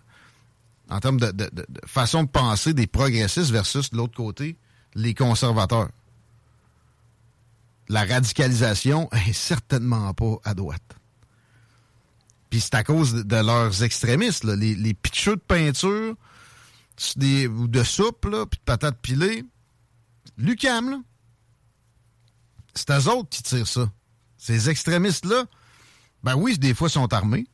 en 0.88 0.98
termes 1.00 1.20
de- 1.20 1.30
de 1.32 1.64
façon 1.86 2.24
de 2.24 2.28
penser 2.28 2.72
des 2.74 2.86
progressistes 2.86 3.50
versus 3.50 3.90
de 3.90 3.96
l'autre 3.96 4.16
côté 4.16 4.56
les 4.94 5.14
conservateurs? 5.14 5.88
La 7.88 8.04
radicalisation 8.04 9.08
est 9.12 9.32
certainement 9.32 10.12
pas 10.14 10.36
à 10.44 10.54
droite. 10.54 10.96
Puis 12.50 12.60
c'est 12.60 12.74
à 12.74 12.84
cause 12.84 13.12
de, 13.12 13.36
leurs 13.36 13.82
extrémistes, 13.82 14.44
les, 14.44 14.74
les 14.74 14.92
de 14.92 15.34
peinture 15.36 16.14
ou 17.16 17.68
de 17.68 17.82
soupe, 17.82 18.20
puis 18.20 18.58
de 18.58 18.64
patates 18.64 19.00
pilées. 19.00 19.44
Lucam, 20.38 20.90
là. 20.90 21.00
C'est 22.74 22.90
eux 22.90 23.08
autres 23.08 23.30
qui 23.30 23.42
tirent 23.42 23.66
ça. 23.66 23.90
Ces 24.36 24.68
extrémistes-là, 24.68 25.46
ben 26.22 26.36
oui, 26.36 26.58
des 26.58 26.74
fois 26.74 26.88
sont 26.88 27.12
armés. 27.12 27.46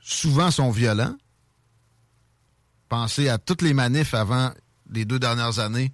Souvent 0.00 0.50
sont 0.50 0.70
violents. 0.70 1.16
Pensez 2.88 3.28
à 3.28 3.38
toutes 3.38 3.62
les 3.62 3.74
manifs 3.74 4.14
avant 4.14 4.52
les 4.90 5.04
deux 5.04 5.18
dernières 5.18 5.58
années. 5.58 5.92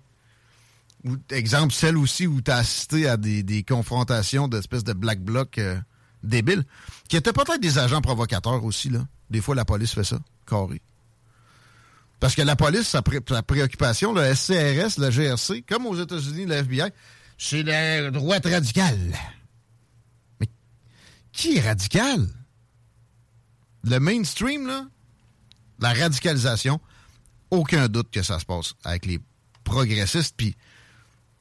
Ou, 1.04 1.16
exemple, 1.30 1.72
celle 1.72 1.96
aussi 1.96 2.26
où 2.26 2.40
tu 2.42 2.50
as 2.50 2.56
assisté 2.56 3.08
à 3.08 3.16
des, 3.16 3.42
des 3.42 3.62
confrontations 3.62 4.48
d'espèces 4.48 4.84
de 4.84 4.92
black 4.92 5.20
bloc 5.20 5.58
euh, 5.58 5.80
débiles, 6.22 6.64
qui 7.08 7.16
étaient 7.16 7.32
peut-être 7.32 7.60
des 7.60 7.78
agents 7.78 8.00
provocateurs 8.00 8.64
aussi. 8.64 8.90
Là. 8.90 9.06
Des 9.30 9.40
fois, 9.40 9.54
la 9.54 9.64
police 9.64 9.92
fait 9.94 10.04
ça, 10.04 10.18
carré. 10.46 10.80
Parce 12.18 12.34
que 12.34 12.42
la 12.42 12.56
police, 12.56 12.86
sa, 12.86 13.00
pré- 13.02 13.20
sa 13.26 13.42
préoccupation, 13.42 14.12
le 14.12 14.34
SCRS, 14.34 14.98
le 14.98 15.10
GRC, 15.10 15.62
comme 15.62 15.86
aux 15.86 15.96
États-Unis, 15.98 16.44
le 16.46 16.56
FBI, 16.56 16.90
c'est 17.38 17.62
la 17.62 18.10
droite 18.10 18.44
radicale. 18.44 19.14
Mais 20.40 20.48
qui 21.32 21.56
est 21.56 21.60
radical? 21.60 22.28
Le 23.84 23.98
mainstream, 23.98 24.66
là, 24.66 24.86
la 25.78 25.94
radicalisation, 25.94 26.78
aucun 27.50 27.88
doute 27.88 28.10
que 28.10 28.22
ça 28.22 28.38
se 28.38 28.44
passe 28.44 28.74
avec 28.84 29.06
les 29.06 29.18
progressistes, 29.64 30.34
puis 30.36 30.54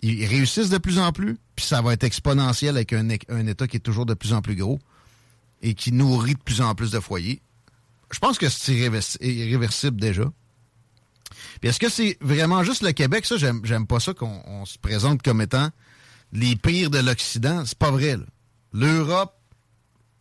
ils 0.01 0.25
réussissent 0.25 0.69
de 0.69 0.77
plus 0.77 0.99
en 0.99 1.11
plus, 1.11 1.37
puis 1.55 1.65
ça 1.65 1.81
va 1.81 1.93
être 1.93 2.03
exponentiel 2.03 2.75
avec 2.77 2.93
un, 2.93 3.09
État 3.09 3.67
qui 3.67 3.77
est 3.77 3.81
toujours 3.81 4.05
de 4.05 4.13
plus 4.13 4.33
en 4.33 4.41
plus 4.41 4.55
gros 4.55 4.79
et 5.61 5.73
qui 5.73 5.91
nourrit 5.91 6.35
de 6.35 6.39
plus 6.39 6.61
en 6.61 6.73
plus 6.73 6.91
de 6.91 6.99
foyers. 6.99 7.41
Je 8.11 8.19
pense 8.19 8.37
que 8.37 8.49
c'est 8.49 8.73
irrévers- 8.73 9.17
irréversible 9.21 9.99
déjà. 9.99 10.31
Puis 11.59 11.69
est-ce 11.69 11.79
que 11.79 11.89
c'est 11.89 12.17
vraiment 12.21 12.63
juste 12.63 12.81
le 12.81 12.91
Québec? 12.91 13.25
Ça, 13.25 13.35
j'aime, 13.37 13.87
pas 13.87 13.99
ça 13.99 14.13
qu'on 14.13 14.41
on 14.45 14.65
se 14.65 14.77
présente 14.77 15.21
comme 15.21 15.41
étant 15.41 15.69
les 16.31 16.55
pires 16.55 16.89
de 16.89 16.99
l'Occident. 16.99 17.65
C'est 17.65 17.77
pas 17.77 17.91
vrai. 17.91 18.17
L'Europe, 18.71 19.35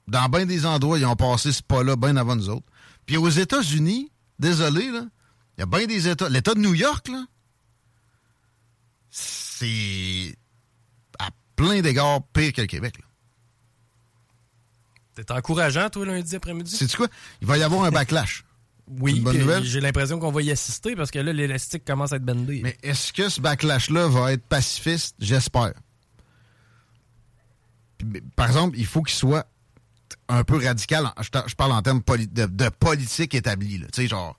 dans 0.09 0.29
bien 0.29 0.45
des 0.45 0.67
endroits, 0.67 0.99
ils 0.99 1.07
ont 1.07 1.17
passé 1.17 1.53
ce 1.53 1.63
pas-là 1.63 1.97
bien 1.97 2.17
avant 2.17 2.35
nous 2.35 2.49
autres. 2.49 2.67
Puis 3.07 3.17
aux 3.17 3.29
États-Unis, 3.29 4.11
désolé, 4.39 4.91
là, 4.91 5.05
il 5.57 5.61
y 5.61 5.63
a 5.63 5.67
bien 5.67 5.87
des 5.87 6.09
États. 6.09 6.29
L'État 6.29 6.55
de 6.55 6.61
New 6.61 6.75
York, 6.75 7.09
là, 7.09 7.25
c'est 9.59 10.37
à 11.19 11.31
plein 11.57 11.81
d'égards 11.81 12.23
pire 12.33 12.53
que 12.53 12.61
le 12.61 12.67
Québec. 12.67 12.95
T'es 15.15 15.33
encourageant, 15.33 15.91
toi, 15.91 16.07
lundi 16.07 16.37
après-midi? 16.37 16.77
Sais-tu 16.77 16.97
quoi? 16.97 17.09
Il 17.41 17.47
va 17.49 17.59
y 17.59 17.63
avoir 17.63 17.85
un 17.85 17.91
backlash. 17.91 18.45
C'est 18.89 19.01
Oui, 19.03 19.23
j'ai 19.65 19.81
l'impression 19.81 20.19
qu'on 20.19 20.31
va 20.33 20.41
y 20.43 20.51
assister 20.51 20.97
parce 20.97 21.11
que 21.11 21.19
là, 21.19 21.33
l'élastique 21.33 21.85
commence 21.85 22.13
à 22.13 22.17
être 22.17 22.25
bandé. 22.25 22.61
Mais 22.63 22.77
est-ce 22.83 23.13
que 23.13 23.29
ce 23.29 23.41
backlash-là 23.41 24.09
va 24.09 24.33
être 24.33 24.45
pacifiste? 24.47 25.15
J'espère. 25.19 25.75
Par 28.37 28.47
exemple, 28.47 28.79
il 28.79 28.87
faut 28.87 29.03
qu'il 29.03 29.17
soit 29.17 29.47
un 30.29 30.45
peu 30.45 30.65
radical. 30.65 31.13
Je, 31.21 31.55
parle 31.55 31.73
en 31.73 31.83
termes 31.83 32.01
poli- 32.01 32.29
de, 32.29 32.47
de 32.47 32.69
politique 32.71 33.35
établie. 33.35 33.81
Tu 33.81 33.87
sais, 33.93 34.07
genre, 34.09 34.39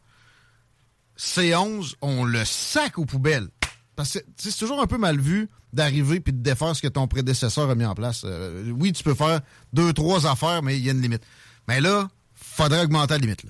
C11, 1.17 1.95
on 2.01 2.23
le 2.23 2.43
sac 2.45 2.97
aux 2.97 3.05
poubelles. 3.05 3.49
Parce 3.99 4.13
que 4.13 4.19
c'est 4.37 4.55
toujours 4.55 4.81
un 4.81 4.87
peu 4.87 4.97
mal 4.97 5.19
vu 5.19 5.49
d'arriver 5.73 6.21
puis 6.21 6.31
de 6.31 6.41
défaire 6.41 6.73
ce 6.73 6.81
que 6.81 6.87
ton 6.87 7.05
prédécesseur 7.05 7.69
a 7.69 7.75
mis 7.75 7.83
en 7.83 7.95
place. 7.95 8.21
Euh, 8.23 8.71
oui, 8.71 8.93
tu 8.93 9.03
peux 9.03 9.13
faire 9.13 9.41
deux, 9.73 9.91
trois 9.91 10.25
affaires, 10.25 10.63
mais 10.63 10.77
il 10.77 10.85
y 10.85 10.87
a 10.87 10.93
une 10.93 11.01
limite. 11.01 11.21
Mais 11.67 11.81
là, 11.81 12.07
faudrait 12.33 12.81
augmenter 12.81 13.15
la 13.15 13.17
limite. 13.17 13.45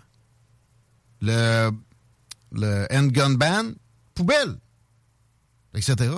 Le, 1.22 1.70
le 2.52 2.88
handgun 2.92 3.36
ban, 3.36 3.74
poubelle, 4.16 4.58
etc. 5.76 6.16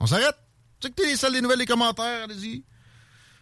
On 0.00 0.08
s'arrête. 0.08 0.34
Tu 0.80 0.88
sais 0.88 0.90
que 0.92 1.00
t'es 1.00 1.10
les 1.10 1.16
salles 1.16 1.34
des 1.34 1.40
nouvelles, 1.40 1.60
les 1.60 1.66
commentaires, 1.66 2.24
allez-y. 2.24 2.64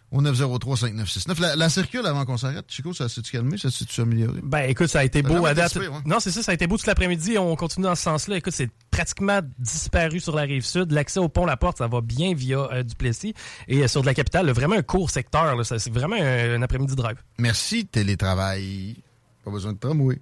Au 0.09 0.21
903-5969. 0.21 1.41
La, 1.41 1.55
la 1.57 1.67
circule 1.69 2.05
avant 2.05 2.23
qu'on 2.23 2.37
s'arrête, 2.37 2.63
Chico, 2.69 2.93
ça 2.93 3.09
s'est-tu 3.09 3.29
calmé? 3.33 3.57
Ça 3.57 3.69
s'est-tu 3.69 3.99
amélioré? 3.99 4.39
Ben 4.41 4.61
écoute, 4.69 4.87
ça 4.87 4.99
a 4.99 5.03
été 5.03 5.21
Ça 5.21 5.27
beau 5.27 5.45
à 5.45 5.53
date. 5.53 5.75
ouais. 5.75 5.87
Non, 6.05 6.21
c'est 6.21 6.31
ça, 6.31 6.41
ça 6.43 6.51
a 6.51 6.55
été 6.55 6.65
beau 6.65 6.77
tout 6.77 6.85
l'après-midi. 6.87 7.37
On 7.37 7.55
continue 7.57 7.83
dans 7.83 7.95
ce 7.95 8.03
sens-là. 8.03 8.37
Écoute, 8.37 8.53
c'est 8.53 8.69
pratiquement 8.89 9.41
disparu 9.59 10.21
sur 10.21 10.33
la 10.33 10.43
rive 10.43 10.63
sud. 10.65 10.93
L'accès 10.93 11.19
au 11.19 11.27
pont 11.27 11.45
La 11.45 11.57
Porte, 11.57 11.79
ça 11.79 11.87
va 11.87 11.99
bien 11.99 12.33
via 12.33 12.59
euh, 12.71 12.83
Duplessis. 12.83 13.33
Et 13.67 13.83
euh, 13.83 13.89
sur 13.89 13.99
de 14.01 14.05
la 14.05 14.13
capitale, 14.13 14.45
là, 14.45 14.53
vraiment 14.53 14.75
un 14.77 14.81
court 14.81 15.09
secteur. 15.09 15.57
là. 15.57 15.63
Ça, 15.65 15.77
C'est 15.77 15.91
vraiment 15.93 16.15
un, 16.15 16.55
un 16.57 16.61
après-midi 16.61 16.95
drive. 16.95 17.17
Merci, 17.37 17.85
télétravail. 17.85 18.95
Pas 19.43 19.51
besoin 19.51 19.73
de 19.73 19.77
tramway. 19.77 20.21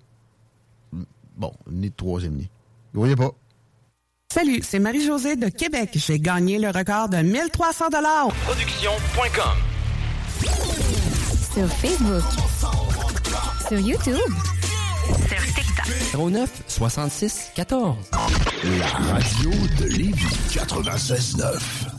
Bon, 1.37 1.51
ni 1.69 1.91
de 1.91 1.95
troisième 1.95 2.33
nid. 2.37 2.49
Vous 2.93 3.01
voyez 3.01 3.15
pas. 3.15 3.31
Salut, 4.33 4.61
c'est 4.63 4.79
Marie-Josée 4.79 5.35
de 5.35 5.49
Québec. 5.49 5.91
J'ai 5.93 6.19
gagné 6.19 6.57
le 6.57 6.69
record 6.69 7.07
de 7.09 7.17
1300 7.17 7.89
dollars. 7.89 8.27
Production.com. 8.45 9.74
Sur 11.53 11.67
Facebook. 11.67 12.23
Sur 13.67 13.79
YouTube. 13.79 14.17
Sur 15.27 15.45
TikTok. 15.55 16.19
09 16.31 16.49
66 16.67 17.51
14. 17.55 17.95
La 18.79 18.87
radio 18.87 19.51
de 19.79 19.85
Lévis 19.85 20.25
96.9. 20.51 21.94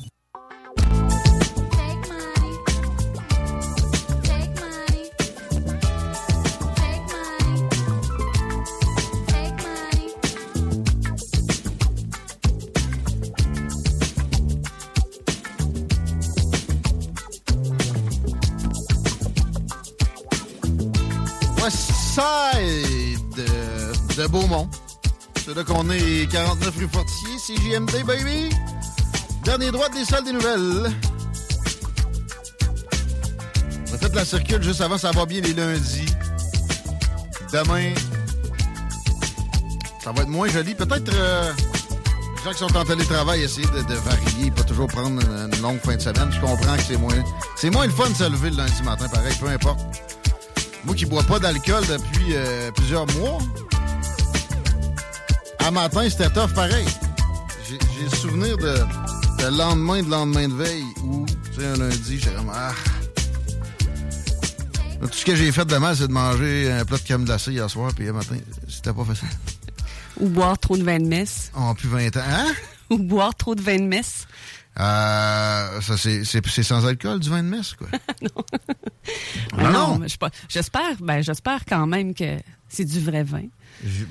Side 22.16 23.44
de, 24.16 24.26
Beaumont. 24.28 24.70
C'est 25.44 25.54
là 25.54 25.62
qu'on 25.64 25.90
est 25.90 26.26
49 26.32 26.74
rue 26.78 26.88
Fortier, 26.90 27.36
CJMD, 27.36 28.06
baby. 28.06 28.48
Dernier 29.44 29.70
droite 29.70 29.92
des 29.92 30.06
salles 30.06 30.24
des 30.24 30.32
nouvelles. 30.32 30.90
On 33.90 33.94
a 33.94 33.98
fait 33.98 34.14
la 34.14 34.24
circule 34.24 34.62
juste 34.62 34.80
avant, 34.80 34.96
ça 34.96 35.10
va 35.10 35.26
bien 35.26 35.42
les 35.42 35.52
lundis. 35.52 36.06
Demain, 37.52 37.92
ça 40.02 40.12
va 40.12 40.22
être 40.22 40.28
moins 40.28 40.48
joli. 40.48 40.74
Peut-être 40.74 41.12
euh, 41.12 41.52
les 42.38 42.44
gens 42.44 42.52
qui 42.52 42.58
sont 42.58 42.78
en 42.78 42.84
télétravail 42.86 43.42
essayer 43.42 43.66
de, 43.66 43.82
de 43.82 43.94
varier, 43.94 44.50
pas 44.52 44.62
toujours 44.62 44.86
prendre 44.86 45.20
une, 45.20 45.52
une 45.52 45.60
longue 45.60 45.80
fin 45.80 45.96
de 45.96 46.00
semaine. 46.00 46.32
Je 46.32 46.40
comprends 46.40 46.76
que 46.76 46.82
c'est 46.82 46.96
moins. 46.96 47.22
C'est 47.56 47.68
moins 47.68 47.84
le 47.84 47.92
fun 47.92 48.08
de 48.08 48.14
se 48.14 48.24
lever 48.24 48.48
le 48.48 48.56
lundi 48.56 48.82
matin, 48.84 49.06
pareil, 49.06 49.34
peu 49.38 49.48
importe. 49.48 49.80
Moi 50.86 50.94
qui 50.94 51.04
bois 51.04 51.22
pas 51.24 51.38
d'alcool 51.38 51.84
depuis 51.86 52.34
euh, 52.34 52.70
plusieurs 52.70 53.06
mois, 53.18 53.38
à 55.58 55.70
matin, 55.70 56.08
c'était 56.08 56.30
tough 56.30 56.54
pareil. 56.54 56.86
J'ai 57.68 58.04
le 58.04 58.10
souvenir 58.10 58.56
de, 58.56 58.76
de 59.42 59.58
lendemain 59.58 60.02
de 60.02 60.08
lendemain 60.10 60.48
de 60.48 60.54
veille 60.54 60.84
où, 61.02 61.26
tu 61.26 61.60
sais, 61.60 61.66
un 61.66 61.76
lundi, 61.76 62.18
j'étais 62.20 62.34
comme 62.36 62.52
ah. 62.54 62.72
Tout 65.00 65.08
ce 65.12 65.24
que 65.24 65.34
j'ai 65.34 65.50
fait 65.50 65.64
de 65.64 65.76
mal, 65.76 65.96
c'est 65.96 66.06
de 66.08 66.12
manger 66.12 66.70
un 66.70 66.84
plat 66.84 66.98
de 66.98 67.02
crème 67.02 67.24
glacée 67.24 67.52
hier 67.52 67.68
soir, 67.68 67.92
puis 67.94 68.04
hier 68.04 68.14
matin, 68.14 68.36
c'était 68.68 68.92
pas 68.92 69.04
facile. 69.04 69.28
Ou 70.20 70.28
boire 70.28 70.58
trop 70.58 70.76
de 70.76 70.82
vin 70.82 70.98
de 70.98 71.06
messe. 71.06 71.50
On 71.54 71.70
a 71.70 71.74
plus 71.74 71.88
20 71.88 72.16
ans. 72.16 72.20
Hein? 72.24 72.46
Ou 72.90 72.98
boire 72.98 73.34
trop 73.34 73.54
de 73.54 73.60
vin 73.60 73.76
de 73.76 73.84
messe. 73.84 74.26
Euh, 74.78 75.80
ça, 75.80 75.96
c'est, 75.96 76.24
c'est, 76.24 76.46
c'est 76.46 76.62
sans 76.62 76.84
alcool, 76.86 77.18
du 77.20 77.30
vin 77.30 77.42
de 77.42 77.48
messe, 77.48 77.74
quoi. 77.74 77.88
Ben 79.56 79.70
non. 79.70 79.92
non. 79.92 79.98
mais 79.98 80.06
pas. 80.18 80.30
J'espère, 80.48 80.96
ben, 81.00 81.22
j'espère 81.22 81.64
quand 81.64 81.86
même 81.86 82.12
que 82.14 82.38
c'est 82.68 82.84
du 82.84 83.00
vrai 83.00 83.22
vin. 83.22 83.44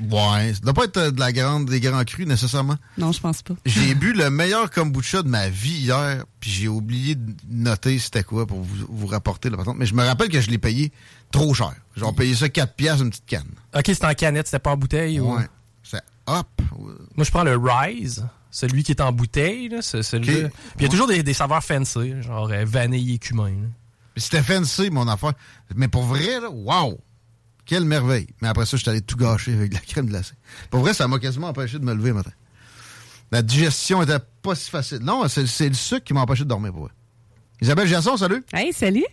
Ouais, 0.09 0.53
ça 0.53 0.59
doit 0.61 0.73
pas 0.73 0.85
être 0.85 0.97
euh, 0.97 1.11
de 1.11 1.19
la 1.19 1.33
grande, 1.33 1.65
des 1.69 1.79
grands 1.81 2.03
crus, 2.03 2.25
nécessairement. 2.25 2.77
Non, 2.97 3.11
je 3.11 3.19
pense 3.19 3.41
pas. 3.41 3.55
J'ai 3.65 3.93
bu 3.95 4.13
le 4.13 4.29
meilleur 4.29 4.71
kombucha 4.71 5.21
de 5.21 5.27
ma 5.27 5.49
vie 5.49 5.77
hier, 5.81 6.23
puis 6.39 6.49
j'ai 6.49 6.67
oublié 6.67 7.15
de 7.15 7.33
noter 7.49 7.99
c'était 7.99 8.23
quoi 8.23 8.45
pour 8.47 8.61
vous, 8.61 8.85
vous 8.89 9.07
rapporter 9.07 9.49
la 9.49 9.57
patente. 9.57 9.75
Mais 9.77 9.85
je 9.85 9.93
me 9.93 10.03
rappelle 10.03 10.29
que 10.29 10.39
je 10.41 10.49
l'ai 10.49 10.57
payé 10.57 10.91
trop 11.31 11.53
cher. 11.53 11.73
J'ai 11.95 12.05
payé 12.15 12.33
ça 12.35 12.47
4 12.49 12.73
piastres 12.73 13.03
une 13.03 13.09
petite 13.09 13.25
canne. 13.25 13.51
OK, 13.75 13.83
c'était 13.85 14.05
en 14.05 14.13
canette, 14.13 14.47
c'était 14.47 14.59
pas 14.59 14.71
en 14.71 14.77
bouteille? 14.77 15.19
ou- 15.19 15.35
Ouais. 15.35 15.47
C'est 15.83 16.01
hop. 16.25 16.47
Moi, 17.15 17.23
je 17.25 17.29
prends 17.31 17.43
le 17.43 17.55
Rise, 17.57 18.25
celui 18.55 18.83
qui 18.83 18.93
est 18.93 19.01
en 19.01 19.11
bouteille. 19.11 19.67
Là, 19.67 19.81
c'est 19.81 20.01
celui-là. 20.01 20.47
Ok. 20.47 20.51
Puis 20.51 20.61
il 20.79 20.83
y 20.83 20.85
a 20.85 20.89
toujours 20.89 21.07
des, 21.07 21.23
des 21.23 21.33
saveurs 21.33 21.61
fancy, 21.61 22.21
genre 22.21 22.49
euh, 22.49 22.63
vanille 22.65 23.15
et 23.15 23.19
cumin. 23.19 23.51
C'était 24.15 24.41
fancy, 24.41 24.89
mon 24.89 25.09
affaire. 25.09 25.33
Mais 25.75 25.89
pour 25.89 26.03
vrai, 26.03 26.39
là, 26.39 26.49
wow! 26.49 26.97
Quelle 27.65 27.83
merveille. 27.83 28.27
Mais 28.41 28.47
après 28.47 28.65
ça, 28.65 28.77
je 28.77 28.83
suis 28.83 28.89
allé 28.89 29.01
tout 29.01 29.17
gâcher 29.17 29.53
avec 29.53 29.71
de 29.71 29.75
la 29.75 29.81
crème 29.81 30.05
glacée. 30.05 30.35
Pour 30.69 30.79
vrai, 30.79 30.93
ça 30.93 31.05
m'a 31.09 31.19
quasiment 31.19 31.49
empêché 31.49 31.79
de 31.79 31.83
me 31.83 31.93
lever 31.93 32.09
le 32.09 32.15
matin. 32.15 32.31
La 33.31 33.41
digestion 33.41 34.01
était 34.03 34.19
pas 34.41 34.55
si 34.55 34.69
facile. 34.69 34.99
Non, 34.99 35.27
c'est 35.27 35.47
c'est 35.47 35.67
le 35.67 35.75
sucre 35.75 36.05
qui 36.05 36.13
m'a 36.13 36.21
empêché 36.21 36.45
de 36.45 36.49
dormir, 36.49 36.71
pour 36.71 36.83
vrai. 36.83 36.93
Isabelle 37.59 37.87
Jasson, 37.87 38.15
salut. 38.15 38.45
Hey, 38.53 38.71
salut. 38.71 39.03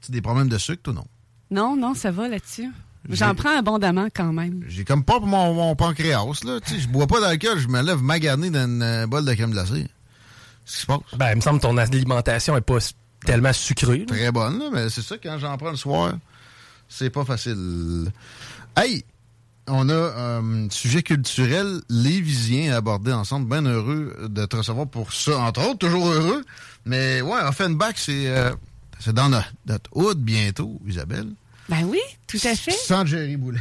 Tu 0.00 0.10
as 0.10 0.12
des 0.12 0.22
problèmes 0.22 0.48
de 0.48 0.56
sucre, 0.56 0.82
toi, 0.84 0.94
non? 0.94 1.06
Non, 1.50 1.76
non, 1.76 1.92
ça 1.92 2.10
va 2.10 2.28
là-dessus. 2.28 2.70
J'en 3.08 3.34
prends 3.34 3.56
abondamment 3.58 4.08
quand 4.14 4.32
même. 4.32 4.62
J'ai 4.68 4.84
comme 4.84 5.04
pas 5.04 5.18
pour 5.18 5.26
mon, 5.26 5.54
mon 5.54 5.74
pancréas, 5.76 6.24
là. 6.44 6.60
Tu 6.60 6.74
sais, 6.74 6.80
je 6.80 6.88
bois 6.88 7.06
pas 7.06 7.20
d'alcool, 7.20 7.58
je 7.58 7.68
me 7.68 7.80
lève 7.82 8.02
magané 8.02 8.50
dans 8.50 8.66
une 8.66 8.82
euh, 8.82 9.06
bolle 9.06 9.24
de 9.24 9.32
crème 9.34 9.50
glacée. 9.52 9.86
Qu'est-ce 10.64 10.76
qui 10.76 10.80
se 10.82 10.86
passe? 10.86 10.98
Ben, 11.16 11.30
il 11.30 11.36
me 11.36 11.40
semble 11.40 11.58
que 11.60 11.66
ton 11.66 11.76
alimentation 11.78 12.56
est 12.56 12.60
pas 12.60 12.78
tellement 13.24 13.52
sucrée. 13.52 13.98
là. 14.00 14.06
Très 14.06 14.30
bonne, 14.32 14.58
là, 14.58 14.66
mais 14.72 14.90
c'est 14.90 15.02
ça, 15.02 15.16
quand 15.22 15.38
j'en 15.38 15.56
prends 15.56 15.70
le 15.70 15.76
soir, 15.76 16.14
c'est 16.88 17.10
pas 17.10 17.24
facile. 17.24 18.10
Hey! 18.76 19.04
On 19.70 19.90
a 19.90 19.92
euh, 19.92 20.40
un 20.66 20.70
sujet 20.70 21.02
culturel 21.02 21.82
lévisien 21.90 22.72
à 22.72 22.76
aborder 22.76 23.12
ensemble. 23.12 23.50
Bien 23.50 23.66
heureux 23.70 24.16
de 24.30 24.46
te 24.46 24.56
recevoir 24.56 24.86
pour 24.86 25.12
ça, 25.12 25.38
entre 25.40 25.60
autres. 25.68 25.76
Toujours 25.76 26.08
heureux. 26.08 26.42
Mais 26.86 27.20
ouais, 27.20 27.38
Offenbach, 27.42 27.96
c'est 27.96 28.28
euh, 28.28 28.50
c'est 28.98 29.12
dans 29.12 29.28
notre, 29.28 29.52
notre 29.66 29.90
hood 29.94 30.18
bientôt, 30.20 30.80
Isabelle. 30.86 31.28
Ben 31.68 31.84
oui, 31.84 32.00
tout 32.26 32.38
à 32.44 32.54
fait. 32.54 32.72
Sans 32.72 33.04
Jerry 33.06 33.36
Boulet. 33.36 33.60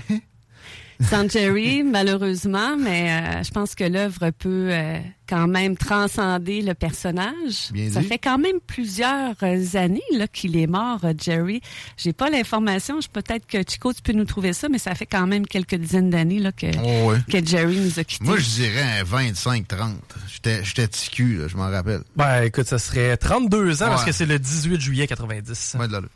Sans 1.09 1.29
Jerry, 1.29 1.83
malheureusement, 2.21 2.75
mais 2.75 3.11
euh, 3.11 3.43
je 3.43 3.51
pense 3.51 3.75
que 3.75 3.83
l'œuvre 3.83 4.31
peut 4.31 4.69
euh, 4.71 4.97
quand 5.29 5.45
même 5.47 5.77
transcender 5.77 6.63
le 6.63 6.73
personnage. 6.73 7.69
Bien 7.71 7.91
Ça 7.91 8.01
dit. 8.01 8.07
fait 8.07 8.17
quand 8.17 8.39
même 8.39 8.59
plusieurs 8.65 9.35
euh, 9.43 9.63
années 9.75 10.01
là 10.13 10.27
qu'il 10.27 10.57
est 10.57 10.65
mort, 10.65 11.01
Jerry. 11.23 11.61
J'ai 11.97 12.13
pas 12.13 12.31
l'information. 12.31 12.99
Je 12.99 13.09
peut-être 13.09 13.45
que 13.45 13.59
Chico, 13.59 13.93
tu 13.93 14.01
peux 14.01 14.13
nous 14.13 14.25
trouver 14.25 14.53
ça, 14.53 14.69
mais 14.69 14.79
ça 14.79 14.95
fait 14.95 15.05
quand 15.05 15.27
même 15.27 15.45
quelques 15.45 15.75
dizaines 15.75 16.09
d'années 16.09 16.39
là 16.39 16.51
que 16.51 16.65
Oh 16.83 17.11
ouais. 17.11 17.17
que 17.31 17.45
Jerry 17.45 17.77
nous 17.79 17.99
a 17.99 18.03
quittés. 18.03 18.25
Moi, 18.25 18.37
je 18.39 18.49
dirais 18.49 18.99
un 18.99 19.03
25-30. 19.03 19.93
J'étais 20.33 20.63
j'étais 20.65 20.87
ticu, 20.87 21.37
là, 21.37 21.47
je 21.47 21.57
m'en 21.57 21.69
rappelle. 21.69 22.01
Ben, 22.15 22.41
écoute, 22.43 22.65
ça 22.65 22.79
serait 22.79 23.15
32 23.17 23.83
ans 23.83 23.87
parce 23.89 24.03
que 24.05 24.11
c'est 24.11 24.25
le 24.25 24.39
18 24.39 24.81
juillet 24.81 25.05
90. 25.05 25.75
Ouais, 25.79 25.87
de 25.87 25.91
l'allure. 25.93 26.09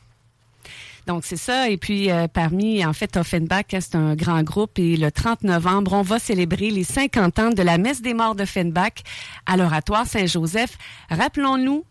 Donc, 1.08 1.24
c'est 1.26 1.38
ça. 1.38 1.70
Et 1.70 1.78
puis, 1.78 2.12
euh, 2.12 2.28
parmi, 2.28 2.86
en 2.86 2.94
fait, 2.94 3.18
Offenbach, 3.18 3.74
hein, 3.74 3.80
c'est 3.82 3.96
un 3.96 4.16
grand 4.16 4.44
groupe. 4.44 4.78
Et 4.78 4.98
le 4.98 5.12
30 5.12 5.44
novembre, 5.44 5.94
on 5.94 6.02
va 6.02 6.20
célébrer 6.20 6.70
les 6.70 6.84
50 6.84 7.40
ans 7.40 7.50
de 7.50 7.64
la 7.64 7.78
messe 7.78 8.02
des 8.02 8.14
morts 8.14 8.36
d'Offenbach 8.36 9.04
à 9.46 9.58
l'oratoire 9.58 10.06
Saint-Joseph. 10.06 10.78
Rappelons-nous, 11.10 11.84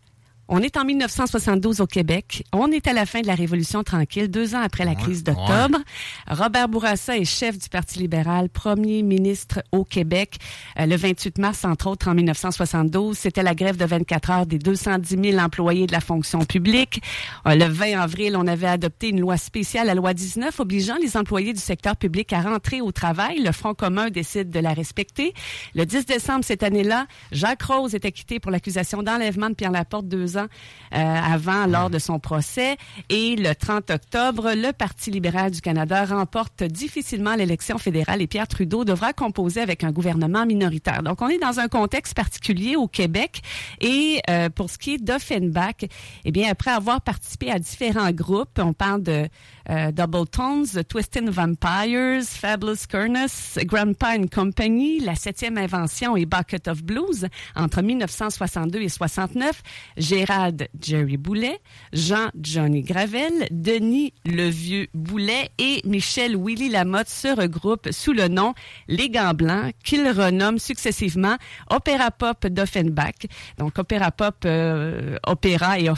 on 0.53 0.59
est 0.59 0.77
en 0.77 0.85
1972 0.85 1.81
au 1.81 1.87
Québec. 1.87 2.45
On 2.53 2.73
est 2.73 2.89
à 2.89 2.93
la 2.93 3.07
fin 3.07 3.21
de 3.21 3.29
la 3.29 3.37
Révolution 3.37 3.85
tranquille, 3.85 4.29
deux 4.29 4.57
ans 4.57 4.61
après 4.61 4.85
la 4.85 4.97
crise 4.97 5.23
d'octobre. 5.23 5.79
Robert 6.27 6.69
Bourassa 6.69 7.17
est 7.17 7.25
chef 7.25 7.57
du 7.57 7.69
Parti 7.69 8.01
libéral, 8.01 8.49
premier 8.49 9.05
ministre 9.05 9.63
au 9.71 9.85
Québec. 9.85 10.39
Euh, 10.81 10.87
le 10.87 10.97
28 10.97 11.39
mars, 11.39 11.65
entre 11.65 11.87
autres, 11.87 12.09
en 12.09 12.15
1972, 12.15 13.17
c'était 13.17 13.45
la 13.45 13.55
grève 13.55 13.77
de 13.77 13.85
24 13.85 14.31
heures 14.31 14.47
des 14.47 14.59
210 14.59 15.31
000 15.31 15.39
employés 15.39 15.87
de 15.87 15.93
la 15.93 16.01
fonction 16.01 16.41
publique. 16.41 17.01
Euh, 17.47 17.55
le 17.55 17.67
20 17.67 18.01
avril, 18.01 18.37
on 18.37 18.49
avait 18.49 18.67
adopté 18.67 19.11
une 19.11 19.21
loi 19.21 19.37
spéciale, 19.37 19.87
la 19.87 19.95
loi 19.95 20.15
19, 20.15 20.59
obligeant 20.59 20.97
les 21.01 21.17
employés 21.17 21.53
du 21.53 21.61
secteur 21.61 21.95
public 21.95 22.33
à 22.33 22.41
rentrer 22.41 22.81
au 22.81 22.91
travail. 22.91 23.39
Le 23.39 23.53
Front 23.53 23.75
commun 23.75 24.11
décide 24.11 24.51
de 24.51 24.59
la 24.59 24.73
respecter. 24.73 25.33
Le 25.77 25.87
10 25.87 26.07
décembre 26.07 26.45
cette 26.45 26.65
année-là, 26.65 27.07
Jacques 27.31 27.63
Rose 27.63 27.95
est 27.95 28.05
acquitté 28.05 28.41
pour 28.41 28.51
l'accusation 28.51 29.05
d'enlèvement 29.05 29.49
de 29.49 29.55
Pierre 29.55 29.71
Laporte 29.71 30.09
deux 30.09 30.39
ans 30.39 30.40
euh, 30.43 30.97
avant, 30.97 31.67
lors 31.67 31.91
de 31.91 31.99
son 31.99 32.19
procès. 32.19 32.77
Et 33.09 33.37
le 33.37 33.55
30 33.55 33.91
octobre, 33.91 34.53
le 34.55 34.73
Parti 34.73 35.11
libéral 35.11 35.51
du 35.51 35.61
Canada 35.61 36.05
remporte 36.05 36.63
difficilement 36.63 37.35
l'élection 37.35 37.79
fédérale 37.79 38.23
et 38.23 38.27
Pierre 38.27 38.49
Trudeau 38.49 38.85
devra 38.85 39.13
composer 39.13 39.61
avec 39.61 39.85
un 39.85 39.93
gouvernement 39.93 40.47
minoritaire. 40.47 41.03
Donc, 41.03 41.23
on 41.23 41.29
est 41.29 41.39
dans 41.39 41.61
un 41.61 41.69
contexte 41.69 42.15
particulier 42.15 42.77
au 42.77 42.89
Québec. 42.89 43.43
Et 43.81 44.21
euh, 44.29 44.49
pour 44.49 44.71
ce 44.71 44.79
qui 44.79 44.95
est 44.95 44.99
d'Offenbach, 45.03 45.85
eh 46.25 46.33
bien, 46.33 46.51
après 46.51 46.71
avoir 46.71 47.01
participé 47.01 47.51
à 47.51 47.59
différents 47.59 48.11
groupes, 48.11 48.59
on 48.59 48.73
parle 48.73 49.03
de 49.03 49.29
euh, 49.71 49.93
Double 49.93 50.27
Tones, 50.27 50.67
The 50.75 50.87
Twisted 50.87 51.29
Vampires, 51.31 52.23
Fabulous 52.25 52.87
Furnace, 52.91 53.59
Grandpa 53.65 54.17
and 54.19 54.27
Company, 54.33 55.01
La 55.01 55.15
Septième 55.15 55.59
Invention 55.59 56.17
et 56.17 56.27
Bucket 56.27 56.69
of 56.69 56.83
Blues 56.83 57.27
entre 57.55 57.81
1962 57.81 58.81
et 58.81 58.89
69, 58.89 59.63
Gérald 59.97 60.69
Jerry 60.81 61.17
Boulet, 61.17 61.61
Jean 61.93 62.31
Johnny 62.41 62.83
Gravel, 62.83 63.47
Denis 63.51 64.13
Le 64.25 64.49
Vieux 64.49 64.89
Boulet 64.95 65.51
et 65.59 65.83
Michel 65.85 66.37
Willy 66.37 66.69
Lamotte 66.69 67.09
se 67.09 67.29
regroupent 67.29 67.91
sous 67.93 68.13
le 68.13 68.29
nom 68.29 68.55
Les 68.89 69.09
Gants 69.09 69.35
Blancs 69.35 69.73
qu'ils 69.85 70.09
renomment 70.09 70.59
successivement 70.59 71.37
Opéra 71.71 72.11
Pop 72.11 72.47
d'Offenbach. 72.47 73.27
Donc 73.59 73.79
Opéra 73.79 74.11
Pop, 74.11 74.37
euh, 74.45 75.17
Opéra 75.27 75.79
et, 75.79 75.89
euh, 75.89 75.95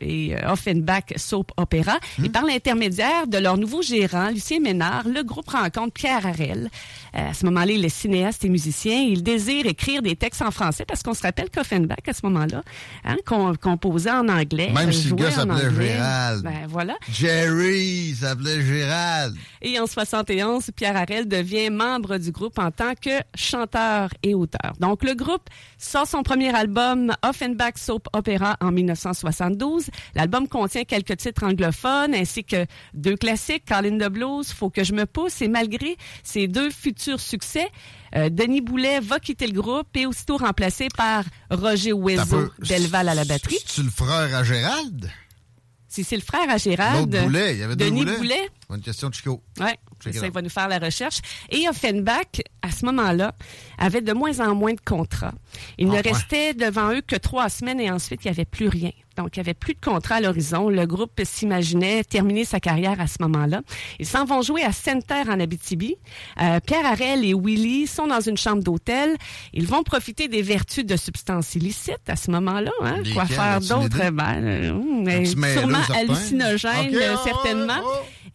et 0.00 0.36
Offenbach 0.46 1.12
Soap 1.16 1.52
Opéra. 1.56 1.98
Et 2.22 2.28
par 2.28 2.44
l'intermédiaire 2.44 3.15
de 3.26 3.38
leur 3.38 3.56
nouveau 3.56 3.80
gérant, 3.82 4.28
Lucien 4.28 4.60
Ménard, 4.60 5.08
le 5.08 5.22
groupe 5.22 5.48
rencontre 5.48 5.92
Pierre 5.94 6.26
Harel. 6.26 6.68
Euh, 7.16 7.30
à 7.30 7.34
ce 7.34 7.46
moment-là, 7.46 7.72
il 7.72 7.84
est 7.84 7.88
cinéaste 7.88 8.44
et 8.44 8.48
musicien. 8.50 9.00
Il 9.00 9.22
désire 9.22 9.64
écrire 9.66 10.02
des 10.02 10.16
textes 10.16 10.42
en 10.42 10.50
français 10.50 10.84
parce 10.86 11.02
qu'on 11.02 11.14
se 11.14 11.22
rappelle 11.22 11.48
qu'Offenbach, 11.50 11.96
à 12.06 12.12
ce 12.12 12.20
moment-là, 12.26 12.62
hein, 13.04 13.16
com- 13.24 13.56
composait 13.56 14.10
en 14.10 14.28
anglais. 14.28 14.70
Même 14.74 14.90
euh, 14.90 14.92
si 14.92 15.08
le 15.08 15.14
gars 15.16 15.30
s'appelait. 15.30 15.70
Gérald. 15.86 16.42
Ben 16.44 16.66
voilà. 16.68 16.94
Jerry 17.10 18.14
s'appelait 18.14 18.60
Gérald. 18.62 19.34
Et 19.62 19.80
en 19.80 19.86
71, 19.86 20.70
Pierre 20.76 20.96
Harel 20.96 21.26
devient 21.26 21.70
membre 21.70 22.18
du 22.18 22.30
groupe 22.32 22.58
en 22.58 22.70
tant 22.70 22.92
que 22.94 23.10
chanteur 23.34 24.10
et 24.22 24.34
auteur. 24.34 24.74
Donc, 24.78 25.02
le 25.02 25.14
groupe 25.14 25.48
sort 25.78 26.06
son 26.06 26.22
premier 26.22 26.54
album, 26.54 27.12
Offenbach 27.22 27.74
Soap 27.76 28.08
Opera, 28.12 28.56
en 28.60 28.70
1972. 28.72 29.86
L'album 30.14 30.48
contient 30.48 30.84
quelques 30.84 31.16
titres 31.16 31.44
anglophones 31.44 32.14
ainsi 32.14 32.44
que 32.44 32.66
deux 32.96 33.16
classiques, 33.16 33.64
Call 33.66 33.86
in 33.86 33.98
the 33.98 34.10
Blues, 34.10 34.52
Faut 34.52 34.70
que 34.70 34.82
je 34.84 34.92
me 34.92 35.06
pousse. 35.06 35.40
Et 35.42 35.48
malgré 35.48 35.96
ces 36.22 36.48
deux 36.48 36.70
futurs 36.70 37.20
succès, 37.20 37.68
euh, 38.16 38.28
Denis 38.30 38.60
Boulet 38.62 39.00
va 39.00 39.20
quitter 39.20 39.46
le 39.46 39.60
groupe 39.60 39.96
et 39.96 40.06
aussitôt 40.06 40.36
remplacé 40.38 40.88
par 40.96 41.24
Roger 41.50 41.92
peu- 41.92 42.50
Delval 42.58 43.08
à 43.08 43.14
la 43.14 43.24
batterie. 43.24 43.58
Tu 43.72 43.82
le 43.82 43.90
frère 43.90 44.34
à 44.34 44.42
Gérald? 44.42 45.10
C'est 45.88 46.02
c'est 46.02 46.16
le 46.16 46.22
frère 46.22 46.50
à 46.50 46.56
Gérald. 46.58 47.08
Boulet, 47.24 47.54
il 47.54 47.58
y 47.60 47.62
avait 47.62 47.76
Denis. 47.76 48.04
Boulet. 48.04 48.50
Bonne 48.68 48.82
question 48.82 49.08
de 49.08 49.14
Chico. 49.14 49.42
Oui, 49.60 49.70
ça, 50.12 50.26
il 50.26 50.32
va 50.32 50.42
nous 50.42 50.50
faire 50.50 50.68
la 50.68 50.78
recherche. 50.78 51.20
Et 51.48 51.66
Offenbach, 51.68 52.42
à 52.60 52.70
ce 52.70 52.84
moment-là, 52.86 53.34
avait 53.78 54.02
de 54.02 54.12
moins 54.12 54.40
en 54.40 54.54
moins 54.54 54.74
de 54.74 54.80
contrats. 54.84 55.32
Il 55.78 55.86
Ah, 55.86 55.90
ne 55.90 55.94
ouais. 55.94 56.00
restait 56.02 56.52
devant 56.54 56.92
eux 56.92 57.00
que 57.00 57.16
trois 57.16 57.48
semaines 57.48 57.80
et 57.80 57.90
ensuite, 57.90 58.24
il 58.24 58.28
n'y 58.28 58.32
avait 58.32 58.44
plus 58.44 58.68
rien. 58.68 58.90
Donc, 59.16 59.36
il 59.36 59.40
n'y 59.40 59.46
avait 59.46 59.54
plus 59.54 59.74
de 59.74 59.80
contrat 59.80 60.16
à 60.16 60.20
l'horizon. 60.20 60.68
Le 60.68 60.86
groupe 60.86 61.20
s'imaginait 61.24 62.04
terminer 62.04 62.44
sa 62.44 62.60
carrière 62.60 63.00
à 63.00 63.06
ce 63.06 63.16
moment-là. 63.20 63.62
Ils 63.98 64.06
s'en 64.06 64.24
vont 64.24 64.42
jouer 64.42 64.62
à 64.62 64.72
Center 64.72 65.22
en 65.28 65.40
Abitibi. 65.40 65.96
Euh, 66.40 66.60
Pierre 66.60 66.86
Harel 66.86 67.24
et 67.24 67.34
Willy 67.34 67.86
sont 67.86 68.06
dans 68.06 68.20
une 68.20 68.36
chambre 68.36 68.62
d'hôtel. 68.62 69.16
Ils 69.52 69.66
vont 69.66 69.82
profiter 69.82 70.28
des 70.28 70.42
vertus 70.42 70.84
de 70.84 70.96
substances 70.96 71.54
illicites 71.54 72.08
à 72.08 72.16
ce 72.16 72.30
moment-là. 72.30 72.72
Hein? 72.82 73.02
Quoi 73.14 73.26
faire 73.26 73.60
d'autre? 73.60 74.10
Ben, 74.10 74.44
euh, 74.44 74.72
mêlé, 74.74 75.26
sûrement 75.26 75.82
certain? 75.84 76.00
hallucinogène, 76.00 76.88
Ok, 76.88 76.94
euh, 76.94 77.14
ah, 77.14 77.20
certainement. 77.24 77.82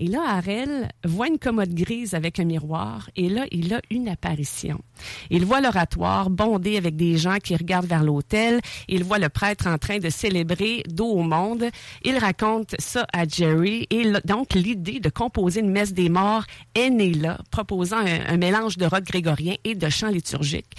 Et 0.02 0.08
là, 0.08 0.24
Harel 0.26 0.90
voit 1.06 1.28
une 1.28 1.38
commode 1.38 1.76
grise 1.76 2.16
avec 2.16 2.40
un 2.40 2.44
miroir 2.44 3.12
et 3.16 3.30
là, 3.30 3.46
il 3.52 3.72
a 3.72 3.82
une 3.92 4.10
apparition. 4.10 4.82
Il 5.30 5.46
voit 5.46 5.62
l'oratoire 5.62 6.32
bondé 6.32 6.76
avec 6.76 6.96
des 6.96 7.20
gens 7.20 7.38
qui 7.38 7.56
regardent 7.56 7.86
vers 7.86 8.04
l'autel. 8.04 8.62
Il 8.88 9.04
voit 9.04 9.20
le 9.20 9.30
prêtre 9.30 9.68
en 9.68 9.78
train 9.78 10.00
de 10.00 10.10
célébrer 10.10 10.82
dos 10.90 11.12
au 11.12 11.22
monde. 11.22 11.66
Il 12.04 12.18
raconte 12.18 12.74
ça 12.80 13.06
à 13.14 13.28
Jerry 13.28 13.86
et 13.92 14.12
donc 14.26 14.56
l'idée 14.56 15.00
de 15.00 15.10
composer 15.10 15.60
une 15.60 15.70
messe 15.70 15.94
des 15.94 16.10
morts 16.10 16.46
est 16.74 16.90
née 16.90 17.14
là, 17.14 17.38
proposant 17.52 18.00
un, 18.00 18.38
mélange 18.38 18.78
de 18.78 18.88
rock 18.88 19.04
grégorien 19.04 19.54
et 19.64 19.76
de 19.76 19.88
chant 19.88 20.10
liturgique. 20.10 20.74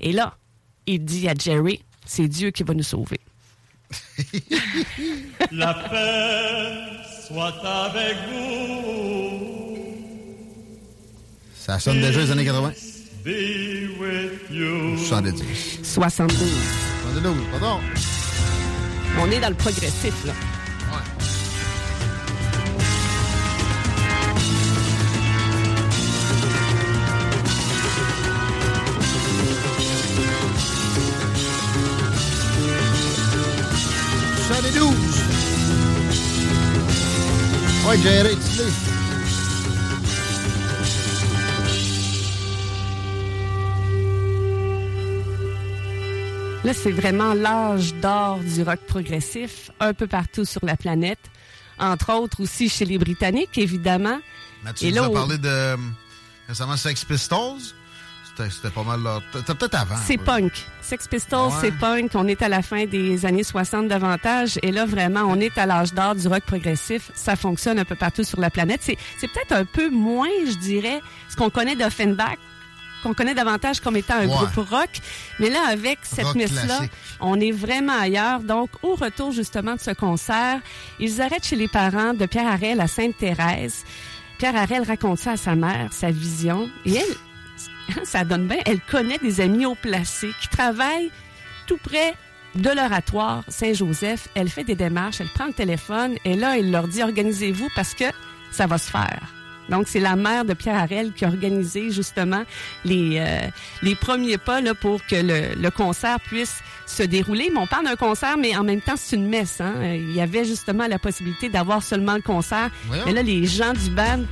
Et 0.00 0.10
là, 0.10 0.36
il 0.88 1.04
dit 1.04 1.28
à 1.28 1.34
Jerry, 1.34 1.80
c'est 2.04 2.26
Dieu 2.26 2.50
qui 2.50 2.64
va 2.64 2.74
nous 2.74 2.82
sauver. 2.82 3.20
La 5.52 5.74
paix 5.74 7.13
soit 7.26 7.54
avec 7.64 8.16
vous. 8.28 9.54
Ça 11.56 11.78
sonne 11.78 12.00
déjà 12.00 12.20
les 12.20 12.30
années 12.30 12.44
80. 12.44 12.72
Be 13.24 13.28
with 13.98 14.50
you. 14.50 14.98
70. 14.98 15.80
72. 15.82 16.38
72, 17.02 17.36
pardon. 17.52 17.80
On 19.20 19.30
est 19.30 19.40
dans 19.40 19.48
le 19.48 19.54
progressif, 19.54 20.24
là. 20.26 20.32
Ouais, 37.86 37.98
Jerry, 37.98 38.36
tu 38.36 38.58
l'es. 38.58 39.04
Là, 46.64 46.72
c'est 46.72 46.92
vraiment 46.92 47.34
l'âge 47.34 47.94
d'or 47.96 48.38
du 48.38 48.62
rock 48.62 48.80
progressif, 48.86 49.70
un 49.80 49.92
peu 49.92 50.06
partout 50.06 50.46
sur 50.46 50.64
la 50.64 50.78
planète. 50.78 51.18
Entre 51.78 52.10
autres 52.14 52.42
aussi 52.42 52.70
chez 52.70 52.86
les 52.86 52.96
Britanniques, 52.96 53.58
évidemment. 53.58 54.18
Mathieu 54.62 54.88
Et 54.88 54.92
nous 54.92 55.02
là, 55.02 55.10
parlé 55.10 55.36
de 55.36 55.46
euh, 55.46 55.76
récemment 56.48 56.78
Sex 56.78 57.04
Pistols. 57.04 57.60
C'était 58.36 58.70
pas 58.70 58.82
mal 58.82 59.00
leur. 59.02 59.22
C'était 59.32 59.54
peut-être 59.54 59.74
avant. 59.80 59.96
C'est 60.04 60.18
punk. 60.18 60.52
Sex 60.80 61.06
Pistols, 61.08 61.48
Ouais. 61.48 61.54
c'est 61.60 61.70
punk. 61.72 62.10
On 62.14 62.26
est 62.26 62.42
à 62.42 62.48
la 62.48 62.62
fin 62.62 62.84
des 62.86 63.24
années 63.26 63.44
60 63.44 63.88
davantage. 63.88 64.58
Et 64.62 64.72
là, 64.72 64.86
vraiment, 64.86 65.20
on 65.28 65.36
est 65.40 65.56
à 65.56 65.66
l'âge 65.66 65.94
d'or 65.94 66.14
du 66.14 66.26
rock 66.28 66.42
progressif. 66.44 67.10
Ça 67.14 67.36
fonctionne 67.36 67.78
un 67.78 67.84
peu 67.84 67.94
partout 67.94 68.24
sur 68.24 68.40
la 68.40 68.50
planète. 68.50 68.80
C'est, 68.82 68.96
peut-être 69.28 69.52
un 69.52 69.64
peu 69.64 69.88
moins, 69.90 70.28
je 70.46 70.56
dirais, 70.58 71.00
ce 71.28 71.36
qu'on 71.36 71.48
connaît 71.50 71.76
d'Offenbach, 71.76 72.36
qu'on 73.02 73.14
connaît 73.14 73.34
davantage 73.34 73.80
comme 73.80 73.96
étant 73.96 74.14
un 74.14 74.26
Ouais. 74.26 74.34
groupe 74.34 74.68
rock. 74.70 74.90
Mais 75.38 75.50
là, 75.50 75.60
avec 75.70 75.98
cette 76.02 76.34
messe-là, 76.34 76.80
on 77.20 77.38
est 77.40 77.52
vraiment 77.52 77.98
ailleurs. 77.98 78.40
Donc, 78.40 78.70
au 78.82 78.94
retour 78.94 79.30
justement 79.32 79.74
de 79.74 79.80
ce 79.80 79.90
concert, 79.92 80.60
ils 80.98 81.20
arrêtent 81.22 81.46
chez 81.46 81.56
les 81.56 81.68
parents 81.68 82.14
de 82.14 82.26
Pierre 82.26 82.48
Harel 82.48 82.80
à 82.80 82.88
Sainte-Thérèse. 82.88 83.84
Pierre 84.38 84.56
Harel 84.56 84.82
raconte 84.82 85.18
ça 85.18 85.32
à 85.32 85.36
sa 85.36 85.54
mère, 85.54 85.92
sa 85.92 86.10
vision. 86.10 86.68
Et 86.84 86.96
elle, 86.96 87.04
ça 88.04 88.24
donne 88.24 88.46
bien, 88.46 88.58
elle 88.66 88.80
connaît 88.80 89.18
des 89.18 89.40
amis 89.40 89.66
haut 89.66 89.76
placés 89.80 90.32
qui 90.40 90.48
travaillent 90.48 91.10
tout 91.66 91.78
près 91.78 92.14
de 92.54 92.70
l'oratoire 92.70 93.42
Saint-Joseph. 93.48 94.28
Elle 94.34 94.48
fait 94.48 94.64
des 94.64 94.74
démarches, 94.74 95.20
elle 95.20 95.28
prend 95.28 95.46
le 95.46 95.52
téléphone 95.52 96.14
et 96.24 96.34
là, 96.36 96.58
elle 96.58 96.70
leur 96.70 96.88
dit 96.88 97.02
organisez-vous 97.02 97.68
parce 97.74 97.94
que 97.94 98.04
ça 98.50 98.66
va 98.66 98.78
se 98.78 98.90
faire. 98.90 99.34
Donc, 99.68 99.88
c'est 99.88 100.00
la 100.00 100.14
mère 100.14 100.44
de 100.44 100.52
Pierre 100.52 100.76
Harel 100.76 101.12
qui 101.12 101.24
a 101.24 101.28
organisé 101.28 101.90
justement 101.90 102.44
les, 102.84 103.16
euh, 103.18 103.48
les 103.82 103.94
premiers 103.94 104.36
pas 104.36 104.60
là, 104.60 104.74
pour 104.74 105.04
que 105.06 105.16
le, 105.16 105.54
le 105.60 105.70
concert 105.70 106.20
puisse 106.20 106.60
se 106.86 107.02
dérouler. 107.02 107.50
Mais 107.52 107.60
on 107.60 107.66
parle 107.66 107.86
d'un 107.86 107.96
concert, 107.96 108.36
mais 108.36 108.56
en 108.56 108.62
même 108.62 108.82
temps, 108.82 108.96
c'est 108.96 109.16
une 109.16 109.28
messe. 109.28 109.60
Hein? 109.60 109.74
Il 109.94 110.12
y 110.12 110.20
avait 110.20 110.44
justement 110.44 110.86
la 110.86 110.98
possibilité 110.98 111.48
d'avoir 111.48 111.82
seulement 111.82 112.14
le 112.14 112.22
concert. 112.22 112.70
Voyons. 112.86 113.04
Mais 113.06 113.12
là, 113.12 113.22
les 113.22 113.46
gens 113.46 113.72
du 113.72 113.90
band 113.90 114.24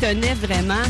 tenaient 0.00 0.34
vraiment 0.34 0.82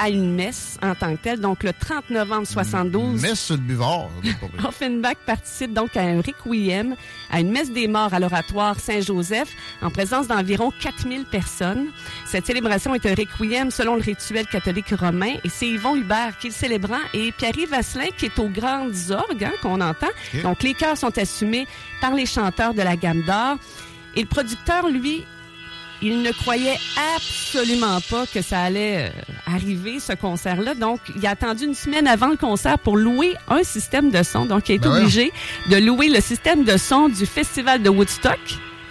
à 0.00 0.08
une 0.08 0.34
messe 0.34 0.78
en 0.82 0.94
tant 0.94 1.14
que 1.14 1.20
telle. 1.20 1.40
Donc, 1.40 1.62
le 1.62 1.72
30 1.74 2.08
novembre 2.08 2.46
72, 2.46 3.20
Messe 3.20 3.40
sur 3.40 3.56
le 3.56 3.60
buvard. 3.60 4.08
Offenbach 4.66 5.16
participe 5.26 5.74
donc 5.74 5.94
à 5.96 6.00
un 6.00 6.22
requiem, 6.22 6.96
à 7.30 7.40
une 7.40 7.50
messe 7.50 7.70
des 7.70 7.86
morts 7.86 8.14
à 8.14 8.18
l'oratoire 8.18 8.80
Saint-Joseph, 8.80 9.54
en 9.82 9.90
présence 9.90 10.26
d'environ 10.26 10.72
4000 10.80 11.26
personnes. 11.26 11.88
Cette 12.24 12.46
célébration 12.46 12.94
est 12.94 13.04
un 13.04 13.14
requiem 13.14 13.70
selon 13.70 13.96
le 13.96 14.02
rituel 14.02 14.46
catholique 14.46 14.94
romain, 14.98 15.34
et 15.44 15.48
c'est 15.50 15.68
Yvon 15.68 15.96
Hubert 15.96 16.38
qui 16.38 16.46
est 16.46 16.50
le 16.50 16.56
célébrant, 16.56 17.00
et 17.12 17.30
Pierre-Yves 17.32 17.70
Vasselin 17.70 18.08
qui 18.16 18.26
est 18.26 18.38
aux 18.38 18.48
grandes 18.48 18.94
orgues, 19.10 19.44
hein, 19.44 19.52
qu'on 19.60 19.82
entend. 19.82 20.08
Donc, 20.42 20.62
les 20.62 20.72
chœurs 20.72 20.96
sont 20.96 21.16
assumés 21.18 21.66
par 22.00 22.14
les 22.14 22.26
chanteurs 22.26 22.72
de 22.72 22.82
la 22.82 22.96
gamme 22.96 23.22
d'or. 23.22 23.58
Et 24.16 24.22
le 24.22 24.28
producteur, 24.28 24.88
lui, 24.88 25.24
il 26.02 26.22
ne 26.22 26.32
croyait 26.32 26.78
absolument 27.16 28.00
pas 28.10 28.24
que 28.26 28.42
ça 28.42 28.60
allait 28.62 29.08
euh, 29.08 29.52
arriver, 29.54 30.00
ce 30.00 30.12
concert-là. 30.14 30.74
Donc, 30.74 31.00
il 31.16 31.26
a 31.26 31.30
attendu 31.30 31.64
une 31.64 31.74
semaine 31.74 32.06
avant 32.06 32.28
le 32.28 32.36
concert 32.36 32.78
pour 32.78 32.96
louer 32.96 33.34
un 33.48 33.62
système 33.62 34.10
de 34.10 34.22
son. 34.22 34.46
Donc, 34.46 34.68
il 34.68 34.76
est 34.76 34.78
Ben 34.78 34.90
obligé 34.90 35.32
de 35.70 35.76
louer 35.76 36.08
le 36.08 36.20
système 36.20 36.64
de 36.64 36.76
son 36.76 37.08
du 37.08 37.26
Festival 37.26 37.82
de 37.82 37.88
Woodstock 37.90 38.38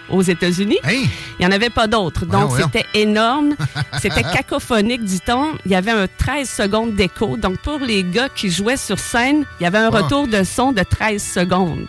aux 0.10 0.22
États-Unis. 0.23 0.77
Hey! 0.84 1.07
Il 1.40 1.45
n'y 1.45 1.45
en 1.45 1.56
avait 1.56 1.69
pas 1.69 1.88
d'autres. 1.88 2.26
Donc, 2.26 2.52
c'était 2.57 2.86
énorme. 2.95 3.56
C'était 4.02 4.23
cacophonique, 4.23 5.03
dit-on. 5.03 5.52
Il 5.65 5.72
y 5.72 5.76
avait 5.76 5.91
un 5.91 6.07
13 6.07 6.49
secondes 6.49 6.95
d'écho. 6.95 7.38
Donc, 7.38 7.60
pour 7.60 7.80
les 7.80 8.03
gars 8.03 8.30
qui 8.30 8.49
jouaient 8.49 8.77
sur 8.77 8.98
scène, 8.99 9.45
il 9.60 9.64
y 9.64 9.65
avait 9.68 9.77
un 9.77 9.90
Ah. 9.94 10.02
retour 10.02 10.27
de 10.27 10.44
son 10.44 10.72
de 10.72 10.81
13 10.84 11.23
secondes. 11.23 11.86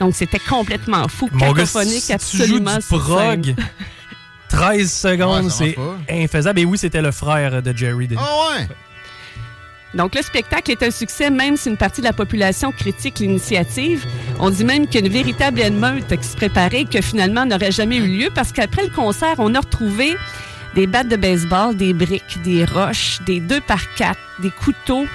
Donc, 0.00 0.14
c'était 0.14 0.38
complètement 0.40 1.06
fou. 1.08 1.28
Mon 1.32 1.38
gars, 1.38 1.46
cacophonique, 1.64 2.02
si 2.02 2.06
tu 2.06 2.36
joues 2.46 2.56
absolument 2.58 2.76
du 2.78 2.84
prog. 2.86 3.54
13 4.56 4.92
secondes, 4.92 5.44
Ouais, 5.44 5.74
c'est 6.08 6.22
infaisable. 6.22 6.60
Et 6.60 6.64
oui, 6.64 6.78
c'était 6.78 7.02
le 7.02 7.10
frère 7.10 7.62
de 7.62 7.76
Jerry. 7.76 8.08
Ah 8.16 8.22
ouais! 8.58 8.66
Donc, 9.94 10.14
le 10.16 10.22
spectacle 10.22 10.72
est 10.72 10.82
un 10.82 10.90
succès, 10.90 11.30
même 11.30 11.56
si 11.56 11.68
une 11.68 11.76
partie 11.76 12.00
de 12.00 12.06
la 12.06 12.12
population 12.12 12.72
critique 12.72 13.20
l'initiative. 13.20 14.04
On 14.40 14.50
dit 14.50 14.64
même 14.64 14.86
qu'il 14.86 15.00
y 15.00 15.04
a 15.04 15.06
une 15.06 15.12
véritable 15.12 15.60
émeute 15.60 16.16
qui 16.16 16.26
se 16.26 16.36
préparait 16.36 16.84
que 16.84 17.00
finalement 17.00 17.46
n'aurait 17.46 17.70
jamais 17.70 17.96
eu 17.96 18.06
lieu 18.06 18.28
parce 18.34 18.50
qu'après 18.52 18.82
le 18.82 18.90
concert, 18.90 19.36
on 19.38 19.54
a 19.54 19.60
retrouvé 19.60 20.16
des 20.74 20.88
battes 20.88 21.08
de 21.08 21.16
baseball, 21.16 21.76
des 21.76 21.92
briques, 21.92 22.42
des 22.42 22.64
roches, 22.64 23.20
des 23.26 23.38
2 23.38 23.60
par 23.60 23.94
4 23.94 24.18
des 24.40 24.50
couteaux, 24.50 25.06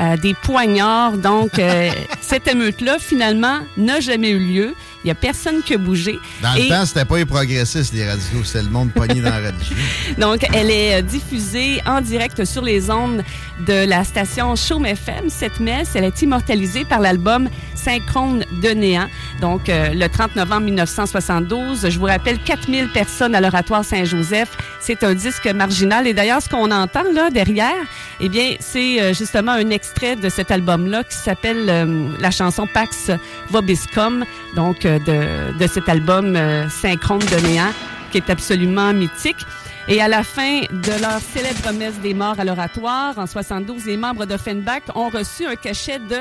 euh, 0.00 0.16
des 0.16 0.34
poignards. 0.34 1.18
Donc, 1.18 1.58
euh, 1.58 1.90
cette 2.22 2.48
émeute-là, 2.48 2.98
finalement, 2.98 3.58
n'a 3.76 4.00
jamais 4.00 4.30
eu 4.30 4.38
lieu. 4.38 4.74
Il 5.04 5.08
n'y 5.08 5.10
a 5.10 5.14
personne 5.16 5.62
qui 5.62 5.74
a 5.74 5.78
bougé. 5.78 6.18
Dans 6.42 6.54
Et- 6.54 6.62
le 6.62 6.68
temps, 6.70 6.86
c'était 6.86 7.04
pas 7.04 7.18
les 7.18 7.26
progressistes, 7.26 7.92
les 7.92 8.08
radicaux, 8.08 8.42
c'était 8.42 8.62
le 8.64 8.70
monde 8.70 8.90
pogné 8.92 9.20
dans 9.20 9.28
la 9.30 9.36
religion. 9.50 9.76
Donc, 10.18 10.46
elle 10.54 10.70
est 10.70 10.94
euh, 10.94 11.02
diffusée 11.02 11.82
en 11.86 12.00
direct 12.00 12.44
sur 12.46 12.62
les 12.62 12.90
ondes 12.90 13.22
de 13.66 13.86
la 13.86 14.02
station 14.04 14.56
Chaume 14.56 14.86
FM. 14.86 15.28
Cette 15.28 15.60
messe, 15.60 15.90
elle 15.94 16.04
est 16.04 16.22
immortalisée 16.22 16.86
par 16.86 17.00
l'album 17.00 17.50
Synchrone 17.74 18.44
de 18.62 18.70
néant. 18.70 19.08
Donc, 19.42 19.68
euh, 19.68 19.90
le 19.92 20.08
30 20.08 20.36
novembre 20.36 20.62
1972, 20.62 21.90
je 21.90 21.98
vous 21.98 22.06
rappelle, 22.06 22.38
4000 22.38 22.88
personnes 22.88 23.34
à 23.34 23.42
l'oratoire 23.42 23.84
Saint-Joseph. 23.84 24.48
C'est 24.80 25.04
un 25.04 25.14
disque 25.14 25.46
marginal. 25.48 26.06
Et 26.06 26.14
d'ailleurs, 26.14 26.40
ce 26.40 26.48
qu'on 26.48 26.70
entend 26.70 27.02
là 27.14 27.28
derrière, 27.30 27.74
eh 28.20 28.30
bien, 28.30 28.54
c'est 28.58 29.02
euh, 29.02 29.12
justement 29.12 29.52
un 29.52 29.68
extrait 29.68 30.16
de 30.16 30.30
cet 30.30 30.50
album-là 30.50 31.04
qui 31.04 31.16
s'appelle 31.16 31.66
euh, 31.68 32.08
la 32.20 32.30
chanson 32.30 32.66
Pax 32.72 33.10
Vobiscum, 33.50 34.24
donc 34.56 34.84
euh, 34.86 34.93
de, 34.98 35.56
de 35.58 35.66
cet 35.66 35.88
album 35.88 36.36
euh, 36.36 36.68
Synchrone 36.68 37.20
de 37.20 37.46
néant, 37.46 37.72
qui 38.10 38.18
est 38.18 38.30
absolument 38.30 38.92
mythique. 38.92 39.44
Et 39.86 40.00
à 40.00 40.08
la 40.08 40.22
fin 40.22 40.60
de 40.70 41.00
leur 41.02 41.20
célèbre 41.20 41.72
messe 41.78 41.98
des 42.00 42.14
morts 42.14 42.40
à 42.40 42.44
l'oratoire, 42.44 43.18
en 43.18 43.26
72, 43.26 43.84
les 43.84 43.96
membres 43.96 44.24
d'Offenbach 44.24 44.82
ont 44.94 45.10
reçu 45.10 45.46
un 45.46 45.56
cachet 45.56 45.98
de 45.98 46.20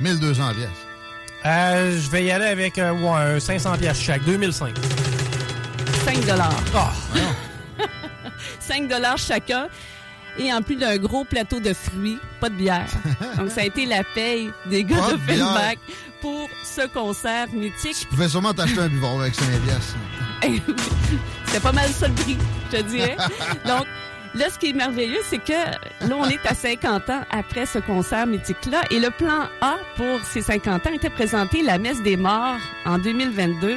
1200 0.00 0.54
pièces. 0.54 0.68
Euh, 1.46 1.98
je 2.00 2.10
vais 2.10 2.24
y 2.24 2.30
aller 2.30 2.46
avec 2.46 2.78
euh, 2.78 2.92
ouais, 2.92 3.36
un 3.36 3.40
500 3.40 3.76
pièces 3.78 4.00
chaque, 4.00 4.24
2005. 4.24 4.74
5 6.04 6.16
5 8.60 8.92
chacun. 9.18 9.68
Et 10.38 10.52
en 10.52 10.62
plus 10.62 10.76
d'un 10.76 10.96
gros 10.96 11.24
plateau 11.24 11.60
de 11.60 11.72
fruits, 11.72 12.18
pas 12.40 12.48
de 12.48 12.54
bière. 12.54 12.86
Donc, 13.36 13.50
ça 13.50 13.60
a 13.60 13.64
été 13.64 13.86
la 13.86 14.02
paye 14.02 14.50
des 14.66 14.82
gars 14.82 14.96
Pas 14.96 15.12
de 15.12 15.16
de 15.16 15.18
bière. 15.34 15.74
Pour 16.24 16.48
ce 16.62 16.86
concert 16.86 17.48
mythique. 17.52 17.98
Tu 18.00 18.06
pouvais 18.06 18.30
sûrement 18.30 18.54
t'acheter 18.54 18.80
un 18.80 18.88
buvard 18.88 19.20
avec 19.20 19.34
5 19.34 19.44
piastres. 19.60 19.94
C'était 21.44 21.60
pas 21.60 21.72
mal 21.72 21.90
ça 21.90 22.08
le 22.08 22.14
prix, 22.14 22.38
je 22.72 22.78
te 22.78 22.82
dirais. 22.82 23.14
Donc, 23.66 23.84
là, 24.34 24.48
ce 24.48 24.58
qui 24.58 24.70
est 24.70 24.72
merveilleux, 24.72 25.20
c'est 25.28 25.36
que 25.36 25.52
là, 25.52 26.16
on 26.16 26.24
est 26.24 26.46
à 26.46 26.54
50 26.54 27.10
ans 27.10 27.20
après 27.30 27.66
ce 27.66 27.78
concert 27.78 28.26
mythique-là. 28.26 28.84
Et 28.90 29.00
le 29.00 29.10
plan 29.10 29.48
A 29.60 29.76
pour 29.96 30.18
ces 30.24 30.40
50 30.40 30.86
ans 30.86 30.92
était 30.94 31.10
présenté 31.10 31.62
la 31.62 31.76
messe 31.76 32.02
des 32.02 32.16
morts 32.16 32.56
en 32.86 32.96
2022 32.96 33.76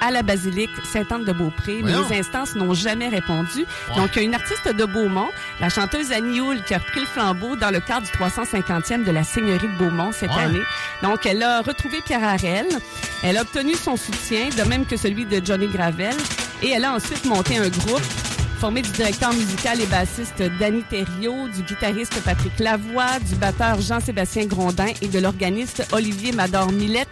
à 0.00 0.10
la 0.10 0.22
basilique 0.22 0.70
Sainte-Anne-de-Beaupré, 0.84 1.80
mais 1.82 1.92
les 2.10 2.18
instances 2.20 2.54
n'ont 2.54 2.74
jamais 2.74 3.08
répondu. 3.08 3.64
Donc, 3.96 4.10
il 4.14 4.16
y 4.16 4.18
a 4.20 4.22
une 4.22 4.34
artiste 4.34 4.68
de 4.68 4.84
Beaumont, 4.84 5.28
la 5.60 5.68
chanteuse 5.68 6.12
Annie 6.12 6.40
Houle, 6.40 6.62
qui 6.64 6.74
a 6.74 6.78
repris 6.78 7.00
le 7.00 7.06
flambeau 7.06 7.56
dans 7.56 7.70
le 7.70 7.80
cadre 7.80 8.06
du 8.06 8.12
350e 8.12 9.04
de 9.04 9.10
la 9.10 9.24
Seigneurie 9.24 9.68
de 9.68 9.76
Beaumont 9.78 10.12
cette 10.12 10.30
Ouais. 10.30 10.42
année. 10.42 10.62
Donc, 11.02 11.26
elle 11.26 11.42
a 11.42 11.62
retrouvé 11.62 12.00
Pierre 12.04 12.24
Harel. 12.24 12.66
Elle 13.22 13.36
a 13.38 13.42
obtenu 13.42 13.74
son 13.74 13.96
soutien, 13.96 14.48
de 14.56 14.62
même 14.62 14.86
que 14.86 14.96
celui 14.96 15.24
de 15.26 15.44
Johnny 15.44 15.66
Gravel. 15.66 16.14
Et 16.62 16.70
elle 16.70 16.84
a 16.84 16.92
ensuite 16.94 17.24
monté 17.24 17.56
un 17.58 17.68
groupe 17.68 18.02
formé 18.58 18.82
du 18.82 18.90
directeur 18.90 19.32
musical 19.32 19.80
et 19.80 19.86
bassiste 19.86 20.42
Danny 20.58 20.82
Thériault, 20.82 21.48
du 21.48 21.62
guitariste 21.62 22.20
Patrick 22.24 22.58
Lavoie, 22.58 23.20
du 23.28 23.36
batteur 23.36 23.80
Jean-Sébastien 23.80 24.46
Grondin 24.46 24.88
et 25.00 25.06
de 25.06 25.18
l'organiste 25.20 25.86
Olivier 25.92 26.32
Mador-Millette. 26.32 27.08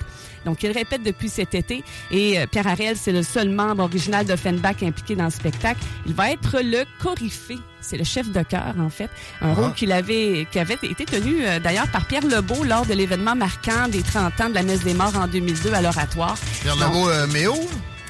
Donc, 0.46 0.62
il 0.62 0.70
répète 0.70 1.02
depuis 1.02 1.28
cet 1.28 1.54
été. 1.54 1.84
Et 2.10 2.38
euh, 2.38 2.46
Pierre 2.46 2.68
Harel, 2.68 2.96
c'est 2.96 3.12
le 3.12 3.22
seul 3.22 3.50
membre 3.50 3.82
original 3.82 4.24
d'Offenbach 4.24 4.82
impliqué 4.82 5.14
dans 5.16 5.24
le 5.24 5.30
spectacle. 5.30 5.80
Il 6.06 6.14
va 6.14 6.30
être 6.30 6.60
le 6.62 6.84
coryphée. 7.02 7.58
C'est 7.80 7.98
le 7.98 8.04
chef 8.04 8.30
de 8.30 8.42
chœur, 8.42 8.74
en 8.80 8.88
fait. 8.88 9.10
Un 9.42 9.52
rôle 9.52 9.74
qu'il 9.74 9.92
avait, 9.92 10.46
qui 10.50 10.58
avait 10.58 10.78
été 10.82 11.04
tenu, 11.04 11.44
euh, 11.44 11.58
d'ailleurs, 11.60 11.88
par 11.88 12.06
Pierre 12.06 12.26
Lebeau 12.26 12.64
lors 12.64 12.86
de 12.86 12.94
l'événement 12.94 13.34
marquant 13.34 13.88
des 13.88 14.02
30 14.02 14.40
ans 14.40 14.48
de 14.48 14.54
la 14.54 14.62
Messe 14.62 14.82
des 14.84 14.94
Morts 14.94 15.16
en 15.16 15.26
2002 15.26 15.72
à 15.74 15.82
l'Oratoire. 15.82 16.36
Pierre 16.62 16.76
Lebeau, 16.76 17.08
euh, 17.08 17.26
Méo? 17.26 17.54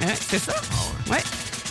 Ouais, 0.01 0.15
c'est 0.29 0.39
ça. 0.39 0.55
ouais. 1.11 1.19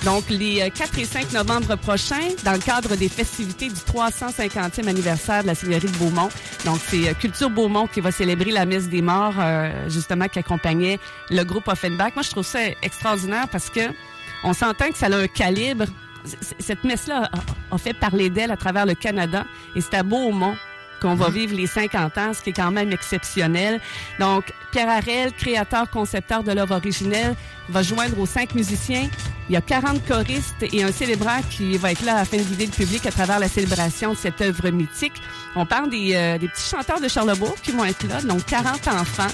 Donc, 0.03 0.29
les 0.29 0.61
euh, 0.61 0.69
4 0.69 0.99
et 0.99 1.05
5 1.05 1.31
novembre 1.33 1.75
prochains, 1.77 2.29
dans 2.43 2.51
le 2.53 2.59
cadre 2.59 2.95
des 2.95 3.09
festivités 3.09 3.69
du 3.69 3.75
350e 3.75 4.87
anniversaire 4.87 5.41
de 5.41 5.47
la 5.47 5.55
Seigneurie 5.55 5.87
de 5.87 5.97
Beaumont. 5.97 6.29
Donc, 6.65 6.79
c'est 6.87 7.09
euh, 7.09 7.13
Culture 7.13 7.49
Beaumont 7.49 7.87
qui 7.87 8.01
va 8.01 8.11
célébrer 8.11 8.51
la 8.51 8.65
messe 8.65 8.87
des 8.89 9.01
morts, 9.01 9.33
euh, 9.39 9.89
justement, 9.89 10.27
qui 10.27 10.39
accompagnait 10.39 10.99
le 11.29 11.43
groupe 11.43 11.67
Offenbach. 11.67 12.13
Moi, 12.15 12.23
je 12.23 12.31
trouve 12.31 12.45
ça 12.45 12.59
extraordinaire 12.81 13.47
parce 13.51 13.69
que 13.69 13.81
on 14.43 14.53
s'entend 14.53 14.89
que 14.89 14.97
ça 14.97 15.07
a 15.07 15.15
un 15.15 15.27
calibre. 15.27 15.85
Cette 16.59 16.83
messe-là 16.83 17.29
a, 17.31 17.75
a 17.75 17.77
fait 17.77 17.93
parler 17.93 18.29
d'elle 18.29 18.51
à 18.51 18.57
travers 18.57 18.85
le 18.85 18.95
Canada 18.95 19.45
et 19.75 19.81
c'est 19.81 19.95
à 19.95 20.03
Beaumont 20.03 20.55
qu'on 21.01 21.15
va 21.15 21.29
vivre 21.29 21.55
les 21.55 21.67
50 21.67 22.17
ans, 22.17 22.33
ce 22.33 22.41
qui 22.41 22.49
est 22.51 22.53
quand 22.53 22.71
même 22.71 22.91
exceptionnel. 22.91 23.79
Donc, 24.19 24.51
Pierre 24.75 24.89
Harel, 24.89 25.31
créateur, 25.31 25.89
concepteur 25.89 26.43
de 26.43 26.51
l'œuvre 26.51 26.75
originelle, 26.75 27.33
va 27.69 27.81
joindre 27.81 28.19
aux 28.19 28.25
cinq 28.25 28.55
musiciens. 28.55 29.07
Il 29.47 29.53
y 29.53 29.55
a 29.55 29.61
40 29.61 30.05
choristes 30.05 30.63
et 30.63 30.83
un 30.83 30.91
célébrant 30.91 31.39
qui 31.49 31.77
va 31.77 31.93
être 31.93 32.03
là 32.03 32.17
afin 32.17 32.37
de 32.37 32.41
guider 32.43 32.65
le 32.65 32.71
public 32.73 33.05
à 33.05 33.11
travers 33.11 33.39
la 33.39 33.47
célébration 33.47 34.11
de 34.11 34.17
cette 34.17 34.41
œuvre 34.41 34.69
mythique. 34.71 35.13
On 35.55 35.65
parle 35.65 35.89
des, 35.91 36.11
euh, 36.15 36.37
des 36.37 36.49
petits 36.49 36.67
chanteurs 36.69 36.99
de 36.99 37.07
Charlebourg 37.07 37.55
qui 37.63 37.71
vont 37.71 37.85
être 37.85 38.05
là, 38.09 38.21
donc 38.21 38.43
40 38.47 38.85
enfants. 38.89 39.27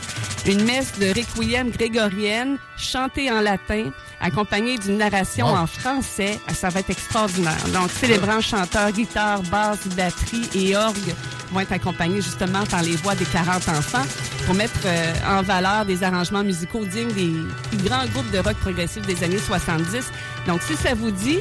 Une 0.45 0.63
messe 0.63 0.99
de 0.99 1.07
requiem 1.07 1.72
grégorienne 1.72 2.57
chantée 2.77 3.31
en 3.31 3.41
latin, 3.41 3.89
accompagnée 4.19 4.77
d'une 4.77 4.97
narration 4.97 5.47
Wow. 5.47 5.55
en 5.57 5.68
français. 5.68 6.39
Ça 6.53 6.69
va 6.69 6.81
être 6.81 6.89
extraordinaire. 6.89 7.57
Donc, 7.73 7.89
célébrants, 7.89 8.41
chanteurs, 8.41 8.91
guitare, 8.91 9.41
basse, 9.43 9.88
batterie 9.95 10.47
et 10.53 10.76
orgue 10.76 11.15
vont 11.51 11.59
être 11.61 11.73
accompagnés 11.73 12.22
justement 12.22 12.65
par 12.65 12.81
les 12.81 12.95
voix 12.97 13.15
des 13.15 13.26
40 13.26 13.69
enfants 13.69 14.05
pour 14.45 14.55
mettre 14.55 14.80
euh, 14.85 15.13
en 15.31 15.41
valeur 15.41 15.85
des 15.85 16.03
arrangements 16.03 16.43
musicaux 16.43 16.85
dignes 16.85 17.11
des 17.13 17.33
plus 17.69 17.77
grands 17.87 18.05
groupes 18.07 18.29
de 18.31 18.39
rock 18.39 18.55
progressif 18.57 19.05
des 19.05 19.23
années 19.23 19.37
70. 19.37 20.11
Donc, 20.47 20.61
si 20.61 20.75
ça 20.75 20.93
vous 20.93 21.11
dit, 21.11 21.39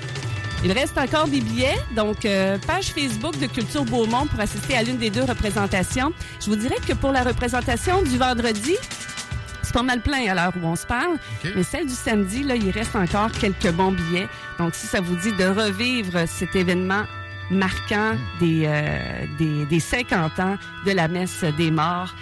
il 0.65 0.73
reste 0.73 0.97
encore 0.97 1.27
des 1.27 1.41
billets. 1.41 1.79
Donc, 1.97 2.25
euh, 2.25 2.59
page 2.67 2.87
Facebook 2.93 3.39
de 3.39 3.47
Culture 3.47 3.85
Beaumont 3.85 4.27
pour 4.27 4.41
assister 4.41 4.77
à 4.77 4.83
l'une 4.83 4.99
des 4.99 5.11
deux 5.11 5.25
représentations. 5.25 6.13
Je 6.41 6.47
vous 6.47 6.57
dirais 6.57 6.77
que 6.87 6.93
pour 6.93 7.11
la 7.13 7.23
représentation 7.23 8.03
du 8.03 8.17
vendredi, 8.17 8.77
c'est 9.63 9.73
pas 9.73 9.83
mal 9.83 10.01
plein 10.01 10.31
à 10.31 10.35
l'heure 10.35 10.53
où 10.63 10.67
on 10.67 10.77
se 10.77 10.87
parle. 10.87 11.17
Mais 11.57 11.63
celle 11.63 11.87
du 11.87 11.95
samedi, 11.95 12.45
là, 12.45 12.57
il 12.57 12.71
reste 12.71 12.95
encore 12.95 13.33
quelques 13.33 13.71
bons 13.73 13.93
billets. 13.93 14.29
Donc, 14.59 14.75
si 14.75 14.87
ça 14.87 15.01
vous 15.01 15.17
dit 15.17 15.33
de 15.33 15.47
revivre 15.47 16.29
cet 16.29 16.55
événement 16.55 17.05
marquant 17.51 18.15
des, 18.39 18.63
euh, 18.67 19.27
des, 19.39 19.65
des 19.67 19.81
50 19.81 20.39
ans 20.39 20.57
de 20.87 20.93
la 20.93 21.09
messe 21.09 21.43
des 21.57 21.71
morts, 21.71 22.15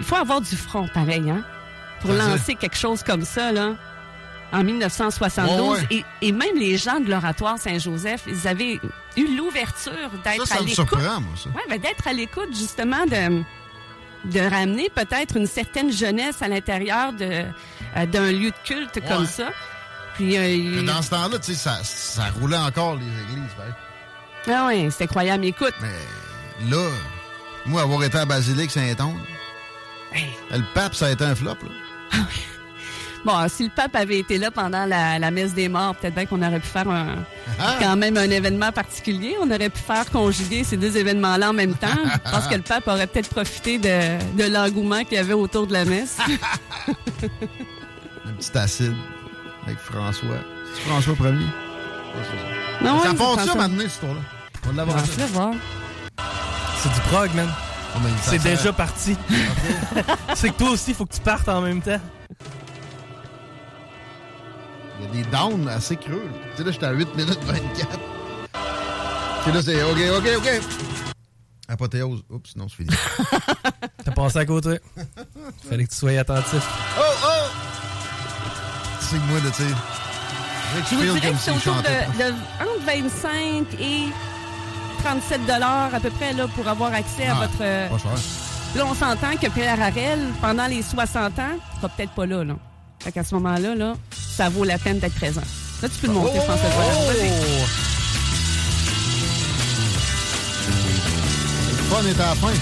il 0.00 0.04
faut 0.04 0.16
avoir 0.16 0.40
du 0.40 0.56
front, 0.56 0.88
pareil, 0.88 1.30
hein? 1.30 1.42
Pour 2.00 2.12
lancer 2.12 2.54
quelque 2.54 2.76
chose 2.76 3.02
comme 3.02 3.24
ça, 3.24 3.50
là, 3.52 3.74
en 4.52 4.62
1972. 4.62 5.60
Ouais, 5.60 5.68
ouais. 5.78 5.86
Et, 5.90 6.28
et 6.28 6.32
même 6.32 6.56
les 6.56 6.76
gens 6.76 7.00
de 7.00 7.08
l'Oratoire 7.10 7.58
Saint-Joseph, 7.58 8.22
ils 8.26 8.46
avaient 8.46 8.78
eu 9.16 9.36
l'ouverture 9.36 10.10
d'être 10.22 10.46
Ça, 10.46 10.54
ça 10.54 10.54
à 10.56 10.62
me 10.62 10.68
l'écoute. 10.68 10.74
surprend, 10.88 11.20
moi, 11.20 11.32
ça. 11.42 11.48
Ouais, 11.50 11.62
ben, 11.68 11.80
d'être 11.80 12.06
à 12.06 12.12
l'écoute, 12.12 12.48
justement, 12.54 13.06
de, 13.06 13.42
de 14.30 14.40
ramener 14.40 14.90
peut-être 14.94 15.36
une 15.38 15.46
certaine 15.46 15.90
jeunesse 15.90 16.42
à 16.42 16.48
l'intérieur 16.48 17.12
de, 17.14 17.44
euh, 17.96 18.06
d'un 18.06 18.30
lieu 18.32 18.50
de 18.50 18.56
culte 18.64 19.00
comme 19.08 19.26
ça. 19.26 19.48
Puis, 20.16 20.36
euh, 20.36 20.46
il- 20.48 20.84
dans 20.84 21.00
ce 21.02 21.10
temps-là, 21.10 21.38
tu 21.38 21.52
sais, 21.52 21.58
ça, 21.58 21.78
ça 21.82 22.24
roulait 22.38 22.56
encore, 22.58 22.96
les 22.96 23.06
églises. 23.06 23.50
ben. 24.46 24.54
ah 24.54 24.66
ouais, 24.66 24.88
c'est 24.90 25.04
incroyable. 25.04 25.44
Écoute, 25.46 25.74
Mais 25.80 26.68
là, 26.70 26.86
moi, 27.66 27.80
avoir 27.82 28.04
été 28.04 28.18
à 28.18 28.24
Basilique 28.26 28.70
Saint-Onge, 28.70 29.16
le 30.50 30.62
pape, 30.74 30.94
ça 30.94 31.06
a 31.06 31.10
été 31.10 31.24
un 31.24 31.34
flop, 31.34 31.56
là. 31.62 32.18
bon, 33.24 33.48
si 33.48 33.64
le 33.64 33.70
pape 33.70 33.96
avait 33.96 34.18
été 34.20 34.38
là 34.38 34.50
pendant 34.50 34.84
la, 34.86 35.18
la 35.18 35.30
messe 35.30 35.54
des 35.54 35.68
morts, 35.68 35.94
peut-être 35.96 36.14
bien 36.14 36.26
qu'on 36.26 36.42
aurait 36.42 36.60
pu 36.60 36.66
faire 36.68 36.88
un, 36.88 37.16
Ah! 37.58 37.76
quand 37.80 37.96
même 37.96 38.16
un 38.16 38.30
événement 38.30 38.70
particulier. 38.72 39.36
On 39.40 39.50
aurait 39.50 39.70
pu 39.70 39.80
faire 39.80 40.08
conjuguer 40.10 40.62
ces 40.64 40.76
deux 40.76 40.96
événements-là 40.96 41.50
en 41.50 41.54
même 41.54 41.74
temps. 41.74 41.88
Je 42.26 42.30
pense 42.30 42.46
que 42.46 42.54
le 42.54 42.62
pape 42.62 42.86
aurait 42.88 43.06
peut-être 43.06 43.30
profité 43.30 43.78
de, 43.78 44.18
de 44.36 44.44
l'engouement 44.52 45.02
qu'il 45.04 45.14
y 45.14 45.18
avait 45.18 45.32
autour 45.34 45.66
de 45.66 45.72
la 45.72 45.84
messe. 45.84 46.18
Un 48.26 48.32
petit 48.32 48.56
acide 48.58 48.94
avec 49.66 49.78
François. 49.78 50.36
C'est 50.74 50.82
François 50.88 51.14
Ier. 51.20 51.30
Ouais, 51.30 51.40
c'est 52.22 52.38
ça. 52.38 52.84
Non, 52.84 53.00
ça 53.02 53.54
maintenant, 53.54 53.78
cette 53.80 53.86
histoire-là. 53.92 54.20
On 54.66 54.70
va 54.70 54.74
l'avoir 54.76 54.98
Ah. 56.18 56.20
C'est 56.82 56.92
du 56.92 57.00
prog, 57.08 57.34
man. 57.34 57.48
Ça 57.94 58.30
C'est 58.30 58.42
déjà 58.42 58.72
parti. 58.72 59.16
c'est 60.34 60.50
que 60.50 60.54
toi 60.54 60.70
aussi, 60.70 60.90
il 60.90 60.94
faut 60.94 61.06
que 61.06 61.14
tu 61.14 61.20
partes 61.20 61.48
en 61.48 61.60
même 61.60 61.80
temps. 61.80 62.00
Il 65.00 65.06
y 65.06 65.08
a 65.08 65.24
des 65.24 65.30
downs 65.30 65.68
assez 65.68 65.96
creux. 65.96 66.28
Tu 66.52 66.58
sais, 66.58 66.64
là, 66.64 66.70
j'étais 66.72 66.86
à 66.86 66.92
8 66.92 67.14
minutes 67.14 67.40
24. 67.44 67.98
Puis 69.44 69.52
là, 69.52 69.62
c'est 69.62 69.82
OK, 69.82 69.98
OK, 70.18 70.28
OK. 70.38 70.48
Apothéose. 71.68 72.22
Oups, 72.30 72.56
non, 72.56 72.66
c'est 72.68 72.76
fini. 72.76 72.90
T'as 74.04 74.12
passé 74.12 74.38
à 74.38 74.44
côté. 74.46 74.78
Fallait 75.68 75.84
que 75.84 75.90
tu 75.90 75.96
sois 75.96 76.18
attentif. 76.18 76.66
Oh, 76.98 77.02
oh! 77.24 77.28
Tu 79.00 79.06
sais 79.06 79.16
que 79.16 79.22
moi, 79.22 79.38
là, 79.40 79.50
tu 79.50 79.62
sais. 79.62 79.68
Je 80.90 80.96
vous 80.96 81.02
dirais 81.02 81.30
que 81.30 81.38
c'est 81.38 81.50
autour 81.52 81.76
de, 81.76 82.18
de 82.18 82.34
entre 82.60 82.84
25 82.86 83.80
et 83.80 84.06
37 85.04 85.46
dollars 85.46 85.94
à 85.94 86.00
peu 86.00 86.10
près 86.10 86.32
là, 86.32 86.46
pour 86.48 86.66
avoir 86.66 86.92
accès 86.94 87.26
à 87.26 87.36
Ah, 87.36 87.40
votre... 87.46 87.58
euh, 87.60 87.88
Pas 87.88 87.98
cher. 87.98 88.10
Là, 88.76 88.86
on 88.86 88.94
s'entend 88.94 89.36
que 89.40 89.48
Pierre 89.48 89.80
Harel, 89.80 90.18
pendant 90.40 90.66
les 90.66 90.82
60 90.82 91.38
ans, 91.38 91.42
sera 91.76 91.88
peut-être 91.90 92.12
pas 92.12 92.26
là. 92.26 92.42
là. 92.42 92.54
Fait 93.00 93.12
qu'à 93.12 93.22
ce 93.22 93.34
moment-là, 93.36 93.74
là, 93.74 93.94
ça 94.36 94.48
vaut 94.48 94.64
la 94.64 94.78
peine 94.78 94.98
d'être 94.98 95.14
présent. 95.14 95.42
Là, 95.82 95.88
tu 95.88 95.98
peux 96.00 96.06
le 96.08 96.14
monter, 96.14 96.40
je 96.40 96.46
pense. 96.46 96.60
que 96.60 96.66
voilà. 96.74 96.94
Vas-y. 97.12 97.30
Le 101.70 101.82
fun 101.90 102.08
est 102.08 102.20
à 102.22 102.26
la 102.30 102.34
fin. 102.34 102.52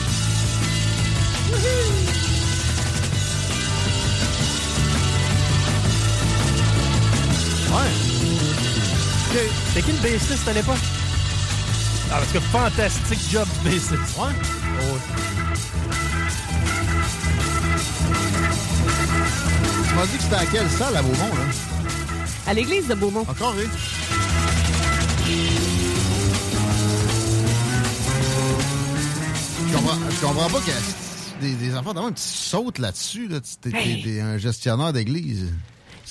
Ouais. 7.73 7.91
C'était 9.69 9.83
qui 9.83 9.93
le 9.93 9.99
bassiste 10.03 10.49
à 10.49 10.53
l'époque? 10.53 10.77
Ah, 12.15 12.19
parce 12.19 12.33
que 12.33 12.41
fantastique 12.41 13.21
job 13.31 13.49
de 13.65 13.71
bassiste. 13.71 13.93
Ouais? 13.93 14.33
Tu 19.89 19.95
m'as 19.95 20.07
dit 20.07 20.17
que 20.19 20.23
c'était 20.23 20.35
à 20.37 20.47
quelle 20.47 20.69
salle 20.69 20.95
à 20.97 21.01
Beaumont, 21.03 21.35
là? 21.35 21.45
À 22.47 22.53
l'église 22.53 22.87
de 22.87 22.95
Beaumont. 22.95 23.25
Encore, 23.27 23.55
oui. 23.57 23.65
Je 29.69 29.77
comprends, 29.77 29.99
je 30.11 30.21
comprends 30.21 30.49
pas 30.51 30.61
que 30.61 31.41
des, 31.41 31.55
des 31.55 31.75
enfants, 31.75 31.95
d'abord, 31.95 32.11
tu 32.15 32.23
sautes 32.23 32.79
là-dessus, 32.79 33.29
là. 33.29 33.39
T'es 33.63 34.21
un 34.21 34.37
gestionnaire 34.39 34.93
d'église. 34.93 35.49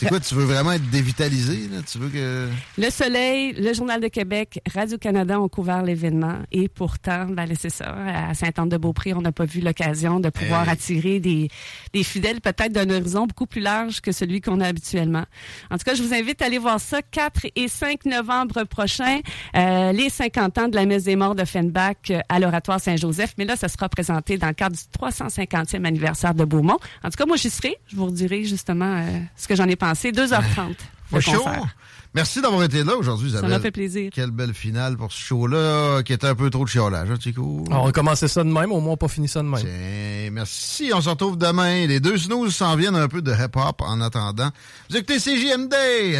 C'est 0.02 0.07
quoi, 0.10 0.19
tu 0.19 0.34
veux 0.34 0.45
vraiment 0.45 0.72
être 0.72 0.90
dévitalisé? 0.90 1.68
Là? 1.72 1.82
Tu 1.90 1.99
veux 1.99 2.10
que. 2.10 2.48
Le 2.78 2.90
Soleil, 2.90 3.53
le 3.53 3.72
Journal 3.73 4.02
de 4.02 4.07
Québec, 4.07 4.60
Radio-Canada 4.73 5.40
ont 5.40 5.48
couvert 5.48 5.84
l'événement 5.84 6.40
et 6.52 6.68
pourtant, 6.69 7.28
ben, 7.28 7.48
c'est 7.60 7.69
ça, 7.69 7.94
à 8.07 8.34
Sainte-Anne-de-Beaupré, 8.34 9.14
on 9.14 9.22
n'a 9.22 9.32
pas 9.32 9.45
vu 9.45 9.61
l'occasion 9.61 10.19
de 10.19 10.30
pouvoir 10.30 10.64
Hey. 10.64 10.69
attirer 10.72 11.19
des, 11.19 11.49
des 11.94 12.03
fidèles 12.03 12.41
peut-être 12.41 12.72
d'un 12.72 12.90
horizon 12.90 13.28
beaucoup 13.28 13.45
plus 13.45 13.61
large 13.61 14.02
que 14.02 14.11
celui 14.11 14.41
qu'on 14.41 14.60
a 14.60 14.68
habituellement. 14.68 15.23
En 15.69 15.78
tout 15.78 15.84
cas, 15.86 15.94
je 15.94 16.02
vous 16.02 16.14
invite 16.15 16.41
à 16.41 16.45
aller 16.45 16.57
voir 16.57 16.80
ça 16.80 17.02
4 17.03 17.45
et 17.56 17.68
5 17.68 18.06
novembre 18.06 18.64
prochain, 18.64 19.19
euh, 19.56 19.91
les 19.91 20.10
50 20.10 20.57
ans 20.57 20.68
de 20.68 20.76
la 20.76 20.88
messe 20.88 21.03
des 21.03 21.15
morts 21.15 21.36
de 21.36 21.45
Fenbach 21.45 21.95
euh, 22.10 22.22
à 22.28 22.40
l'Oratoire 22.40 22.80
Saint-Joseph. 22.80 23.34
Mais 23.38 23.45
là, 23.45 23.56
ça 23.56 23.68
sera 23.68 23.88
présenté 23.88 24.38
dans 24.40 24.48
le 24.48 24.53
cadre 24.53 24.76
du 24.76 24.82
350e 24.99 25.86
anniversaire 25.86 26.34
de 26.34 26.44
Beaumont. 26.44 26.80
En 27.03 27.10
tout 27.10 27.18
cas, 27.18 27.26
moi, 27.28 27.38
j'y 27.38 27.52
serai. 27.52 27.78
Je 27.88 27.95
vous 27.95 28.06
redirai 28.07 28.44
justement 28.45 28.95
euh, 28.98 29.19
ce 29.38 29.48
que 29.48 29.56
j'en 29.56 29.68
ai 29.68 29.76
pensé. 29.76 29.91
2h30. 29.94 30.76
Le 31.14 31.20
chaud. 31.20 31.32
concert. 31.44 31.76
Merci 32.14 32.42
d'avoir 32.42 32.64
été 32.64 32.84
là 32.84 32.96
aujourd'hui, 32.98 33.30
Ça 33.30 33.38
Isabelle. 33.38 33.52
m'a 33.52 33.60
fait 33.62 33.72
plaisir. 33.72 34.12
Quelle 34.14 34.32
belle 34.32 34.54
finale 34.54 34.98
pour 34.98 35.12
ce 35.14 35.20
show-là, 35.20 36.04
qui 36.04 36.12
était 36.12 36.28
un 36.28 36.36
peu 36.36 36.50
trop 36.50 36.66
de 36.66 36.70
chiolage, 36.70 37.10
hein, 37.10 37.16
Chico? 37.18 37.64
On 37.70 37.88
a 37.88 37.92
commencé 37.94 38.28
ça 38.28 38.44
de 38.44 38.50
même, 38.50 38.72
au 38.74 38.80
moins 38.82 38.90
on 38.90 38.92
n'a 38.92 38.98
pas 38.98 39.08
fini 39.08 39.30
ça 39.30 39.40
de 39.42 39.48
même. 39.48 39.62
Tiens, 39.62 40.30
merci. 40.32 40.92
On 40.94 41.00
se 41.00 41.08
retrouve 41.08 41.38
demain. 41.38 41.86
Les 41.88 42.02
deux 42.02 42.18
snooze 42.18 42.54
s'en 42.54 42.76
viennent 42.76 42.98
un 42.98 43.08
peu 43.08 43.22
de 43.22 43.32
hip-hop 43.32 43.82
en 43.82 44.02
attendant. 44.02 44.50
Vous 44.90 44.98
écoutez 44.98 45.20
CJMD. 45.20 45.74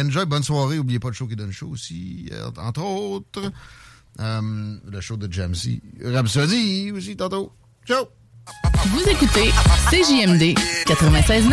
Enjoy, 0.06 0.24
bonne 0.24 0.42
soirée. 0.42 0.76
N'oubliez 0.76 0.98
pas 0.98 1.08
le 1.08 1.14
show 1.14 1.26
qui 1.26 1.36
donne 1.36 1.52
chaud 1.52 1.68
aussi, 1.72 2.30
euh, 2.32 2.48
entre 2.58 2.82
autres. 2.82 3.52
Euh, 4.20 4.40
le 4.90 5.00
show 5.02 5.16
de 5.18 5.30
Jamsey. 5.30 5.80
Rhapsody 6.02 6.90
aussi, 6.92 7.16
tantôt. 7.16 7.52
Ciao! 7.86 8.04
Vous 8.86 9.02
écoutez 9.10 9.50
CJMD 9.90 10.54
96.9. 10.86 11.52